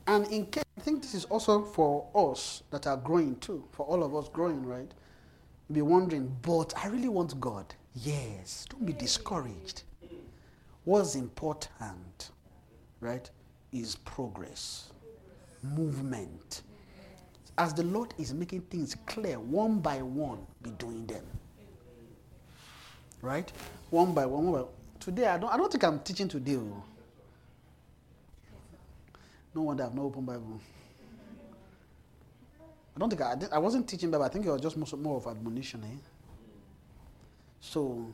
And 0.08 0.26
in 0.28 0.48
case, 0.48 0.64
I 0.78 0.82
think 0.82 1.04
this 1.04 1.14
is 1.14 1.26
also 1.26 1.64
for 1.64 2.08
us 2.16 2.64
that 2.72 2.88
are 2.88 2.98
growing 2.98 3.36
too, 3.38 3.64
for 3.72 3.86
all 3.86 4.04
of 4.04 4.16
us 4.16 4.28
growing, 4.30 4.66
right? 4.66 4.92
You'll 5.70 5.76
be 5.76 5.82
wondering, 5.82 6.36
but 6.42 6.74
I 6.76 6.88
really 6.88 7.08
want 7.08 7.40
God. 7.40 7.74
Yes, 7.96 8.66
don't 8.70 8.86
be 8.86 8.94
discouraged. 8.94 9.84
What's 10.92 11.16
important, 11.16 12.32
right, 13.00 13.30
is 13.72 13.96
progress, 14.04 14.92
movement. 15.64 16.64
As 17.58 17.74
the 17.74 17.84
Lord 17.84 18.14
is 18.18 18.34
making 18.34 18.64
things 18.64 18.98
clear, 19.06 19.40
one 19.40 19.80
by 19.80 20.02
one, 20.02 20.40
be 20.62 20.72
doing 20.72 21.06
them. 21.06 21.24
Right? 23.22 23.50
One 23.90 24.14
by 24.14 24.26
one. 24.26 24.66
today, 25.00 25.28
I 25.28 25.38
don't, 25.38 25.50
I 25.54 25.56
don't 25.56 25.72
think 25.72 25.86
I'm 25.86 26.02
teaching 26.02 26.28
today. 26.28 26.58
oh. 26.58 26.84
No 29.56 29.62
wonder 29.62 29.86
I've 29.86 29.96
no 29.96 30.02
open 30.02 30.26
Bible. 30.26 30.60
I 32.98 33.00
don't 33.00 33.10
think 33.10 33.22
I, 33.22 33.38
I 33.50 33.60
wasn't 33.60 33.88
teaching 33.88 34.12
Bible. 34.12 34.26
I 34.26 34.28
think 34.28 34.46
it 34.46 34.52
was 34.52 34.60
just 34.60 34.76
more, 34.76 35.00
more 35.00 35.16
of 35.16 35.28
admonition. 35.28 35.86
Eh? 35.86 35.98
So 37.62 38.14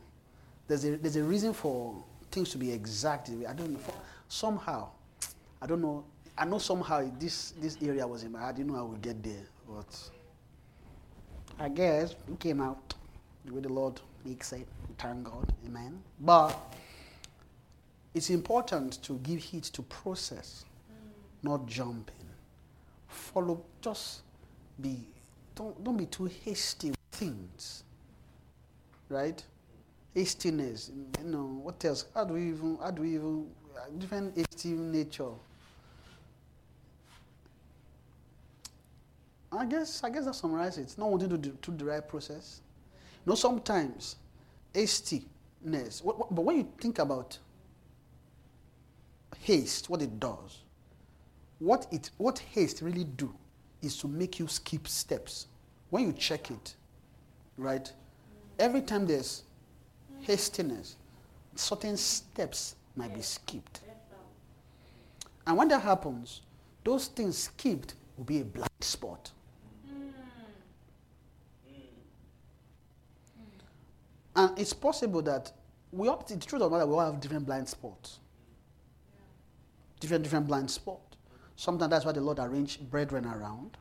there's 0.67 0.85
a, 0.85 0.97
there's 0.97 1.15
a 1.15 1.23
reason 1.23 1.53
for 1.53 2.03
things 2.31 2.49
to 2.51 2.57
be 2.57 2.71
exact. 2.71 3.29
I 3.29 3.53
don't 3.53 3.73
know. 3.73 3.79
Somehow, 4.27 4.89
I 5.61 5.65
don't 5.65 5.81
know. 5.81 6.03
I 6.37 6.45
know 6.45 6.59
somehow 6.59 7.09
this, 7.19 7.53
this 7.59 7.77
area 7.81 8.07
was 8.07 8.23
in 8.23 8.31
my. 8.31 8.43
I 8.43 8.51
didn't 8.51 8.71
know 8.71 8.79
I 8.79 8.83
would 8.83 9.01
get 9.01 9.23
there. 9.23 9.45
But 9.67 10.09
I 11.59 11.69
guess 11.69 12.15
it 12.31 12.39
came 12.39 12.61
out 12.61 12.93
way 13.51 13.61
the 13.61 13.69
Lord 13.69 13.99
makes 14.25 14.51
it. 14.53 14.67
Thank 14.97 15.23
God. 15.23 15.53
Amen. 15.65 16.01
But 16.19 16.57
it's 18.13 18.29
important 18.29 19.01
to 19.03 19.13
give 19.19 19.39
heed 19.39 19.63
to 19.63 19.81
process, 19.83 20.65
not 21.43 21.65
jumping. 21.65 22.15
Follow, 23.07 23.63
just 23.81 24.21
be, 24.81 25.07
don't, 25.55 25.83
don't 25.83 25.97
be 25.97 26.05
too 26.05 26.25
hasty 26.25 26.89
with 26.89 26.97
things. 27.11 27.83
Right? 29.09 29.41
Hastiness, 30.17 30.91
you 31.19 31.29
know, 31.29 31.59
what 31.61 31.85
else? 31.85 32.05
How 32.15 32.23
do 32.23 32.33
we 32.33 32.49
even, 32.49 32.77
how 32.81 32.89
do 32.89 33.03
we 33.03 33.13
even, 33.13 33.45
different 33.99 34.35
hasty 34.35 34.69
nature. 34.69 35.29
I 39.51 39.65
guess, 39.65 40.03
I 40.03 40.09
guess 40.09 40.25
that 40.25 40.33
summarizes 40.33 40.93
it. 40.93 40.99
Not 40.99 41.11
wanting 41.11 41.29
to 41.29 41.37
do, 41.37 41.57
to 41.61 41.71
the 41.71 41.85
right 41.85 42.05
process. 42.07 42.61
You 43.25 43.31
know, 43.31 43.35
sometimes 43.35 44.15
hastiness, 44.73 46.03
what, 46.03 46.17
what, 46.17 46.33
but 46.33 46.41
when 46.43 46.57
you 46.57 46.67
think 46.81 46.99
about 46.99 47.37
haste, 49.39 49.89
what 49.89 50.01
it 50.01 50.19
does, 50.19 50.63
what 51.59 51.87
it 51.91 52.09
what 52.17 52.39
haste 52.39 52.81
really 52.81 53.03
do 53.03 53.33
is 53.81 53.97
to 53.97 54.07
make 54.07 54.39
you 54.39 54.47
skip 54.47 54.87
steps. 54.87 55.47
When 55.89 56.05
you 56.05 56.13
check 56.13 56.51
it, 56.51 56.75
right? 57.57 57.91
Every 58.59 58.81
time 58.81 59.05
there's 59.05 59.43
hastiness, 60.21 60.95
certain 61.55 61.97
steps 61.97 62.75
might 62.95 63.13
be 63.13 63.21
skipped. 63.21 63.81
And 65.45 65.57
when 65.57 65.67
that 65.69 65.81
happens, 65.81 66.41
those 66.83 67.07
things 67.07 67.37
skipped 67.37 67.95
will 68.17 68.25
be 68.25 68.41
a 68.41 68.45
blind 68.45 68.69
spot. 68.81 69.31
And 74.35 74.57
it's 74.59 74.73
possible 74.73 75.21
that 75.23 75.51
we 75.91 76.07
all, 76.07 76.23
the 76.27 76.37
truth 76.37 76.61
of 76.61 76.69
the 76.69 76.77
matter, 76.77 76.85
we 76.85 76.93
all 76.93 77.11
have 77.11 77.19
different 77.19 77.45
blind 77.45 77.67
spots. 77.67 78.19
Different, 79.99 80.23
different 80.23 80.47
blind 80.47 80.69
spot. 80.69 80.99
Sometimes 81.55 81.89
that's 81.89 82.05
why 82.05 82.11
the 82.11 82.21
Lord 82.21 82.37
arranged 82.37 82.91
brethren 82.91 83.25
around, 83.25 83.77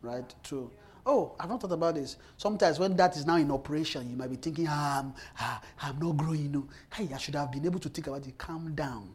right? 0.00 0.34
To, 0.44 0.70
oh, 1.10 1.34
I've 1.40 1.48
not 1.48 1.60
thought 1.60 1.72
about 1.72 1.96
this. 1.96 2.16
Sometimes 2.36 2.78
when 2.78 2.96
that 2.96 3.16
is 3.16 3.26
now 3.26 3.36
in 3.36 3.50
operation, 3.50 4.08
you 4.08 4.16
might 4.16 4.30
be 4.30 4.36
thinking, 4.36 4.66
ah, 4.68 5.00
I'm, 5.00 5.12
ah, 5.38 5.60
I'm 5.82 5.98
not 5.98 6.16
growing. 6.16 6.52
No. 6.52 6.68
Hey, 6.92 7.08
I 7.12 7.18
should 7.18 7.34
have 7.34 7.50
been 7.50 7.66
able 7.66 7.80
to 7.80 7.88
think 7.88 8.06
about 8.06 8.26
it. 8.26 8.38
Calm 8.38 8.74
down. 8.74 9.12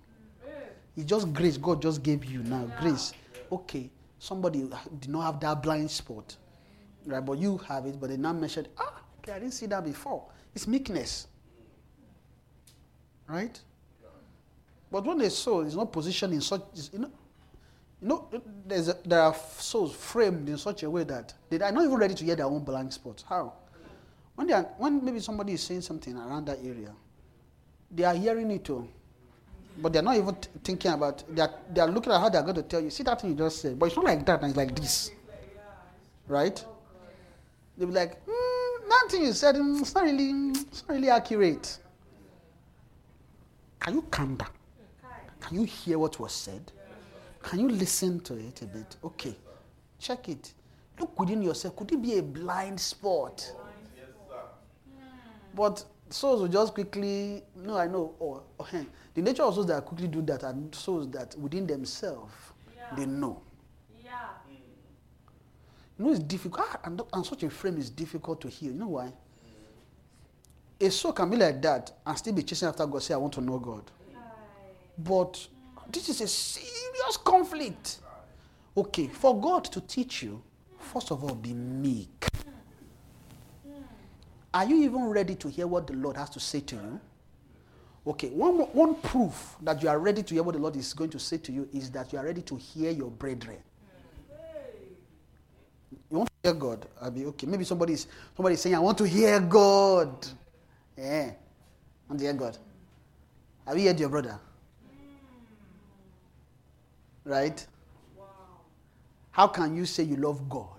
It's 0.98 1.06
just 1.06 1.34
grace 1.34 1.58
God 1.58 1.82
just 1.82 2.04
gave 2.04 2.26
you 2.26 2.44
now. 2.44 2.72
Grace. 2.80 3.14
Okay, 3.52 3.90
somebody 4.20 4.70
did 5.00 5.10
not 5.10 5.22
have 5.22 5.40
that 5.42 5.62
blind 5.62 5.90
spot, 5.90 6.36
right? 7.06 7.26
But 7.26 7.38
you 7.38 7.58
have 7.60 7.86
it, 7.86 8.00
but 8.00 8.10
they 8.10 8.18
now 8.18 8.34
mentioned, 8.34 8.68
ah, 8.78 9.02
okay, 9.20 9.34
I 9.34 9.40
didn't 9.40 9.54
see 9.54 9.66
that 9.68 9.84
before. 9.84 10.26
It's 10.54 10.68
meekness, 10.68 11.28
right? 13.28 13.60
But 14.92 15.06
when 15.06 15.18
they 15.18 15.30
soul 15.30 15.62
is 15.62 15.76
not 15.76 15.92
positioned 15.92 16.34
in 16.34 16.42
such, 16.42 16.62
you 16.94 17.00
know, 17.00 17.12
know, 18.08 18.28
there's 18.66 18.90
a, 18.90 18.98
there 19.06 19.22
are 19.22 19.36
souls 19.58 19.94
framed 19.96 20.50
in 20.50 20.58
such 20.58 20.84
a 20.84 20.90
way 20.90 21.04
that 21.04 21.34
they 21.50 21.60
are 21.60 21.72
not 21.72 21.84
even 21.84 21.96
ready 21.96 22.14
to 22.14 22.24
hear 22.24 22.36
their 22.36 22.46
own 22.46 22.64
blind 22.64 22.94
spots. 22.94 23.24
How? 23.28 23.54
When 24.36 24.48
they 24.48 24.54
are, 24.54 24.64
when 24.78 25.04
maybe 25.04 25.20
somebody 25.20 25.54
is 25.54 25.64
saying 25.64 25.82
something 25.82 26.16
around 26.16 26.46
that 26.46 26.60
area, 26.64 26.92
they 27.90 28.04
are 28.04 28.14
hearing 28.14 28.52
it 28.52 28.66
too, 28.66 28.88
but 29.78 29.94
they're 29.94 30.02
not 30.02 30.18
even 30.18 30.36
t- 30.36 30.50
thinking 30.64 30.92
about. 30.92 31.24
They 31.34 31.42
are, 31.42 31.54
they 31.74 31.82
are 31.82 31.88
looking 31.88 32.12
at 32.12 32.20
how 32.20 32.30
they're 32.30 32.42
going 32.44 32.56
to 32.56 32.64
tell 32.64 32.82
you. 32.82 32.90
See 32.90 33.04
that 33.04 33.22
thing 33.22 33.32
you 33.32 33.36
just 33.38 33.62
said, 33.62 33.80
but 33.80 33.88
it's 33.88 33.96
not 33.96 34.06
like 34.06 34.26
that. 34.26 34.44
It's 34.44 34.58
like 34.58 34.76
this, 34.76 35.12
right? 36.28 36.64
They'll 37.78 37.88
be 37.88 37.94
like, 37.94 38.26
mm, 38.26 38.90
that 38.90 39.08
thing 39.10 39.24
you 39.24 39.34
said, 39.34 39.56
mm, 39.56 39.82
it's 39.82 39.96
not 39.96 40.04
really, 40.04 40.52
it's 40.52 40.84
not 40.88 40.96
really 40.96 41.10
accurate. 41.10 41.78
Can 43.80 43.96
you 43.96 44.02
calm 44.04 44.36
down? 44.36 44.50
Can 45.40 45.60
you 45.60 45.64
hear 45.66 46.00
what 46.00 46.20
was 46.20 46.34
said? 46.34 46.72
Can 47.46 47.60
you 47.60 47.70
listen 47.70 48.20
to 48.22 48.34
it 48.34 48.62
a 48.64 48.66
bit? 48.66 48.96
Okay, 49.04 49.36
check 50.00 50.30
it. 50.30 50.52
Look 51.00 51.20
within 51.20 51.44
yourself. 51.44 51.76
Could 51.76 51.92
it 51.92 52.02
be 52.02 52.18
a 52.18 52.24
blind 52.24 52.80
spot? 52.80 53.52
Yes, 53.96 54.08
sir. 54.28 54.42
But 55.54 55.86
souls 56.10 56.42
will 56.42 56.48
just 56.48 56.74
quickly, 56.74 57.44
no, 57.56 57.78
I 57.78 57.86
know. 57.86 58.16
Or, 58.18 58.42
or 58.58 58.66
eh, 58.74 58.84
the 59.14 59.22
nature 59.22 59.44
of 59.44 59.54
souls 59.54 59.68
that 59.68 59.86
quickly 59.86 60.08
do 60.08 60.24
that 60.24 60.44
are 60.44 60.56
souls 60.72 61.08
that 61.12 61.38
within 61.38 61.68
themselves 61.68 62.34
they 62.98 63.06
know. 63.06 63.42
Yeah. 64.04 64.12
You 66.00 66.06
know, 66.06 66.12
it's 66.12 66.20
difficult. 66.20 66.66
Ah, 66.68 66.80
and, 66.86 67.00
and 67.14 67.26
such 67.26 67.44
a 67.44 67.50
frame 67.52 67.78
is 67.78 67.92
difficult 67.92 68.42
to 68.42 68.50
heal. 68.50 68.72
You 68.72 68.80
know 68.80 68.88
why? 68.88 69.14
A 70.82 70.90
soul 70.90 71.14
can 71.14 71.30
be 71.30 71.38
like 71.38 71.62
that 71.62 71.92
and 72.06 72.18
still 72.18 72.34
be 72.34 72.42
chasing 72.42 72.68
after 72.68 72.86
God, 72.88 73.04
say, 73.04 73.14
I 73.14 73.18
want 73.18 73.34
to 73.34 73.42
know 73.42 73.60
God. 73.60 73.84
But 74.98 75.48
this 75.92 76.10
is 76.10 76.22
a 76.22 76.28
serious 76.28 77.18
conflict. 77.24 78.00
Okay, 78.78 79.08
for 79.08 79.40
God 79.40 79.66
to 79.66 79.82
teach 79.82 80.24
you, 80.24 80.42
first 80.80 81.12
of 81.12 81.24
all, 81.24 81.36
be 81.36 81.54
meek. 81.54 82.26
Are 84.54 84.66
you 84.66 84.84
even 84.84 85.10
ready 85.10 85.36
to 85.36 85.50
hear 85.50 85.68
what 85.68 85.88
the 85.88 85.94
Lord 85.94 86.16
has 86.16 86.30
to 86.32 86.40
say 86.40 86.62
to 86.62 86.76
you? 86.76 87.00
Okay, 88.08 88.30
one, 88.30 88.58
one 88.72 88.96
proof 88.96 89.56
that 89.62 89.82
you 89.82 89.90
are 89.90 90.00
ready 90.00 90.24
to 90.24 90.34
hear 90.34 90.44
what 90.44 90.54
the 90.54 90.62
Lord 90.62 90.76
is 90.76 90.94
going 90.94 91.10
to 91.10 91.20
say 91.20 91.38
to 91.38 91.52
you 91.52 91.68
is 91.74 91.90
that 91.92 92.14
you 92.14 92.20
are 92.20 92.26
ready 92.26 92.42
to 92.44 92.56
hear 92.56 92.92
your 92.92 93.10
brethren. 93.10 93.58
You 96.10 96.20
want 96.20 96.30
to 96.30 96.50
hear 96.50 96.54
God? 96.54 96.86
I'll 97.02 97.12
be 97.12 97.26
okay. 97.26 97.48
Maybe 97.48 97.64
somebody 97.64 97.94
is 97.94 98.08
somebody 98.36 98.54
is 98.54 98.62
saying, 98.62 98.76
I 98.76 98.80
want 98.80 98.98
to 99.00 99.06
hear 99.06 99.40
God. 99.40 100.26
Yeah. 100.98 101.32
I 101.32 102.10
want 102.10 102.20
to 102.20 102.26
hear 102.26 102.34
God. 102.34 102.58
Have 103.66 103.78
you 103.78 103.88
heard 103.88 104.00
your 104.00 104.10
brother? 104.10 104.40
Right? 107.26 107.66
How 109.32 109.48
can 109.48 109.76
you 109.76 109.86
say 109.86 110.04
you 110.04 110.16
love 110.16 110.48
God 110.48 110.70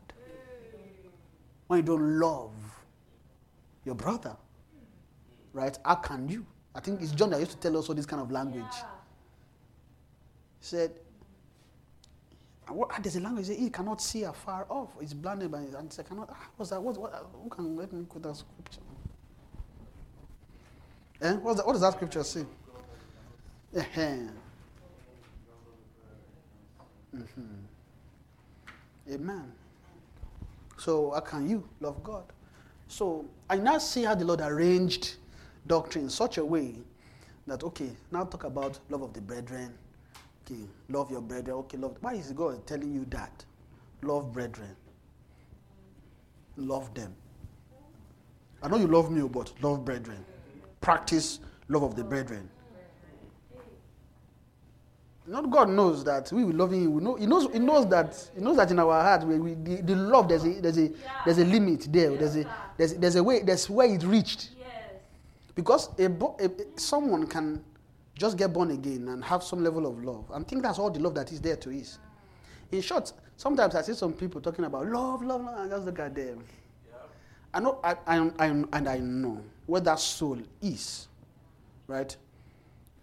when 1.66 1.80
you 1.80 1.82
don't 1.82 2.18
love 2.18 2.54
your 3.84 3.94
brother? 3.94 4.34
Right? 5.52 5.76
How 5.84 5.96
can 5.96 6.28
you? 6.28 6.46
I 6.74 6.80
think 6.80 7.02
it's 7.02 7.10
John 7.12 7.30
that 7.30 7.40
used 7.40 7.52
to 7.52 7.58
tell 7.58 7.76
us 7.76 7.88
all 7.88 7.94
this 7.94 8.06
kind 8.06 8.22
of 8.22 8.30
language. 8.30 8.64
He 10.60 10.66
said, 10.66 10.92
what, 12.68 12.90
there's 13.02 13.16
a 13.16 13.20
language 13.20 13.48
he 13.48 13.70
cannot 13.70 14.00
see 14.00 14.22
afar 14.24 14.66
off. 14.68 14.90
He's 15.00 15.14
blinded 15.14 15.50
by 15.50 15.60
it. 15.62 15.74
And 15.74 15.92
he 15.92 16.02
cannot. 16.02 16.30
Ah, 16.32 16.48
what's 16.56 16.70
that? 16.70 16.82
What, 16.82 16.98
what, 16.98 17.26
who 17.42 17.48
can 17.48 17.76
let 17.76 17.92
me 17.92 18.04
quote 18.06 18.22
that 18.24 18.36
scripture? 18.36 18.80
Eh? 21.22 21.32
What's 21.34 21.58
that, 21.58 21.66
what 21.66 21.72
does 21.72 21.82
that 21.82 21.92
scripture 21.92 22.24
say? 22.24 22.44
Eh-heh. 23.76 24.28
Mhm. 27.16 29.14
Amen. 29.14 29.52
So, 30.78 31.12
how 31.12 31.20
can 31.20 31.48
you 31.48 31.66
love 31.80 32.02
God? 32.02 32.24
So, 32.88 33.24
I 33.48 33.56
now 33.56 33.78
see 33.78 34.04
how 34.04 34.14
the 34.14 34.24
Lord 34.24 34.40
arranged 34.40 35.16
doctrine 35.66 36.04
in 36.04 36.10
such 36.10 36.38
a 36.38 36.44
way 36.44 36.76
that, 37.46 37.64
okay, 37.64 37.96
now 38.10 38.24
talk 38.24 38.44
about 38.44 38.78
love 38.90 39.02
of 39.02 39.12
the 39.12 39.20
brethren. 39.20 39.76
Okay, 40.44 40.62
love 40.88 41.10
your 41.10 41.22
brethren. 41.22 41.56
Okay, 41.58 41.78
love. 41.78 41.96
Why 42.00 42.14
is 42.14 42.32
God 42.32 42.66
telling 42.66 42.92
you 42.92 43.04
that? 43.10 43.44
Love 44.02 44.32
brethren. 44.32 44.76
Love 46.56 46.92
them. 46.94 47.14
I 48.62 48.68
know 48.68 48.76
you 48.76 48.86
love 48.86 49.10
me, 49.10 49.22
but 49.22 49.52
love 49.62 49.84
brethren. 49.84 50.24
Practice 50.80 51.40
love 51.68 51.82
of 51.82 51.96
the 51.96 52.04
brethren. 52.04 52.48
Not 55.26 55.50
God 55.50 55.68
knows 55.70 56.04
that 56.04 56.32
we 56.32 56.44
will 56.44 56.54
love 56.54 56.72
Him. 56.72 56.94
We 56.94 57.02
know, 57.02 57.14
he 57.16 57.26
knows. 57.26 57.52
He 57.52 57.58
knows 57.58 57.88
that. 57.88 58.30
He 58.34 58.40
knows 58.40 58.56
that 58.56 58.70
in 58.70 58.78
our 58.78 59.02
heart, 59.02 59.24
we, 59.24 59.38
we, 59.38 59.54
the, 59.54 59.82
the 59.82 59.94
love 59.96 60.28
there's 60.28 60.44
a 60.44 60.50
there's 60.60 60.78
a 60.78 60.90
there's 61.24 61.38
a 61.38 61.44
limit 61.44 61.88
there. 61.92 62.16
There's 62.16 62.36
a 62.36 62.44
there's, 62.76 62.94
there's 62.94 63.16
a 63.16 63.22
way. 63.24 63.42
There's 63.42 63.68
where 63.68 63.92
it 63.92 64.02
reached. 64.04 64.50
Because 65.54 65.88
a, 65.98 66.04
a, 66.04 66.44
a- 66.44 66.50
someone 66.80 67.26
can 67.26 67.64
just 68.14 68.36
get 68.36 68.52
born 68.52 68.70
again 68.70 69.08
and 69.08 69.24
have 69.24 69.42
some 69.42 69.64
level 69.64 69.86
of 69.86 70.02
love 70.04 70.30
and 70.34 70.46
think 70.46 70.62
that's 70.62 70.78
all 70.78 70.90
the 70.90 71.00
love 71.00 71.14
that 71.14 71.32
is 71.32 71.40
there 71.40 71.56
to 71.56 71.70
is. 71.70 71.98
In 72.70 72.82
short, 72.82 73.12
sometimes 73.36 73.74
I 73.74 73.82
see 73.82 73.94
some 73.94 74.12
people 74.12 74.40
talking 74.40 74.64
about 74.66 74.86
love, 74.86 75.22
love, 75.22 75.42
love, 75.44 75.54
and 75.58 75.72
I 75.72 75.76
just 75.76 75.86
look 75.86 75.98
at 75.98 76.14
them. 76.14 76.44
I 77.54 77.60
know, 77.60 77.78
I, 77.82 77.96
I, 78.06 78.30
I, 78.38 78.46
and 78.48 78.88
I 78.88 78.98
know 78.98 79.40
where 79.64 79.80
that 79.80 79.98
soul 79.98 80.38
is, 80.60 81.08
right? 81.86 82.14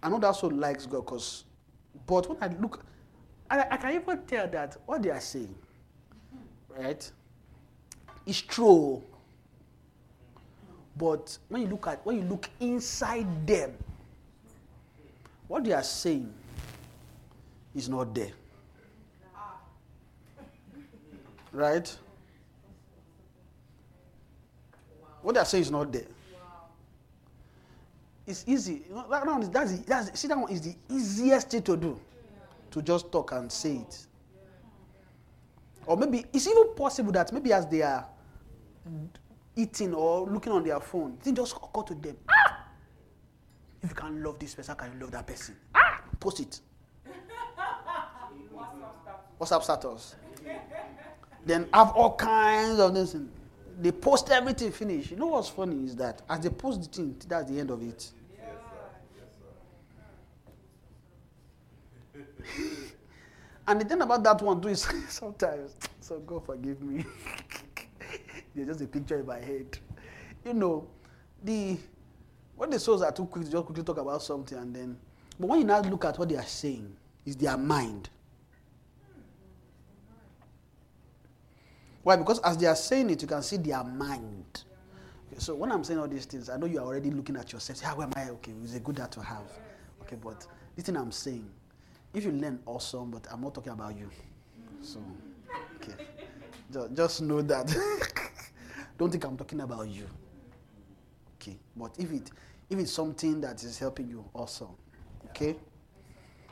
I 0.01 0.09
know 0.09 0.19
that 0.19 0.35
soul 0.35 0.51
likes 0.51 0.85
God 0.85 1.05
because, 1.05 1.45
but 2.05 2.29
when 2.29 2.37
I 2.41 2.47
look, 2.59 2.83
I, 3.49 3.65
I 3.71 3.77
can 3.77 3.95
even 3.95 4.21
tell 4.23 4.47
that 4.47 4.77
what 4.85 5.01
they 5.03 5.09
are 5.09 5.21
saying, 5.21 5.55
right, 6.69 7.09
is 8.25 8.41
true. 8.41 9.01
But 10.95 11.37
when 11.49 11.63
you 11.63 11.67
look 11.67 11.87
at 11.87 12.05
when 12.05 12.17
you 12.17 12.23
look 12.23 12.49
inside 12.59 13.47
them, 13.47 13.73
what 15.47 15.63
they 15.63 15.71
are 15.71 15.83
saying 15.83 16.31
is 17.75 17.89
not 17.89 18.13
there. 18.13 18.31
Right? 21.51 21.95
What 25.21 25.35
they 25.35 25.41
are 25.41 25.45
saying 25.45 25.61
is 25.63 25.71
not 25.71 25.91
there. 25.91 26.05
It's 28.25 28.43
easy. 28.47 28.83
That 29.09 29.25
one 29.25 29.41
is, 29.43 29.49
that's, 29.49 29.71
the- 29.77 29.85
that's, 29.85 30.19
see, 30.19 30.27
that 30.27 30.37
one 30.37 30.51
is 30.51 30.61
the 30.61 30.75
easiest 30.89 31.49
thing 31.51 31.61
to 31.63 31.75
do. 31.77 31.99
To 32.71 32.81
just 32.81 33.11
talk 33.11 33.31
and 33.33 33.51
say 33.51 33.75
it. 33.77 34.07
Or 35.85 35.97
maybe 35.97 36.25
it's 36.31 36.47
even 36.47 36.73
possible 36.75 37.11
that 37.11 37.31
maybe 37.33 37.51
as 37.51 37.67
they 37.67 37.81
are 37.81 38.07
eating 39.55 39.93
or 39.93 40.25
looking 40.27 40.53
on 40.53 40.63
their 40.63 40.79
phone, 40.79 41.17
it 41.25 41.33
just 41.33 41.55
occur 41.55 41.83
to 41.83 41.93
them. 41.95 42.15
Ah! 42.29 42.65
If 43.81 43.89
you 43.89 43.95
can 43.95 44.23
love 44.23 44.39
this 44.39 44.55
person, 44.55 44.75
how 44.77 44.83
can 44.85 44.93
you 44.93 44.99
love 45.01 45.11
that 45.11 45.27
person? 45.27 45.55
Ah! 45.75 46.01
Post 46.19 46.39
it. 46.39 46.59
WhatsApp 49.39 49.63
status. 49.63 50.15
then 51.45 51.67
have 51.73 51.91
all 51.91 52.15
kinds 52.15 52.79
of 52.79 52.93
this. 52.93 53.15
They 53.79 53.91
post 53.91 54.29
everything, 54.29 54.71
finish. 54.71 55.11
You 55.11 55.17
know 55.17 55.27
what's 55.27 55.49
funny 55.49 55.85
is 55.85 55.95
that 55.97 56.21
as 56.29 56.39
they 56.41 56.49
post 56.49 56.81
the 56.83 56.87
thing, 56.87 57.15
that's 57.27 57.49
the 57.49 57.59
end 57.59 57.71
of 57.71 57.81
it. 57.81 58.11
and 63.67 63.81
the 63.81 63.85
thing 63.85 64.01
about 64.01 64.23
that 64.23 64.41
one 64.41 64.61
too 64.61 64.67
is 64.69 64.81
sometimes, 65.09 65.75
so 65.99 66.19
God 66.19 66.45
forgive 66.45 66.81
me. 66.81 67.05
There's 68.55 68.67
just 68.67 68.81
a 68.81 68.87
picture 68.87 69.19
in 69.19 69.25
my 69.25 69.39
head. 69.39 69.77
You 70.45 70.53
know, 70.53 70.87
the 71.43 71.77
when 72.55 72.69
the 72.69 72.79
souls 72.79 73.01
are 73.01 73.11
too 73.11 73.25
quick 73.25 73.45
to 73.45 73.51
just 73.51 73.65
quickly 73.65 73.83
talk 73.83 73.97
about 73.97 74.21
something 74.21 74.57
and 74.57 74.75
then 74.75 74.97
but 75.39 75.47
when 75.47 75.59
you 75.59 75.65
now 75.65 75.81
look 75.81 76.05
at 76.05 76.17
what 76.19 76.29
they 76.29 76.35
are 76.35 76.45
saying, 76.45 76.95
is 77.25 77.35
their 77.35 77.57
mind. 77.57 78.09
Why? 82.03 82.17
Because 82.17 82.39
as 82.39 82.57
they 82.57 82.67
are 82.67 82.75
saying 82.75 83.09
it, 83.09 83.21
you 83.21 83.27
can 83.27 83.41
see 83.41 83.57
their 83.57 83.83
mind. 83.83 84.63
Okay, 85.31 85.39
so 85.39 85.55
when 85.55 85.71
I'm 85.71 85.83
saying 85.83 85.99
all 85.99 86.07
these 86.07 86.25
things, 86.25 86.49
I 86.49 86.57
know 86.57 86.65
you 86.65 86.79
are 86.79 86.85
already 86.85 87.09
looking 87.09 87.37
at 87.37 87.51
yourself. 87.51 87.79
How 87.79 87.95
ah, 87.97 88.03
am 88.03 88.11
I? 88.15 88.29
Okay, 88.31 88.51
it's 88.63 88.75
a 88.75 88.79
good 88.79 88.97
that 88.97 89.11
to 89.13 89.21
have. 89.21 89.45
Okay, 90.03 90.17
but 90.21 90.45
this 90.75 90.85
thing 90.85 90.97
I'm 90.97 91.11
saying, 91.11 91.49
if 92.13 92.25
you 92.25 92.31
learn, 92.31 92.59
awesome, 92.65 93.09
but 93.09 93.25
I'm 93.31 93.41
not 93.41 93.55
talking 93.55 93.71
about 93.71 93.97
you. 93.97 94.09
So, 94.81 94.99
okay. 95.77 95.93
Just, 96.71 96.93
just 96.93 97.21
know 97.21 97.41
that. 97.41 97.73
Don't 98.97 99.09
think 99.09 99.23
I'm 99.23 99.37
talking 99.37 99.61
about 99.61 99.87
you. 99.87 100.07
Okay, 101.41 101.57
but 101.75 101.91
if 101.97 102.11
it 102.11 102.31
if 102.69 102.79
it's 102.79 102.91
something 102.91 103.41
that 103.41 103.63
is 103.63 103.77
helping 103.79 104.09
you, 104.09 104.25
awesome. 104.33 104.69
Okay, 105.29 105.55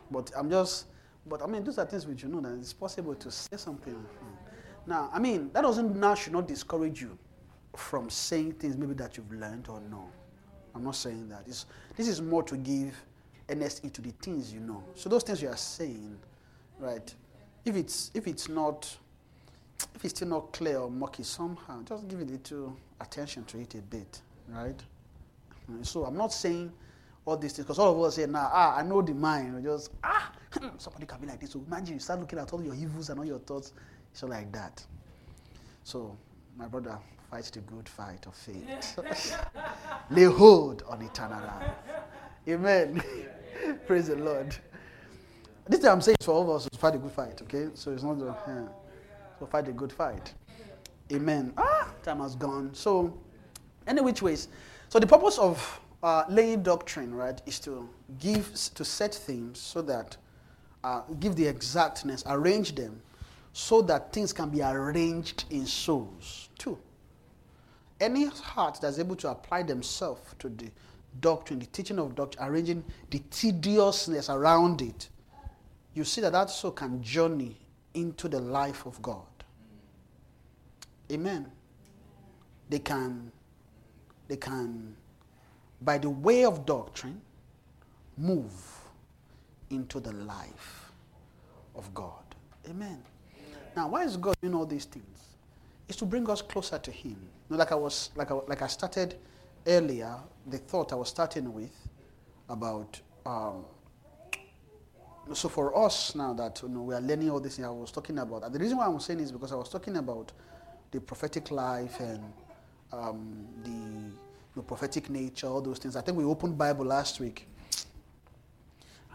but 0.10 0.32
I'm 0.36 0.50
just, 0.50 0.86
but 1.26 1.42
I 1.42 1.48
mean, 1.48 1.64
those 1.64 1.78
are 1.78 1.86
things 1.86 2.08
which 2.08 2.24
you 2.24 2.30
know 2.30 2.42
that 2.42 2.54
it's 2.58 2.74
possible 2.74 3.16
to 3.16 3.32
say 3.32 3.58
something. 3.58 4.04
Now, 4.86 5.10
I 5.14 5.20
mean, 5.20 5.52
that 5.54 5.62
doesn't 5.62 5.96
now 5.96 6.16
should 6.16 6.34
not 6.34 6.48
discourage 6.48 7.02
you 7.02 7.18
from 7.76 8.10
saying 8.10 8.54
things 8.54 8.78
maybe 8.78 8.94
that 8.96 9.18
you've 9.18 9.32
learned 9.32 9.68
or 9.70 9.80
know. 9.82 10.10
I'm 10.74 10.84
not 10.84 10.96
saying 10.96 11.30
that. 11.30 11.44
It's, 11.48 11.66
this 11.96 12.08
is 12.08 12.22
more 12.22 12.44
to 12.44 12.58
give 12.58 12.96
earnest 13.50 13.84
into 13.84 14.02
the 14.02 14.12
things 14.22 14.54
you 14.54 14.60
know. 14.60 14.84
So 14.96 15.10
those 15.10 15.24
things 15.24 15.42
you 15.42 15.50
are 15.50 15.58
saying, 15.58 16.18
right? 16.80 17.14
If 17.66 17.76
it's 17.76 18.12
if 18.14 18.28
it's 18.28 18.50
not 18.50 18.98
if 19.96 20.06
it's 20.06 20.16
still 20.16 20.30
not 20.30 20.54
clear 20.54 20.78
or 20.80 20.90
murky 20.90 21.24
somehow, 21.24 21.84
just 21.84 22.08
give 22.08 22.22
a 22.22 22.26
little 22.26 22.78
attention 23.00 23.44
to 23.46 23.60
it 23.60 23.76
a 23.76 23.80
bit, 23.80 24.22
right? 24.50 24.82
So 25.84 26.06
I'm 26.06 26.18
not 26.18 26.34
saying 26.34 26.72
all 27.26 27.38
these 27.38 27.54
things 27.54 27.66
because 27.66 27.80
all 27.80 27.94
of 27.94 28.08
us 28.08 28.16
say 28.16 28.26
now, 28.26 28.50
ah, 28.52 28.78
I 28.78 28.84
know 28.84 29.02
the 29.02 29.14
mind. 29.14 29.56
We 29.56 29.62
just 29.62 29.92
ah, 30.04 30.32
somebody 30.78 31.06
can 31.06 31.20
be 31.20 31.28
like 31.28 31.40
this. 31.40 31.52
So 31.52 31.64
imagine 31.66 31.96
you 31.96 32.00
start 32.00 32.20
looking 32.20 32.40
at 32.40 32.52
all 32.52 32.64
your 32.64 32.76
evils 32.76 33.10
and 33.10 33.20
all 33.20 33.26
your 33.26 33.40
thoughts, 33.40 33.74
so 34.14 34.28
like 34.28 34.52
that. 34.52 34.84
So 35.84 36.18
my 36.58 36.68
brother 36.68 36.98
fights 37.30 37.50
the 37.50 37.60
good 37.62 37.88
fight 37.88 38.26
of 38.28 38.36
faith. 38.36 39.00
Lay 40.10 40.24
hold 40.24 40.84
on 40.88 41.02
eternal 41.02 41.40
life. 41.40 41.72
Amen. 42.48 43.02
Praise 43.88 44.08
the 44.08 44.16
Lord. 44.16 44.56
This 45.68 45.80
thing 45.80 45.90
I'm 45.90 46.02
saying 46.02 46.18
is 46.20 46.26
for 46.26 46.34
all 46.34 46.44
of 46.44 46.50
us 46.50 46.68
to 46.70 46.78
fight 46.78 46.96
a 46.96 46.98
good 46.98 47.12
fight, 47.12 47.42
okay? 47.44 47.70
So 47.74 47.92
it's 47.92 48.04
not 48.04 48.20
the 48.20 48.36
yeah. 48.48 48.68
So 49.40 49.46
fight 49.46 49.68
a 49.68 49.72
good 49.72 49.94
fight. 49.94 50.34
Amen. 51.12 51.54
Ah, 51.58 51.90
time 52.04 52.20
has 52.20 52.36
gone. 52.36 52.74
So, 52.74 53.18
any 53.86 54.02
which 54.02 54.22
ways. 54.22 54.48
So 54.90 55.00
the 55.00 55.08
purpose 55.08 55.38
of 55.38 55.80
uh, 56.04 56.24
laying 56.30 56.64
doctrine, 56.64 57.14
right, 57.14 57.42
is 57.46 57.60
to 57.62 57.88
give 58.20 58.54
to 58.76 58.86
set 58.86 59.14
things 59.14 59.60
so 59.60 59.82
that 59.84 60.18
uh, 60.84 61.02
give 61.20 61.36
the 61.36 61.46
exactness, 61.46 62.24
arrange 62.28 62.76
them 62.76 63.02
so 63.54 63.82
that 63.82 64.14
things 64.14 64.32
can 64.34 64.50
be 64.50 64.62
arranged 64.62 65.46
in 65.50 65.66
souls. 65.66 66.50
Two, 66.58 66.78
any 68.00 68.26
heart 68.26 68.80
that's 68.82 69.00
able 69.00 69.16
to 69.18 69.30
apply 69.30 69.64
themselves 69.64 70.22
to 70.40 70.50
the 70.50 70.70
doctrine, 71.20 71.60
the 71.60 71.66
teaching 71.68 72.00
of 72.00 72.16
doctrine, 72.16 72.48
arranging 72.48 72.84
the 73.10 73.20
tediousness 73.30 74.30
around 74.30 74.82
it, 74.82 75.10
you 75.94 76.04
see 76.04 76.22
that 76.22 76.32
that 76.32 76.50
soul 76.50 76.72
can 76.72 77.04
journey 77.04 77.58
into 77.94 78.30
the 78.30 78.40
life 78.40 78.86
of 78.86 79.02
God. 79.02 79.26
Amen. 81.12 81.52
They 82.70 82.80
can, 82.80 83.32
they 84.30 84.38
can, 84.38 84.96
by 85.82 85.98
the 85.98 86.10
way 86.10 86.46
of 86.46 86.66
doctrine, 86.66 87.20
move 88.18 88.54
into 89.70 90.00
the 90.00 90.14
life 90.14 90.92
of 91.76 91.94
God. 91.94 92.24
Amen. 92.70 93.04
Now, 93.76 93.88
why 93.88 94.04
is 94.04 94.18
God 94.18 94.36
doing 94.42 94.54
all 94.54 94.66
these 94.66 94.86
things? 94.86 95.06
It's 95.88 95.98
to 96.00 96.06
bring 96.06 96.30
us 96.30 96.42
closer 96.42 96.78
to 96.78 96.92
Him. 96.92 97.18
You 97.50 97.52
know, 97.52 97.58
like 97.58 97.72
I 97.72 97.76
was, 97.76 98.12
like 98.16 98.32
I, 98.32 98.36
like 98.48 98.62
I 98.62 98.68
started 98.68 99.16
earlier, 99.66 100.16
the 100.48 100.58
thought 100.58 100.94
I 100.94 100.96
was 100.96 101.10
starting 101.10 101.54
with 101.54 101.76
about. 102.50 103.00
Um, 103.26 103.66
so 105.34 105.48
for 105.48 105.78
us 105.78 106.16
now 106.16 106.34
that 106.34 106.62
you 106.64 106.70
know, 106.70 106.82
we 106.82 106.96
are 106.96 107.02
learning 107.02 107.30
all 107.30 107.40
this, 107.40 107.60
I 107.60 107.70
was 107.70 107.92
talking 107.92 108.20
about. 108.20 108.44
And 108.44 108.54
the 108.54 108.60
reason 108.60 108.78
why 108.78 108.86
I'm 108.86 109.00
saying 109.00 109.20
is 109.20 109.32
because 109.32 109.52
I 109.52 109.56
was 109.56 109.70
talking 109.70 109.96
about 109.98 110.32
the 110.92 111.00
prophetic 111.00 111.52
life 111.52 112.00
and 112.00 112.22
um, 112.92 113.48
the, 113.64 114.60
the 114.60 114.64
prophetic 114.64 115.10
nature, 115.10 115.48
all 115.48 115.62
those 115.62 115.80
things. 115.80 115.96
I 115.96 116.02
think 116.02 116.18
we 116.18 116.26
opened 116.26 116.58
Bible 116.58 116.86
last 116.86 117.20
week. 117.20 117.48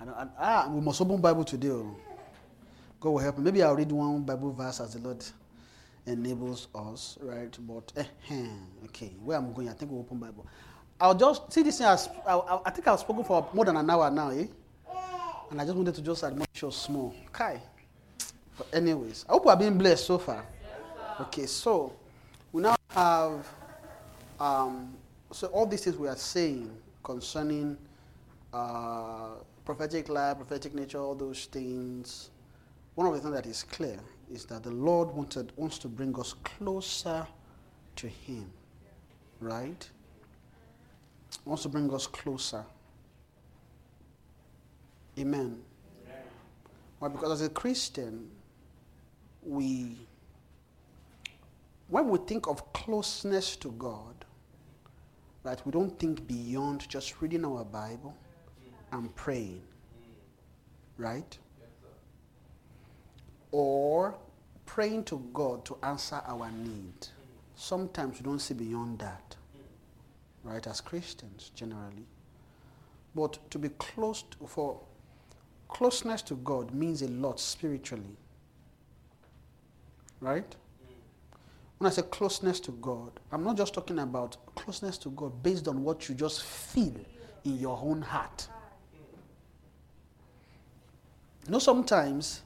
And, 0.00 0.10
and, 0.16 0.30
ah, 0.38 0.70
we 0.70 0.80
must 0.80 1.00
open 1.00 1.20
Bible 1.20 1.44
today. 1.44 1.82
God 3.00 3.10
will 3.10 3.18
help 3.18 3.38
me. 3.38 3.44
Maybe 3.44 3.62
I'll 3.62 3.76
read 3.76 3.92
one 3.92 4.22
Bible 4.22 4.52
verse 4.52 4.80
as 4.80 4.94
the 4.94 5.00
Lord 5.00 5.24
enables 6.06 6.68
us, 6.74 7.18
right? 7.20 7.56
But 7.60 7.92
eh, 7.96 8.46
okay, 8.86 9.12
where 9.22 9.38
I'm 9.38 9.52
going, 9.52 9.68
I 9.68 9.72
think 9.72 9.90
we'll 9.90 10.00
open 10.00 10.18
Bible. 10.18 10.46
I'll 11.00 11.14
just 11.14 11.52
see 11.52 11.62
this 11.62 11.78
thing. 11.78 11.86
As, 11.86 12.08
I, 12.26 12.34
I, 12.34 12.60
I 12.66 12.70
think 12.70 12.88
I've 12.88 13.00
spoken 13.00 13.24
for 13.24 13.48
more 13.52 13.64
than 13.64 13.76
an 13.76 13.88
hour 13.90 14.10
now, 14.10 14.30
eh? 14.30 14.46
And 15.50 15.60
I 15.60 15.64
just 15.64 15.76
wanted 15.76 15.94
to 15.94 16.02
just 16.02 16.24
admonish 16.24 16.62
you 16.62 16.70
small. 16.70 17.14
Kai. 17.32 17.60
But 18.58 18.68
anyways, 18.72 19.26
I 19.28 19.32
hope 19.32 19.46
are 19.46 19.56
being 19.56 19.76
blessed 19.78 20.06
so 20.06 20.18
far. 20.18 20.44
Okay, 21.20 21.46
so 21.46 21.92
we 22.52 22.62
now 22.62 22.76
have 22.90 23.46
um, 24.40 24.94
so 25.30 25.48
all 25.48 25.66
these 25.66 25.84
things 25.84 25.96
we 25.96 26.08
are 26.08 26.16
saying 26.16 26.70
concerning 27.02 27.76
uh, 28.52 29.30
prophetic 29.64 30.08
life, 30.08 30.36
prophetic 30.36 30.74
nature, 30.74 30.98
all 30.98 31.14
those 31.14 31.44
things. 31.46 32.30
One 32.96 33.06
of 33.06 33.12
the 33.12 33.20
things 33.20 33.34
that 33.34 33.46
is 33.46 33.62
clear 33.62 34.00
is 34.32 34.46
that 34.46 34.62
the 34.62 34.70
Lord 34.70 35.14
wanted 35.14 35.52
wants 35.54 35.78
to 35.80 35.88
bring 35.88 36.18
us 36.18 36.32
closer 36.42 37.26
to 37.96 38.08
Him, 38.08 38.50
right? 39.38 39.88
Wants 41.44 41.62
to 41.64 41.68
bring 41.68 41.92
us 41.92 42.06
closer. 42.06 42.64
Amen. 45.18 45.58
Why? 46.98 47.08
Because 47.08 47.32
as 47.32 47.46
a 47.46 47.50
Christian, 47.50 48.30
we 49.42 49.98
when 51.88 52.08
we 52.08 52.18
think 52.18 52.48
of 52.48 52.72
closeness 52.72 53.56
to 53.56 53.72
God, 53.72 54.24
right, 55.44 55.60
we 55.66 55.70
don't 55.70 55.96
think 55.98 56.26
beyond 56.26 56.88
just 56.88 57.20
reading 57.20 57.44
our 57.44 57.64
Bible 57.64 58.16
and 58.90 59.14
praying, 59.14 59.62
right? 60.96 61.38
Or 63.58 64.14
praying 64.66 65.04
to 65.04 65.24
God 65.32 65.64
to 65.64 65.78
answer 65.82 66.20
our 66.26 66.50
need. 66.50 67.06
Sometimes 67.54 68.18
we 68.18 68.24
don't 68.24 68.38
see 68.38 68.52
beyond 68.52 68.98
that, 68.98 69.34
right, 70.44 70.66
as 70.66 70.82
Christians 70.82 71.52
generally. 71.54 72.04
But 73.14 73.50
to 73.50 73.58
be 73.58 73.70
close 73.70 74.24
to, 74.24 74.46
for 74.46 74.78
closeness 75.68 76.20
to 76.24 76.34
God 76.34 76.74
means 76.74 77.00
a 77.00 77.08
lot 77.08 77.40
spiritually, 77.40 78.18
right? 80.20 80.54
When 81.78 81.90
I 81.90 81.94
say 81.94 82.02
closeness 82.02 82.60
to 82.60 82.72
God, 82.72 83.10
I'm 83.32 83.42
not 83.42 83.56
just 83.56 83.72
talking 83.72 84.00
about 84.00 84.36
closeness 84.54 84.98
to 84.98 85.08
God 85.08 85.42
based 85.42 85.66
on 85.66 85.82
what 85.82 86.10
you 86.10 86.14
just 86.14 86.44
feel 86.44 86.94
in 87.46 87.58
your 87.58 87.80
own 87.82 88.02
heart. 88.02 88.48
You 91.46 91.52
know, 91.52 91.58
sometimes, 91.58 92.42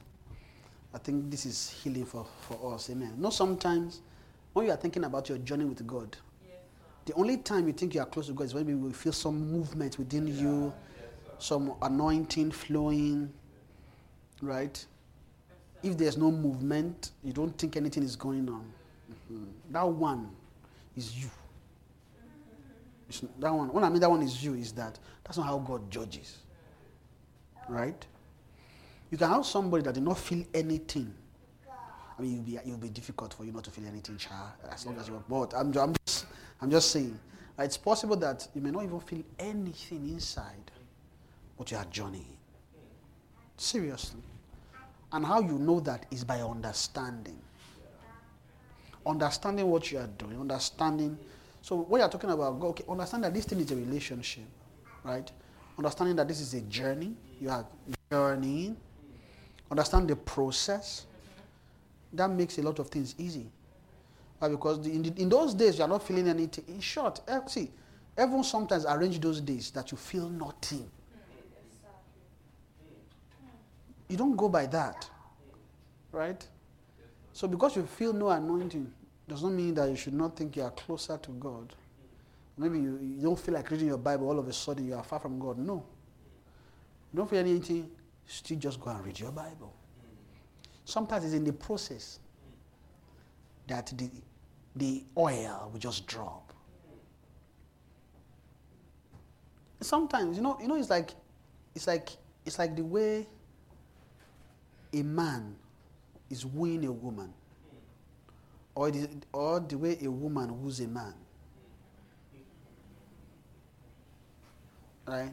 I 0.93 0.97
think 0.97 1.31
this 1.31 1.45
is 1.45 1.69
healing 1.69 2.05
for, 2.05 2.25
for 2.41 2.73
us, 2.73 2.89
amen. 2.89 3.13
Know, 3.17 3.29
sometimes 3.29 4.01
when 4.53 4.65
you 4.65 4.71
are 4.71 4.77
thinking 4.77 5.05
about 5.05 5.29
your 5.29 5.37
journey 5.39 5.65
with 5.65 5.85
God, 5.87 6.17
the 7.05 7.13
only 7.13 7.37
time 7.37 7.67
you 7.67 7.73
think 7.73 7.95
you 7.95 8.01
are 8.01 8.05
close 8.05 8.27
to 8.27 8.33
God 8.33 8.43
is 8.43 8.53
when 8.53 8.67
you 8.67 8.77
will 8.77 8.91
feel 8.93 9.13
some 9.13 9.51
movement 9.51 9.97
within 9.97 10.27
you, 10.27 10.73
some 11.39 11.73
anointing 11.81 12.51
flowing, 12.51 13.31
right? 14.41 14.85
If 15.81 15.97
there's 15.97 16.17
no 16.17 16.29
movement, 16.31 17.11
you 17.23 17.33
don't 17.33 17.57
think 17.57 17.75
anything 17.75 18.03
is 18.03 18.15
going 18.15 18.47
on. 18.49 18.71
Mhm. 19.31 19.47
That 19.71 19.87
one 19.87 20.29
is 20.95 21.17
you. 21.17 21.29
It's 23.09 23.21
that 23.39 23.53
one. 23.53 23.73
When 23.73 23.83
I 23.83 23.89
mean 23.89 23.99
that 24.01 24.09
one 24.09 24.21
is 24.21 24.43
you, 24.43 24.53
is 24.53 24.71
that 24.73 24.99
that's 25.23 25.37
not 25.37 25.47
how 25.47 25.57
God 25.57 25.89
judges. 25.89 26.37
Right? 27.67 28.05
You 29.11 29.17
can 29.17 29.29
have 29.29 29.45
somebody 29.45 29.83
that 29.83 29.93
did 29.93 30.03
not 30.03 30.17
feel 30.17 30.45
anything. 30.53 31.13
I 32.17 32.21
mean, 32.21 32.33
it'll 32.33 32.45
be, 32.45 32.55
it'll 32.55 32.77
be 32.77 32.89
difficult 32.89 33.33
for 33.33 33.43
you 33.43 33.51
not 33.51 33.65
to 33.65 33.71
feel 33.71 33.85
anything, 33.85 34.17
Cha, 34.17 34.53
as 34.71 34.85
long 34.85 34.97
as 34.97 35.07
you 35.07 35.15
are. 35.15 35.23
But 35.27 35.53
I'm, 35.53 35.75
I'm, 35.77 35.93
just, 36.05 36.25
I'm 36.61 36.71
just 36.71 36.91
saying, 36.91 37.19
it's 37.59 37.77
possible 37.77 38.15
that 38.17 38.47
you 38.55 38.61
may 38.61 38.71
not 38.71 38.83
even 38.83 38.99
feel 39.01 39.23
anything 39.37 40.07
inside, 40.09 40.71
but 41.57 41.69
you 41.71 41.77
are 41.77 41.85
journeying. 41.91 42.37
Seriously. 43.57 44.21
And 45.11 45.25
how 45.25 45.41
you 45.41 45.59
know 45.59 45.81
that 45.81 46.05
is 46.09 46.23
by 46.23 46.39
understanding. 46.39 47.37
Understanding 49.05 49.67
what 49.67 49.91
you 49.91 49.97
are 49.97 50.07
doing, 50.07 50.39
understanding. 50.39 51.17
So 51.61 51.75
when 51.75 51.99
you're 51.99 52.09
talking 52.09 52.29
about 52.29 52.61
okay, 52.61 52.85
understand 52.87 53.25
that 53.25 53.33
this 53.33 53.45
thing 53.45 53.59
is 53.59 53.71
a 53.71 53.75
relationship, 53.75 54.45
right? 55.03 55.29
Understanding 55.77 56.15
that 56.15 56.27
this 56.27 56.39
is 56.39 56.53
a 56.53 56.61
journey. 56.61 57.15
You 57.41 57.49
are 57.49 57.65
journeying. 58.09 58.77
Understand 59.71 60.09
the 60.09 60.17
process. 60.17 61.05
That 62.13 62.29
makes 62.29 62.57
a 62.57 62.61
lot 62.61 62.77
of 62.79 62.89
things 62.89 63.15
easy. 63.17 63.47
Why? 64.37 64.49
Because 64.49 64.83
the, 64.83 64.91
in, 64.91 65.01
the, 65.01 65.21
in 65.21 65.29
those 65.29 65.53
days 65.53 65.77
you 65.77 65.85
are 65.85 65.87
not 65.87 66.03
feeling 66.03 66.27
anything. 66.27 66.65
In 66.67 66.81
short, 66.81 67.21
eh, 67.27 67.39
see, 67.47 67.71
everyone 68.17 68.43
sometimes 68.43 68.85
arrange 68.85 69.19
those 69.21 69.39
days 69.39 69.71
that 69.71 69.91
you 69.91 69.97
feel 69.97 70.29
nothing. 70.29 70.89
You 74.09 74.17
don't 74.17 74.35
go 74.35 74.49
by 74.49 74.65
that, 74.65 75.09
right? 76.11 76.45
So 77.31 77.47
because 77.47 77.77
you 77.77 77.83
feel 77.83 78.11
no 78.11 78.29
anointing, 78.29 78.91
does 79.25 79.41
not 79.41 79.53
mean 79.53 79.73
that 79.75 79.89
you 79.89 79.95
should 79.95 80.13
not 80.13 80.35
think 80.35 80.57
you 80.57 80.63
are 80.63 80.71
closer 80.71 81.17
to 81.17 81.31
God. 81.31 81.73
Maybe 82.57 82.79
you, 82.79 82.99
you 83.01 83.21
don't 83.21 83.39
feel 83.39 83.53
like 83.53 83.71
reading 83.71 83.87
your 83.87 83.97
Bible, 83.97 84.27
all 84.27 84.37
of 84.37 84.49
a 84.49 84.51
sudden 84.53 84.85
you 84.85 84.95
are 84.95 85.03
far 85.03 85.19
from 85.19 85.39
God. 85.39 85.57
No. 85.57 85.85
You 87.13 87.17
don't 87.17 87.29
feel 87.29 87.39
anything, 87.39 87.89
still 88.25 88.57
just 88.57 88.79
go 88.79 88.91
and 88.91 89.05
read 89.05 89.19
your 89.19 89.31
Bible. 89.31 89.73
Sometimes 90.85 91.25
it's 91.25 91.33
in 91.33 91.43
the 91.43 91.53
process 91.53 92.19
that 93.67 93.93
the, 93.95 94.09
the 94.75 95.03
oil 95.17 95.69
will 95.71 95.79
just 95.79 96.07
drop. 96.07 96.53
Sometimes, 99.79 100.37
you 100.37 100.43
know, 100.43 100.57
you 100.61 100.67
know, 100.67 100.75
it's 100.75 100.89
like 100.89 101.11
it's 101.73 101.87
like 101.87 102.09
it's 102.45 102.59
like 102.59 102.75
the 102.75 102.83
way 102.83 103.27
a 104.93 105.01
man 105.01 105.55
is 106.29 106.45
wooing 106.45 106.85
a 106.85 106.91
woman. 106.91 107.33
Or 108.73 108.89
the, 108.89 109.09
or 109.33 109.59
the 109.59 109.77
way 109.77 109.97
a 110.03 110.09
woman 110.09 110.61
woos 110.61 110.79
a 110.79 110.87
man. 110.87 111.13
Right? 115.05 115.31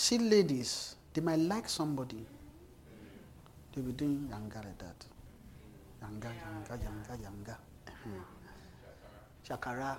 See, 0.00 0.16
ladies, 0.16 0.96
they 1.12 1.20
might 1.20 1.38
like 1.40 1.68
somebody. 1.68 2.24
They'll 3.74 3.84
be 3.84 3.92
doing 3.92 4.30
yanga 4.32 4.56
like 4.64 4.78
that. 4.78 5.04
Yanga, 6.02 6.30
yanga, 6.40 6.78
yanga, 6.78 7.18
yanga. 7.22 7.56
Uh-huh. 7.86 8.08
Shakara. 9.46 9.98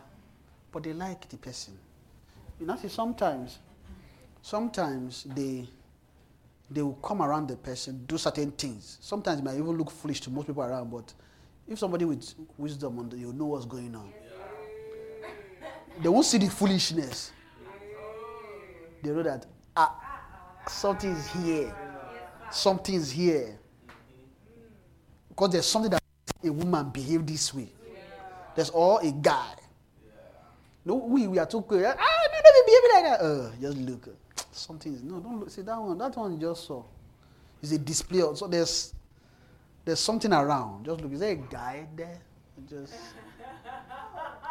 But 0.72 0.82
they 0.82 0.94
like 0.94 1.30
the 1.30 1.38
person. 1.38 1.78
You 2.60 2.66
know, 2.66 2.78
see, 2.78 2.88
sometimes, 2.88 3.60
sometimes 4.42 5.28
they 5.36 5.70
they 6.72 6.82
will 6.82 6.94
come 6.94 7.22
around 7.22 7.48
the 7.50 7.58
person, 7.58 8.04
do 8.08 8.18
certain 8.18 8.50
things. 8.54 8.98
Sometimes 9.02 9.40
it 9.40 9.44
might 9.44 9.54
even 9.54 9.78
look 9.78 9.92
foolish 9.92 10.20
to 10.22 10.32
most 10.32 10.48
people 10.48 10.64
around, 10.64 10.90
but 10.90 11.14
if 11.68 11.78
somebody 11.78 12.06
with 12.06 12.34
wisdom, 12.58 12.98
on 12.98 13.08
the- 13.10 13.18
you'll 13.20 13.34
know 13.34 13.46
what's 13.46 13.66
going 13.66 13.94
on. 13.94 14.12
They 16.02 16.10
won't 16.10 16.26
see 16.26 16.40
the 16.40 16.50
foolishness. 16.50 17.32
They 19.04 19.12
know 19.12 19.22
that 19.22 19.46
ah, 19.76 19.96
something 20.68 21.12
is 21.12 21.28
here. 21.32 21.76
something's 22.52 23.12
here. 23.12 23.58
Because 25.30 25.52
there's 25.52 25.66
something 25.66 25.92
that 25.92 26.02
a 26.44 26.50
woman 26.52 26.90
behave 26.90 27.26
this 27.26 27.54
way. 27.54 27.70
There's 28.56 28.70
all 28.70 28.98
a 28.98 29.12
guy. 29.12 29.56
No, 30.84 30.96
we 30.96 31.28
we 31.28 31.38
are 31.40 31.46
too 31.46 31.62
quick. 31.62 31.86
Ah, 31.86 31.94
you 31.94 32.30
never 32.32 32.66
behave 32.66 32.84
like 32.94 33.04
that. 33.04 33.22
Uh, 33.22 33.52
just 33.62 33.78
look. 33.78 34.16
Something 34.52 34.94
is 34.94 35.04
no, 35.04 35.20
don't 35.20 35.40
look. 35.40 35.50
See 35.50 35.62
that 35.62 35.80
one. 35.80 35.98
That 35.98 36.16
one 36.18 36.40
just 36.40 36.66
saw. 36.66 36.84
It's 37.62 37.72
a 37.72 37.78
display. 37.78 38.22
So 38.36 38.48
there's 38.48 38.94
there's 39.86 40.00
something 40.00 40.34
around. 40.34 40.86
Just 40.86 41.02
look. 41.02 41.14
Is 41.14 41.20
there 41.20 41.32
a 41.32 41.36
guy 41.36 41.88
there? 41.96 42.18
Just 42.68 42.94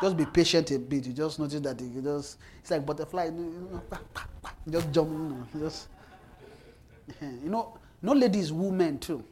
just 0.01 0.17
be 0.17 0.25
patient 0.25 0.71
a 0.71 0.79
bit. 0.79 1.07
You 1.07 1.13
just 1.13 1.39
notice 1.39 1.61
that 1.61 1.81
you 1.81 2.01
just 2.01 2.39
it's 2.61 2.71
like 2.71 2.87
butterfly. 2.87 3.27
You 3.27 3.33
know, 3.33 3.83
just 4.69 4.91
jump. 4.93 5.11
You 5.11 5.19
know, 5.19 5.47
just 5.69 5.89
you 7.21 7.49
know, 7.51 7.79
no 8.03 8.13
ladies, 8.13 8.53
women 8.53 8.99
too. 8.99 9.25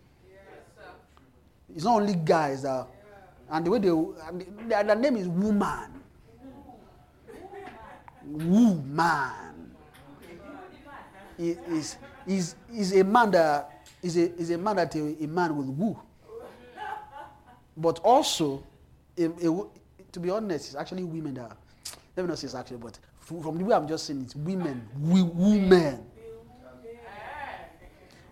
It's 1.74 1.84
not 1.84 2.00
only 2.00 2.14
guys 2.14 2.62
that, 2.62 2.86
and 3.50 3.66
the 3.66 3.70
way 3.70 3.78
they, 3.78 3.88
and 3.88 4.40
the, 4.70 4.84
their, 4.84 4.94
name 4.96 5.16
is 5.16 5.28
woman. 5.28 6.02
Woman. 8.24 9.74
He 11.36 11.50
is 11.50 11.96
is 12.26 12.55
is 12.74 12.92
a 12.96 13.05
man 13.05 13.30
that 13.30 13.86
is 14.02 14.16
a 14.16 14.34
is 14.36 14.50
a 14.50 14.59
man 14.59 14.76
that 14.76 14.94
a, 14.94 15.24
a 15.24 15.26
man 15.26 15.56
will 15.56 15.72
woo. 15.72 15.98
But 17.76 18.00
also, 18.00 18.64
a, 19.16 19.24
a 19.26 19.66
to 20.12 20.20
be 20.20 20.30
honest, 20.30 20.66
it's 20.66 20.74
actually 20.74 21.05
women 21.05 21.34
that. 21.34 21.56
Let 22.16 22.24
me 22.24 22.28
not 22.30 22.38
say 22.38 22.46
it's 22.46 22.55
actually, 22.56 22.78
but 22.78 22.98
from 23.28 23.59
the 23.59 23.64
way 23.64 23.74
I'm 23.76 23.86
just 23.86 24.06
saying, 24.06 24.22
it's 24.22 24.34
women, 24.34 24.88
we, 24.98 25.22
women. 25.22 26.02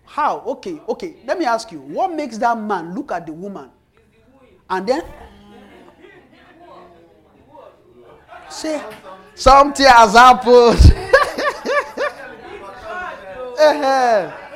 How? 0.05 0.39
Okay, 0.39 0.81
okay. 0.89 1.17
Let 1.25 1.37
me 1.37 1.45
ask 1.45 1.71
you, 1.71 1.79
what 1.81 2.11
makes 2.11 2.39
that 2.39 2.57
man 2.57 2.95
look 2.95 3.11
at 3.11 3.27
the 3.27 3.33
woman, 3.33 3.69
and 4.67 4.87
then 4.87 5.03
say 8.49 8.83
something 9.35 9.85
has 9.85 10.13
happened? 10.13 10.79
Eh-heh. 13.59 14.31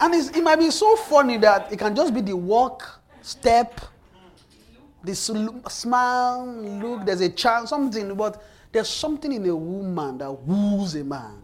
and 0.00 0.14
it 0.14 0.42
might 0.42 0.56
be 0.56 0.70
so 0.72 0.96
funny 0.96 1.38
that 1.38 1.72
it 1.72 1.78
can 1.78 1.94
just 1.94 2.12
be 2.12 2.20
the 2.20 2.36
walk, 2.36 3.00
step, 3.22 3.80
the 5.04 5.14
smile, 5.14 6.46
look. 6.46 7.04
There's 7.04 7.20
a 7.20 7.28
chance, 7.28 7.70
something, 7.70 8.14
but 8.14 8.42
there's 8.72 8.88
something 8.88 9.32
in 9.32 9.46
a 9.46 9.54
woman 9.54 10.18
that 10.18 10.32
woos 10.32 10.94
a 10.94 11.04
man. 11.04 11.42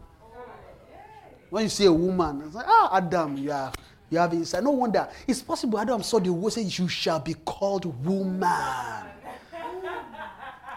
When 1.51 1.65
you 1.65 1.69
see 1.69 1.87
a 1.87 1.93
woman, 1.93 2.43
it's 2.47 2.55
like, 2.55 2.67
ah, 2.69 2.97
Adam, 2.97 3.37
you 3.37 3.51
have, 3.51 3.75
you 4.09 4.19
have 4.19 4.33
inside. 4.33 4.63
No 4.65 4.71
wonder. 4.71 5.09
It's 5.27 5.43
possible 5.43 5.79
Adam 5.79 6.03
saw 6.03 6.21
the 6.21 6.33
word 6.33 6.53
say, 6.53 6.63
You 6.63 6.89
shall 6.89 7.21
be 7.21 7.35
called 7.35 7.85
woman. 8.05 9.07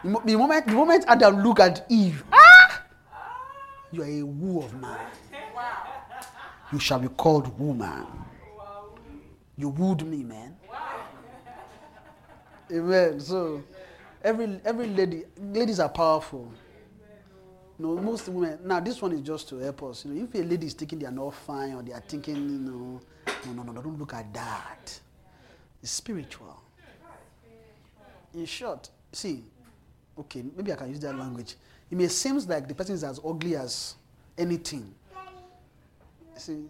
The 0.03 0.10
moment, 0.38 0.68
the 0.68 0.73
moment 0.73 1.05
Adam 1.07 1.41
looked 1.41 1.60
at 1.61 1.85
Eve, 1.89 2.23
ah, 2.34 2.84
you 3.91 4.01
are 4.01 4.05
a 4.05 4.23
woo 4.23 4.64
of 4.64 4.73
man. 4.81 4.99
You 6.73 6.80
shall 6.80 6.99
be 6.99 7.07
called 7.07 7.57
woman. 7.60 8.05
You 9.57 9.69
wooed 9.69 10.05
me, 10.05 10.23
man. 10.23 10.57
Amen. 12.72 13.19
So, 13.19 13.64
every 14.23 14.60
every 14.65 14.88
lady, 14.88 15.23
ladies 15.40 15.80
are 15.80 15.90
powerful. 15.90 16.52
No, 17.77 17.95
most 17.98 18.30
women. 18.30 18.60
Now, 18.64 18.80
this 18.80 19.02
one 19.02 19.11
is 19.14 19.22
just 19.22 19.49
to 19.49 19.57
help 19.57 19.84
us. 19.84 20.06
You 20.06 20.14
know, 20.14 20.23
if 20.23 20.35
a 20.35 20.44
lady 20.48 20.68
is 20.68 20.73
thinking 20.73 20.99
they 20.99 21.06
are 21.06 21.11
not 21.11 21.34
fine 21.34 21.73
or 21.73 21.81
they 21.81 21.91
are 21.91 22.03
thinking, 22.07 22.35
you 22.35 22.60
know, 22.60 23.02
no, 23.45 23.52
no, 23.53 23.64
no, 23.64 23.72
no, 23.73 23.81
don't 23.81 23.99
look 23.99 24.14
at 24.14 24.31
that. 24.34 24.99
It's 25.81 25.91
spiritual. 25.91 26.61
In 28.34 28.45
short, 28.45 28.90
see, 29.11 29.44
okay, 30.18 30.44
maybe 30.56 30.72
I 30.72 30.76
can 30.76 30.90
use 30.90 30.99
that 31.02 31.18
language. 31.18 31.56
It 31.91 31.98
may 31.98 32.07
seem 32.07 32.38
like 32.48 32.68
the 32.68 32.73
person 32.73 32.95
is 32.95 33.03
as 33.03 33.19
ugly 33.23 33.56
as 33.56 33.95
anything. 34.38 34.94
See, 36.35 36.64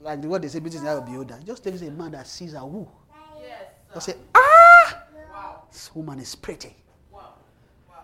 like 0.00 0.22
the 0.22 0.28
word 0.28 0.42
they 0.42 0.48
say, 0.48 0.60
beauty 0.60 0.76
is 0.76 0.82
not 0.82 0.98
a 0.98 1.00
beholder. 1.00 1.38
Just 1.44 1.64
take 1.64 1.74
a 1.80 1.90
man 1.90 2.12
that 2.12 2.26
sees 2.26 2.54
a 2.54 2.64
woo. 2.64 2.88
Just 3.94 4.06
say, 4.06 4.14
ah, 4.34 4.61
this 5.72 5.94
woman 5.94 6.18
is 6.20 6.34
pretty. 6.34 6.76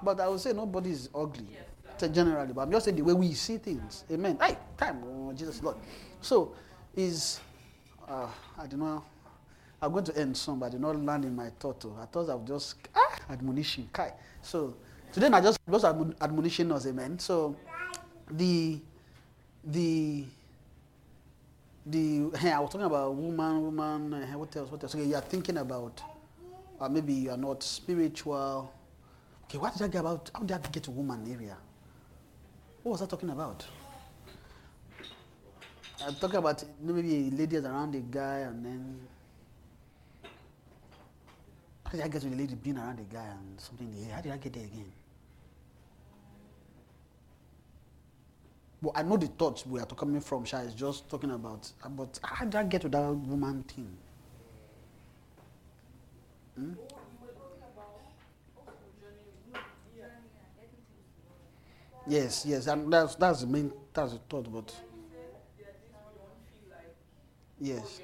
But 0.02 0.20
I 0.20 0.28
would 0.28 0.40
say 0.40 0.52
nobody 0.52 0.90
is 0.90 1.08
ugly, 1.14 1.46
t- 1.98 2.08
generally. 2.08 2.52
But 2.52 2.62
I'm 2.62 2.70
just 2.70 2.84
saying 2.84 2.96
the 2.96 3.02
way 3.02 3.12
we 3.12 3.32
see 3.34 3.58
things. 3.58 4.04
Amen. 4.10 4.38
Hey, 4.40 4.56
time, 4.76 5.02
oh, 5.04 5.32
Jesus 5.32 5.62
Lord. 5.62 5.76
So, 6.20 6.54
is 6.96 7.40
uh, 8.08 8.28
I 8.56 8.66
don't 8.66 8.80
know. 8.80 9.04
I'm 9.82 9.92
going 9.92 10.04
to 10.04 10.16
end 10.18 10.36
soon, 10.36 10.58
but 10.58 10.66
I 10.66 10.68
did 10.70 10.80
not 10.80 10.96
land 11.00 11.24
in 11.24 11.34
my 11.36 11.50
thought. 11.60 11.84
oh. 11.84 11.96
I 12.00 12.06
thought 12.06 12.30
I 12.30 12.34
would 12.34 12.46
just 12.46 12.76
ah, 12.94 13.16
admonition. 13.30 13.88
Kai. 13.92 14.12
So 14.42 14.74
today 15.12 15.26
I 15.28 15.40
just 15.40 15.58
just 15.70 15.84
admon- 15.84 16.14
admonition 16.20 16.72
us, 16.72 16.86
amen. 16.86 17.18
So 17.18 17.54
the 18.30 18.80
the 19.64 20.24
the 21.86 22.30
hey, 22.38 22.52
I 22.52 22.60
was 22.60 22.70
talking 22.70 22.86
about 22.86 23.14
woman, 23.14 23.62
woman. 23.76 24.22
eh, 24.22 24.34
what 24.34 24.54
else? 24.56 24.70
What 24.70 24.82
else? 24.82 24.94
Okay, 24.94 25.04
you 25.04 25.14
are 25.14 25.20
thinking 25.22 25.58
about 25.58 26.02
uh, 26.80 26.88
maybe 26.88 27.12
you 27.12 27.30
are 27.30 27.36
not 27.36 27.62
spiritual. 27.62 28.72
Okay, 29.44 29.58
what 29.58 29.72
did 29.72 29.82
I 29.82 29.88
get 29.88 30.00
about? 30.00 30.30
How 30.34 30.42
did 30.42 30.64
I 30.64 30.68
get 30.68 30.82
to 30.84 30.90
woman 30.90 31.26
area? 31.30 31.56
What 32.82 32.92
was 32.92 33.02
I 33.02 33.06
talking 33.06 33.30
about? 33.30 33.66
I'm 36.06 36.14
talking 36.14 36.36
about 36.36 36.62
maybe 36.80 37.30
is 37.56 37.64
around 37.64 37.94
a 37.94 38.00
guy 38.00 38.38
and 38.40 38.64
then. 38.64 39.00
How 41.84 41.92
did 41.92 42.02
I 42.02 42.08
get 42.08 42.22
to 42.22 42.28
the 42.28 42.36
lady 42.36 42.54
being 42.54 42.78
around 42.78 43.00
a 43.00 43.02
guy 43.02 43.24
and 43.24 43.60
something 43.60 43.90
the? 43.90 44.12
How 44.12 44.20
did 44.20 44.32
I 44.32 44.36
get 44.36 44.52
there 44.52 44.64
again? 44.64 44.92
But 48.80 48.92
I 48.94 49.02
know 49.02 49.16
the 49.16 49.26
thoughts 49.26 49.66
we 49.66 49.80
are 49.80 49.86
coming 49.86 50.20
from, 50.20 50.44
Sha, 50.44 50.58
is 50.58 50.74
just 50.74 51.08
talking 51.08 51.32
about, 51.32 51.72
but 51.96 52.20
how 52.22 52.44
did 52.44 52.54
I 52.54 52.62
get 52.64 52.82
to 52.82 52.88
that 52.90 53.10
woman 53.12 53.64
thing? 53.64 53.96
Hmm? 56.58 56.74
Yes, 62.06 62.44
yes, 62.46 62.66
and 62.66 62.92
that's 62.92 63.14
that's 63.16 63.40
the 63.42 63.46
main 63.46 63.72
that's 63.92 64.12
the 64.12 64.18
thought, 64.30 64.50
but 64.52 64.74
yes. 67.60 68.00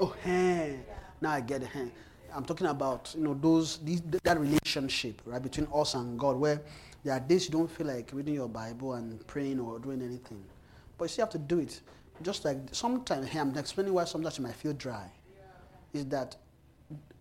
Oh, 0.00 0.14
hey. 0.24 0.80
Now 1.20 1.30
I 1.32 1.40
get 1.40 1.62
it. 1.62 1.68
Hey. 1.68 1.90
I'm 2.34 2.44
talking 2.44 2.66
about 2.66 3.12
you 3.16 3.24
know 3.24 3.34
those 3.34 3.78
these, 3.78 4.02
that 4.22 4.38
relationship 4.38 5.22
right 5.24 5.42
between 5.42 5.66
us 5.74 5.94
and 5.94 6.18
God, 6.18 6.36
where 6.36 6.60
there 7.02 7.14
are 7.14 7.20
days 7.20 7.46
you 7.46 7.52
don't 7.52 7.70
feel 7.70 7.86
like 7.86 8.10
reading 8.12 8.34
your 8.34 8.48
Bible 8.48 8.94
and 8.94 9.26
praying 9.26 9.58
or 9.60 9.78
doing 9.78 10.02
anything, 10.02 10.44
but 10.96 11.04
you 11.06 11.08
still 11.08 11.24
have 11.26 11.32
to 11.32 11.38
do 11.38 11.58
it. 11.58 11.80
Just 12.22 12.44
like 12.44 12.58
sometimes, 12.72 13.28
hey, 13.28 13.38
I'm 13.40 13.56
explaining 13.56 13.94
why 13.94 14.04
sometimes 14.04 14.38
you 14.38 14.44
might 14.44 14.54
feel 14.56 14.72
dry. 14.72 15.10
Is 15.92 16.06
that 16.06 16.36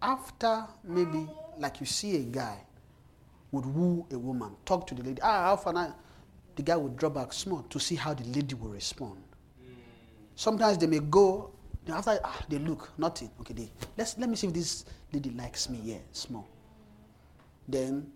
after 0.02 0.65
maybe 0.84 1.27
like 1.57 1.80
you 1.80 1.85
see 1.85 2.15
a 2.18 2.23
guy 2.23 2.57
would 3.52 3.65
woo 3.65 4.06
a 4.11 4.18
woman, 4.18 4.56
talk 4.65 4.85
to 4.88 4.95
the 4.95 5.03
lady, 5.03 5.22
ah, 5.22 5.44
how 5.44 5.56
far 5.56 5.73
now? 5.73 5.95
The 6.56 6.64
guy 6.64 6.76
would 6.76 6.98
draw 6.98 7.10
back 7.10 7.34
small 7.34 7.64
to 7.69 7.80
see 7.80 7.95
how 7.95 8.14
the 8.14 8.23
lady 8.26 8.56
will 8.56 8.69
respond. 8.69 9.23
Sometimes 10.35 10.77
they 10.77 10.88
may 10.88 10.99
go 10.99 11.52
after 11.89 12.19
ah, 12.23 12.41
they 12.49 12.60
look 12.60 12.91
nothing. 12.98 13.31
Okay, 13.39 13.53
they 13.53 13.72
let's 13.98 14.18
let 14.18 14.30
me 14.30 14.35
see 14.35 14.48
if 14.48 14.53
this 14.53 14.85
lady 15.14 15.30
likes 15.31 15.69
me. 15.69 15.80
Yeah, 15.84 15.98
small. 16.11 16.48
Then 17.68 18.11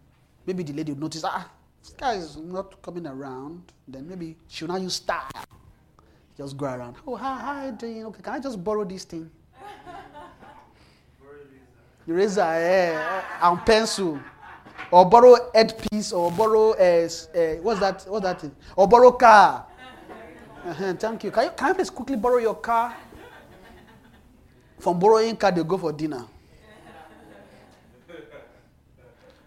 maybe 0.45 0.64
the 0.64 0.73
lady 0.73 0.91
will 0.94 1.02
notice 1.02 1.23
ah, 1.23 1.49
this 1.82 1.94
guy 1.94 2.14
is 2.15 2.38
not 2.38 2.82
coming 2.82 3.07
around. 3.07 3.72
Then 3.88 4.07
maybe 4.07 4.38
she'll 4.48 4.68
now 4.68 4.78
use 4.78 4.95
style. 4.95 5.30
Just 6.38 6.57
go 6.57 6.65
around. 6.65 6.95
Oh, 7.06 7.15
hi, 7.15 7.68
you 7.68 7.72
doing? 7.73 8.06
Okay, 8.06 8.22
can 8.22 8.34
I 8.34 8.40
just 8.40 8.64
borrow 8.64 8.84
this 8.84 9.03
thing? 9.03 9.30
Eraser, 12.11 12.41
eh, 12.41 13.21
and 13.41 13.65
pencil, 13.65 14.19
or 14.91 15.09
borrow 15.09 15.35
headpiece, 15.53 16.11
or 16.11 16.31
borrow 16.31 16.71
uh, 16.73 17.07
uh, 17.07 17.55
what's 17.61 17.79
that? 17.79 18.03
What's 18.07 18.23
that? 18.23 18.41
Thing? 18.41 18.55
Or 18.75 18.88
borrow 18.88 19.11
car. 19.11 19.65
Uh-huh, 20.65 20.93
thank 20.93 21.23
you. 21.23 21.31
Can 21.31 21.45
you 21.45 21.51
can 21.55 21.75
please 21.75 21.89
quickly 21.89 22.17
borrow 22.17 22.38
your 22.38 22.55
car? 22.55 22.95
From 24.79 24.99
borrowing 24.99 25.38
car, 25.38 25.51
they 25.51 25.63
go 25.63 25.77
for 25.77 25.91
dinner. 25.93 26.25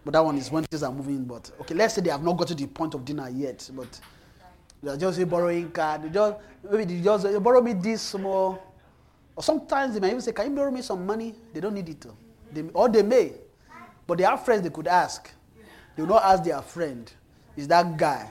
But 0.03 0.11
that 0.13 0.23
one 0.23 0.37
is 0.37 0.51
when 0.51 0.63
things 0.63 0.83
are 0.83 0.91
moving. 0.91 1.23
But 1.25 1.51
okay, 1.61 1.73
let's 1.73 1.93
say 1.95 2.01
they 2.01 2.09
have 2.11 2.23
not 2.23 2.37
got 2.37 2.47
to 2.49 2.55
the 2.55 2.67
point 2.67 2.93
of 2.93 3.03
dinner 3.05 3.29
yet. 3.29 3.69
But 3.73 3.99
they 4.81 4.91
are 4.91 4.97
just 4.97 5.29
borrowing 5.29 5.71
car. 5.71 5.97
They 5.97 6.09
just 6.09 6.37
maybe 6.69 6.85
they 6.85 7.01
just 7.01 7.23
say, 7.23 7.37
borrow 7.39 7.61
me 7.61 7.73
this 7.73 8.01
small. 8.01 8.61
Or 9.35 9.43
sometimes 9.43 9.93
they 9.93 9.99
might 9.99 10.09
even 10.09 10.21
say, 10.21 10.31
"Can 10.31 10.49
you 10.51 10.55
borrow 10.55 10.71
me 10.71 10.81
some 10.81 11.05
money?" 11.05 11.35
They 11.53 11.59
don't 11.59 11.73
need 11.73 11.89
it, 11.89 11.99
though. 12.01 12.15
They, 12.51 12.61
or 12.73 12.89
they 12.89 13.03
may, 13.03 13.33
but 14.07 14.17
they 14.17 14.23
have 14.23 14.45
friends 14.45 14.61
they 14.63 14.69
could 14.69 14.87
ask. 14.87 15.29
They 15.95 16.03
will 16.03 16.09
not 16.09 16.23
ask 16.23 16.43
their 16.43 16.61
friend. 16.61 17.11
Is 17.55 17.67
that 17.69 17.95
guy 17.97 18.29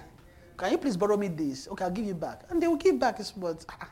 Can 0.56 0.70
you 0.72 0.78
please 0.78 0.96
borrow 0.96 1.16
me 1.16 1.28
this? 1.28 1.66
Okay, 1.68 1.84
I'll 1.84 1.90
give 1.90 2.04
you 2.04 2.14
back. 2.14 2.42
And 2.48 2.62
they 2.62 2.68
will 2.68 2.76
give 2.76 2.98
back. 2.98 3.18
But, 3.36 3.64
ah, 3.70 3.88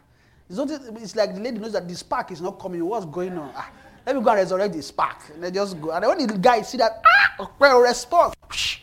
it's, 0.48 0.58
not, 0.58 0.70
it's 1.02 1.16
like 1.16 1.34
the 1.34 1.40
lady 1.40 1.58
knows 1.58 1.72
that 1.72 1.88
the 1.88 1.94
spark 1.94 2.30
is 2.30 2.40
not 2.40 2.58
coming. 2.60 2.84
What's 2.84 3.06
going 3.06 3.36
on? 3.36 3.52
Ah, 3.56 3.70
let 4.06 4.16
me 4.16 4.22
go 4.22 4.30
and 4.30 4.38
resurrect 4.38 4.74
the 4.74 4.82
spark. 4.82 5.18
And 5.34 5.42
they 5.42 5.50
just 5.50 5.80
go. 5.80 5.90
And 5.90 6.04
when 6.06 6.26
the 6.26 6.38
guy 6.38 6.62
see 6.62 6.78
that, 6.78 7.02
ah, 7.04 7.50
well, 7.58 7.80
response, 7.80 8.34
whoosh, 8.48 8.78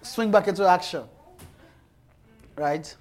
swing 0.00 0.30
back 0.30 0.48
into 0.48 0.66
action. 0.66 1.04
Right? 2.56 2.94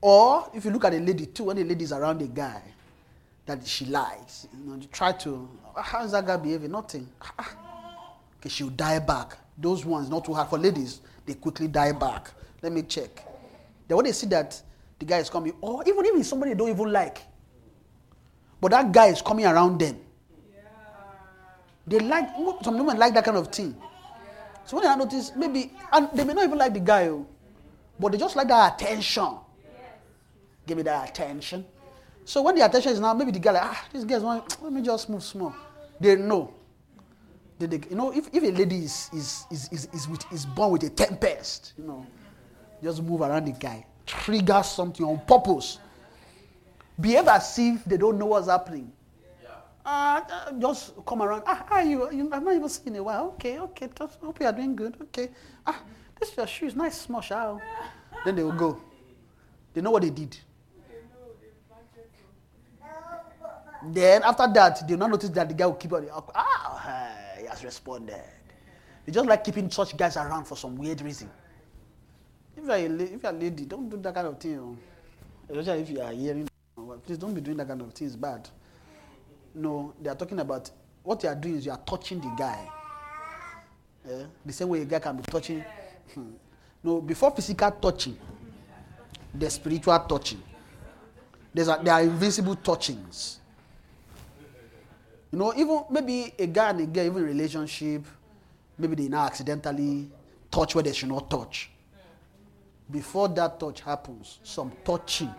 Or 0.00 0.50
if 0.54 0.64
you 0.64 0.70
look 0.70 0.84
at 0.84 0.94
a 0.94 0.98
lady 0.98 1.26
too, 1.26 1.44
when 1.44 1.56
the 1.56 1.64
lady 1.64 1.84
is 1.84 1.92
around 1.92 2.20
a 2.22 2.26
guy 2.26 2.62
that 3.46 3.66
she 3.66 3.84
lies. 3.86 4.48
you 4.52 4.70
know, 4.70 4.76
you 4.76 4.86
try 4.88 5.12
to, 5.12 5.48
"Ah, 5.76 5.82
how 5.82 6.04
is 6.04 6.12
that 6.12 6.26
guy 6.26 6.36
behaving? 6.36 6.70
Nothing. 6.70 7.08
Ah, 7.38 7.56
Okay, 8.40 8.48
she'll 8.50 8.68
die 8.70 8.98
back. 8.98 9.38
Those 9.56 9.84
ones 9.86 10.10
not 10.10 10.24
too 10.24 10.34
hard 10.34 10.48
for 10.50 10.58
ladies, 10.58 11.00
they 11.24 11.34
quickly 11.34 11.66
die 11.68 11.92
back. 11.92 12.30
Let 12.62 12.72
me 12.72 12.82
check. 12.82 13.24
Then 13.88 13.96
when 13.96 14.04
they 14.06 14.12
see 14.12 14.26
that 14.28 14.60
the 14.98 15.06
guy 15.06 15.18
is 15.18 15.30
coming, 15.30 15.54
or 15.60 15.82
even 15.86 16.04
if 16.04 16.14
it's 16.16 16.28
somebody 16.28 16.52
they 16.52 16.58
don't 16.58 16.68
even 16.68 16.92
like, 16.92 17.22
but 18.60 18.70
that 18.72 18.92
guy 18.92 19.06
is 19.06 19.22
coming 19.22 19.46
around 19.46 19.78
them. 19.78 19.98
Yeah. 20.52 20.60
They 21.86 21.98
like 22.00 22.28
some 22.62 22.76
women 22.78 22.98
like 22.98 23.14
that 23.14 23.24
kind 23.24 23.36
of 23.36 23.48
thing. 23.48 23.76
So 24.66 24.76
when 24.78 24.86
I 24.86 24.94
notice, 24.94 25.32
maybe 25.36 25.72
and 25.92 26.08
they 26.14 26.24
may 26.24 26.32
not 26.34 26.44
even 26.44 26.58
like 26.58 26.72
the 26.74 26.80
guy, 26.80 27.08
oh, 27.08 27.26
but 27.98 28.12
they 28.12 28.18
just 28.18 28.36
like 28.36 28.48
that 28.48 28.74
attention. 28.80 29.38
Give 30.66 30.76
me 30.76 30.82
that 30.84 31.08
attention. 31.10 31.64
So 32.24 32.42
when 32.42 32.54
the 32.54 32.64
attention 32.64 32.92
is 32.92 33.00
now, 33.00 33.12
maybe 33.14 33.32
the 33.32 33.38
guy 33.38 33.52
like, 33.52 33.62
ah, 33.64 33.84
this 33.92 34.04
guy's 34.04 34.22
want, 34.22 34.62
let 34.62 34.72
me 34.72 34.82
just 34.82 35.08
move 35.10 35.22
small. 35.22 35.54
They 36.00 36.16
know. 36.16 36.52
They, 37.58 37.66
they, 37.66 37.80
you 37.88 37.96
know, 37.96 38.12
if, 38.12 38.28
if 38.32 38.42
a 38.42 38.50
lady 38.50 38.78
is 38.84 39.10
is 39.12 39.46
is 39.50 39.68
is 39.70 39.88
is, 39.92 40.08
with, 40.08 40.32
is 40.32 40.44
born 40.46 40.72
with 40.72 40.82
a 40.84 40.90
tempest, 40.90 41.74
you 41.78 41.84
know, 41.84 42.06
just 42.82 43.02
move 43.02 43.20
around 43.20 43.44
the 43.46 43.52
guy, 43.52 43.86
trigger 44.06 44.62
something 44.62 45.06
on 45.06 45.20
purpose. 45.26 45.78
Behave 47.00 47.28
as 47.28 47.58
if 47.58 47.84
they 47.84 47.96
don't 47.96 48.18
know 48.18 48.26
what's 48.26 48.48
happening. 48.48 48.90
Uh, 49.86 50.20
uh, 50.30 50.52
just 50.52 50.94
come 51.04 51.20
around. 51.20 51.42
Ah, 51.46 51.66
are 51.70 51.82
you? 51.84 52.10
you? 52.10 52.30
I've 52.32 52.42
not 52.42 52.54
even 52.54 52.68
seen 52.70 52.86
you 52.86 52.92
in 52.92 53.00
a 53.00 53.02
while. 53.02 53.26
Okay, 53.36 53.58
okay. 53.58 53.88
Just 53.96 54.18
hope 54.18 54.40
you 54.40 54.46
are 54.46 54.52
doing 54.52 54.74
good. 54.74 54.96
Okay. 55.02 55.28
Ah, 55.66 55.82
this 56.18 56.30
is 56.30 56.36
your 56.36 56.46
shoes. 56.46 56.74
Nice 56.74 57.02
small 57.02 57.20
shower. 57.20 57.60
Then 58.24 58.36
they 58.36 58.42
will 58.42 58.52
go. 58.52 58.80
They 59.74 59.82
know 59.82 59.90
what 59.90 60.02
they 60.02 60.10
did. 60.10 60.38
Then 63.92 64.22
after 64.22 64.46
that, 64.54 64.86
they 64.86 64.94
will 64.94 65.00
not 65.00 65.10
notice 65.10 65.30
that 65.30 65.48
the 65.48 65.54
guy 65.54 65.66
will 65.66 65.74
keep 65.74 65.92
on. 65.92 66.08
Ah, 66.34 67.08
he 67.38 67.46
has 67.46 67.62
responded. 67.64 68.22
They 69.04 69.12
just 69.12 69.26
like 69.26 69.44
keeping 69.44 69.70
such 69.70 69.96
guys 69.96 70.16
around 70.16 70.44
for 70.46 70.56
some 70.56 70.76
weird 70.76 71.02
reason. 71.02 71.30
If 72.56 72.64
you're 72.64 72.72
a, 72.74 72.88
la- 72.88 73.04
if 73.04 73.22
you're 73.22 73.32
a 73.32 73.34
lady, 73.34 73.64
don't 73.66 73.88
do 73.90 73.96
that 73.98 74.14
kind 74.14 74.26
of 74.28 74.38
thing. 74.38 74.58
oh. 74.58 74.76
Especially 75.48 75.82
if 75.82 75.90
you 75.90 76.00
are 76.00 76.12
hearing. 76.12 76.48
Please 77.04 77.18
don't 77.18 77.34
be 77.34 77.40
doing 77.40 77.56
that 77.58 77.68
kind 77.68 77.80
of 77.82 77.92
thing. 77.92 78.06
It's 78.06 78.16
bad. 78.16 78.48
No, 79.54 79.92
they 80.00 80.08
are 80.08 80.14
talking 80.16 80.38
about 80.38 80.70
what 81.02 81.22
you 81.22 81.28
are 81.28 81.34
doing 81.34 81.56
is 81.56 81.66
you 81.66 81.72
are 81.72 81.80
touching 81.86 82.20
the 82.20 82.32
guy. 82.36 82.66
Eh? 84.10 84.24
The 84.46 84.52
same 84.52 84.68
way 84.68 84.82
a 84.82 84.84
guy 84.84 84.98
can 84.98 85.16
be 85.16 85.22
touching. 85.24 85.64
Hmm. 86.14 86.30
No, 86.82 87.00
before 87.00 87.30
physical 87.30 87.70
touching, 87.72 88.16
there's 89.32 89.54
spiritual 89.54 89.98
touching. 90.00 90.42
There's 91.52 91.68
a, 91.68 91.80
there 91.82 91.94
are 91.94 92.02
invisible 92.02 92.56
touchings. 92.56 93.38
You 95.34 95.40
know, 95.40 95.52
even 95.56 95.82
maybe 95.90 96.32
a 96.38 96.46
guy 96.46 96.70
and 96.70 96.82
a 96.82 96.86
girl, 96.86 97.06
even 97.06 97.22
in 97.24 97.24
relationship, 97.24 98.04
maybe 98.78 98.94
they 98.94 99.08
now 99.08 99.26
accidentally 99.26 100.08
touch 100.48 100.76
where 100.76 100.84
they 100.84 100.92
should 100.92 101.08
not 101.08 101.28
touch. 101.28 101.70
Before 102.88 103.26
that 103.30 103.58
touch 103.58 103.80
happens, 103.80 104.38
some 104.44 104.70
touching 104.84 105.34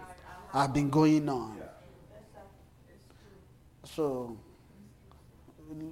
have 0.51 0.73
been 0.73 0.89
going 0.89 1.29
on. 1.29 1.57
So, 3.85 4.37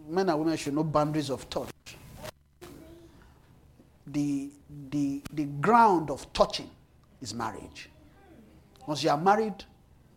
men 0.10 0.28
and 0.28 0.38
women 0.38 0.58
should 0.58 0.74
know 0.74 0.84
boundaries 0.84 1.30
of 1.30 1.50
touch. 1.50 1.70
The, 4.06 4.50
the, 4.90 5.22
the 5.32 5.46
ground 5.46 6.12
of 6.12 6.34
touching 6.34 6.70
is 7.22 7.34
marriage. 7.34 7.90
Once 8.86 9.02
you 9.02 9.12
are 9.12 9.18
married, 9.18 9.64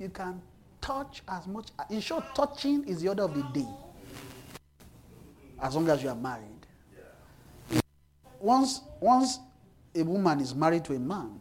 you 0.00 0.08
can 0.08 0.42
touch 0.86 1.22
as 1.28 1.46
much. 1.48 1.66
In 1.90 2.00
short, 2.00 2.24
touching 2.34 2.84
is 2.84 3.02
the 3.02 3.08
order 3.08 3.24
of 3.24 3.34
the 3.34 3.42
day. 3.60 3.68
As 5.60 5.74
long 5.74 5.88
as 5.88 6.02
you 6.02 6.08
are 6.08 6.14
married. 6.14 6.44
Once, 8.38 8.82
once 9.00 9.40
a 9.94 10.02
woman 10.02 10.40
is 10.40 10.54
married 10.54 10.84
to 10.84 10.94
a 10.94 10.98
man, 10.98 11.40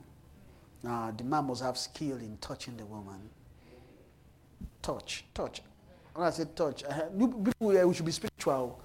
uh, 0.88 1.12
the 1.12 1.24
man 1.24 1.46
must 1.46 1.62
have 1.62 1.78
skill 1.78 2.18
in 2.18 2.38
touching 2.42 2.76
the 2.78 2.86
woman. 2.86 3.30
Touch, 4.82 5.26
touch. 5.34 5.62
When 6.14 6.26
I 6.26 6.30
say 6.32 6.46
touch, 6.56 6.84
uh, 6.84 7.02
people 7.10 7.70
here, 7.72 7.88
we 7.88 7.94
should 7.94 8.06
be 8.06 8.12
spiritual. 8.12 8.80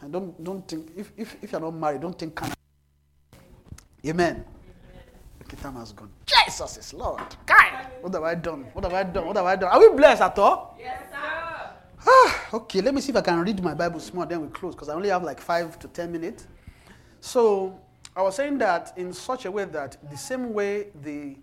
And 0.00 0.12
don't, 0.12 0.44
don't 0.44 0.68
think, 0.68 0.90
if, 0.96 1.10
if, 1.16 1.36
if 1.42 1.50
you're 1.52 1.60
not 1.60 1.74
married, 1.74 2.02
don't 2.02 2.16
think 2.16 2.34
carnal. 2.34 2.54
Amen. 4.06 4.44
Okay, 5.50 5.78
has 5.78 5.92
gone. 5.92 6.10
Jesus 6.26 6.76
is 6.76 6.92
Lord. 6.92 7.22
God, 7.46 7.86
what 8.02 8.12
have 8.12 8.22
I 8.22 8.34
done? 8.34 8.64
What 8.74 8.84
have 8.84 8.92
I 8.92 9.02
done? 9.02 9.26
What 9.26 9.36
have 9.36 9.46
I 9.46 9.56
done? 9.56 9.70
Are 9.72 9.80
we 9.80 9.96
blessed 9.96 10.20
at 10.20 10.38
all? 10.38 10.76
Yes, 10.78 11.00
sir. 11.10 11.70
Ah, 12.06 12.48
okay, 12.54 12.80
let 12.82 12.94
me 12.94 13.00
see 13.00 13.10
if 13.10 13.16
I 13.16 13.22
can 13.22 13.40
read 13.40 13.62
my 13.62 13.72
Bible 13.74 13.98
small, 13.98 14.26
then 14.26 14.42
we 14.42 14.48
close 14.48 14.74
because 14.74 14.90
I 14.90 14.94
only 14.94 15.08
have 15.08 15.22
like 15.22 15.40
five 15.40 15.78
to 15.78 15.88
ten 15.88 16.12
minutes. 16.12 16.46
So 17.20 17.80
I 18.14 18.22
was 18.22 18.36
saying 18.36 18.58
that 18.58 18.92
in 18.96 19.12
such 19.12 19.46
a 19.46 19.50
way 19.50 19.64
that 19.64 19.96
the 20.10 20.16
same 20.18 20.52
way 20.52 20.88
the 21.02 21.36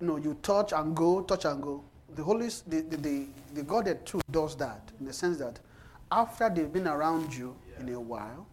you 0.00 0.06
know 0.06 0.16
you 0.16 0.34
touch 0.42 0.72
and 0.72 0.94
go, 0.94 1.22
touch 1.22 1.44
and 1.46 1.60
go, 1.62 1.82
the 2.14 2.22
Holy 2.22 2.48
the, 2.68 2.82
the, 2.82 2.96
the, 2.96 3.26
the 3.54 3.62
Godhead 3.64 4.06
too 4.06 4.20
does 4.30 4.56
that 4.56 4.92
in 5.00 5.06
the 5.06 5.12
sense 5.12 5.38
that 5.38 5.58
after 6.12 6.48
they've 6.48 6.72
been 6.72 6.86
around 6.86 7.34
you 7.34 7.56
in 7.80 7.88
a 7.88 8.00
while, 8.00 8.46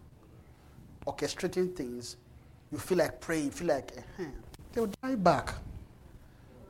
orchestrating 1.06 1.76
things, 1.76 2.18
you 2.72 2.78
feel 2.78 2.98
like 2.98 3.20
praying, 3.20 3.46
you 3.46 3.52
feel 3.52 3.68
like 3.68 3.92
eh, 4.20 4.24
they'll 4.74 4.88
die 4.88 5.16
back. 5.16 5.54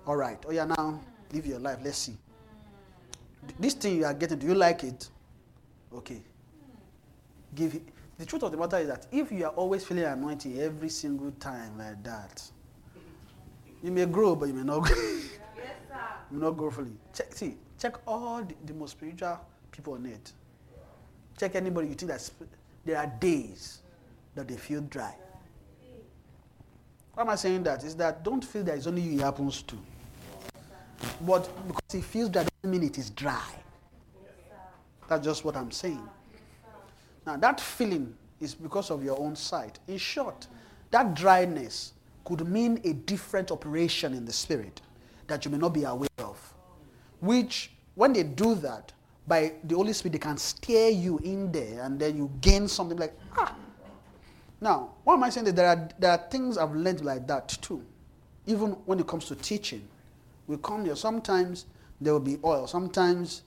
All 0.07 0.15
right, 0.15 0.37
oh 0.47 0.51
yeah, 0.51 0.65
now 0.65 0.99
live 1.31 1.45
your 1.45 1.59
life. 1.59 1.79
Let's 1.83 1.97
see. 1.99 2.17
Th- 3.47 3.55
This 3.59 3.73
thing 3.75 3.97
you 3.97 4.05
are 4.05 4.13
getting, 4.13 4.39
do 4.39 4.47
you 4.47 4.55
like 4.55 4.83
it? 4.83 5.09
Okay. 5.93 6.21
Give 7.53 7.75
it. 7.75 7.83
The 8.17 8.25
truth 8.25 8.43
of 8.43 8.51
the 8.51 8.57
matter 8.57 8.77
is 8.77 8.87
that 8.87 9.07
if 9.11 9.31
you 9.31 9.45
are 9.45 9.51
always 9.51 9.83
feeling 9.83 10.03
anointing 10.05 10.59
every 10.59 10.89
single 10.89 11.31
time 11.39 11.77
like 11.77 12.01
that, 12.03 12.41
you 13.83 13.91
may 13.91 14.05
grow, 14.05 14.35
but 14.35 14.47
you 14.47 14.53
may 14.53 14.63
not 14.63 14.79
grow. 14.83 14.95
you 14.95 15.21
may 16.31 16.45
not 16.45 16.51
grow 16.57 16.69
fully. 16.71 16.91
Check, 17.13 17.33
see, 17.33 17.55
check 17.79 17.95
all 18.07 18.43
the, 18.43 18.55
the 18.65 18.73
most 18.73 18.91
spiritual 18.91 19.39
people 19.71 19.93
on 19.93 20.05
earth. 20.07 20.33
Check 21.37 21.55
anybody 21.55 21.87
you 21.89 21.95
think 21.95 22.11
that 22.11 22.29
there 22.85 22.97
are 22.97 23.07
days 23.19 23.79
that 24.35 24.47
they 24.47 24.55
feel 24.57 24.81
dry. 24.81 25.15
Why 27.21 27.25
am 27.25 27.29
I 27.29 27.35
saying 27.35 27.61
that? 27.65 27.83
Is 27.83 27.95
that 27.97 28.23
don't 28.23 28.43
feel 28.43 28.63
that 28.63 28.77
it's 28.77 28.87
only 28.87 29.03
you 29.03 29.19
it 29.19 29.21
happens 29.21 29.61
to. 29.61 29.77
But 31.21 31.47
because 31.67 31.93
it 31.93 32.03
feels 32.03 32.31
that 32.31 32.49
doesn't 32.49 32.71
mean 32.71 32.81
it 32.89 32.97
is 32.97 33.11
dry. 33.11 33.53
That's 35.07 35.23
just 35.23 35.45
what 35.45 35.55
I'm 35.55 35.69
saying. 35.69 36.01
Now, 37.27 37.37
that 37.37 37.61
feeling 37.61 38.15
is 38.39 38.55
because 38.55 38.89
of 38.89 39.03
your 39.03 39.19
own 39.19 39.35
sight. 39.35 39.77
In 39.87 39.99
short, 39.99 40.47
that 40.89 41.13
dryness 41.13 41.93
could 42.25 42.47
mean 42.47 42.81
a 42.85 42.93
different 42.93 43.51
operation 43.51 44.15
in 44.15 44.25
the 44.25 44.33
spirit 44.33 44.81
that 45.27 45.45
you 45.45 45.51
may 45.51 45.59
not 45.59 45.75
be 45.75 45.83
aware 45.83 46.07
of. 46.17 46.53
Which, 47.19 47.69
when 47.93 48.13
they 48.13 48.23
do 48.23 48.55
that, 48.55 48.93
by 49.27 49.53
the 49.63 49.75
Holy 49.75 49.93
Spirit, 49.93 50.13
they 50.13 50.17
can 50.17 50.37
steer 50.37 50.89
you 50.89 51.19
in 51.19 51.51
there 51.51 51.83
and 51.83 51.99
then 51.99 52.17
you 52.17 52.31
gain 52.41 52.67
something 52.67 52.97
like, 52.97 53.15
ah. 53.37 53.53
Now, 54.61 54.91
what 55.03 55.15
am 55.15 55.23
I 55.23 55.31
saying 55.31 55.47
that 55.47 55.55
there 55.55 55.67
are, 55.67 55.89
there 55.97 56.11
are 56.11 56.29
things 56.29 56.57
I've 56.57 56.75
learned 56.75 57.03
like 57.03 57.25
that 57.27 57.49
too? 57.61 57.83
Even 58.45 58.71
when 58.85 58.99
it 58.99 59.07
comes 59.07 59.25
to 59.25 59.35
teaching. 59.35 59.87
We 60.45 60.57
come 60.57 60.85
here, 60.85 60.95
sometimes 60.95 61.65
there 61.99 62.13
will 62.13 62.19
be 62.19 62.37
oil, 62.43 62.67
sometimes 62.67 63.41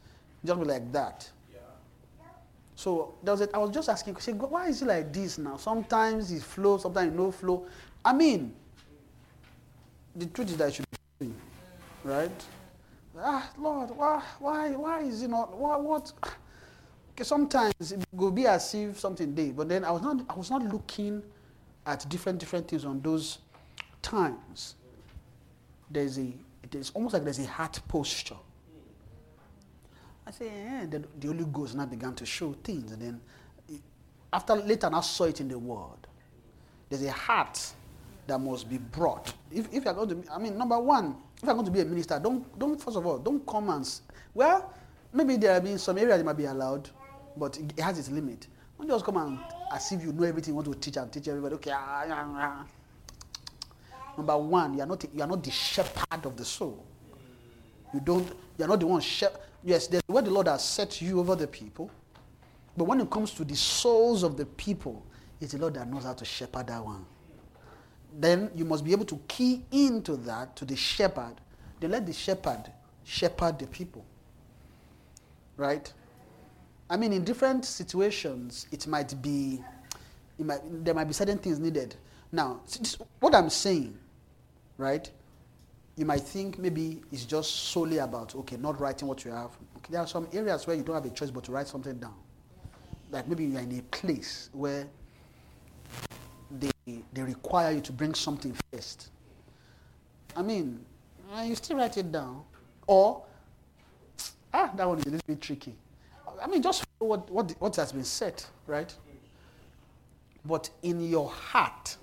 just 0.45 0.59
be 0.59 0.67
like 0.67 0.93
that. 0.93 1.31
So 2.77 3.15
there 3.23 3.33
was 3.33 3.41
a, 3.43 3.55
I 3.55 3.59
was 3.59 3.71
just 3.71 3.89
asking, 3.89 4.17
say, 4.17 4.33
why 4.33 4.69
is 4.69 4.83
it 4.83 4.87
like 4.87 5.13
this 5.13 5.39
now? 5.39 5.57
Sometimes 5.57 6.33
it 6.33 6.43
flows, 6.43 6.83
sometimes 6.83 7.13
it 7.13 7.17
no 7.17 7.31
flow. 7.31 7.67
I 8.05 8.13
mean, 8.13 8.53
the 10.17 10.27
truth 10.27 10.51
is 10.51 10.57
that 10.57 10.69
it 10.69 10.75
should 10.75 10.91
be 10.91 10.99
flowing, 11.19 11.37
right? 12.03 12.45
Ah, 13.17 13.49
Lord, 13.57 13.91
why, 13.91 14.23
why, 14.41 14.71
why 14.73 15.01
is 15.03 15.23
it 15.23 15.31
not? 15.31 15.57
What, 15.57 15.85
what? 15.85 16.13
Sometimes 17.23 17.93
it 17.93 18.05
will 18.13 18.33
be 18.33 18.47
as 18.47 18.75
if 18.75 18.99
something 18.99 19.35
did, 19.35 19.57
but 19.57 19.69
then 19.69 19.85
I 19.85 19.91
was 19.93 20.03
not, 20.03 20.25
I 20.29 20.35
was 20.35 20.51
not 20.51 20.63
looking 20.63 21.23
at 21.87 22.09
different, 22.09 22.39
different 22.39 22.67
things 22.67 22.85
on 22.85 23.01
those 23.01 23.39
times. 24.03 24.75
There's 25.91 26.19
a, 26.19 26.33
it's 26.73 26.91
almost 26.91 27.15
like 27.15 27.25
there's 27.25 27.39
a 27.39 27.47
heart 27.47 27.81
posture. 27.87 28.37
I 30.27 30.31
say, 30.31 30.49
eh, 30.49 30.87
then 30.89 31.07
the 31.21 31.27
Holy 31.29 31.45
Ghost 31.45 31.75
now 31.77 31.87
began 31.87 32.15
to 32.15 32.27
show 32.27 32.55
things. 32.65 32.91
And 32.93 33.03
then 33.03 33.21
after 34.33 34.57
later 34.57 34.91
I 34.93 35.01
saw 35.01 35.25
it 35.25 35.41
in 35.41 35.49
the 35.49 35.59
word. 35.59 36.09
there's 36.89 37.05
a 37.05 37.13
heart 37.13 37.73
that 38.27 38.39
must 38.39 38.69
be 38.69 38.79
brought. 38.79 39.33
If, 39.53 39.73
if 39.73 39.85
you're 39.85 39.95
going 39.95 40.09
to, 40.23 40.33
I 40.33 40.39
mean, 40.39 40.57
number 40.57 40.79
one, 40.79 41.17
if 41.37 41.43
you're 41.45 41.55
going 41.55 41.67
to 41.67 41.71
be 41.71 41.81
a 41.81 41.85
minister, 41.85 42.19
don't, 42.23 42.59
don't 42.59 42.81
first 42.81 42.97
of 42.97 43.07
all, 43.07 43.19
don't 43.19 43.47
come 43.47 43.71
and, 43.71 43.89
well, 44.33 44.73
maybe 45.13 45.37
there 45.37 45.55
have 45.55 45.65
been 45.65 45.79
some 45.79 45.99
areas 45.99 46.19
that 46.19 46.25
might 46.25 46.37
be 46.37 46.47
allowed, 46.47 46.89
but 47.37 47.59
it 47.59 47.79
has 47.81 47.99
its 47.99 48.11
limit. 48.11 48.47
Don't 48.79 48.89
just 48.89 49.05
come 49.05 49.17
and 49.17 49.39
as 49.73 49.91
if 49.93 50.03
you 50.03 50.13
know 50.13 50.25
everything, 50.25 50.53
you 50.53 50.57
want 50.57 50.71
to 50.73 50.75
teach 50.79 50.97
and 50.97 51.13
teach 51.13 51.29
everybody. 51.29 51.55
Okay, 51.57 51.73
ah. 51.75 52.65
Number 54.17 54.37
one, 54.37 54.75
you 54.75 54.81
are 54.81 54.87
not 54.87 55.05
you 55.13 55.23
are 55.23 55.27
not 55.27 55.43
the 55.43 55.51
shepherd 55.51 56.25
of 56.25 56.37
the 56.37 56.45
soul. 56.45 56.85
You 57.93 58.01
don't. 58.01 58.27
You 58.59 58.65
are 58.65 58.69
not 58.69 58.81
the 58.81 58.87
one. 58.87 59.01
Shep- 59.01 59.41
yes, 59.65 59.87
there's 59.87 60.03
where 60.07 60.23
the 60.23 60.31
Lord 60.31 60.49
has 60.49 60.65
set 60.65 61.01
you 61.01 61.21
over 61.21 61.35
the 61.35 61.47
people, 61.47 61.91
but 62.77 62.85
when 62.85 63.01
it 63.01 63.11
comes 63.11 63.33
to 63.33 63.45
the 63.45 63.57
souls 63.57 64.23
of 64.23 64.37
the 64.37 64.47
people, 64.47 65.05
it's 65.41 65.53
the 65.53 65.59
Lord 65.59 65.75
that 65.75 65.89
knows 65.91 66.05
how 66.05 66.13
to 66.13 66.25
shepherd 66.25 66.69
that 66.69 66.85
one. 66.85 67.05
Then 68.17 68.51
you 68.55 68.65
must 68.65 68.85
be 68.85 68.93
able 68.93 69.07
to 69.07 69.21
key 69.27 69.65
into 69.73 70.17
that 70.19 70.55
to 70.57 70.65
the 70.65 70.77
shepherd. 70.77 71.35
Then 71.81 71.91
let 71.91 72.07
the 72.07 72.13
shepherd 72.13 72.71
shepherd 73.03 73.59
the 73.59 73.67
people. 73.67 74.05
Right? 75.57 75.93
I 76.91 76.97
mean, 76.97 77.13
in 77.13 77.25
different 77.25 77.65
situations, 77.65 78.67
it 78.71 78.87
might 78.87 79.21
be, 79.23 79.63
it 80.39 80.45
might, 80.45 80.61
there 80.85 80.95
might 80.95 81.05
be 81.05 81.15
certain 81.15 81.39
things 81.39 81.59
needed. 81.59 81.97
Now, 82.31 82.61
what 83.21 83.35
I'm 83.35 83.49
saying, 83.49 83.99
right? 84.77 85.09
You 85.97 86.05
might 86.05 86.23
think 86.23 86.59
maybe 86.59 87.03
it's 87.13 87.25
just 87.25 87.69
solely 87.69 87.99
about 87.99 88.35
okay, 88.35 88.57
not 88.57 88.81
writing 88.81 89.07
what 89.07 89.25
you 89.25 89.31
have. 89.31 89.51
Okay, 89.77 89.91
there 89.91 90.01
are 90.01 90.07
some 90.07 90.27
areas 90.33 90.67
where 90.67 90.77
you 90.77 90.83
don't 90.83 90.97
have 90.97 91.05
a 91.05 91.11
choice 91.11 91.31
but 91.31 91.45
to 91.45 91.53
write 91.53 91.69
something 91.69 91.97
down. 91.99 92.15
Like 93.11 93.29
maybe 93.29 93.45
you're 93.45 93.61
in 93.61 93.79
a 93.79 93.83
place 93.83 94.51
where 94.53 94.89
they 96.51 96.71
they 97.13 97.23
require 97.23 97.73
you 97.73 97.81
to 97.83 97.93
bring 97.93 98.13
something 98.15 98.57
first. 98.73 99.11
I 100.37 100.43
mean, 100.43 100.85
you 101.45 101.55
still 101.55 101.77
write 101.77 101.97
it 101.97 102.11
down, 102.11 102.43
or 102.89 103.23
ah, 104.53 104.73
that 104.75 104.89
one 104.89 104.99
is 104.99 105.07
a 105.07 105.11
little 105.11 105.27
bit 105.29 105.41
tricky. 105.41 105.77
I 106.43 106.47
mean, 106.47 106.63
just 106.63 106.85
what, 106.99 107.31
what, 107.31 107.53
what 107.59 107.77
has 107.77 107.93
been 107.93 108.05
said, 108.05 108.43
right? 108.67 108.95
But 110.45 110.71
in 110.83 111.09
your 111.09 111.29
heart, 111.31 111.97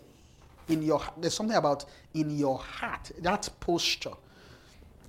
in 0.68 0.82
your 0.82 1.02
there's 1.18 1.34
something 1.34 1.56
about 1.56 1.86
in 2.14 2.38
your 2.38 2.58
heart, 2.58 3.12
that 3.20 3.49
posture. 3.60 4.14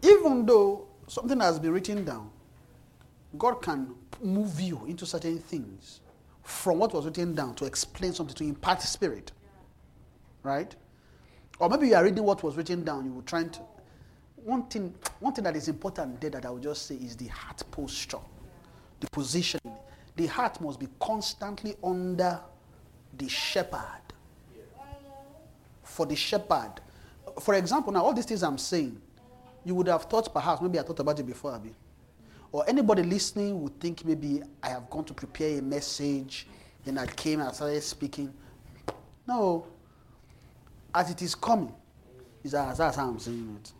Even 0.02 0.44
though 0.44 0.86
something 1.06 1.40
has 1.40 1.58
been 1.58 1.72
written 1.72 2.04
down, 2.04 2.30
God 3.38 3.62
can 3.62 3.94
move 4.20 4.60
you 4.60 4.84
into 4.86 5.06
certain 5.06 5.38
things 5.38 6.00
from 6.42 6.78
what 6.78 6.92
was 6.92 7.04
written 7.04 7.34
down 7.34 7.54
to 7.56 7.64
explain 7.64 8.12
something, 8.12 8.34
to 8.34 8.44
impart 8.44 8.82
spirit. 8.82 9.32
Right? 10.42 10.74
Or 11.58 11.68
maybe 11.68 11.88
you 11.88 11.94
are 11.94 12.04
reading 12.04 12.24
what 12.24 12.42
was 12.42 12.56
written 12.56 12.84
down, 12.84 13.06
you 13.06 13.12
were 13.12 13.22
trying 13.22 13.50
to 13.50 13.60
one 14.44 14.64
thing, 14.64 14.94
one 15.20 15.32
thing 15.32 15.44
that 15.44 15.56
is 15.56 15.68
important 15.68 16.20
there 16.20 16.30
that 16.30 16.44
I 16.44 16.50
would 16.50 16.62
just 16.62 16.86
say 16.86 16.96
is 16.96 17.16
the 17.16 17.28
heart 17.28 17.62
posture, 17.70 18.18
the 19.02 19.10
position. 19.10 19.60
The 20.16 20.26
heart 20.26 20.60
must 20.60 20.78
be 20.80 20.88
constantly 21.00 21.74
under 21.82 22.40
the 23.18 23.28
shepherd. 23.28 24.02
For 25.82 26.06
the 26.06 26.16
shepherd. 26.16 26.74
For 27.40 27.54
example, 27.54 27.92
now 27.92 28.04
all 28.04 28.14
these 28.14 28.24
things 28.24 28.42
I'm 28.42 28.58
saying, 28.58 29.00
you 29.64 29.74
would 29.74 29.88
have 29.88 30.04
thought 30.04 30.32
perhaps, 30.32 30.62
maybe 30.62 30.78
I 30.78 30.82
thought 30.82 31.00
about 31.00 31.18
it 31.18 31.26
before, 31.26 31.52
Abi. 31.52 31.74
Or 32.50 32.68
anybody 32.68 33.02
listening 33.02 33.60
would 33.62 33.78
think 33.80 34.04
maybe 34.04 34.42
I 34.62 34.68
have 34.68 34.88
gone 34.88 35.04
to 35.04 35.14
prepare 35.14 35.58
a 35.58 35.62
message, 35.62 36.46
then 36.84 36.98
I 36.98 37.06
came 37.06 37.40
and 37.40 37.48
I 37.48 37.52
started 37.52 37.82
speaking. 37.82 38.32
No. 39.26 39.66
As 40.94 41.10
it 41.10 41.22
is 41.22 41.34
coming, 41.34 41.72
is 42.44 42.54
as 42.54 42.78
how 42.78 43.08
I'm 43.08 43.18
saying 43.18 43.58
it. 43.62 43.72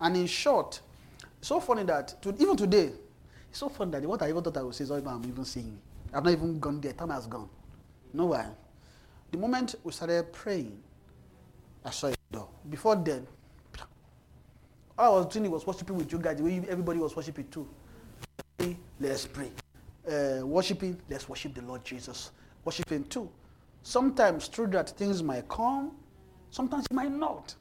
And 0.00 0.16
in 0.16 0.26
short, 0.26 0.80
so 1.40 1.60
funny 1.60 1.82
that 1.84 2.20
to, 2.22 2.34
even 2.38 2.56
today, 2.56 2.92
it's 3.50 3.58
so 3.58 3.68
funny 3.68 3.92
that 3.92 4.02
what 4.04 4.22
I 4.22 4.28
even 4.28 4.42
thought 4.42 4.56
I 4.56 4.62
would 4.62 4.74
say 4.74 4.84
is 4.84 4.90
I'm 4.90 5.24
even 5.24 5.44
saying. 5.44 5.78
I've 6.12 6.24
not 6.24 6.32
even 6.32 6.58
gone 6.58 6.80
there. 6.80 6.92
Time 6.92 7.10
has 7.10 7.26
gone. 7.26 7.48
No 8.12 8.26
why? 8.26 8.46
The 9.30 9.38
moment 9.38 9.74
we 9.84 9.92
started 9.92 10.32
praying, 10.32 10.78
I 11.84 11.90
saw 11.90 12.08
a 12.08 12.14
door. 12.30 12.48
Before 12.68 12.96
then, 12.96 13.26
all 14.98 15.16
I 15.16 15.18
was 15.18 15.32
doing 15.32 15.50
was 15.50 15.66
worshiping 15.66 15.96
with 15.96 16.10
you 16.10 16.18
guys. 16.18 16.38
The 16.38 16.44
way 16.44 16.62
everybody 16.68 16.98
was 16.98 17.14
worshiping 17.14 17.48
too. 17.48 17.68
Let's 18.98 19.26
pray. 19.26 19.50
Uh, 20.10 20.44
worshiping, 20.46 20.98
let's 21.08 21.28
worship 21.28 21.54
the 21.54 21.62
Lord 21.62 21.84
Jesus. 21.84 22.30
Worshiping 22.64 23.04
too. 23.04 23.30
Sometimes 23.82 24.48
through 24.48 24.68
that 24.68 24.90
things 24.90 25.22
might 25.22 25.46
come, 25.48 25.92
sometimes 26.50 26.86
it 26.90 26.94
might 26.94 27.12
not. 27.12 27.54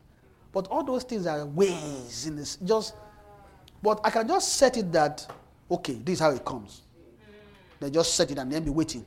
But 0.52 0.68
all 0.68 0.84
those 0.84 1.04
things 1.04 1.28
are 1.28 1.46
ways 1.46 2.26
in 2.26 2.36
this. 2.36 2.58
Just, 2.64 2.96
but 3.84 4.00
I 4.04 4.10
can 4.10 4.28
just 4.28 4.54
set 4.54 4.78
it 4.78 4.92
that, 4.94 5.30
okay, 5.70 5.94
this 5.94 6.14
is 6.14 6.20
how 6.20 6.32
it 6.32 6.44
comes. 6.44 6.82
They 7.80 7.90
just 7.90 8.16
set 8.16 8.32
it 8.32 8.38
and 8.38 8.52
then 8.52 8.64
be 8.64 8.72
waiting. 8.72 9.06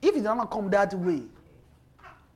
If 0.00 0.16
it 0.16 0.22
does 0.22 0.36
not 0.36 0.50
come 0.50 0.68
that 0.70 0.92
way, 0.94 1.22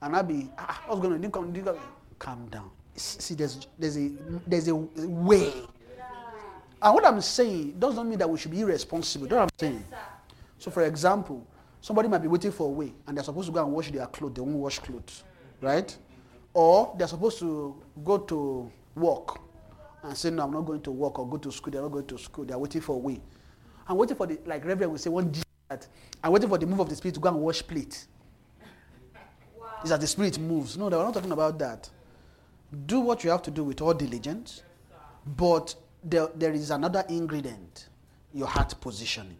and 0.01 0.17
I'll 0.17 0.23
be, 0.23 0.51
ah, 0.57 0.83
what's 0.87 1.01
going 1.01 1.21
to 1.21 1.29
come? 1.29 1.53
Come, 1.53 1.77
calm 2.19 2.49
down. 2.49 2.71
See, 2.95 3.35
there's 3.35 3.67
there's 3.79 3.99
a 3.99 4.11
there's 4.47 4.69
a 4.69 4.75
way. 4.75 5.53
And 6.81 6.95
what 6.95 7.05
I'm 7.05 7.21
saying 7.21 7.79
doesn't 7.79 8.09
mean 8.09 8.19
that 8.19 8.29
we 8.29 8.39
should 8.39 8.51
be 8.51 8.61
irresponsible. 8.61 9.27
That's 9.27 9.37
what 9.37 9.43
I'm 9.43 9.59
saying. 9.59 9.85
So, 10.59 10.71
for 10.71 10.85
example, 10.85 11.47
somebody 11.81 12.09
might 12.09 12.23
be 12.23 12.29
waiting 12.29 12.53
for 12.53 12.69
a 12.69 12.71
way, 12.71 12.93
and 13.07 13.17
they're 13.17 13.25
supposed 13.25 13.47
to 13.49 13.53
go 13.53 13.65
and 13.65 13.73
wash 13.73 13.91
their 13.91 14.07
clothes. 14.07 14.35
They 14.35 14.41
won't 14.41 14.57
wash 14.57 14.79
clothes, 14.79 15.25
right? 15.61 15.97
Or 16.55 16.95
they're 16.97 17.09
supposed 17.09 17.39
to 17.41 17.75
go 18.05 18.19
to 18.19 18.71
work 18.95 19.41
and 20.07 20.17
say, 20.17 20.31
"No, 20.31 20.45
I'm 20.45 20.53
not 20.53 20.63
going 20.63 20.81
to 20.83 20.91
work," 20.91 21.19
or 21.19 21.29
go 21.29 21.37
to 21.37 21.51
school. 21.53 21.73
They're 21.73 21.83
not 21.83 21.93
going 21.93 22.07
to 22.07 22.19
school. 22.19 22.45
They're 22.45 22.59
waiting 22.59 22.81
for 22.81 22.95
a 22.95 22.99
way. 22.99 23.21
I'm 23.89 23.97
waiting 23.97 24.17
for 24.17 24.27
the 24.27 24.39
like 24.47 24.65
Reverend 24.65 24.93
will 24.93 24.99
say 24.99 25.11
one 25.11 25.33
G 25.33 25.43
that 25.69 25.87
I'm 26.23 26.33
waiting 26.33 26.49
for 26.49 26.59
the 26.59 26.67
move 26.67 26.81
of 26.81 26.89
the 26.89 26.97
spirit 26.97 27.15
to 27.15 27.21
go 27.21 27.29
and 27.29 27.39
wash 27.39 27.67
plate. 27.67 28.07
Is 29.85 29.91
that 29.91 30.01
the 30.01 30.07
spirit 30.07 30.39
moves? 30.39 30.77
No, 30.77 30.89
they 30.89 30.97
were 30.97 31.03
not 31.03 31.15
talking 31.15 31.33
about 31.33 31.59
that. 31.59 31.91
Do 32.87 33.01
what 33.01 33.23
you 33.25 33.31
have 33.31 33.43
to 33.43 33.51
do 33.51 33.65
with 33.65 33.81
all 33.81 33.95
diligence, 33.95 34.63
but 35.37 35.75
there, 36.03 36.29
there 36.35 36.53
is 36.53 36.71
another 36.71 37.05
ingredient: 37.09 37.89
your 38.33 38.47
heart 38.47 38.75
positioning. 38.81 39.39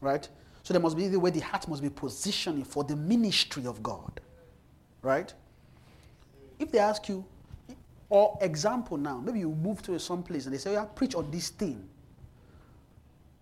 Right? 0.00 0.28
So 0.62 0.74
there 0.74 0.80
must 0.82 0.96
be 0.96 1.08
the 1.08 1.18
way 1.18 1.30
the 1.30 1.40
heart 1.40 1.66
must 1.66 1.82
be 1.82 1.90
positioning 1.90 2.64
for 2.64 2.84
the 2.84 2.94
ministry 2.94 3.66
of 3.66 3.82
God. 3.82 4.20
Right? 5.02 5.32
If 6.58 6.70
they 6.70 6.78
ask 6.78 7.08
you, 7.08 7.24
or 8.10 8.38
example 8.40 8.96
now, 8.96 9.18
maybe 9.18 9.40
you 9.40 9.50
move 9.50 9.82
to 9.82 9.98
some 9.98 10.22
place 10.22 10.46
and 10.46 10.54
they 10.54 10.58
say, 10.58 10.72
"Yeah, 10.72 10.84
preach 10.84 11.14
on 11.14 11.30
this 11.30 11.50
thing." 11.50 11.86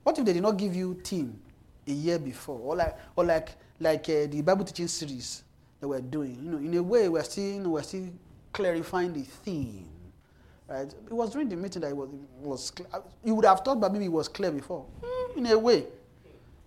What 0.02 0.18
if 0.18 0.24
they 0.24 0.32
did 0.32 0.42
not 0.42 0.56
give 0.56 0.74
you 0.74 0.94
theme 1.02 1.38
a 1.86 1.90
year 1.92 2.18
before, 2.18 2.58
or 2.60 2.76
like, 2.76 2.96
or 3.16 3.24
like, 3.24 3.50
like 3.80 4.08
uh, 4.08 4.26
the 4.28 4.40
Bible 4.42 4.64
teaching 4.64 4.86
series 4.88 5.42
that 5.80 5.88
we're 5.88 6.00
doing? 6.00 6.36
You 6.44 6.50
know, 6.52 6.58
in 6.58 6.74
a 6.74 6.82
way, 6.82 7.08
we're 7.08 7.24
still, 7.24 7.70
we're 7.70 7.82
still 7.82 8.08
clarifying 8.52 9.12
the 9.12 9.22
theme, 9.22 9.88
right? 10.68 10.86
It 10.86 11.12
was 11.12 11.30
during 11.30 11.48
the 11.48 11.56
meeting 11.56 11.82
that 11.82 11.88
it 11.90 11.96
was, 11.96 12.08
it 12.08 12.46
was. 12.46 12.72
uh, 12.92 13.00
You 13.24 13.34
would 13.34 13.44
have 13.44 13.60
thought 13.60 13.80
but 13.80 13.92
maybe 13.92 14.04
it 14.04 14.12
was 14.12 14.28
clear 14.28 14.52
before, 14.52 14.84
Hmm, 15.04 15.38
in 15.38 15.46
a 15.46 15.58
way, 15.58 15.86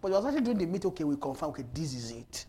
but 0.01 0.09
it 0.09 0.15
was 0.15 0.26
actually 0.26 0.41
during 0.41 0.57
the 0.57 0.65
meeting. 0.65 0.89
Okay, 0.91 1.03
we 1.05 1.15
confirm. 1.15 1.49
Okay, 1.51 1.63
this 1.73 1.93
is 1.93 2.11
it. 2.11 2.45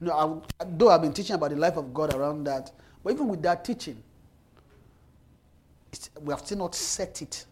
No, 0.00 0.42
I, 0.60 0.64
though 0.66 0.90
I've 0.90 1.02
been 1.02 1.12
teaching 1.14 1.34
about 1.34 1.50
the 1.50 1.56
life 1.56 1.76
of 1.76 1.92
God 1.94 2.14
around 2.14 2.44
that, 2.44 2.70
but 3.02 3.12
even 3.12 3.28
with 3.28 3.42
that 3.42 3.64
teaching, 3.64 4.02
we 6.20 6.32
have 6.32 6.40
still 6.40 6.58
not 6.58 6.74
set 6.74 7.22
it. 7.22 7.46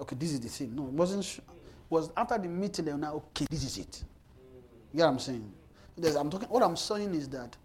Okay, 0.00 0.16
this 0.18 0.32
is 0.32 0.40
the 0.40 0.48
thing. 0.48 0.74
No, 0.74 0.84
it 0.84 0.92
wasn't. 0.92 1.24
Sh- 1.24 1.40
was 1.88 2.10
after 2.16 2.38
the 2.38 2.48
meeting 2.48 2.84
they 2.84 2.92
were 2.92 2.98
now 2.98 3.14
okay. 3.14 3.46
This 3.50 3.64
is 3.64 3.78
it. 3.78 4.04
You 4.92 4.98
get 4.98 5.04
what 5.04 5.12
I'm 5.12 5.18
saying? 5.18 5.52
There's, 5.96 6.14
I'm 6.16 6.30
talking. 6.30 6.48
What 6.48 6.62
I'm 6.62 6.76
saying 6.76 7.14
is 7.14 7.28
that 7.30 7.56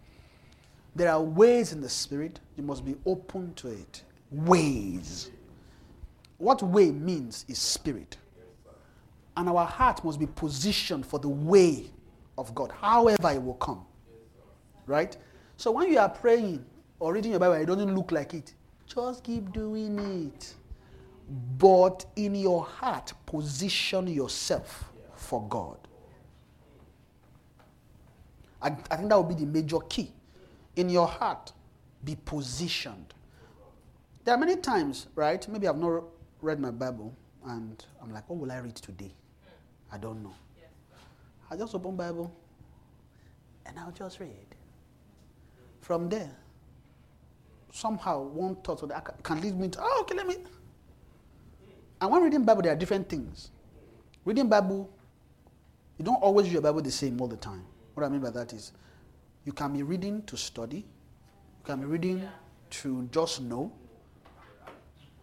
there 0.95 1.11
are 1.11 1.21
ways 1.21 1.73
in 1.73 1.81
the 1.81 1.89
spirit. 1.89 2.39
You 2.57 2.63
must 2.63 2.83
be 2.83 2.95
open 3.05 3.53
to 3.55 3.69
it. 3.69 4.03
Ways. 4.31 5.31
What 6.37 6.61
way 6.63 6.91
means 6.91 7.45
is 7.47 7.59
spirit, 7.59 8.17
and 9.37 9.47
our 9.47 9.65
heart 9.65 10.03
must 10.03 10.19
be 10.19 10.25
positioned 10.27 11.05
for 11.05 11.17
the 11.19 11.29
way 11.29 11.89
of 12.37 12.53
God, 12.53 12.71
however 12.71 13.31
it 13.31 13.41
will 13.41 13.53
come. 13.53 13.85
Right? 14.85 15.15
So 15.57 15.71
when 15.71 15.89
you 15.91 15.99
are 15.99 16.09
praying 16.09 16.65
or 16.99 17.13
reading 17.13 17.31
your 17.31 17.39
Bible, 17.39 17.55
it 17.55 17.65
doesn't 17.65 17.95
look 17.95 18.11
like 18.11 18.33
it. 18.33 18.53
Just 18.87 19.23
keep 19.23 19.51
doing 19.51 19.99
it. 19.99 20.53
But 21.57 22.05
in 22.15 22.35
your 22.35 22.63
heart, 22.63 23.13
position 23.25 24.07
yourself 24.07 24.91
for 25.15 25.47
God. 25.47 25.77
I, 28.61 28.67
I 28.91 28.95
think 28.95 29.09
that 29.09 29.17
would 29.17 29.27
be 29.35 29.43
the 29.43 29.49
major 29.49 29.79
key. 29.79 30.11
In 30.75 30.89
your 30.89 31.07
heart, 31.07 31.51
be 32.03 32.15
positioned. 32.25 33.13
There 34.23 34.33
are 34.33 34.37
many 34.37 34.55
times, 34.55 35.07
right? 35.15 35.47
Maybe 35.47 35.67
I've 35.67 35.77
not 35.77 36.03
read 36.41 36.59
my 36.59 36.71
Bible 36.71 37.15
and 37.45 37.83
I'm 38.01 38.11
like, 38.11 38.29
what 38.29 38.39
will 38.39 38.51
I 38.51 38.57
read 38.57 38.75
today? 38.75 39.11
I 39.91 39.97
don't 39.97 40.23
know. 40.23 40.33
I 41.49 41.55
just 41.55 41.75
open 41.75 41.95
Bible 41.95 42.33
And 43.65 43.79
I'll 43.79 43.91
just 43.91 44.19
read. 44.19 44.55
From 45.81 46.09
there, 46.09 46.31
somehow 47.75 48.21
one 48.21 48.55
thought 48.55 48.81
or 48.81 48.87
the 48.87 49.01
can 49.21 49.41
lead 49.41 49.59
me 49.59 49.67
to, 49.67 49.79
oh, 49.81 49.99
okay, 50.01 50.15
let 50.15 50.25
me. 50.25 50.37
And 51.99 52.09
when 52.09 52.23
reading 52.23 52.43
Bible, 52.43 52.61
there 52.61 52.71
are 52.71 52.75
different 52.75 53.09
things. 53.09 53.51
Reading 54.23 54.47
Bible, 54.47 54.89
you 55.97 56.05
don't 56.05 56.21
always 56.23 56.45
read 56.45 56.53
your 56.53 56.61
Bible 56.61 56.81
the 56.81 56.91
same 56.91 57.19
all 57.19 57.27
the 57.27 57.35
time. 57.35 57.65
What 57.93 58.05
I 58.05 58.09
mean 58.09 58.21
by 58.21 58.29
that 58.29 58.53
is, 58.53 58.71
you 59.43 59.51
can 59.51 59.73
be 59.73 59.83
reading 59.83 60.23
to 60.23 60.37
study, 60.37 60.77
you 60.77 61.65
can 61.65 61.81
be 61.81 61.85
reading 61.85 62.27
to 62.69 63.09
just 63.11 63.41
know, 63.41 63.71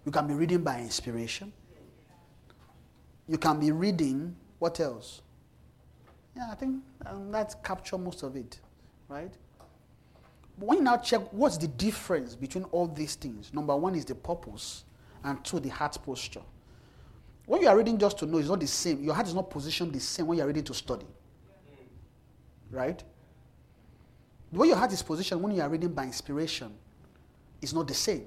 you 0.04 0.12
can 0.12 0.26
be 0.26 0.34
reading 0.34 0.62
by 0.62 0.78
inspiration, 0.80 1.52
you 3.28 3.38
can 3.38 3.60
be 3.60 3.72
reading, 3.72 4.36
what 4.58 4.78
else? 4.78 5.22
Yeah, 6.36 6.48
I 6.50 6.54
think 6.54 6.82
um, 7.06 7.30
that 7.32 7.64
capture 7.64 7.96
most 7.96 8.22
of 8.22 8.36
it, 8.36 8.60
right? 9.08 9.32
When 10.56 10.78
you 10.78 10.84
now 10.84 10.98
check 10.98 11.20
what's 11.32 11.56
the 11.56 11.68
difference 11.68 12.34
between 12.34 12.64
all 12.64 12.86
these 12.86 13.14
things, 13.14 13.52
number 13.52 13.74
one 13.76 13.94
is 13.94 14.04
the 14.04 14.14
purpose, 14.14 14.84
and 15.24 15.42
two, 15.44 15.60
the 15.60 15.68
heart 15.68 15.96
posture. 16.04 16.42
When 17.46 17.62
you 17.62 17.68
are 17.68 17.76
reading 17.76 17.98
just 17.98 18.18
to 18.18 18.26
know, 18.26 18.38
it's 18.38 18.48
not 18.48 18.60
the 18.60 18.66
same. 18.66 19.02
Your 19.02 19.14
heart 19.14 19.26
is 19.26 19.34
not 19.34 19.50
positioned 19.50 19.92
the 19.92 20.00
same 20.00 20.26
when 20.26 20.38
you 20.38 20.44
are 20.44 20.46
reading 20.46 20.64
to 20.64 20.74
study. 20.74 21.06
Right? 22.70 23.02
The 24.52 24.58
way 24.58 24.68
your 24.68 24.76
heart 24.76 24.92
is 24.92 25.02
positioned 25.02 25.42
when 25.42 25.54
you 25.54 25.62
are 25.62 25.68
reading 25.68 25.92
by 25.92 26.04
inspiration 26.04 26.72
is 27.60 27.72
not 27.74 27.88
the 27.88 27.94
same. 27.94 28.26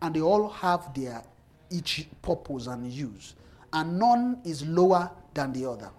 And 0.00 0.14
they 0.14 0.20
all 0.20 0.48
have 0.48 0.94
their 0.94 1.22
each 1.70 2.08
purpose 2.22 2.66
and 2.66 2.90
use. 2.90 3.34
And 3.72 3.98
none 3.98 4.40
is 4.44 4.66
lower 4.66 5.10
than 5.34 5.52
the 5.52 5.68
other. 5.68 5.90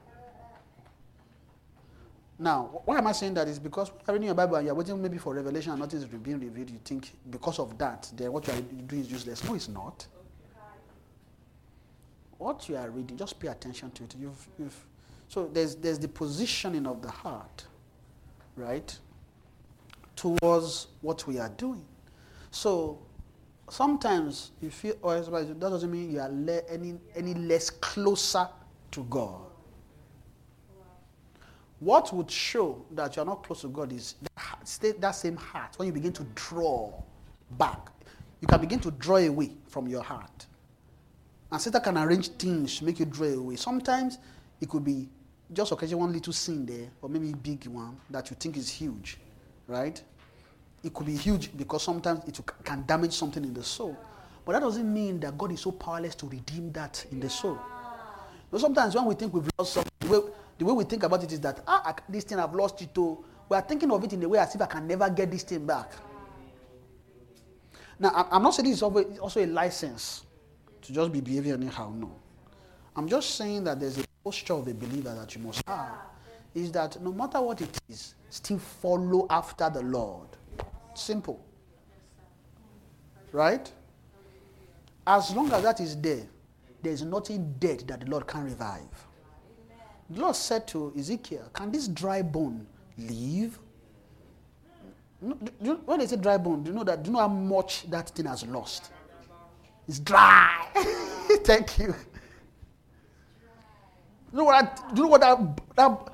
Now, 2.41 2.81
why 2.85 2.97
am 2.97 3.05
I 3.05 3.11
saying 3.11 3.35
that? 3.35 3.47
Is 3.47 3.59
because 3.59 3.91
when 3.91 3.99
you're 4.07 4.13
reading 4.15 4.26
your 4.26 4.34
Bible 4.34 4.55
and 4.55 4.65
you're 4.65 4.73
waiting 4.73 4.99
maybe 4.99 5.19
for 5.19 5.35
revelation 5.35 5.73
and 5.73 5.80
nothing 5.80 5.99
is 5.99 6.05
being 6.05 6.39
revealed, 6.39 6.72
you 6.72 6.80
think 6.84 7.11
because 7.30 7.59
of 7.59 7.77
that, 7.77 8.11
then 8.15 8.34
what 8.34 8.47
you 8.47 8.53
are 8.53 8.61
doing 8.61 9.03
is 9.03 9.11
useless. 9.11 9.43
No, 9.43 9.53
it's 9.53 9.69
not. 9.69 10.07
What 12.39 12.68
you 12.68 12.77
are 12.77 12.89
reading, 12.89 13.15
just 13.15 13.39
pay 13.39 13.49
attention 13.49 13.91
to 13.91 14.05
it. 14.05 14.15
You've, 14.19 14.47
you've, 14.57 14.85
so 15.27 15.51
there's, 15.53 15.76
there's 15.76 15.99
the 15.99 16.07
positioning 16.07 16.88
of 16.88 17.03
the 17.03 17.11
heart, 17.11 17.68
right, 18.55 18.97
towards 20.15 20.88
what 21.01 21.27
we 21.27 21.38
are 21.38 21.49
doing. 21.49 21.85
So 22.49 22.97
sometimes 23.69 24.49
you 24.61 24.72
feel, 24.72 24.95
oh, 25.03 25.22
that 25.22 25.59
doesn't 25.59 25.91
mean 25.91 26.11
you 26.11 26.19
are 26.19 26.31
le- 26.31 26.68
any, 26.68 26.95
any 27.15 27.35
less 27.35 27.69
closer 27.69 28.47
to 28.89 29.03
God. 29.03 29.50
What 31.81 32.13
would 32.13 32.29
show 32.29 32.85
that 32.91 33.15
you're 33.15 33.25
not 33.25 33.43
close 33.43 33.61
to 33.61 33.67
God 33.67 33.91
is 33.91 34.13
that, 34.81 35.01
that 35.01 35.11
same 35.11 35.35
heart. 35.35 35.73
When 35.77 35.87
you 35.87 35.91
begin 35.91 36.13
to 36.13 36.23
draw 36.35 36.93
back, 37.57 37.89
you 38.39 38.47
can 38.47 38.61
begin 38.61 38.79
to 38.81 38.91
draw 38.91 39.17
away 39.17 39.49
from 39.67 39.87
your 39.87 40.03
heart. 40.03 40.45
And 41.51 41.59
Satan 41.59 41.81
can 41.81 41.97
arrange 41.97 42.27
things 42.33 42.77
to 42.77 42.85
make 42.85 42.99
you 42.99 43.05
draw 43.05 43.29
away. 43.29 43.55
Sometimes 43.55 44.19
it 44.61 44.69
could 44.69 44.85
be 44.85 45.09
just 45.51 45.71
occasion 45.71 45.97
one 45.97 46.13
little 46.13 46.31
sin 46.31 46.67
there, 46.67 46.87
or 47.01 47.09
maybe 47.09 47.33
big 47.33 47.65
one 47.65 47.97
that 48.11 48.29
you 48.29 48.37
think 48.39 48.57
is 48.57 48.69
huge, 48.69 49.17
right? 49.65 49.99
It 50.83 50.93
could 50.93 51.07
be 51.07 51.17
huge 51.17 51.49
because 51.57 51.81
sometimes 51.81 52.23
it 52.27 52.39
can 52.63 52.85
damage 52.85 53.13
something 53.13 53.43
in 53.43 53.55
the 53.55 53.63
soul. 53.63 53.97
But 54.45 54.51
that 54.51 54.59
doesn't 54.59 54.93
mean 54.93 55.19
that 55.21 55.35
God 55.35 55.51
is 55.51 55.61
so 55.61 55.71
powerless 55.71 56.13
to 56.15 56.27
redeem 56.27 56.71
that 56.73 57.03
in 57.11 57.19
the 57.19 57.29
soul. 57.29 57.57
But 58.51 58.61
sometimes 58.61 58.93
when 58.93 59.05
we 59.05 59.15
think 59.15 59.33
we've 59.33 59.49
lost 59.57 59.73
something, 59.73 59.91
the 60.61 60.65
way 60.67 60.73
we 60.73 60.83
think 60.83 61.01
about 61.01 61.23
it 61.23 61.31
is 61.31 61.39
that, 61.39 61.59
ah, 61.65 61.81
I, 61.83 61.95
this 62.07 62.23
thing 62.23 62.38
I've 62.38 62.53
lost 62.53 62.79
it 62.83 62.93
to. 62.93 63.25
We 63.49 63.57
are 63.57 63.63
thinking 63.63 63.89
of 63.89 64.03
it 64.03 64.13
in 64.13 64.21
a 64.21 64.29
way 64.29 64.38
as 64.38 64.53
if 64.53 64.61
I 64.61 64.67
can 64.67 64.85
never 64.85 65.09
get 65.09 65.31
this 65.31 65.41
thing 65.41 65.65
back. 65.65 65.91
Now, 67.97 68.27
I'm 68.31 68.43
not 68.43 68.53
saying 68.53 68.69
this 68.69 68.77
is 68.77 68.83
also 68.83 69.43
a 69.43 69.47
license 69.47 70.23
to 70.83 70.93
just 70.93 71.11
be 71.11 71.19
behaving 71.19 71.53
anyhow. 71.53 71.91
No. 71.97 72.11
I'm 72.95 73.07
just 73.07 73.38
saying 73.38 73.63
that 73.63 73.79
there's 73.79 73.97
a 73.97 74.03
posture 74.23 74.53
of 74.53 74.67
a 74.67 74.73
believer 74.75 75.15
that 75.15 75.33
you 75.35 75.41
must 75.41 75.67
have. 75.67 75.95
Is 76.53 76.71
that 76.73 77.01
no 77.01 77.11
matter 77.11 77.41
what 77.41 77.59
it 77.59 77.79
is, 77.89 78.13
still 78.29 78.59
follow 78.59 79.25
after 79.31 79.67
the 79.67 79.81
Lord. 79.81 80.27
Simple. 80.93 81.43
Right? 83.31 83.71
As 85.07 85.35
long 85.35 85.51
as 85.53 85.63
that 85.63 85.79
is 85.79 85.99
there, 85.99 86.27
there 86.83 86.93
is 86.93 87.01
nothing 87.01 87.55
dead 87.57 87.79
that 87.88 88.01
the 88.01 88.11
Lord 88.11 88.27
can 88.27 88.43
revive. 88.43 89.07
The 90.11 90.21
Lord 90.21 90.35
said 90.35 90.67
to 90.69 90.93
Ezekiel, 90.97 91.49
Can 91.53 91.71
this 91.71 91.88
dry 91.88 92.21
bone 92.21 92.67
live? 92.97 93.57
When 95.19 95.99
they 95.99 96.07
say 96.07 96.17
dry 96.17 96.38
bone, 96.38 96.63
do 96.63 96.71
you 96.71 96.75
know 96.75 96.83
that? 96.83 97.03
Do 97.03 97.09
you 97.09 97.13
know 97.13 97.19
how 97.21 97.27
much 97.27 97.89
that 97.89 98.09
thing 98.09 98.25
has 98.25 98.45
lost? 98.45 98.91
It's 99.88 99.99
dry. 99.99 100.67
Thank 101.43 101.79
you. 101.79 101.95
You 104.33 104.38
know 104.38 104.43
what? 104.45 104.83
do 104.93 105.01
you 105.01 105.03
know 105.03 105.09
what 105.09 105.21
that 105.75 106.11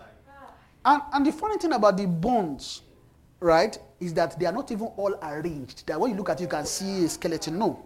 and, 0.86 1.02
and 1.14 1.26
the 1.26 1.32
funny 1.34 1.58
thing 1.58 1.74
about 1.74 1.98
the 1.98 2.08
bones, 2.08 2.82
right, 3.42 3.78
is 4.00 4.14
that 4.14 4.40
they 4.40 4.46
are 4.46 4.54
not 4.54 4.72
even 4.72 4.88
all 4.96 5.14
arranged. 5.22 5.86
That 5.86 6.00
when 6.00 6.12
you 6.12 6.18
look 6.18 6.30
at 6.30 6.40
it, 6.40 6.44
you 6.44 6.48
can 6.48 6.66
see 6.66 7.04
a 7.04 7.10
skeleton. 7.10 7.60
No, 7.60 7.86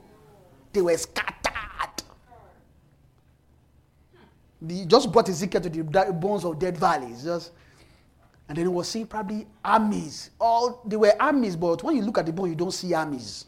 they 0.71 0.81
were 0.81 0.95
scattered. 0.95 1.40
He 4.67 4.85
just 4.85 5.11
brought 5.11 5.27
Ezekiel 5.29 5.61
to 5.61 5.69
the 5.69 6.13
bones 6.13 6.45
of 6.45 6.59
dead 6.59 6.77
valleys. 6.77 7.23
Just, 7.23 7.51
and 8.47 8.57
then 8.57 8.65
he 8.65 8.69
was 8.69 8.89
seeing 8.89 9.07
probably 9.07 9.47
armies. 9.63 10.29
All 10.39 10.81
they 10.85 10.97
were 10.97 11.13
armies, 11.19 11.55
but 11.55 11.81
when 11.83 11.95
you 11.95 12.03
look 12.03 12.17
at 12.17 12.25
the 12.25 12.33
bone, 12.33 12.49
you 12.49 12.55
don't 12.55 12.71
see 12.71 12.93
armies. 12.93 13.45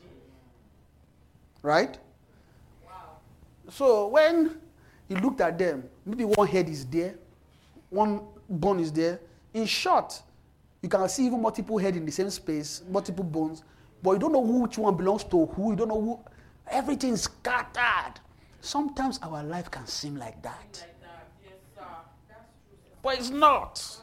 Right? 1.62 1.98
Wow. 2.86 3.18
So 3.70 4.08
when 4.08 4.58
he 5.08 5.16
looked 5.16 5.42
at 5.42 5.58
them, 5.58 5.84
maybe 6.06 6.26
one 6.26 6.48
head 6.48 6.68
is 6.68 6.86
there, 6.86 7.16
one 7.90 8.22
bone 8.50 8.80
is 8.80 8.92
there. 8.92 9.20
In 9.54 9.66
short, 9.66 10.20
you 10.82 10.90
can 10.90 11.08
see 11.10 11.28
even 11.28 11.42
multiple 11.42 11.78
head 11.78 11.96
in 11.96 12.06
the 12.06 12.12
same 12.12 12.30
space, 12.30 12.82
multiple 12.90 13.24
bones, 13.24 13.64
but 14.02 14.12
you 14.14 14.20
don't 14.20 14.32
know 14.32 14.40
which 14.40 14.78
one 14.78 14.98
belongs 14.98 15.24
to 15.26 15.46
who. 15.46 15.72
You 15.72 15.76
don't 15.76 15.90
know 15.90 16.02
who. 16.02 16.20
Everything 16.70 17.16
scattered. 17.18 18.20
Sometimes 18.62 19.20
our 19.22 19.44
life 19.44 19.70
can 19.70 19.86
seem 19.86 20.16
like 20.16 20.42
that 20.42 20.93
but 23.04 23.20
it's 23.20 23.30
not. 23.30 24.00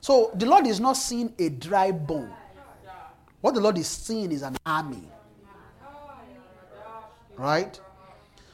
So 0.00 0.30
the 0.34 0.46
Lord 0.46 0.66
is 0.66 0.80
not 0.80 0.94
seeing 0.94 1.32
a 1.38 1.48
dry 1.48 1.90
bone. 1.90 2.32
What 3.40 3.54
the 3.54 3.60
Lord 3.60 3.78
is 3.78 3.86
seeing 3.86 4.30
is 4.32 4.42
an 4.42 4.56
army. 4.64 5.02
Right? 7.36 7.80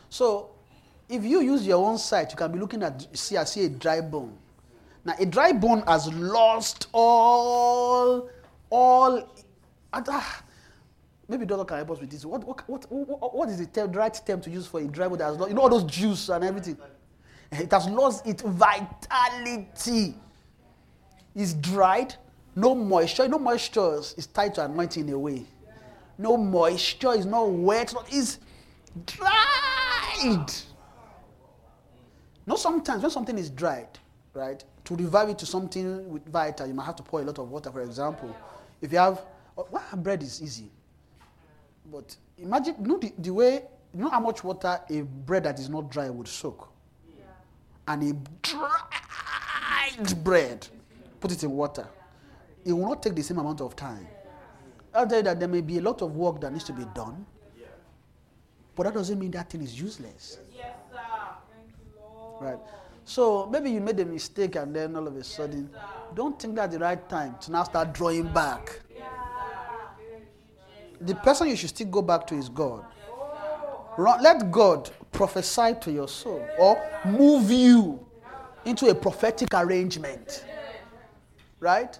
So 0.08 0.50
if 1.08 1.24
you 1.24 1.40
use 1.40 1.66
your 1.66 1.84
own 1.84 1.98
sight, 1.98 2.30
you 2.30 2.36
can 2.36 2.52
be 2.52 2.58
looking 2.58 2.82
at 2.82 3.06
see, 3.16 3.36
I 3.36 3.44
see 3.44 3.64
a 3.64 3.68
dry 3.68 4.00
bone. 4.00 4.36
Now 5.04 5.14
a 5.18 5.26
dry 5.26 5.52
bone 5.52 5.82
has 5.86 6.12
lost 6.14 6.88
all 6.92 8.28
all 8.70 9.28
uh, 9.92 10.22
maybe 11.28 11.46
Doctor 11.46 11.64
can 11.64 11.76
help 11.78 11.92
us 11.92 12.00
with 12.00 12.10
this. 12.10 12.24
What 12.24 12.44
what 12.44 12.68
what, 12.68 13.34
what, 13.34 13.48
is 13.48 13.58
the 13.58 13.66
term, 13.66 13.92
right 13.92 14.20
term 14.26 14.40
to 14.40 14.50
use 14.50 14.66
for 14.66 14.80
a 14.80 14.84
dry 14.86 15.08
bone 15.08 15.18
that 15.18 15.26
has 15.26 15.36
lost 15.36 15.50
you 15.50 15.54
know 15.54 15.62
all 15.62 15.68
those 15.68 15.84
juice 15.84 16.28
and 16.28 16.44
everything? 16.44 16.76
It 17.52 17.70
has 17.70 17.86
lost 17.88 18.26
its 18.26 18.42
vitality. 18.42 20.14
It's 21.34 21.54
dried. 21.54 22.14
No 22.54 22.74
moisture. 22.74 23.28
No 23.28 23.38
moisture 23.38 23.98
is 24.16 24.26
tied 24.26 24.54
to 24.54 24.64
anointing 24.64 25.08
in 25.08 25.14
a 25.14 25.18
way. 25.18 25.44
No 26.18 26.36
moisture 26.36 27.12
is 27.12 27.26
not 27.26 27.50
wet. 27.50 27.94
It's 28.10 28.38
dried. 29.04 30.52
No, 32.46 32.56
sometimes 32.56 33.02
when 33.02 33.10
something 33.10 33.36
is 33.36 33.50
dried, 33.50 33.98
right, 34.32 34.62
to 34.84 34.96
revive 34.96 35.28
it 35.28 35.38
to 35.38 35.46
something 35.46 36.08
with 36.08 36.26
vital, 36.28 36.66
you 36.66 36.74
might 36.74 36.84
have 36.84 36.96
to 36.96 37.02
pour 37.02 37.20
a 37.20 37.24
lot 37.24 37.38
of 37.38 37.50
water. 37.50 37.70
For 37.72 37.82
example, 37.82 38.34
if 38.80 38.92
you 38.92 38.98
have, 38.98 39.20
uh, 39.58 39.64
well, 39.70 39.82
bread 39.96 40.22
is 40.22 40.40
easy, 40.40 40.70
but 41.90 42.16
imagine, 42.38 42.76
you 42.80 42.86
know, 42.86 42.98
the, 42.98 43.12
the 43.18 43.30
way, 43.30 43.62
you 43.92 44.00
know 44.00 44.08
how 44.08 44.20
much 44.20 44.44
water 44.44 44.80
a 44.88 45.02
bread 45.02 45.42
that 45.44 45.58
is 45.58 45.68
not 45.68 45.90
dry 45.90 46.08
would 46.08 46.28
soak 46.28 46.68
and 47.88 48.02
a 48.02 48.12
dried 48.42 50.24
bread, 50.24 50.66
put 51.20 51.32
it 51.32 51.42
in 51.42 51.50
water, 51.50 51.86
it 52.64 52.72
will 52.72 52.88
not 52.88 53.02
take 53.02 53.14
the 53.14 53.22
same 53.22 53.38
amount 53.38 53.60
of 53.60 53.76
time. 53.76 54.06
I'll 54.94 55.06
tell 55.06 55.18
you 55.18 55.24
that 55.24 55.38
there 55.38 55.48
may 55.48 55.60
be 55.60 55.78
a 55.78 55.82
lot 55.82 56.02
of 56.02 56.16
work 56.16 56.40
that 56.40 56.52
needs 56.52 56.64
to 56.64 56.72
be 56.72 56.84
done, 56.94 57.24
but 58.74 58.84
that 58.84 58.94
doesn't 58.94 59.18
mean 59.18 59.30
that 59.32 59.48
thing 59.50 59.62
is 59.62 59.78
useless. 59.80 60.38
Yes, 60.54 60.74
sir. 60.90 60.98
You, 62.40 62.46
Right. 62.46 62.58
So 63.04 63.46
maybe 63.46 63.70
you 63.70 63.80
made 63.80 64.00
a 64.00 64.04
mistake 64.04 64.56
and 64.56 64.74
then 64.74 64.96
all 64.96 65.06
of 65.06 65.16
a 65.16 65.22
sudden, 65.24 65.70
don't 66.14 66.38
think 66.40 66.56
that's 66.56 66.74
the 66.74 66.80
right 66.80 67.08
time 67.08 67.36
to 67.42 67.52
now 67.52 67.62
start 67.62 67.94
drawing 67.94 68.32
back. 68.32 68.80
The 71.00 71.14
person 71.14 71.48
you 71.48 71.56
should 71.56 71.68
still 71.68 71.86
go 71.88 72.02
back 72.02 72.26
to 72.28 72.34
is 72.34 72.48
God. 72.48 72.84
Let 73.98 74.50
God 74.50 74.90
prophesy 75.16 75.74
to 75.80 75.90
your 75.90 76.08
soul 76.08 76.46
or 76.58 76.78
move 77.04 77.50
you 77.50 78.06
into 78.66 78.88
a 78.88 78.94
prophetic 78.94 79.48
arrangement. 79.54 80.44
Right? 81.58 81.98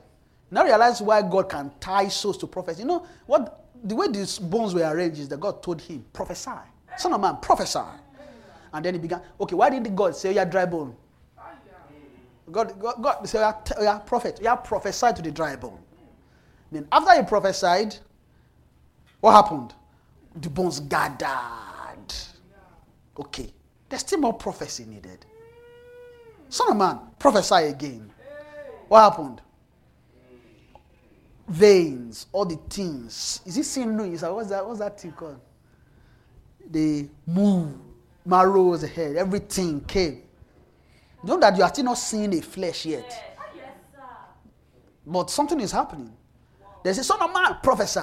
Now 0.51 0.65
realize 0.65 1.01
why 1.01 1.23
God 1.23 1.49
can 1.49 1.73
tie 1.81 2.09
souls 2.09 2.37
to 2.39 2.47
prophets. 2.47 2.79
You 2.79 2.85
know 2.85 3.07
what? 3.25 3.65
The 3.83 3.97
way 3.97 4.09
these 4.09 4.39
bones 4.39 4.75
were 4.75 4.83
arranged 4.83 5.19
is 5.21 5.29
that 5.29 5.41
God 5.41 5.63
told 5.63 5.81
him, 5.81 6.05
prophesy. 6.13 6.51
Son 6.99 7.13
of 7.13 7.21
man, 7.21 7.39
prophesy. 7.41 7.81
And 8.73 8.85
then 8.85 8.95
he 8.95 9.01
began, 9.01 9.23
okay, 9.41 9.55
why 9.55 9.71
did 9.71 9.97
God 9.97 10.15
say, 10.15 10.35
you're 10.35 10.45
dry 10.45 10.67
bone? 10.67 10.95
God, 12.53 12.79
God, 12.79 13.03
God 13.03 13.29
said, 13.29 13.43
oh, 13.77 13.83
yeah, 13.83 13.99
prophet, 13.99 14.39
yeah, 14.43 14.55
prophesy 14.57 15.13
to 15.15 15.23
the 15.23 15.31
dry 15.31 15.57
bone. 15.57 15.79
Then 16.71 16.87
after 16.93 17.21
he 17.21 17.27
prophesied, 17.27 17.97
what 19.21 19.33
happened? 19.33 19.75
The 20.41 20.51
bones 20.51 20.81
gathered. 20.81 21.66
Okay, 23.19 23.53
there's 23.89 24.03
still 24.03 24.21
more 24.21 24.35
prophecy 24.35 24.85
needed. 24.85 25.25
Son 26.49 26.71
of 26.71 26.77
man, 26.77 26.99
prophesy 27.19 27.55
again. 27.55 28.13
What 28.89 29.11
happened? 29.11 29.41
Veins, 31.49 32.27
all 32.33 32.45
the 32.45 32.57
things. 32.69 33.41
Is 33.47 33.57
it 33.57 33.65
sinews? 33.65 34.23
What's 34.23 34.51
that? 34.51 34.67
What's 34.67 34.81
that 34.81 35.01
thing 35.01 35.13
called? 35.13 35.41
They 36.69 37.09
move, 37.27 37.75
marrows 38.25 38.83
ahead, 38.83 39.17
everything 39.17 39.81
came. 39.83 40.23
Know 41.23 41.39
that 41.39 41.57
you 41.57 41.63
are 41.63 41.69
still 41.69 41.85
not 41.85 41.99
seeing 41.99 42.31
the 42.31 42.41
flesh 42.41 42.87
yet. 42.87 43.35
But 45.07 45.31
something 45.31 45.61
is 45.61 45.71
happening. 45.71 46.13
There's 46.83 46.99
a 46.99 47.05
son 47.05 47.23
of 47.23 47.33
man, 47.33 47.57
prophesy. 47.63 48.01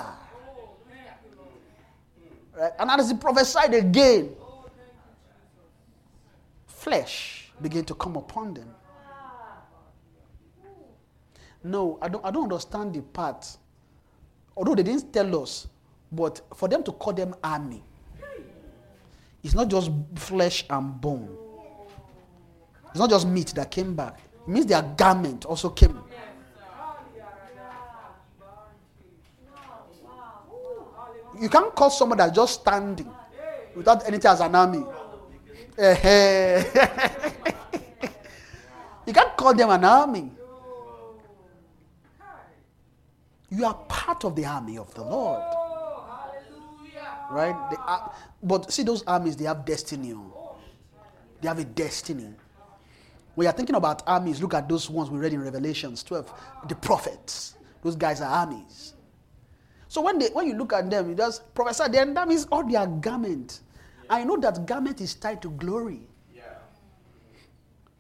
Right? 2.58 2.72
And 2.80 2.90
as 2.92 3.10
he 3.10 3.18
prophesied 3.18 3.74
again, 3.74 4.36
flesh 6.84 7.50
began 7.62 7.86
to 7.86 7.96
come 7.96 8.18
upon 8.18 8.54
them. 8.54 8.70
No, 11.64 11.98
I 12.02 12.10
don't, 12.10 12.26
I 12.26 12.30
don't 12.32 12.44
understand 12.44 12.94
the 12.94 13.02
part. 13.02 13.48
Although 14.56 14.76
they 14.76 14.84
didn't 14.84 15.14
tell 15.14 15.42
us, 15.42 15.68
but 16.12 16.42
for 16.54 16.68
them 16.68 16.84
to 16.84 16.92
call 16.92 17.14
them 17.14 17.34
army, 17.42 17.82
it's 19.42 19.54
not 19.54 19.70
just 19.70 19.90
flesh 20.16 20.66
and 20.70 21.00
bone. 21.00 21.30
It's 22.90 23.00
not 23.00 23.10
just 23.10 23.28
meat 23.28 23.48
that 23.56 23.72
came 23.72 23.96
back. 23.96 24.20
It 24.46 24.48
means 24.50 24.66
their 24.66 24.82
garment 24.82 25.46
also 25.46 25.70
came. 25.70 25.98
You 31.40 31.50
can't 31.50 31.74
call 31.74 31.90
someone 31.90 32.18
that's 32.18 32.36
just 32.36 32.62
standing 32.62 33.10
without 33.76 34.06
anything 34.08 34.30
as 34.30 34.42
an 34.42 34.54
army. 34.54 34.86
You 35.78 36.64
can't 39.14 39.36
call 39.36 39.54
them 39.56 39.70
an 39.70 39.84
army. 39.84 40.32
You 43.50 43.66
are 43.66 43.74
part 43.88 44.26
of 44.26 44.36
the 44.36 44.46
army 44.46 44.78
of 44.78 44.94
the 44.94 45.04
Lord. 45.04 45.42
Right? 47.30 47.56
Are, 47.88 48.14
but 48.42 48.72
see, 48.72 48.84
those 48.84 49.04
armies, 49.04 49.36
they 49.36 49.46
have 49.46 49.66
destiny. 49.66 50.14
oh. 50.14 50.56
They 51.42 51.48
have 51.48 51.60
a 51.60 51.66
destiny. 51.66 52.30
When 53.36 53.46
you're 53.46 53.54
thinking 53.54 53.76
about 53.76 54.04
armies, 54.06 54.42
look 54.42 54.54
at 54.54 54.70
those 54.70 54.90
ones 54.90 55.10
we 55.10 55.20
read 55.20 55.34
in 55.34 55.42
Revelations 55.42 56.04
12. 56.04 56.32
The 56.68 56.76
prophets. 56.76 57.56
Those 57.82 57.96
guys 57.96 58.22
are 58.22 58.30
armies. 58.30 58.94
So 59.88 60.02
when 60.02 60.18
they 60.18 60.30
when 60.30 60.48
you 60.48 60.56
look 60.56 60.74
at 60.74 60.90
them, 60.90 61.10
you 61.10 61.16
just 61.16 61.54
prophesy, 61.54 61.84
then 61.92 62.14
that 62.16 62.28
means 62.28 62.48
all 62.52 62.68
their 62.68 62.88
garment. 62.88 63.62
I 64.10 64.24
know 64.24 64.38
that 64.38 64.66
garment 64.66 65.02
is 65.02 65.16
tied 65.16 65.42
to 65.42 65.50
glory. 65.52 66.02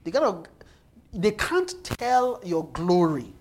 They 0.03 0.11
kind 0.11 0.25
of 0.25 0.47
they 1.13 1.31
can't 1.31 1.83
tell 1.83 2.41
your 2.43 2.65
glory 2.69 3.33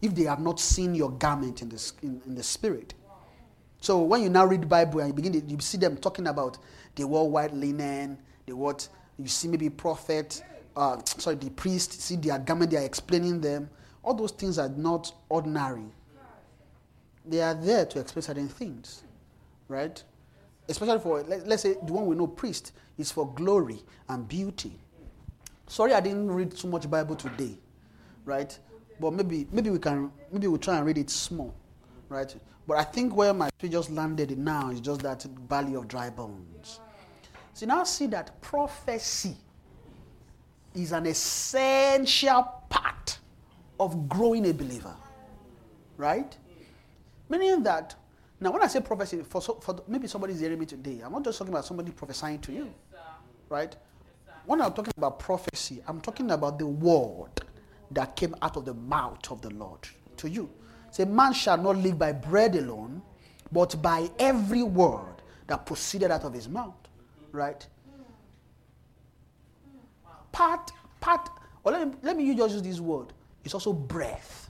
if 0.00 0.14
they 0.14 0.22
have 0.24 0.40
not 0.40 0.60
seen 0.60 0.94
your 0.94 1.10
garment 1.10 1.62
in 1.62 1.68
the, 1.68 1.92
in, 2.02 2.22
in 2.26 2.34
the 2.34 2.42
spirit. 2.42 2.94
So 3.80 4.00
when 4.00 4.22
you 4.22 4.30
now 4.30 4.46
read 4.46 4.68
Bible 4.68 5.00
and 5.00 5.08
you 5.08 5.14
begin 5.14 5.32
to, 5.32 5.40
you 5.40 5.58
see 5.60 5.78
them 5.78 5.96
talking 5.96 6.26
about 6.28 6.58
they 6.94 7.04
wore 7.04 7.28
white 7.28 7.52
linen, 7.52 8.18
they 8.46 8.52
what 8.52 8.88
you 9.18 9.28
see 9.28 9.48
maybe 9.48 9.68
prophet, 9.68 10.42
uh, 10.76 11.00
sorry, 11.04 11.36
the 11.36 11.50
priest, 11.50 12.00
see 12.00 12.16
their 12.16 12.38
garment, 12.38 12.70
they 12.70 12.76
are 12.78 12.84
explaining 12.84 13.40
them. 13.40 13.68
All 14.02 14.14
those 14.14 14.32
things 14.32 14.58
are 14.58 14.68
not 14.68 15.12
ordinary. 15.28 15.86
They 17.26 17.40
are 17.40 17.54
there 17.54 17.86
to 17.86 18.00
explain 18.00 18.22
certain 18.22 18.48
things, 18.48 19.02
right? 19.68 20.02
Especially 20.68 20.98
for 20.98 21.22
let, 21.22 21.46
let's 21.46 21.62
say 21.62 21.76
the 21.82 21.92
one 21.92 22.06
we 22.06 22.16
know 22.16 22.26
priest 22.26 22.72
is 22.98 23.12
for 23.12 23.32
glory 23.34 23.82
and 24.08 24.26
beauty. 24.26 24.78
Sorry, 25.66 25.92
I 25.92 26.00
didn't 26.00 26.30
read 26.30 26.56
too 26.56 26.68
much 26.68 26.90
Bible 26.90 27.16
today, 27.16 27.58
right? 28.24 28.56
But 29.00 29.12
maybe 29.12 29.46
maybe 29.52 29.70
we 29.70 29.78
can 29.78 30.10
maybe 30.32 30.46
we'll 30.46 30.58
try 30.58 30.76
and 30.76 30.86
read 30.86 30.98
it 30.98 31.10
small, 31.10 31.54
right? 32.08 32.34
But 32.66 32.78
I 32.78 32.84
think 32.84 33.14
where 33.14 33.34
my 33.34 33.48
spirit 33.48 33.72
just 33.72 33.90
landed 33.90 34.38
now 34.38 34.70
is 34.70 34.80
just 34.80 35.02
that 35.02 35.22
valley 35.48 35.74
of 35.74 35.86
dry 35.88 36.08
bones. 36.10 36.80
So 37.52 37.66
now 37.66 37.84
see 37.84 38.06
that 38.06 38.40
prophecy 38.40 39.36
is 40.74 40.92
an 40.92 41.06
essential 41.06 42.42
part 42.68 43.18
of 43.78 44.08
growing 44.08 44.48
a 44.48 44.52
believer, 44.54 44.94
right? 45.96 46.36
Meaning 47.28 47.62
that 47.64 47.94
now 48.44 48.52
when 48.52 48.62
I 48.62 48.66
say 48.66 48.80
prophecy, 48.80 49.22
for, 49.26 49.40
so, 49.40 49.54
for 49.54 49.82
maybe 49.88 50.06
somebody's 50.06 50.38
hearing 50.38 50.58
me 50.58 50.66
today, 50.66 51.00
I'm 51.02 51.12
not 51.12 51.24
just 51.24 51.38
talking 51.38 51.52
about 51.52 51.64
somebody 51.64 51.90
prophesying 51.92 52.40
to 52.40 52.52
you, 52.52 52.74
right? 53.48 53.74
When 54.44 54.60
I'm 54.60 54.74
talking 54.74 54.92
about 54.98 55.18
prophecy, 55.18 55.82
I'm 55.88 56.00
talking 56.02 56.30
about 56.30 56.58
the 56.58 56.66
word 56.66 57.30
that 57.90 58.16
came 58.16 58.34
out 58.42 58.58
of 58.58 58.66
the 58.66 58.74
mouth 58.74 59.30
of 59.30 59.40
the 59.40 59.48
Lord 59.48 59.88
to 60.18 60.28
you. 60.28 60.50
Say, 60.90 61.06
man 61.06 61.32
shall 61.32 61.56
not 61.56 61.76
live 61.76 61.98
by 61.98 62.12
bread 62.12 62.54
alone, 62.54 63.00
but 63.50 63.80
by 63.80 64.10
every 64.18 64.62
word 64.62 65.22
that 65.46 65.64
proceeded 65.64 66.10
out 66.10 66.24
of 66.24 66.34
his 66.34 66.46
mouth. 66.46 66.74
Right? 67.32 67.66
Part, 70.32 70.70
part, 71.00 71.30
or 71.64 71.72
let 71.72 71.88
me, 71.88 71.94
let 72.02 72.16
me 72.16 72.34
just 72.34 72.52
use 72.52 72.62
this 72.62 72.80
word. 72.80 73.14
It's 73.42 73.54
also 73.54 73.72
breath. 73.72 74.43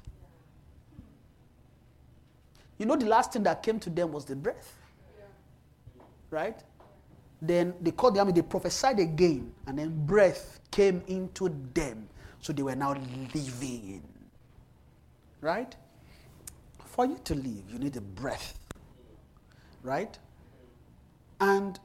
You 2.78 2.86
know, 2.86 2.96
the 2.96 3.06
last 3.06 3.32
thing 3.32 3.42
that 3.44 3.62
came 3.62 3.78
to 3.80 3.90
them 3.90 4.12
was 4.12 4.24
the 4.24 4.36
breath. 4.36 4.76
Right? 6.30 6.60
Then 7.40 7.74
they 7.80 7.90
called 7.90 8.14
the 8.14 8.20
army, 8.20 8.32
they 8.32 8.42
prophesied 8.42 8.98
again, 8.98 9.52
and 9.66 9.78
then 9.78 10.06
breath 10.06 10.60
came 10.70 11.02
into 11.06 11.54
them. 11.74 12.08
So 12.40 12.52
they 12.52 12.62
were 12.62 12.74
now 12.74 12.94
living. 13.34 14.02
Right? 15.40 15.74
For 16.84 17.06
you 17.06 17.18
to 17.24 17.34
live, 17.34 17.64
you 17.70 17.78
need 17.78 17.96
a 17.96 18.00
breath. 18.00 18.58
Right? 19.82 20.18
And 21.40 21.78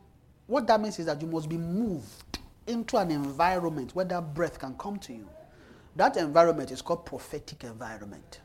what 0.47 0.65
that 0.67 0.79
means 0.81 0.97
is 0.99 1.05
that 1.05 1.21
you 1.21 1.27
must 1.27 1.49
be 1.49 1.57
moved 1.57 2.39
into 2.65 2.97
an 2.97 3.11
environment 3.11 3.95
where 3.95 4.05
that 4.05 4.33
breath 4.33 4.59
can 4.59 4.75
come 4.77 4.97
to 4.99 5.13
you. 5.13 5.27
That 5.95 6.17
environment 6.17 6.71
is 6.71 6.81
called 6.81 7.05
prophetic 7.05 7.63
environment. 7.63 8.39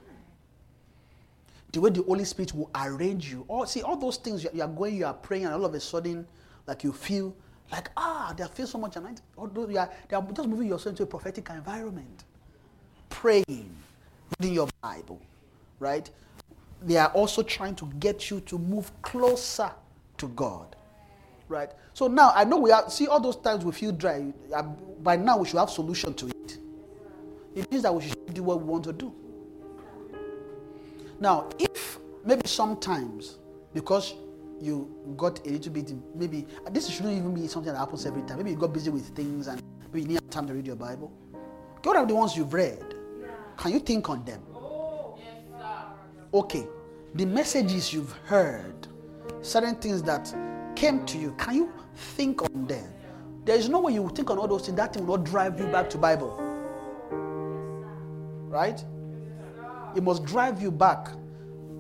The 1.74 1.80
way 1.80 1.90
the 1.90 2.02
Holy 2.02 2.24
Spirit 2.24 2.55
will 2.55 2.70
arrange 2.72 3.32
you. 3.32 3.44
All, 3.48 3.66
see, 3.66 3.82
all 3.82 3.96
those 3.96 4.16
things 4.16 4.44
you 4.44 4.62
are 4.62 4.68
going, 4.68 4.94
you 4.94 5.06
are 5.06 5.12
praying, 5.12 5.46
and 5.46 5.55
all 5.55 5.64
of 5.64 5.74
a 5.74 5.80
sudden, 5.80 6.24
like 6.68 6.84
you 6.84 6.92
feel 6.92 7.34
like, 7.72 7.90
ah, 7.96 8.32
they 8.36 8.44
feel 8.46 8.68
so 8.68 8.78
much 8.78 8.94
anointing. 8.94 9.24
Although 9.36 9.68
you 9.68 9.78
are, 9.78 9.90
they 10.09 10.14
are 10.14 10.22
just 10.32 10.48
moving 10.48 10.68
yourself 10.68 10.92
into 10.92 11.02
a 11.02 11.06
prophetic 11.06 11.51
environment. 11.51 12.22
Praying, 13.09 13.74
reading 14.38 14.55
your 14.55 14.68
Bible, 14.80 15.20
right? 15.80 16.09
They 16.80 16.96
are 16.96 17.09
also 17.09 17.42
trying 17.42 17.74
to 17.74 17.86
get 17.98 18.30
you 18.30 18.38
to 18.42 18.56
move 18.56 18.92
closer 19.02 19.72
to 20.18 20.28
God, 20.28 20.76
right? 21.48 21.72
So 21.92 22.06
now 22.06 22.30
I 22.36 22.44
know 22.44 22.59
we 22.59 22.70
are, 22.70 22.88
see 22.88 23.09
all 23.09 23.18
those 23.18 23.36
times 23.36 23.64
we 23.64 23.72
feel 23.72 23.90
dry. 23.90 24.32
uh, 24.55 24.62
By 24.62 25.16
now 25.16 25.38
we 25.38 25.48
should 25.48 25.59
have 25.59 25.70
solution 25.70 26.14
to 26.14 26.28
it. 26.28 26.59
It 27.56 27.68
means 27.68 27.82
that 27.82 27.92
we 27.92 28.02
should 28.02 28.32
do 28.32 28.44
what 28.44 28.60
we 28.60 28.64
want 28.64 28.84
to 28.84 28.92
do. 28.92 29.12
Now, 31.20 31.49
if 31.59 31.99
maybe 32.24 32.47
sometimes 32.47 33.39
because 33.73 34.15
you 34.61 34.89
got 35.16 35.45
a 35.47 35.51
little 35.51 35.73
bit, 35.73 35.93
maybe 36.15 36.47
this 36.70 36.89
shouldn't 36.89 37.16
even 37.16 37.35
be 37.35 37.47
something 37.49 37.73
that 37.73 37.78
happens 37.78 38.07
every 38.07 38.23
time. 38.23 38.39
Maybe 38.39 38.51
you 38.51 38.57
got 38.57 38.73
busy 38.73 38.91
with 38.91 39.09
things 39.16 39.47
and 39.47 39.62
maybe 39.93 40.03
you 40.03 40.09
need 40.09 40.31
time 40.31 40.47
to 40.47 40.55
read 40.55 40.66
your 40.66 40.77
Bible. 40.77 41.12
What 41.82 41.97
are 41.97 42.07
the 42.07 42.15
ones 42.15 42.36
you've 42.36 42.53
read? 42.55 42.95
Can 43.57 43.73
you 43.73 43.78
think 43.78 44.09
on 44.09 44.24
them? 44.24 44.43
Okay, 46.32 46.66
the 47.15 47.27
messages 47.27 47.93
you've 47.93 48.12
heard, 48.24 48.89
certain 49.43 49.77
things 49.77 50.03
that 50.03 50.35
came 50.74 51.05
to 51.07 51.19
you, 51.19 51.32
can 51.39 51.55
you 51.55 51.73
think 51.95 52.43
on 52.43 52.66
them? 52.66 52.93
There 53.45 53.57
is 53.57 53.69
no 53.69 53.81
way 53.81 53.93
you 53.93 54.03
will 54.03 54.09
think 54.09 54.31
on 54.31 54.39
all 54.39 54.49
those 54.49 54.65
things. 54.66 54.77
That 54.77 54.95
thing 54.95 55.07
will 55.07 55.19
not 55.19 55.27
drive 55.27 55.61
you 55.61 55.66
back 55.66 55.91
to 55.91 55.99
Bible. 55.99 56.41
Right? 58.49 58.82
It 59.96 60.02
must 60.02 60.24
drive 60.24 60.60
you 60.60 60.70
back. 60.70 61.08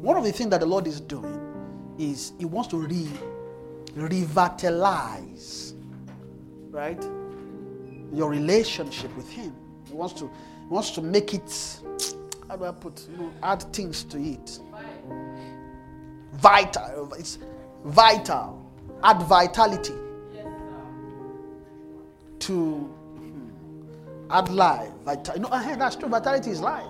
One 0.00 0.16
of 0.16 0.24
the 0.24 0.32
things 0.32 0.50
that 0.50 0.60
the 0.60 0.66
Lord 0.66 0.86
is 0.86 1.00
doing 1.00 1.40
is 1.98 2.32
He 2.38 2.44
wants 2.44 2.68
to 2.70 2.76
re 2.78 3.08
revitalize, 3.94 5.74
right? 6.70 7.02
Your 8.12 8.30
relationship 8.30 9.14
with 9.16 9.30
Him. 9.30 9.54
He 9.86 9.94
wants 9.94 10.14
to, 10.20 10.26
he 10.26 10.68
wants 10.68 10.90
to 10.92 11.02
make 11.02 11.34
it 11.34 11.80
how 12.48 12.56
do 12.56 12.64
I 12.64 12.72
put, 12.72 13.06
you 13.10 13.16
know, 13.16 13.32
add 13.42 13.62
things 13.72 14.04
to 14.04 14.18
it. 14.20 14.58
Vital. 16.34 17.12
It's 17.14 17.38
vital. 17.84 18.60
Add 19.02 19.22
vitality 19.22 19.94
to 22.40 22.54
hmm, 22.54 23.48
add 24.30 24.48
life. 24.50 24.90
Vital. 25.04 25.34
You 25.36 25.40
know, 25.42 25.48
hey, 25.48 25.76
that's 25.76 25.96
true. 25.96 26.08
Vitality 26.08 26.50
is 26.50 26.60
life. 26.60 26.84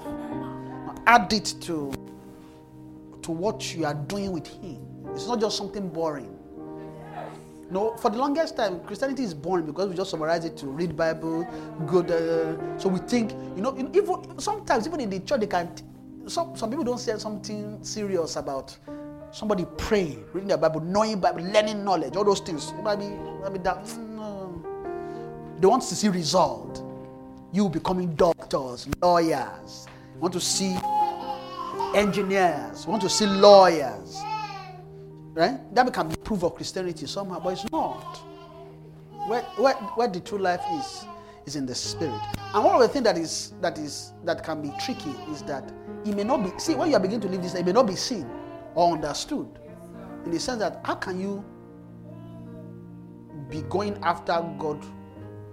Add 1.06 1.32
it 1.32 1.54
to 1.62 1.92
to 3.22 3.32
what 3.32 3.74
you 3.74 3.86
are 3.86 3.94
doing 3.94 4.32
with 4.32 4.46
Him. 4.46 4.78
It's 5.14 5.26
not 5.26 5.40
just 5.40 5.56
something 5.56 5.88
boring. 5.88 6.30
No, 7.70 7.96
for 7.96 8.10
the 8.10 8.18
longest 8.18 8.56
time, 8.56 8.80
Christianity 8.80 9.24
is 9.24 9.32
boring 9.32 9.64
because 9.66 9.88
we 9.88 9.96
just 9.96 10.10
summarize 10.10 10.44
it 10.44 10.56
to 10.58 10.66
read 10.66 10.96
Bible. 10.96 11.46
Uh, 11.88 12.78
so 12.78 12.88
we 12.88 12.98
think, 13.00 13.32
you 13.56 13.62
know, 13.62 13.76
even 13.94 14.38
sometimes 14.38 14.86
even 14.86 15.00
in 15.00 15.10
the 15.10 15.20
church 15.20 15.40
they 15.40 15.46
can. 15.46 15.74
T- 15.74 15.84
some 16.26 16.56
some 16.56 16.70
people 16.70 16.84
don't 16.84 17.00
say 17.00 17.16
something 17.18 17.82
serious 17.82 18.36
about 18.36 18.76
somebody 19.30 19.66
praying, 19.76 20.24
reading 20.32 20.48
the 20.48 20.56
Bible, 20.58 20.80
knowing 20.80 21.20
Bible, 21.20 21.42
learning 21.42 21.84
knowledge, 21.84 22.16
all 22.16 22.24
those 22.24 22.40
things. 22.40 22.72
Maybe 22.82 23.08
maybe 23.42 23.58
that. 23.58 23.86
No. 23.98 24.62
They 25.58 25.66
want 25.66 25.82
to 25.82 25.94
see 25.94 26.08
result. 26.08 26.82
You 27.52 27.68
becoming 27.68 28.14
doctors, 28.14 28.88
lawyers. 29.00 29.86
Want 30.20 30.32
to 30.34 30.40
see 30.40 30.76
engineers. 31.94 32.86
Want 32.86 33.02
to 33.02 33.08
see 33.08 33.26
lawyers. 33.26 34.20
Right? 35.32 35.74
That 35.74 35.92
can 35.92 36.08
be 36.08 36.16
proof 36.16 36.44
of 36.44 36.54
Christianity 36.54 37.06
somehow, 37.06 37.40
but 37.40 37.54
it's 37.54 37.70
not. 37.72 38.18
Where, 39.26 39.42
where, 39.56 39.74
where 39.74 40.08
the 40.08 40.20
true 40.20 40.38
life 40.38 40.62
is, 40.78 41.06
is 41.46 41.56
in 41.56 41.66
the 41.66 41.74
spirit. 41.74 42.20
And 42.54 42.64
one 42.64 42.74
of 42.74 42.80
the 42.82 42.88
things 42.88 43.04
that 43.04 43.18
is 43.18 43.52
that 43.60 43.78
is 43.78 44.12
that 44.24 44.44
can 44.44 44.62
be 44.62 44.72
tricky 44.80 45.10
is 45.30 45.42
that 45.42 45.72
it 46.04 46.14
may 46.14 46.24
not 46.24 46.44
be 46.44 46.52
see 46.58 46.74
when 46.74 46.90
you 46.90 46.96
are 46.96 47.00
beginning 47.00 47.22
to 47.22 47.28
live 47.28 47.42
this, 47.42 47.54
it 47.54 47.66
may 47.66 47.72
not 47.72 47.86
be 47.86 47.96
seen 47.96 48.28
or 48.74 48.92
understood. 48.92 49.48
In 50.24 50.30
the 50.30 50.38
sense 50.38 50.60
that 50.60 50.80
how 50.84 50.94
can 50.94 51.20
you 51.20 51.44
be 53.48 53.62
going 53.62 53.96
after 54.02 54.34
God? 54.58 54.84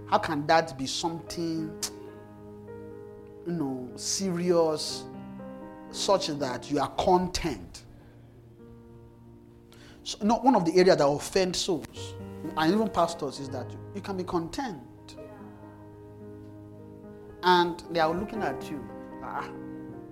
How 0.08 0.18
can 0.18 0.46
that 0.46 0.76
be 0.78 0.86
something 0.86 1.76
you 3.46 3.52
know 3.52 3.88
serious 3.96 5.04
such 5.90 6.28
that 6.28 6.70
you 6.70 6.78
are 6.80 6.90
content? 6.90 7.82
So, 10.04 10.18
no, 10.22 10.36
one 10.36 10.56
of 10.56 10.64
the 10.64 10.76
areas 10.76 10.96
that 10.96 11.06
offend 11.06 11.54
souls 11.54 12.14
and 12.56 12.72
even 12.72 12.88
pastors 12.88 13.38
is 13.38 13.48
that 13.50 13.66
you 13.94 14.00
can 14.00 14.16
be 14.16 14.24
content. 14.24 14.80
And 17.42 17.82
they 17.90 18.00
are 18.00 18.12
looking 18.12 18.42
at 18.42 18.62
you. 18.70 18.84
Ah, 19.22 19.48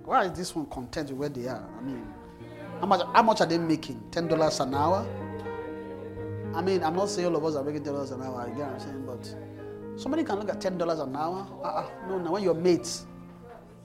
why 0.03 0.25
is 0.25 0.37
this 0.37 0.55
one 0.55 0.65
content 0.67 1.09
with 1.09 1.19
where 1.19 1.29
they 1.29 1.47
are? 1.47 1.69
I 1.77 1.81
mean, 1.81 2.05
how 2.79 2.85
much, 2.85 3.01
how 3.13 3.23
much 3.23 3.41
are 3.41 3.47
they 3.47 3.57
making? 3.57 4.01
$10 4.11 4.59
an 4.59 4.73
hour? 4.73 5.07
I 6.53 6.61
mean, 6.61 6.83
I'm 6.83 6.95
not 6.95 7.09
saying 7.09 7.27
all 7.27 7.35
of 7.37 7.45
us 7.45 7.55
are 7.55 7.63
making 7.63 7.83
$10 7.83 8.11
an 8.11 8.21
hour, 8.21 8.49
what 8.49 8.67
I'm 8.67 8.79
saying, 8.79 9.05
but 9.05 9.35
somebody 10.01 10.23
can 10.23 10.39
look 10.39 10.49
at 10.49 10.59
$10 10.59 11.03
an 11.03 11.15
hour. 11.15 11.47
Ah, 11.63 11.85
ah, 11.85 12.07
no, 12.07 12.17
no, 12.17 12.31
when 12.31 12.43
you're 12.43 12.53
mates. 12.53 13.05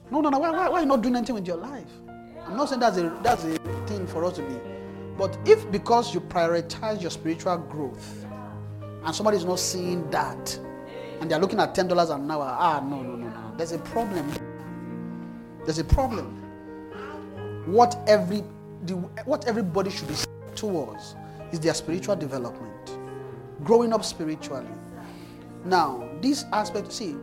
No, 0.09 0.21
no, 0.21 0.29
no, 0.29 0.39
why, 0.39 0.51
why, 0.51 0.69
why 0.69 0.77
are 0.77 0.81
you 0.81 0.85
not 0.85 1.01
doing 1.01 1.15
anything 1.15 1.35
with 1.35 1.47
your 1.47 1.57
life? 1.57 1.89
I'm 2.45 2.55
not 2.55 2.69
saying 2.69 2.79
that's 2.79 2.97
a, 2.97 3.09
that's 3.23 3.43
a 3.43 3.57
thing 3.87 4.07
for 4.07 4.23
us 4.23 4.35
to 4.37 4.41
be. 4.41 4.55
But 5.17 5.37
if 5.45 5.69
because 5.71 6.13
you 6.13 6.21
prioritize 6.21 7.01
your 7.01 7.11
spiritual 7.11 7.57
growth 7.57 8.25
and 9.03 9.13
somebody 9.13 9.37
is 9.37 9.45
not 9.45 9.59
seeing 9.59 10.09
that 10.11 10.57
and 11.19 11.29
they're 11.29 11.39
looking 11.39 11.59
at 11.59 11.75
$10 11.75 12.15
an 12.15 12.31
hour, 12.31 12.55
ah, 12.57 12.79
no, 12.87 13.01
no, 13.01 13.15
no, 13.15 13.27
no. 13.27 13.53
There's 13.57 13.71
a 13.71 13.79
problem. 13.79 14.31
There's 15.65 15.79
a 15.79 15.83
problem. 15.83 16.43
What 17.65 17.97
every 18.07 18.43
the, 18.85 18.93
what 19.25 19.47
everybody 19.47 19.89
should 19.89 20.07
be 20.07 20.15
towards 20.55 21.15
is 21.51 21.59
their 21.59 21.73
spiritual 21.73 22.15
development, 22.15 22.97
growing 23.63 23.91
up 23.91 24.05
spiritually. 24.05 24.67
Now, 25.65 26.07
this 26.21 26.45
aspect, 26.53 26.91
see, 26.93 27.15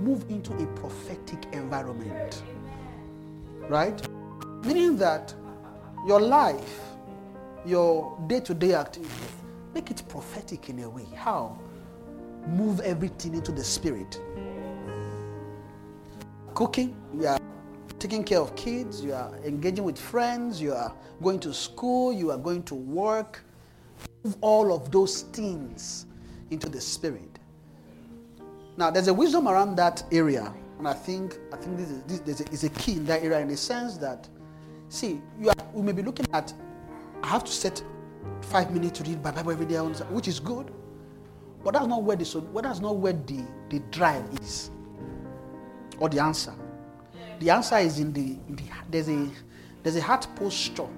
move 0.00 0.24
into 0.28 0.52
a 0.54 0.66
prophetic 0.74 1.44
environment, 1.52 2.42
right? 3.68 4.00
Meaning 4.64 4.96
that 4.98 5.34
your 6.06 6.20
life, 6.20 6.80
your 7.64 8.18
day-to-day 8.26 8.74
activities, 8.74 9.12
make 9.74 9.90
it 9.90 10.02
prophetic 10.08 10.68
in 10.68 10.80
a 10.80 10.90
way. 10.90 11.06
How? 11.14 11.58
Move 12.46 12.80
everything 12.80 13.34
into 13.34 13.52
the 13.52 13.62
spirit. 13.62 14.20
Cooking, 16.54 16.96
you 17.14 17.26
are 17.26 17.38
taking 17.98 18.24
care 18.24 18.40
of 18.40 18.54
kids, 18.56 19.04
you 19.04 19.14
are 19.14 19.32
engaging 19.44 19.84
with 19.84 19.98
friends, 19.98 20.60
you 20.60 20.72
are 20.72 20.92
going 21.22 21.38
to 21.38 21.54
school, 21.54 22.12
you 22.12 22.30
are 22.30 22.38
going 22.38 22.64
to 22.64 22.74
work. 22.74 23.44
Move 24.24 24.36
all 24.40 24.72
of 24.72 24.90
those 24.90 25.22
things 25.22 26.06
into 26.50 26.68
the 26.68 26.80
spirit. 26.80 27.31
Now, 28.76 28.90
there's 28.90 29.08
a 29.08 29.14
wisdom 29.14 29.48
around 29.48 29.76
that 29.76 30.02
area, 30.10 30.52
and 30.78 30.88
I 30.88 30.94
think 30.94 31.38
I 31.52 31.56
think 31.56 31.76
this 31.76 31.90
is, 31.90 32.20
this, 32.20 32.40
is 32.40 32.64
a 32.64 32.70
key 32.70 32.92
in 32.92 33.04
that 33.06 33.22
area 33.22 33.38
in 33.40 33.48
the 33.48 33.56
sense 33.56 33.98
that, 33.98 34.28
see, 34.88 35.20
are, 35.46 35.54
we 35.74 35.82
may 35.82 35.92
be 35.92 36.02
looking 36.02 36.26
at, 36.32 36.52
I 37.22 37.28
have 37.28 37.44
to 37.44 37.52
set 37.52 37.82
five 38.40 38.72
minutes 38.72 38.98
to 39.00 39.08
read 39.08 39.22
my 39.22 39.30
Bible 39.30 39.52
every 39.52 39.66
day, 39.66 39.76
which 39.76 40.26
is 40.26 40.40
good, 40.40 40.70
but 41.62 41.74
that's 41.74 41.86
not 41.86 42.02
where 42.02 42.16
the 42.16 42.24
so 42.24 42.40
that's 42.40 42.80
not 42.80 42.96
where 42.96 43.12
the 43.12 43.44
the 43.68 43.80
drive 43.90 44.24
is, 44.40 44.70
or 45.98 46.08
the 46.08 46.20
answer. 46.20 46.54
The 47.40 47.50
answer 47.50 47.78
is 47.78 47.98
in 47.98 48.12
the, 48.12 48.38
in 48.48 48.56
the 48.56 48.64
there's 48.90 49.08
a 49.08 49.28
there's 49.82 49.96
a 49.96 50.02
heart 50.02 50.26
posture 50.36 50.88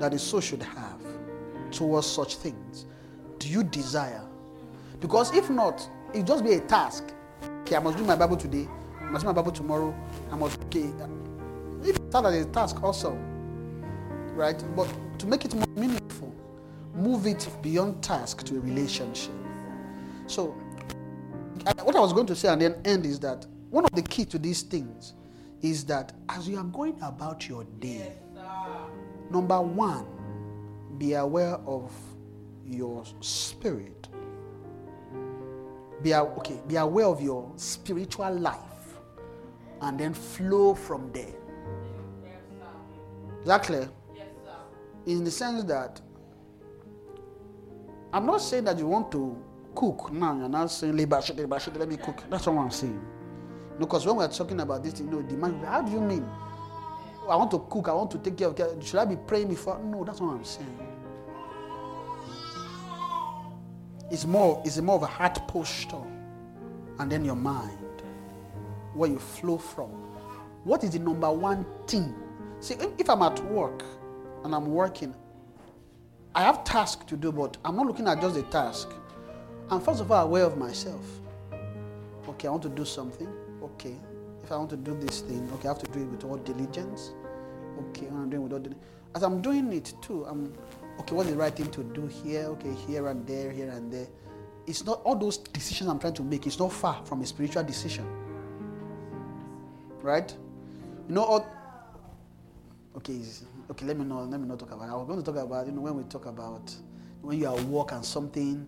that 0.00 0.12
the 0.12 0.18
soul 0.18 0.40
should 0.40 0.62
have 0.62 1.00
towards 1.70 2.06
such 2.06 2.36
things. 2.36 2.86
Do 3.38 3.48
you 3.48 3.62
desire? 3.64 4.22
Because 5.00 5.34
if 5.34 5.50
not, 5.50 5.88
it 6.14 6.26
just 6.26 6.44
be 6.44 6.54
a 6.54 6.60
task. 6.60 7.12
Okay, 7.62 7.76
I 7.76 7.80
must 7.80 7.96
do 7.96 8.04
my 8.04 8.16
Bible 8.16 8.36
today. 8.36 8.68
I 9.00 9.10
must 9.10 9.22
do 9.24 9.26
my 9.28 9.32
Bible 9.32 9.52
tomorrow. 9.52 9.94
I 10.30 10.36
must 10.36 10.60
okay. 10.64 10.90
If 11.84 11.96
it's 11.96 12.14
as 12.14 12.46
a 12.46 12.48
task 12.50 12.82
also, 12.82 13.12
right? 14.34 14.62
But 14.76 14.88
to 15.18 15.26
make 15.26 15.44
it 15.44 15.54
more 15.54 15.66
meaningful, 15.76 16.34
move 16.94 17.26
it 17.26 17.48
beyond 17.62 18.02
task 18.02 18.44
to 18.44 18.56
a 18.56 18.60
relationship. 18.60 19.32
So, 20.26 20.54
what 21.82 21.96
I 21.96 22.00
was 22.00 22.12
going 22.12 22.26
to 22.26 22.36
say 22.36 22.48
and 22.48 22.60
then 22.60 22.80
end 22.84 23.06
is 23.06 23.18
that 23.20 23.46
one 23.70 23.84
of 23.84 23.92
the 23.92 24.02
key 24.02 24.24
to 24.26 24.38
these 24.38 24.62
things 24.62 25.14
is 25.62 25.84
that 25.84 26.12
as 26.28 26.48
you 26.48 26.58
are 26.58 26.64
going 26.64 26.96
about 27.02 27.48
your 27.48 27.64
day, 27.80 28.12
number 29.30 29.60
one, 29.60 30.06
be 30.98 31.14
aware 31.14 31.54
of 31.66 31.90
your 32.66 33.04
spirit. 33.20 34.08
Be, 36.02 36.14
okay, 36.14 36.60
be 36.66 36.76
aware 36.76 37.06
of 37.06 37.20
your 37.20 37.52
spiritual 37.56 38.32
life 38.34 38.58
and 39.80 39.98
then 39.98 40.14
flow 40.14 40.74
from 40.74 41.10
there. 41.12 41.34
Is 43.40 43.46
that 43.46 43.62
clear? 43.62 43.88
In 45.06 45.24
the 45.24 45.30
sense 45.30 45.64
that 45.64 46.00
I'm 48.12 48.26
not 48.26 48.40
saying 48.40 48.64
that 48.64 48.78
you 48.78 48.86
want 48.86 49.10
to 49.12 49.36
cook 49.74 50.12
now. 50.12 50.36
You're 50.36 50.48
not 50.48 50.70
saying 50.70 50.96
labor 50.96 51.20
shit, 51.22 51.36
labor 51.36 51.58
shit, 51.58 51.76
let 51.76 51.88
me 51.88 51.96
cook. 51.96 52.22
That's 52.30 52.46
what 52.46 52.56
I'm 52.58 52.70
saying. 52.70 53.00
Because 53.78 54.06
when 54.06 54.16
we're 54.16 54.28
talking 54.28 54.60
about 54.60 54.84
this, 54.84 55.00
you 55.00 55.06
know, 55.06 55.22
demand. 55.22 55.64
How 55.64 55.82
do 55.82 55.90
you 55.90 56.00
mean? 56.00 56.28
I 57.28 57.36
want 57.36 57.50
to 57.52 57.58
cook. 57.70 57.88
I 57.88 57.92
want 57.94 58.10
to 58.12 58.18
take 58.18 58.36
care 58.36 58.48
of. 58.48 58.56
care- 58.56 58.80
Should 58.82 59.00
I 59.00 59.04
be 59.06 59.16
praying 59.16 59.48
before? 59.48 59.78
No, 59.82 60.04
that's 60.04 60.20
what 60.20 60.34
I'm 60.34 60.44
saying. 60.44 60.78
It's 64.12 64.26
more. 64.26 64.60
It's 64.64 64.78
more 64.78 64.96
of 64.96 65.02
a 65.02 65.06
heart 65.06 65.48
posture, 65.48 66.04
and 66.98 67.10
then 67.10 67.24
your 67.24 67.34
mind, 67.34 68.02
where 68.92 69.08
you 69.08 69.18
flow 69.18 69.56
from. 69.56 69.88
What 70.64 70.84
is 70.84 70.90
the 70.90 70.98
number 70.98 71.32
one 71.32 71.64
thing? 71.86 72.14
See, 72.60 72.74
if, 72.98 73.08
I'm 73.08 73.22
at 73.22 73.42
work 73.46 73.82
and 74.44 74.54
I'm 74.54 74.66
working, 74.66 75.14
I 76.34 76.42
have 76.42 76.62
tasks 76.62 77.06
to 77.06 77.16
do, 77.16 77.32
but 77.32 77.56
I'm 77.64 77.74
not 77.74 77.86
looking 77.86 78.06
at 78.06 78.20
just 78.20 78.34
the 78.34 78.42
task. 78.44 78.88
I'm 79.70 79.80
first 79.80 80.02
of 80.02 80.12
all 80.12 80.26
aware 80.26 80.44
of 80.44 80.58
myself. 80.58 81.04
Okay, 82.28 82.48
I 82.48 82.50
want 82.50 82.62
to 82.64 82.68
do 82.68 82.84
something. 82.84 83.28
Okay, 83.62 83.96
if 84.44 84.52
I 84.52 84.56
want 84.58 84.70
to 84.70 84.76
do 84.76 84.94
this 84.94 85.22
thing, 85.22 85.48
okay, 85.54 85.68
I 85.68 85.72
have 85.72 85.82
to 85.82 85.90
do 85.90 86.02
it 86.02 86.08
with 86.08 86.24
all 86.24 86.36
diligence. 86.36 87.12
Okay, 87.88 88.08
I'm 88.08 88.28
doing 88.28 88.42
it 88.42 88.44
with 88.44 88.52
all 88.52 88.58
diligence. 88.58 88.84
As 89.14 89.22
I'm 89.22 89.40
doing 89.40 89.72
it 89.72 89.94
too, 90.02 90.24
I'm 90.26 90.52
okay. 91.02 91.14
What's 91.14 91.30
the 91.30 91.36
right 91.36 91.54
thing 91.54 91.70
to 91.70 91.82
do 91.82 92.06
here? 92.06 92.44
Okay, 92.44 92.72
here 92.86 93.08
and 93.08 93.26
there, 93.26 93.50
here 93.50 93.70
and 93.70 93.92
there. 93.92 94.06
It's 94.66 94.84
not 94.84 95.02
all 95.02 95.16
those 95.16 95.38
decisions 95.38 95.90
I'm 95.90 95.98
trying 95.98 96.14
to 96.14 96.22
make. 96.22 96.46
It's 96.46 96.58
not 96.58 96.72
far 96.72 97.04
from 97.04 97.20
a 97.20 97.26
spiritual 97.26 97.64
decision, 97.64 98.06
right? 100.00 100.32
You 101.08 101.14
know, 101.14 101.24
all, 101.24 101.46
okay, 102.96 103.20
okay. 103.70 103.86
Let 103.86 103.98
me 103.98 104.04
know. 104.04 104.22
Let 104.22 104.40
me 104.40 104.46
not 104.46 104.60
talk 104.60 104.70
about. 104.70 104.88
I 104.88 104.94
was 104.94 105.06
going 105.06 105.22
to 105.22 105.24
talk 105.24 105.42
about 105.42 105.66
you 105.66 105.72
know 105.72 105.80
when 105.80 105.96
we 105.96 106.04
talk 106.04 106.26
about 106.26 106.74
when 107.20 107.38
you 107.38 107.48
are 107.48 107.58
at 107.58 107.64
work 107.64 107.92
and 107.92 108.04
something 108.04 108.66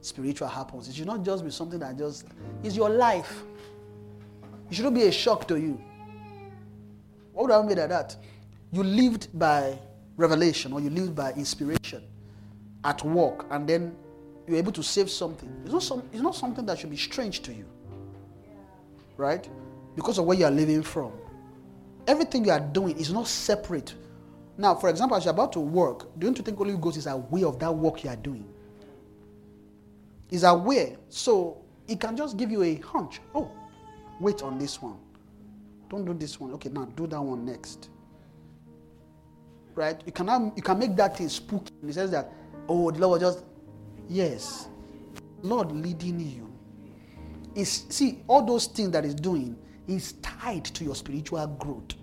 spiritual 0.00 0.48
happens. 0.48 0.88
It 0.88 0.94
should 0.94 1.06
not 1.06 1.24
just 1.24 1.44
be 1.44 1.50
something 1.50 1.78
that 1.78 1.96
just 1.96 2.26
is 2.62 2.76
your 2.76 2.90
life. 2.90 3.42
It 4.70 4.74
shouldn't 4.74 4.94
be 4.94 5.04
a 5.04 5.12
shock 5.12 5.46
to 5.48 5.56
you. 5.60 5.80
What 7.32 7.44
would 7.48 7.52
I 7.52 7.62
mean 7.62 7.76
by 7.76 7.86
that? 7.86 8.16
You 8.72 8.82
lived 8.82 9.28
by 9.38 9.78
revelation 10.16 10.72
or 10.72 10.80
you 10.80 10.90
live 10.90 11.14
by 11.14 11.32
inspiration 11.32 12.02
at 12.84 13.04
work 13.04 13.46
and 13.50 13.68
then 13.68 13.94
you're 14.46 14.56
able 14.58 14.72
to 14.72 14.82
save 14.82 15.10
something. 15.10 15.52
It's 15.64 15.72
not, 15.72 15.82
some, 15.82 16.02
it's 16.12 16.22
not 16.22 16.34
something 16.34 16.64
that 16.66 16.78
should 16.78 16.90
be 16.90 16.96
strange 16.96 17.40
to 17.42 17.52
you. 17.52 17.66
Right? 19.16 19.48
Because 19.94 20.18
of 20.18 20.26
where 20.26 20.36
you 20.36 20.44
are 20.44 20.50
living 20.50 20.82
from. 20.82 21.12
Everything 22.06 22.44
you 22.44 22.52
are 22.52 22.60
doing 22.60 22.96
is 22.98 23.12
not 23.12 23.26
separate. 23.26 23.94
Now, 24.58 24.74
for 24.74 24.88
example, 24.88 25.16
as 25.16 25.24
you're 25.24 25.34
about 25.34 25.52
to 25.54 25.60
work, 25.60 26.18
don't 26.18 26.36
you 26.38 26.44
think 26.44 26.56
Holy 26.56 26.76
Ghost 26.76 26.96
is 26.96 27.06
aware 27.06 27.46
of 27.46 27.58
that 27.58 27.74
work 27.74 28.04
you 28.04 28.10
are 28.10 28.16
doing? 28.16 28.46
Is 30.30 30.44
aware. 30.44 30.96
So 31.08 31.62
it 31.88 32.00
can 32.00 32.16
just 32.16 32.36
give 32.36 32.50
you 32.50 32.62
a 32.62 32.76
hunch. 32.76 33.20
Oh, 33.34 33.50
wait 34.20 34.42
on 34.42 34.58
this 34.58 34.80
one. 34.80 34.96
Don't 35.88 36.04
do 36.04 36.14
this 36.14 36.40
one. 36.40 36.52
Okay, 36.54 36.68
now 36.68 36.84
do 36.96 37.06
that 37.06 37.20
one 37.20 37.44
next. 37.44 37.90
Right? 39.76 40.00
You 40.06 40.12
can 40.12 40.52
you 40.56 40.62
can 40.62 40.78
make 40.78 40.96
that 40.96 41.18
thing 41.18 41.28
spooky. 41.28 41.70
He 41.84 41.92
says 41.92 42.10
that, 42.10 42.32
oh, 42.68 42.90
the 42.90 42.98
Lord 42.98 43.20
was 43.20 43.34
just 43.34 43.44
yes. 44.08 44.68
Lord 45.42 45.70
leading 45.70 46.18
you. 46.18 46.50
Is 47.54 47.84
see 47.90 48.22
all 48.26 48.44
those 48.44 48.66
things 48.66 48.90
that 48.90 49.04
is 49.04 49.14
doing 49.14 49.56
is 49.86 50.14
tied 50.14 50.64
to 50.64 50.82
your 50.82 50.94
spiritual 50.94 51.46
growth. 51.46 51.94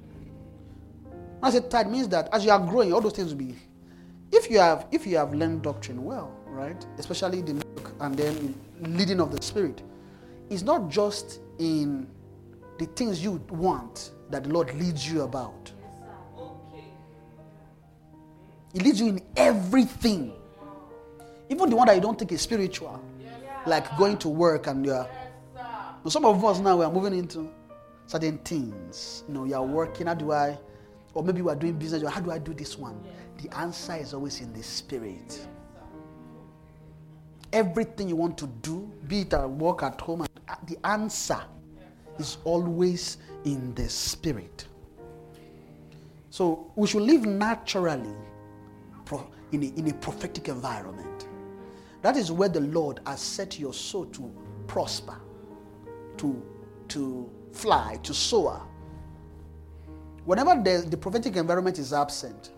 When 1.40 1.44
I 1.44 1.50
say 1.50 1.62
tied 1.68 1.92
means 1.92 2.08
that 2.10 2.30
as 2.32 2.46
you 2.46 2.52
are 2.52 2.60
growing, 2.60 2.94
all 2.94 3.02
those 3.02 3.14
things 3.14 3.32
will 3.32 3.40
be. 3.40 3.56
If 4.32 4.50
you 4.50 4.60
have 4.60 4.86
if 4.92 5.06
you 5.08 5.18
have 5.18 5.34
learned 5.34 5.64
doctrine 5.64 6.06
well, 6.06 6.32
right, 6.46 6.86
especially 7.00 7.42
the 7.42 7.56
milk 7.56 7.92
and 8.00 8.16
then 8.16 8.56
leading 8.82 9.20
of 9.20 9.36
the 9.36 9.42
spirit, 9.42 9.82
it's 10.52 10.62
not 10.62 10.90
just 10.90 11.40
in 11.58 12.08
the 12.78 12.86
things 12.86 13.24
you 13.24 13.44
want 13.50 14.12
that 14.30 14.44
the 14.44 14.50
Lord 14.50 14.74
leads 14.76 15.12
you 15.12 15.24
about. 15.24 15.72
He 18.74 18.80
leads 18.80 19.00
you 19.00 19.08
in 19.08 19.22
everything. 19.38 20.34
Even 21.50 21.70
the 21.70 21.76
one 21.76 21.88
that 21.88 21.96
you 21.96 22.02
don't 22.02 22.18
think 22.18 22.32
is 22.32 22.42
spiritual. 22.42 23.00
Like 23.66 23.96
going 23.98 24.18
to 24.18 24.30
work 24.30 24.68
and 24.68 24.86
you're. 24.86 25.08
Some 26.08 26.26
of 26.26 26.44
us 26.44 26.60
now 26.60 26.76
we 26.78 26.84
are 26.84 26.92
moving 26.92 27.18
into 27.18 27.50
certain 28.08 28.38
things. 28.40 29.24
You 29.28 29.34
know, 29.36 29.44
you 29.46 29.56
are 29.56 29.64
working, 29.64 30.08
how 30.08 30.16
do 30.16 30.34
I? 30.34 30.58
Or 31.14 31.24
maybe 31.24 31.42
we 31.42 31.52
are 31.52 31.56
doing 31.56 31.74
business, 31.74 32.04
how 32.12 32.20
do 32.20 32.32
I 32.32 32.40
do 32.40 32.54
this 32.54 32.78
one? 32.78 33.00
The 33.42 33.56
answer 33.58 33.96
is 33.96 34.14
always 34.14 34.42
in 34.42 34.52
the 34.52 34.64
spirit. 34.64 35.48
Everything 37.54 38.10
you 38.10 38.16
want 38.16 38.38
to 38.40 38.48
do, 38.48 38.92
be 39.08 39.22
it 39.22 39.34
at 39.34 39.48
work, 39.48 39.84
at 39.84 40.02
home, 40.02 40.26
the 40.66 40.78
answer 40.84 41.40
is 42.18 42.38
always 42.44 43.18
in 43.46 43.74
the 43.76 43.88
spirit. 43.88 44.66
So 46.32 46.72
we 46.76 46.88
should 46.88 47.04
live 47.04 47.26
naturally 47.26 48.16
in 49.54 49.64
a, 49.64 49.68
in 49.80 49.90
a 49.90 49.94
prophetic 49.94 50.50
environment. 50.50 51.28
That 52.02 52.18
is 52.18 52.32
where 52.32 52.50
the 52.50 52.60
Lord 52.60 53.00
has 53.06 53.22
set 53.22 53.60
your 53.60 53.74
soul 53.74 54.06
to 54.08 54.32
prosper, 54.68 55.16
to, 56.18 56.44
to 56.90 57.30
fly, 57.54 57.98
to 58.04 58.14
soar. 58.14 58.62
Whenever 60.26 60.62
the, 60.62 60.86
the 60.90 60.98
prophetic 60.98 61.36
environment 61.36 61.80
is 61.80 61.94
absent, 61.94 62.52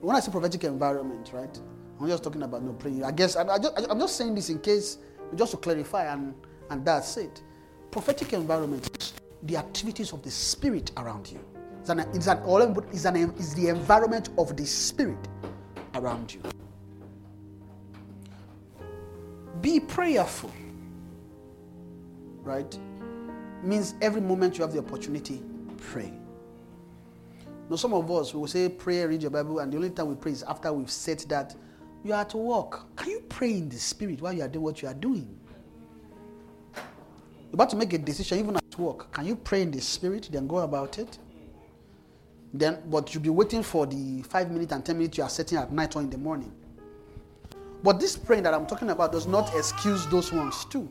when 0.00 0.14
I 0.16 0.20
say 0.20 0.30
prophetic 0.30 0.64
environment, 0.64 1.30
right, 1.34 1.60
I'm 2.00 2.08
just 2.08 2.22
talking 2.22 2.42
about 2.42 2.62
no 2.62 2.72
praying. 2.72 3.04
I 3.04 3.10
guess 3.10 3.36
I, 3.36 3.46
I 3.46 3.58
just, 3.58 3.74
I'm 3.90 3.98
just 3.98 4.16
saying 4.16 4.34
this 4.34 4.48
in 4.48 4.60
case, 4.60 4.98
just 5.34 5.50
to 5.50 5.56
clarify, 5.56 6.12
and, 6.12 6.34
and 6.70 6.84
that's 6.84 7.16
it. 7.16 7.42
Prophetic 7.90 8.32
environment 8.32 8.88
is 8.98 9.12
the 9.42 9.56
activities 9.56 10.12
of 10.12 10.22
the 10.22 10.30
spirit 10.30 10.92
around 10.96 11.30
you. 11.30 11.40
It's, 11.80 11.90
an, 11.90 12.00
it's, 12.14 12.26
an, 12.26 12.38
it's, 12.92 13.04
an, 13.04 13.16
it's 13.36 13.54
the 13.54 13.68
environment 13.68 14.30
of 14.38 14.56
the 14.56 14.64
spirit 14.66 15.18
around 15.94 16.34
you. 16.34 16.40
Be 19.60 19.80
prayerful, 19.80 20.52
right? 22.42 22.78
Means 23.62 23.94
every 24.00 24.20
moment 24.20 24.56
you 24.56 24.62
have 24.62 24.72
the 24.72 24.78
opportunity, 24.78 25.42
pray. 25.78 26.12
Now, 27.68 27.76
some 27.76 27.92
of 27.92 28.10
us 28.10 28.32
will 28.32 28.46
say, 28.46 28.68
pray, 28.68 29.04
read 29.04 29.20
your 29.20 29.30
Bible, 29.30 29.58
and 29.58 29.72
the 29.72 29.76
only 29.76 29.90
time 29.90 30.08
we 30.08 30.14
pray 30.14 30.32
is 30.32 30.42
after 30.44 30.72
we've 30.72 30.90
said 30.90 31.18
that 31.28 31.54
you 32.04 32.12
are 32.14 32.24
to 32.26 32.36
work. 32.36 32.96
Can 32.96 33.10
you 33.10 33.20
pray 33.28 33.54
in 33.54 33.68
the 33.68 33.78
spirit 33.78 34.22
while 34.22 34.32
you 34.32 34.42
are 34.42 34.48
doing 34.48 34.62
what 34.62 34.80
you 34.80 34.88
are 34.88 34.94
doing? 34.94 35.38
You're 36.74 37.54
about 37.54 37.70
to 37.70 37.76
make 37.76 37.92
a 37.92 37.98
decision, 37.98 38.38
even 38.38 38.56
at 38.56 38.78
work. 38.78 39.12
Can 39.12 39.26
you 39.26 39.36
pray 39.36 39.62
in 39.62 39.70
the 39.70 39.80
spirit, 39.80 40.28
then 40.30 40.46
go 40.46 40.58
about 40.58 40.98
it? 40.98 41.18
Then, 42.52 42.78
but 42.86 43.14
you'll 43.14 43.22
be 43.22 43.30
waiting 43.30 43.62
for 43.62 43.86
the 43.86 44.22
five 44.22 44.50
minutes 44.50 44.72
and 44.72 44.84
ten 44.84 44.96
minutes 44.96 45.18
you 45.18 45.24
are 45.24 45.30
setting 45.30 45.58
at 45.58 45.70
night 45.72 45.96
or 45.96 46.02
in 46.02 46.10
the 46.10 46.18
morning. 46.18 46.52
But 47.82 48.00
this 48.00 48.16
praying 48.16 48.42
that 48.44 48.54
I'm 48.54 48.66
talking 48.66 48.90
about 48.90 49.12
does 49.12 49.26
not 49.26 49.54
excuse 49.54 50.06
those 50.06 50.32
ones 50.32 50.64
too. 50.64 50.88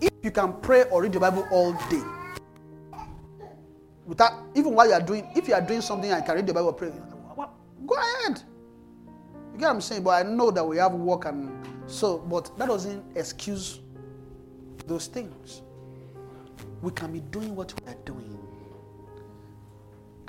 If 0.00 0.10
you 0.22 0.30
can 0.30 0.54
pray 0.60 0.84
or 0.84 1.02
read 1.02 1.12
the 1.12 1.20
Bible 1.20 1.46
all 1.50 1.72
day, 1.90 2.02
without 4.06 4.32
even 4.54 4.74
while 4.74 4.86
you 4.86 4.94
are 4.94 5.00
doing, 5.00 5.28
if 5.36 5.46
you 5.46 5.54
are 5.54 5.60
doing 5.60 5.82
something 5.82 6.10
and 6.10 6.24
can 6.24 6.36
read 6.36 6.46
the 6.46 6.54
Bible, 6.54 6.72
pray, 6.72 6.90
go 7.86 7.94
ahead. 7.94 8.42
You 9.52 9.58
get 9.58 9.66
what 9.66 9.74
I'm 9.74 9.80
saying? 9.80 10.02
But 10.04 10.24
I 10.24 10.28
know 10.28 10.50
that 10.50 10.64
we 10.64 10.78
have 10.78 10.94
work 10.94 11.26
and 11.26 11.50
so, 11.86 12.18
but 12.18 12.56
that 12.56 12.68
doesn't 12.68 13.04
excuse 13.16 13.80
those 14.86 15.06
things. 15.06 15.62
We 16.80 16.92
can 16.92 17.12
be 17.12 17.20
doing 17.20 17.54
what 17.54 17.74
we 17.82 17.92
are 17.92 17.96
doing 18.06 18.39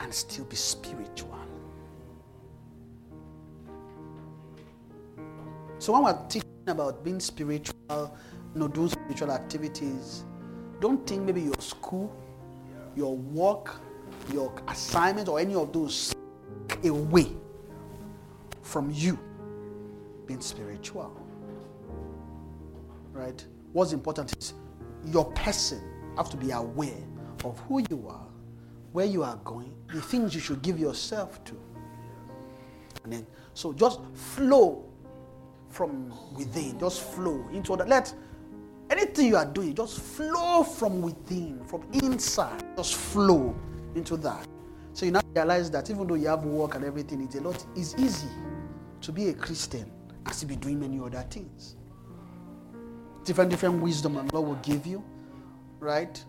and 0.01 0.13
still 0.13 0.45
be 0.45 0.55
spiritual. 0.55 1.37
So 5.79 5.93
when 5.93 6.03
we're 6.03 6.27
teaching 6.27 6.49
about 6.67 7.03
being 7.03 7.19
spiritual, 7.19 7.75
you 7.89 8.59
know, 8.59 8.67
doing 8.67 8.89
spiritual 8.89 9.31
activities, 9.31 10.25
don't 10.79 11.07
think 11.07 11.23
maybe 11.23 11.41
your 11.41 11.59
school, 11.59 12.15
your 12.95 13.15
work, 13.15 13.75
your 14.31 14.53
assignment, 14.67 15.27
or 15.27 15.39
any 15.39 15.55
of 15.55 15.71
those 15.71 16.13
away 16.83 17.27
from 18.61 18.91
you 18.93 19.17
being 20.25 20.41
spiritual. 20.41 21.15
Right? 23.11 23.45
What's 23.73 23.93
important 23.93 24.35
is 24.37 24.53
your 25.07 25.25
person 25.33 25.81
have 26.17 26.29
to 26.29 26.37
be 26.37 26.51
aware 26.51 27.03
of 27.43 27.59
who 27.67 27.83
you 27.89 28.07
are, 28.07 28.27
where 28.91 29.05
you 29.05 29.23
are 29.23 29.37
going, 29.37 29.73
the 29.93 30.01
things 30.01 30.35
you 30.35 30.41
should 30.41 30.61
give 30.61 30.79
yourself 30.79 31.43
to. 31.45 31.57
And 33.03 33.13
then, 33.13 33.27
so 33.53 33.73
just 33.73 33.99
flow 34.13 34.85
from 35.69 36.13
within, 36.35 36.79
just 36.79 37.01
flow 37.01 37.47
into 37.51 37.75
that. 37.77 37.87
Let 37.87 38.13
anything 38.89 39.27
you 39.27 39.37
are 39.37 39.45
doing, 39.45 39.73
just 39.73 39.99
flow 39.99 40.63
from 40.63 41.01
within, 41.01 41.63
from 41.65 41.83
inside, 41.93 42.63
just 42.75 42.95
flow 42.95 43.55
into 43.95 44.17
that. 44.17 44.47
So 44.93 45.05
you 45.05 45.13
now 45.13 45.21
realize 45.33 45.71
that 45.71 45.89
even 45.89 46.05
though 46.07 46.15
you 46.15 46.27
have 46.27 46.43
work 46.43 46.75
and 46.75 46.83
everything, 46.83 47.21
it's 47.21 47.35
a 47.35 47.41
lot, 47.41 47.65
it's 47.75 47.95
easy 47.97 48.27
to 48.99 49.11
be 49.11 49.29
a 49.29 49.33
Christian 49.33 49.89
as 50.25 50.41
to 50.41 50.45
be 50.45 50.55
doing 50.55 50.79
many 50.79 50.99
other 50.99 51.25
things. 51.29 51.75
Different, 53.23 53.49
different 53.49 53.81
wisdom 53.81 54.17
and 54.17 54.31
Lord 54.33 54.47
will 54.47 54.55
give 54.55 54.85
you, 54.85 55.03
right? 55.79 56.23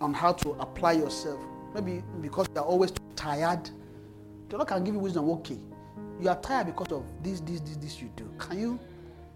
On 0.00 0.14
how 0.14 0.32
to 0.32 0.50
apply 0.52 0.92
yourself. 0.92 1.40
Maybe 1.74 2.02
because 2.20 2.46
you 2.54 2.60
are 2.60 2.64
always 2.64 2.92
too 2.92 3.02
tired. 3.16 3.68
The 4.48 4.56
Lord 4.56 4.68
can 4.68 4.84
give 4.84 4.94
you 4.94 5.00
wisdom, 5.00 5.28
okay. 5.30 5.58
You 6.20 6.28
are 6.28 6.40
tired 6.40 6.66
because 6.66 6.92
of 6.92 7.04
this, 7.22 7.40
this, 7.40 7.60
this, 7.60 7.76
this 7.76 8.00
you 8.00 8.10
do. 8.14 8.30
Can 8.38 8.58
you 8.58 8.80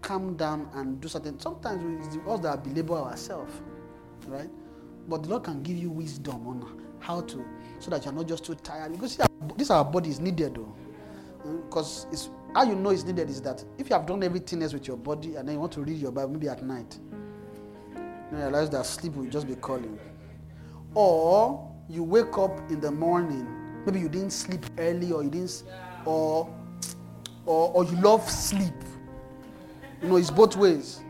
calm 0.01 0.35
down 0.37 0.69
and 0.73 1.01
do 1.01 1.07
something? 1.07 1.37
Sometimes 1.39 2.07
it's 2.07 2.17
us 2.27 2.39
that 2.41 2.63
belabor 2.63 2.95
ourselves, 2.95 3.53
right? 4.27 4.49
But 5.07 5.23
the 5.23 5.29
Lord 5.29 5.43
can 5.43 5.61
give 5.61 5.77
you 5.77 5.89
wisdom 5.89 6.47
on 6.47 6.81
how 6.99 7.21
to, 7.21 7.45
so 7.79 7.91
that 7.91 8.05
you're 8.05 8.13
not 8.13 8.27
just 8.27 8.45
too 8.45 8.55
tired. 8.55 8.93
Because 8.93 9.19
this 9.57 9.69
our 9.69 9.83
body 9.83 10.09
is 10.09 10.19
needed 10.19 10.55
though. 10.55 10.73
Because 11.65 12.05
it's 12.11 12.29
how 12.53 12.63
you 12.63 12.75
know 12.75 12.89
it's 12.89 13.03
needed 13.03 13.29
is 13.29 13.41
that 13.41 13.63
if 13.77 13.89
you 13.89 13.95
have 13.95 14.05
done 14.05 14.23
everything 14.23 14.61
else 14.63 14.73
with 14.73 14.87
your 14.87 14.97
body 14.97 15.35
and 15.35 15.47
then 15.47 15.55
you 15.55 15.59
want 15.59 15.71
to 15.73 15.81
read 15.81 15.97
your 15.97 16.11
Bible, 16.11 16.29
maybe 16.31 16.47
at 16.47 16.63
night, 16.63 16.97
you 18.31 18.37
realize 18.37 18.69
that 18.69 18.85
sleep 18.85 19.15
will 19.15 19.25
just 19.25 19.47
be 19.47 19.55
calling. 19.55 19.99
Or 20.93 21.68
you 21.89 22.03
wake 22.03 22.37
up 22.37 22.57
in 22.69 22.79
the 22.79 22.91
morning, 22.91 23.47
maybe 23.85 23.99
you 23.99 24.09
didn't 24.09 24.31
sleep 24.31 24.65
early 24.77 25.11
or 25.11 25.23
you 25.23 25.29
didn't, 25.29 25.63
or, 26.05 26.53
or, 27.45 27.71
or 27.73 27.85
you 27.85 27.95
love 28.01 28.29
sleep. 28.29 28.73
You 30.01 30.09
know, 30.09 30.17
it's 30.17 30.29
both 30.31 30.55
ways. 30.55 31.01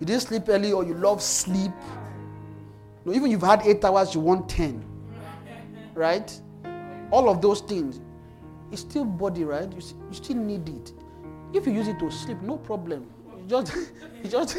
You 0.00 0.06
didn't 0.06 0.22
sleep 0.22 0.44
early 0.48 0.72
or 0.72 0.84
you 0.84 0.94
love 0.94 1.22
sleep. 1.22 1.72
You 3.04 3.10
know, 3.10 3.14
even 3.14 3.30
you've 3.30 3.42
had 3.42 3.62
eight 3.64 3.84
hours, 3.84 4.14
you 4.14 4.20
want 4.20 4.48
10. 4.48 4.84
Right? 5.94 6.38
All 7.10 7.28
of 7.30 7.40
those 7.40 7.60
things 7.62 8.00
it's 8.72 8.80
still 8.80 9.04
body, 9.04 9.44
right? 9.44 9.70
You, 9.70 9.78
you 10.08 10.14
still 10.14 10.36
need 10.36 10.68
it. 10.68 10.92
If 11.52 11.66
you 11.66 11.72
use 11.72 11.88
it 11.88 11.98
to 12.00 12.10
sleep, 12.10 12.40
no 12.42 12.56
problem. 12.56 13.06
It's 13.38 13.50
just, 13.50 13.76
it's 14.22 14.32
just, 14.32 14.58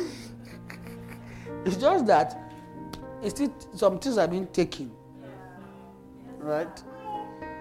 it's 1.65 1.75
just 1.75 2.05
that 2.07 2.53
it's 3.21 3.35
still 3.35 3.53
some 3.75 3.99
things 3.99 4.15
have 4.17 4.31
been 4.31 4.47
taken. 4.47 4.91
Right? 6.39 6.83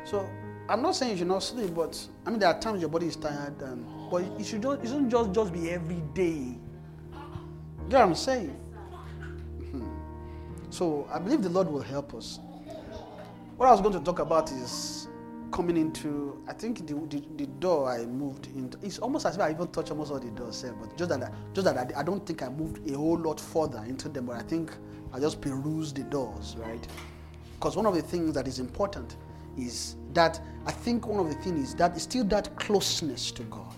So 0.05 0.28
I'm 0.69 0.82
not 0.82 0.97
saying 0.97 1.12
you 1.12 1.19
should 1.19 1.28
not 1.28 1.43
sleep, 1.43 1.74
but 1.74 1.98
I 2.24 2.31
mean 2.31 2.39
there 2.39 2.48
are 2.48 2.59
times 2.59 2.81
your 2.81 2.90
body 2.90 3.07
is 3.07 3.16
tired, 3.16 3.61
and 3.62 3.85
but 4.11 4.23
it 4.39 4.44
should 4.47 4.62
just, 4.62 4.82
it 4.82 4.89
shouldn't 4.89 5.11
just 5.11 5.32
just 5.32 5.53
be 5.53 5.70
every 5.70 6.03
day. 6.15 6.59
You 7.12 7.90
get 7.90 7.98
what 8.01 8.09
I'm 8.09 8.15
saying? 8.15 8.57
Mhm. 9.61 9.89
So 10.70 11.09
I 11.12 11.19
believe 11.19 11.43
the 11.43 11.48
Lord 11.48 11.69
will 11.69 11.82
help 11.82 12.15
us. 12.15 12.40
What 13.57 13.69
I 13.69 13.73
was 13.73 13.81
going 13.81 13.94
to 13.94 14.01
talk 14.01 14.19
about 14.19 14.51
is 14.53 15.09
coming 15.51 15.77
into. 15.77 16.43
I 16.48 16.53
think 16.53 16.86
the, 16.86 16.94
the, 16.94 17.23
the 17.36 17.47
door 17.47 17.90
I 17.90 18.05
moved 18.05 18.48
into. 18.55 18.78
It's 18.82 18.98
almost 18.98 19.24
as 19.24 19.36
if 19.36 19.40
I 19.40 19.51
even 19.53 19.69
touched 19.69 19.90
almost 19.90 20.12
all 20.12 20.19
the 20.19 20.31
doors, 20.31 20.62
eh, 20.65 20.73
but 20.78 20.97
just 20.97 21.09
that 21.11 21.23
I, 21.23 21.31
just 21.55 21.65
that 21.65 21.78
I, 21.97 22.01
I 22.01 22.03
don't 22.03 22.24
think 22.27 22.43
I 22.43 22.48
moved 22.48 22.89
a 22.90 22.94
whole 22.94 23.16
lot 23.19 23.40
further 23.40 23.82
into 23.89 24.09
them. 24.09 24.27
But 24.27 24.36
I 24.36 24.43
think 24.43 24.73
I 25.12 25.20
just 25.20 25.40
perused 25.40 25.97
the 25.97 26.03
doors, 26.03 26.57
right? 26.59 26.86
Because 27.58 27.74
one 27.74 27.86
of 27.86 27.94
the 27.94 28.02
things 28.02 28.34
that 28.34 28.46
is 28.46 28.58
important 28.58 29.16
is 29.56 29.96
that 30.12 30.40
I 30.66 30.72
think 30.72 31.06
one 31.06 31.20
of 31.20 31.28
the 31.28 31.42
things 31.42 31.70
is 31.70 31.74
that 31.76 31.92
it's 31.94 32.02
still 32.02 32.24
that 32.24 32.54
closeness 32.56 33.30
to 33.32 33.42
God. 33.44 33.74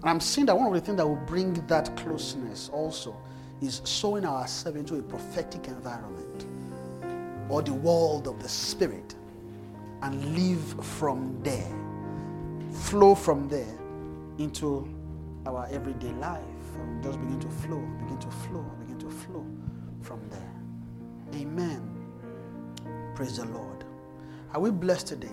And 0.00 0.08
I'm 0.08 0.20
seeing 0.20 0.46
that 0.46 0.56
one 0.56 0.68
of 0.68 0.72
the 0.72 0.80
things 0.80 0.96
that 0.96 1.06
will 1.06 1.22
bring 1.26 1.54
that 1.66 1.94
closeness 1.98 2.70
also 2.72 3.14
is 3.60 3.82
sowing 3.84 4.24
ourselves 4.24 4.78
into 4.78 4.96
a 4.96 5.02
prophetic 5.02 5.66
environment 5.68 6.46
or 7.50 7.60
the 7.60 7.74
world 7.74 8.26
of 8.26 8.42
the 8.42 8.48
spirit 8.48 9.14
and 10.02 10.34
live 10.34 10.84
from 10.84 11.38
there, 11.42 11.74
flow 12.72 13.14
from 13.14 13.48
there 13.48 13.78
into 14.38 14.88
our 15.46 15.68
everyday 15.70 16.12
life. 16.12 16.42
And 16.80 17.02
just 17.02 17.20
begin 17.20 17.40
to 17.40 17.48
flow, 17.48 17.80
begin 17.98 18.18
to 18.18 18.30
flow, 18.30 18.64
begin 18.80 18.98
to 19.00 19.10
flow 19.10 19.44
from 20.00 20.20
there. 20.30 21.40
Amen. 21.40 21.97
Praise 23.18 23.38
the 23.38 23.46
Lord. 23.46 23.84
Are 24.54 24.60
we 24.60 24.70
blessed 24.70 25.08
today? 25.08 25.32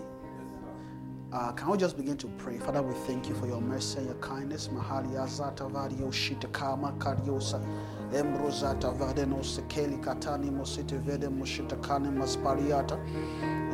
Uh, 1.32 1.52
can 1.52 1.70
we 1.70 1.78
just 1.78 1.95
begin 1.95 2.18
to 2.18 2.28
pray? 2.40 2.57
Father, 2.57 2.82
we 2.82 2.95
thank 3.06 3.30
you 3.30 3.36
for 3.36 3.45
your 3.45 3.62
mercy 3.62 3.99
and 3.99 4.07
your 4.07 4.16
kindness. 4.16 4.70
Mahalia 4.70 5.28
zata 5.28 5.66
vario 5.66 6.12
shita 6.12 6.52
kama 6.52 6.94
kariosa. 6.94 7.64
Embrozata 8.12 8.91
vadeno 8.98 9.44
sekeli 9.44 10.03
katani 10.03 10.49
mosite 10.49 10.99
vede 10.99 11.30
moshita 11.30 11.80
kane 11.84 12.10
maspariata. 12.10 12.98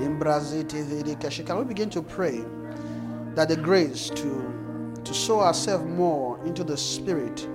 Imbraziti 0.02 1.18
kashi. 1.22 1.44
Can 1.46 1.60
we 1.60 1.64
begin 1.64 1.90
to 1.90 2.02
pray 2.02 2.44
that 3.36 3.48
the 3.48 3.56
grace 3.56 4.10
to, 4.10 5.00
to 5.06 5.14
sow 5.14 5.40
ourselves 5.40 5.86
more 5.86 6.38
into 6.46 6.66
the 6.66 6.76
spirit, 6.76 7.48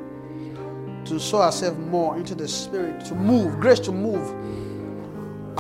to 1.05 1.21
sow 1.21 1.43
ourselves 1.43 1.79
more 1.79 2.17
into 2.17 2.35
the 2.35 2.49
spirit, 2.49 3.05
to 3.05 3.15
move, 3.15 3.61
grace 3.61 3.81
to 3.81 3.93
move 3.93 4.66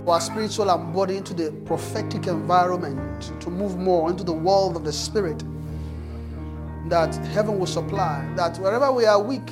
our 0.06 0.20
spiritual 0.20 0.70
and 0.70 0.92
body 0.94 1.16
into 1.16 1.34
the 1.34 1.52
prophetic 1.64 2.26
environment, 2.26 3.32
to 3.40 3.50
move 3.50 3.76
more 3.76 4.10
into 4.10 4.24
the 4.24 4.32
world 4.32 4.76
of 4.76 4.84
the 4.84 4.92
spirit 4.92 5.42
that 6.88 7.14
heaven 7.26 7.58
will 7.58 7.66
supply. 7.66 8.28
That 8.36 8.58
wherever 8.58 8.92
we 8.92 9.06
are 9.06 9.20
weak, 9.20 9.46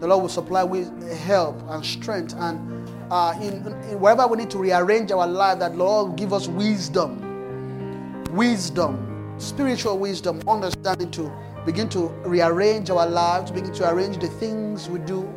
the 0.00 0.06
Lord 0.06 0.22
will 0.22 0.28
supply 0.28 0.62
with 0.64 0.88
help 1.20 1.60
and 1.68 1.84
strength. 1.84 2.34
And 2.36 2.88
uh, 3.10 3.34
in, 3.40 3.66
in 3.90 4.00
wherever 4.00 4.26
we 4.26 4.38
need 4.38 4.50
to 4.50 4.58
rearrange 4.58 5.12
our 5.12 5.26
life, 5.26 5.58
that 5.58 5.76
Lord 5.76 6.08
will 6.08 6.16
give 6.16 6.32
us 6.32 6.48
wisdom, 6.48 8.24
wisdom, 8.32 9.34
spiritual 9.38 9.98
wisdom, 9.98 10.40
understanding 10.48 11.10
to 11.12 11.32
begin 11.66 11.88
to 11.90 12.08
rearrange 12.24 12.90
our 12.90 13.06
lives, 13.06 13.50
begin 13.50 13.72
to 13.74 13.90
arrange 13.90 14.18
the 14.18 14.28
things 14.28 14.88
we 14.88 14.98
do 15.00 15.28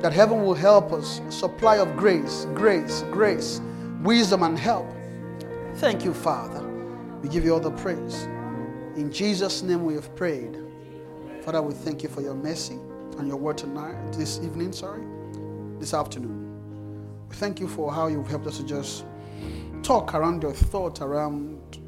that 0.00 0.12
heaven 0.12 0.42
will 0.42 0.54
help 0.54 0.92
us. 0.92 1.20
Supply 1.28 1.76
of 1.76 1.96
grace, 1.96 2.46
grace, 2.54 3.02
grace, 3.10 3.60
wisdom, 4.02 4.42
and 4.42 4.58
help. 4.58 4.86
Thank 5.76 6.04
you, 6.04 6.14
Father. 6.14 6.62
We 7.22 7.28
give 7.28 7.44
you 7.44 7.52
all 7.54 7.60
the 7.60 7.70
praise. 7.72 8.24
In 8.96 9.10
Jesus' 9.12 9.62
name 9.62 9.84
we 9.84 9.94
have 9.94 10.14
prayed. 10.14 10.56
Father, 11.42 11.62
we 11.62 11.74
thank 11.74 12.02
you 12.02 12.08
for 12.08 12.20
your 12.20 12.34
mercy 12.34 12.78
and 13.18 13.26
your 13.26 13.36
word 13.36 13.58
tonight, 13.58 14.12
this 14.12 14.38
evening, 14.38 14.72
sorry, 14.72 15.02
this 15.78 15.94
afternoon. 15.94 16.46
We 17.28 17.34
thank 17.36 17.60
you 17.60 17.68
for 17.68 17.92
how 17.92 18.06
you've 18.06 18.28
helped 18.28 18.46
us 18.46 18.58
to 18.58 18.64
just 18.64 19.04
talk 19.82 20.14
around 20.14 20.42
your 20.42 20.52
thought 20.52 21.00
around 21.00 21.78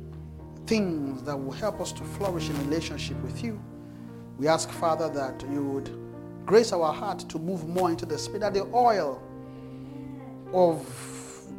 things 0.66 1.22
that 1.22 1.36
will 1.36 1.52
help 1.52 1.80
us 1.80 1.92
to 1.92 2.04
flourish 2.04 2.48
in 2.48 2.58
relationship 2.64 3.20
with 3.22 3.42
you. 3.42 3.60
We 4.38 4.48
ask, 4.48 4.70
Father, 4.70 5.08
that 5.10 5.44
you 5.50 5.64
would 5.64 5.90
grace 6.50 6.72
our 6.72 6.92
heart 6.92 7.20
to 7.20 7.38
move 7.38 7.68
more 7.68 7.90
into 7.90 8.04
the 8.04 8.18
spirit, 8.18 8.40
that 8.40 8.52
the 8.52 8.66
oil 8.74 9.22
of 10.52 10.84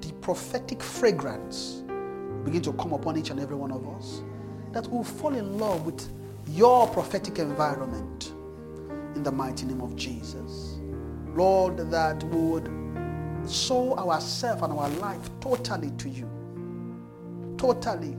the 0.01 0.11
prophetic 0.15 0.83
fragrance 0.83 1.81
begin 2.43 2.61
to 2.61 2.73
come 2.73 2.91
upon 2.91 3.17
each 3.17 3.29
and 3.29 3.39
every 3.39 3.55
one 3.55 3.71
of 3.71 3.87
us, 3.95 4.21
that 4.73 4.85
we'll 4.87 5.01
fall 5.01 5.33
in 5.33 5.57
love 5.57 5.85
with 5.85 6.11
your 6.49 6.87
prophetic 6.87 7.39
environment 7.39 8.33
in 9.15 9.23
the 9.23 9.31
mighty 9.31 9.65
name 9.65 9.79
of 9.79 9.95
Jesus. 9.95 10.77
Lord, 11.35 11.89
that 11.89 12.21
we 12.25 12.41
would 12.41 13.49
sow 13.49 13.95
ourselves 13.95 14.61
and 14.61 14.73
our 14.73 14.89
life 14.89 15.29
totally 15.39 15.91
to 15.91 16.09
you. 16.09 16.29
Totally. 17.57 18.17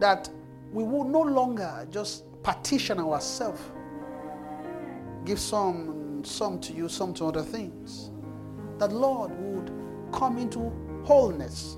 That 0.00 0.28
we 0.72 0.82
will 0.82 1.04
no 1.04 1.20
longer 1.20 1.86
just 1.88 2.24
partition 2.42 2.98
ourselves 2.98 3.60
give 5.24 5.38
some 5.38 6.24
some 6.24 6.60
to 6.60 6.72
you, 6.72 6.88
some 6.88 7.14
to 7.14 7.26
other 7.26 7.42
things. 7.42 8.10
That 8.78 8.92
Lord 8.92 9.30
would 9.38 9.70
come 10.12 10.38
into 10.38 10.72
wholeness 11.04 11.76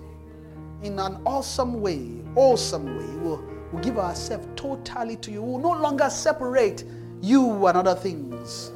in 0.82 0.98
an 0.98 1.20
awesome 1.24 1.80
way, 1.80 2.22
awesome 2.34 2.96
way. 2.96 3.16
We'll, 3.22 3.44
we'll 3.72 3.82
give 3.82 3.98
ourselves 3.98 4.46
totally 4.56 5.16
to 5.16 5.30
you. 5.30 5.42
We'll 5.42 5.58
no 5.60 5.80
longer 5.80 6.10
separate 6.10 6.84
you 7.20 7.66
and 7.66 7.78
other 7.78 7.94
things. 7.94 8.72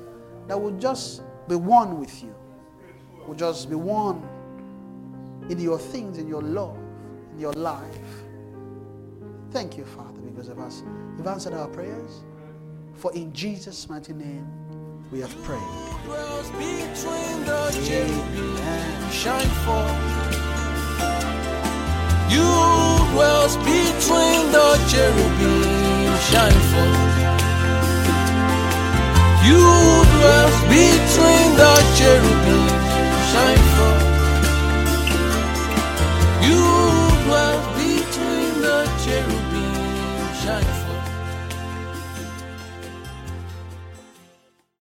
That 0.46 0.60
will 0.60 0.78
just 0.78 1.22
be 1.48 1.56
one 1.56 1.98
with 1.98 2.22
you. 2.22 2.34
We'll 3.26 3.36
just 3.36 3.68
be 3.68 3.74
one 3.74 4.22
in 5.48 5.58
your 5.58 5.78
things, 5.78 6.18
in 6.18 6.28
your 6.28 6.42
love, 6.42 6.78
in 7.32 7.40
your 7.40 7.52
life. 7.52 7.98
Thank 9.50 9.76
you, 9.76 9.84
Father, 9.84 10.20
because 10.20 10.48
of 10.48 10.58
us. 10.58 10.82
You've 11.16 11.26
answered 11.26 11.54
our 11.54 11.68
prayers. 11.68 12.22
For 12.96 13.12
in 13.14 13.32
Jesus' 13.32 13.88
mighty 13.88 14.12
name 14.14 14.46
we 15.12 15.20
have 15.20 15.34
prayed. 15.42 15.60
Between 16.58 17.44
the 17.44 17.70
cherubim 17.84 18.56
shine 19.10 19.52
forth. 19.64 20.36
You 22.30 22.48
dwells 23.12 23.56
between 23.58 24.52
the 24.52 24.68
cherubim 24.88 26.16
shine 26.30 26.60
forth. 26.72 27.36
You 29.44 29.62
dwells 30.16 30.58
between 30.72 31.48
the 31.60 31.74
cherubim 31.96 32.76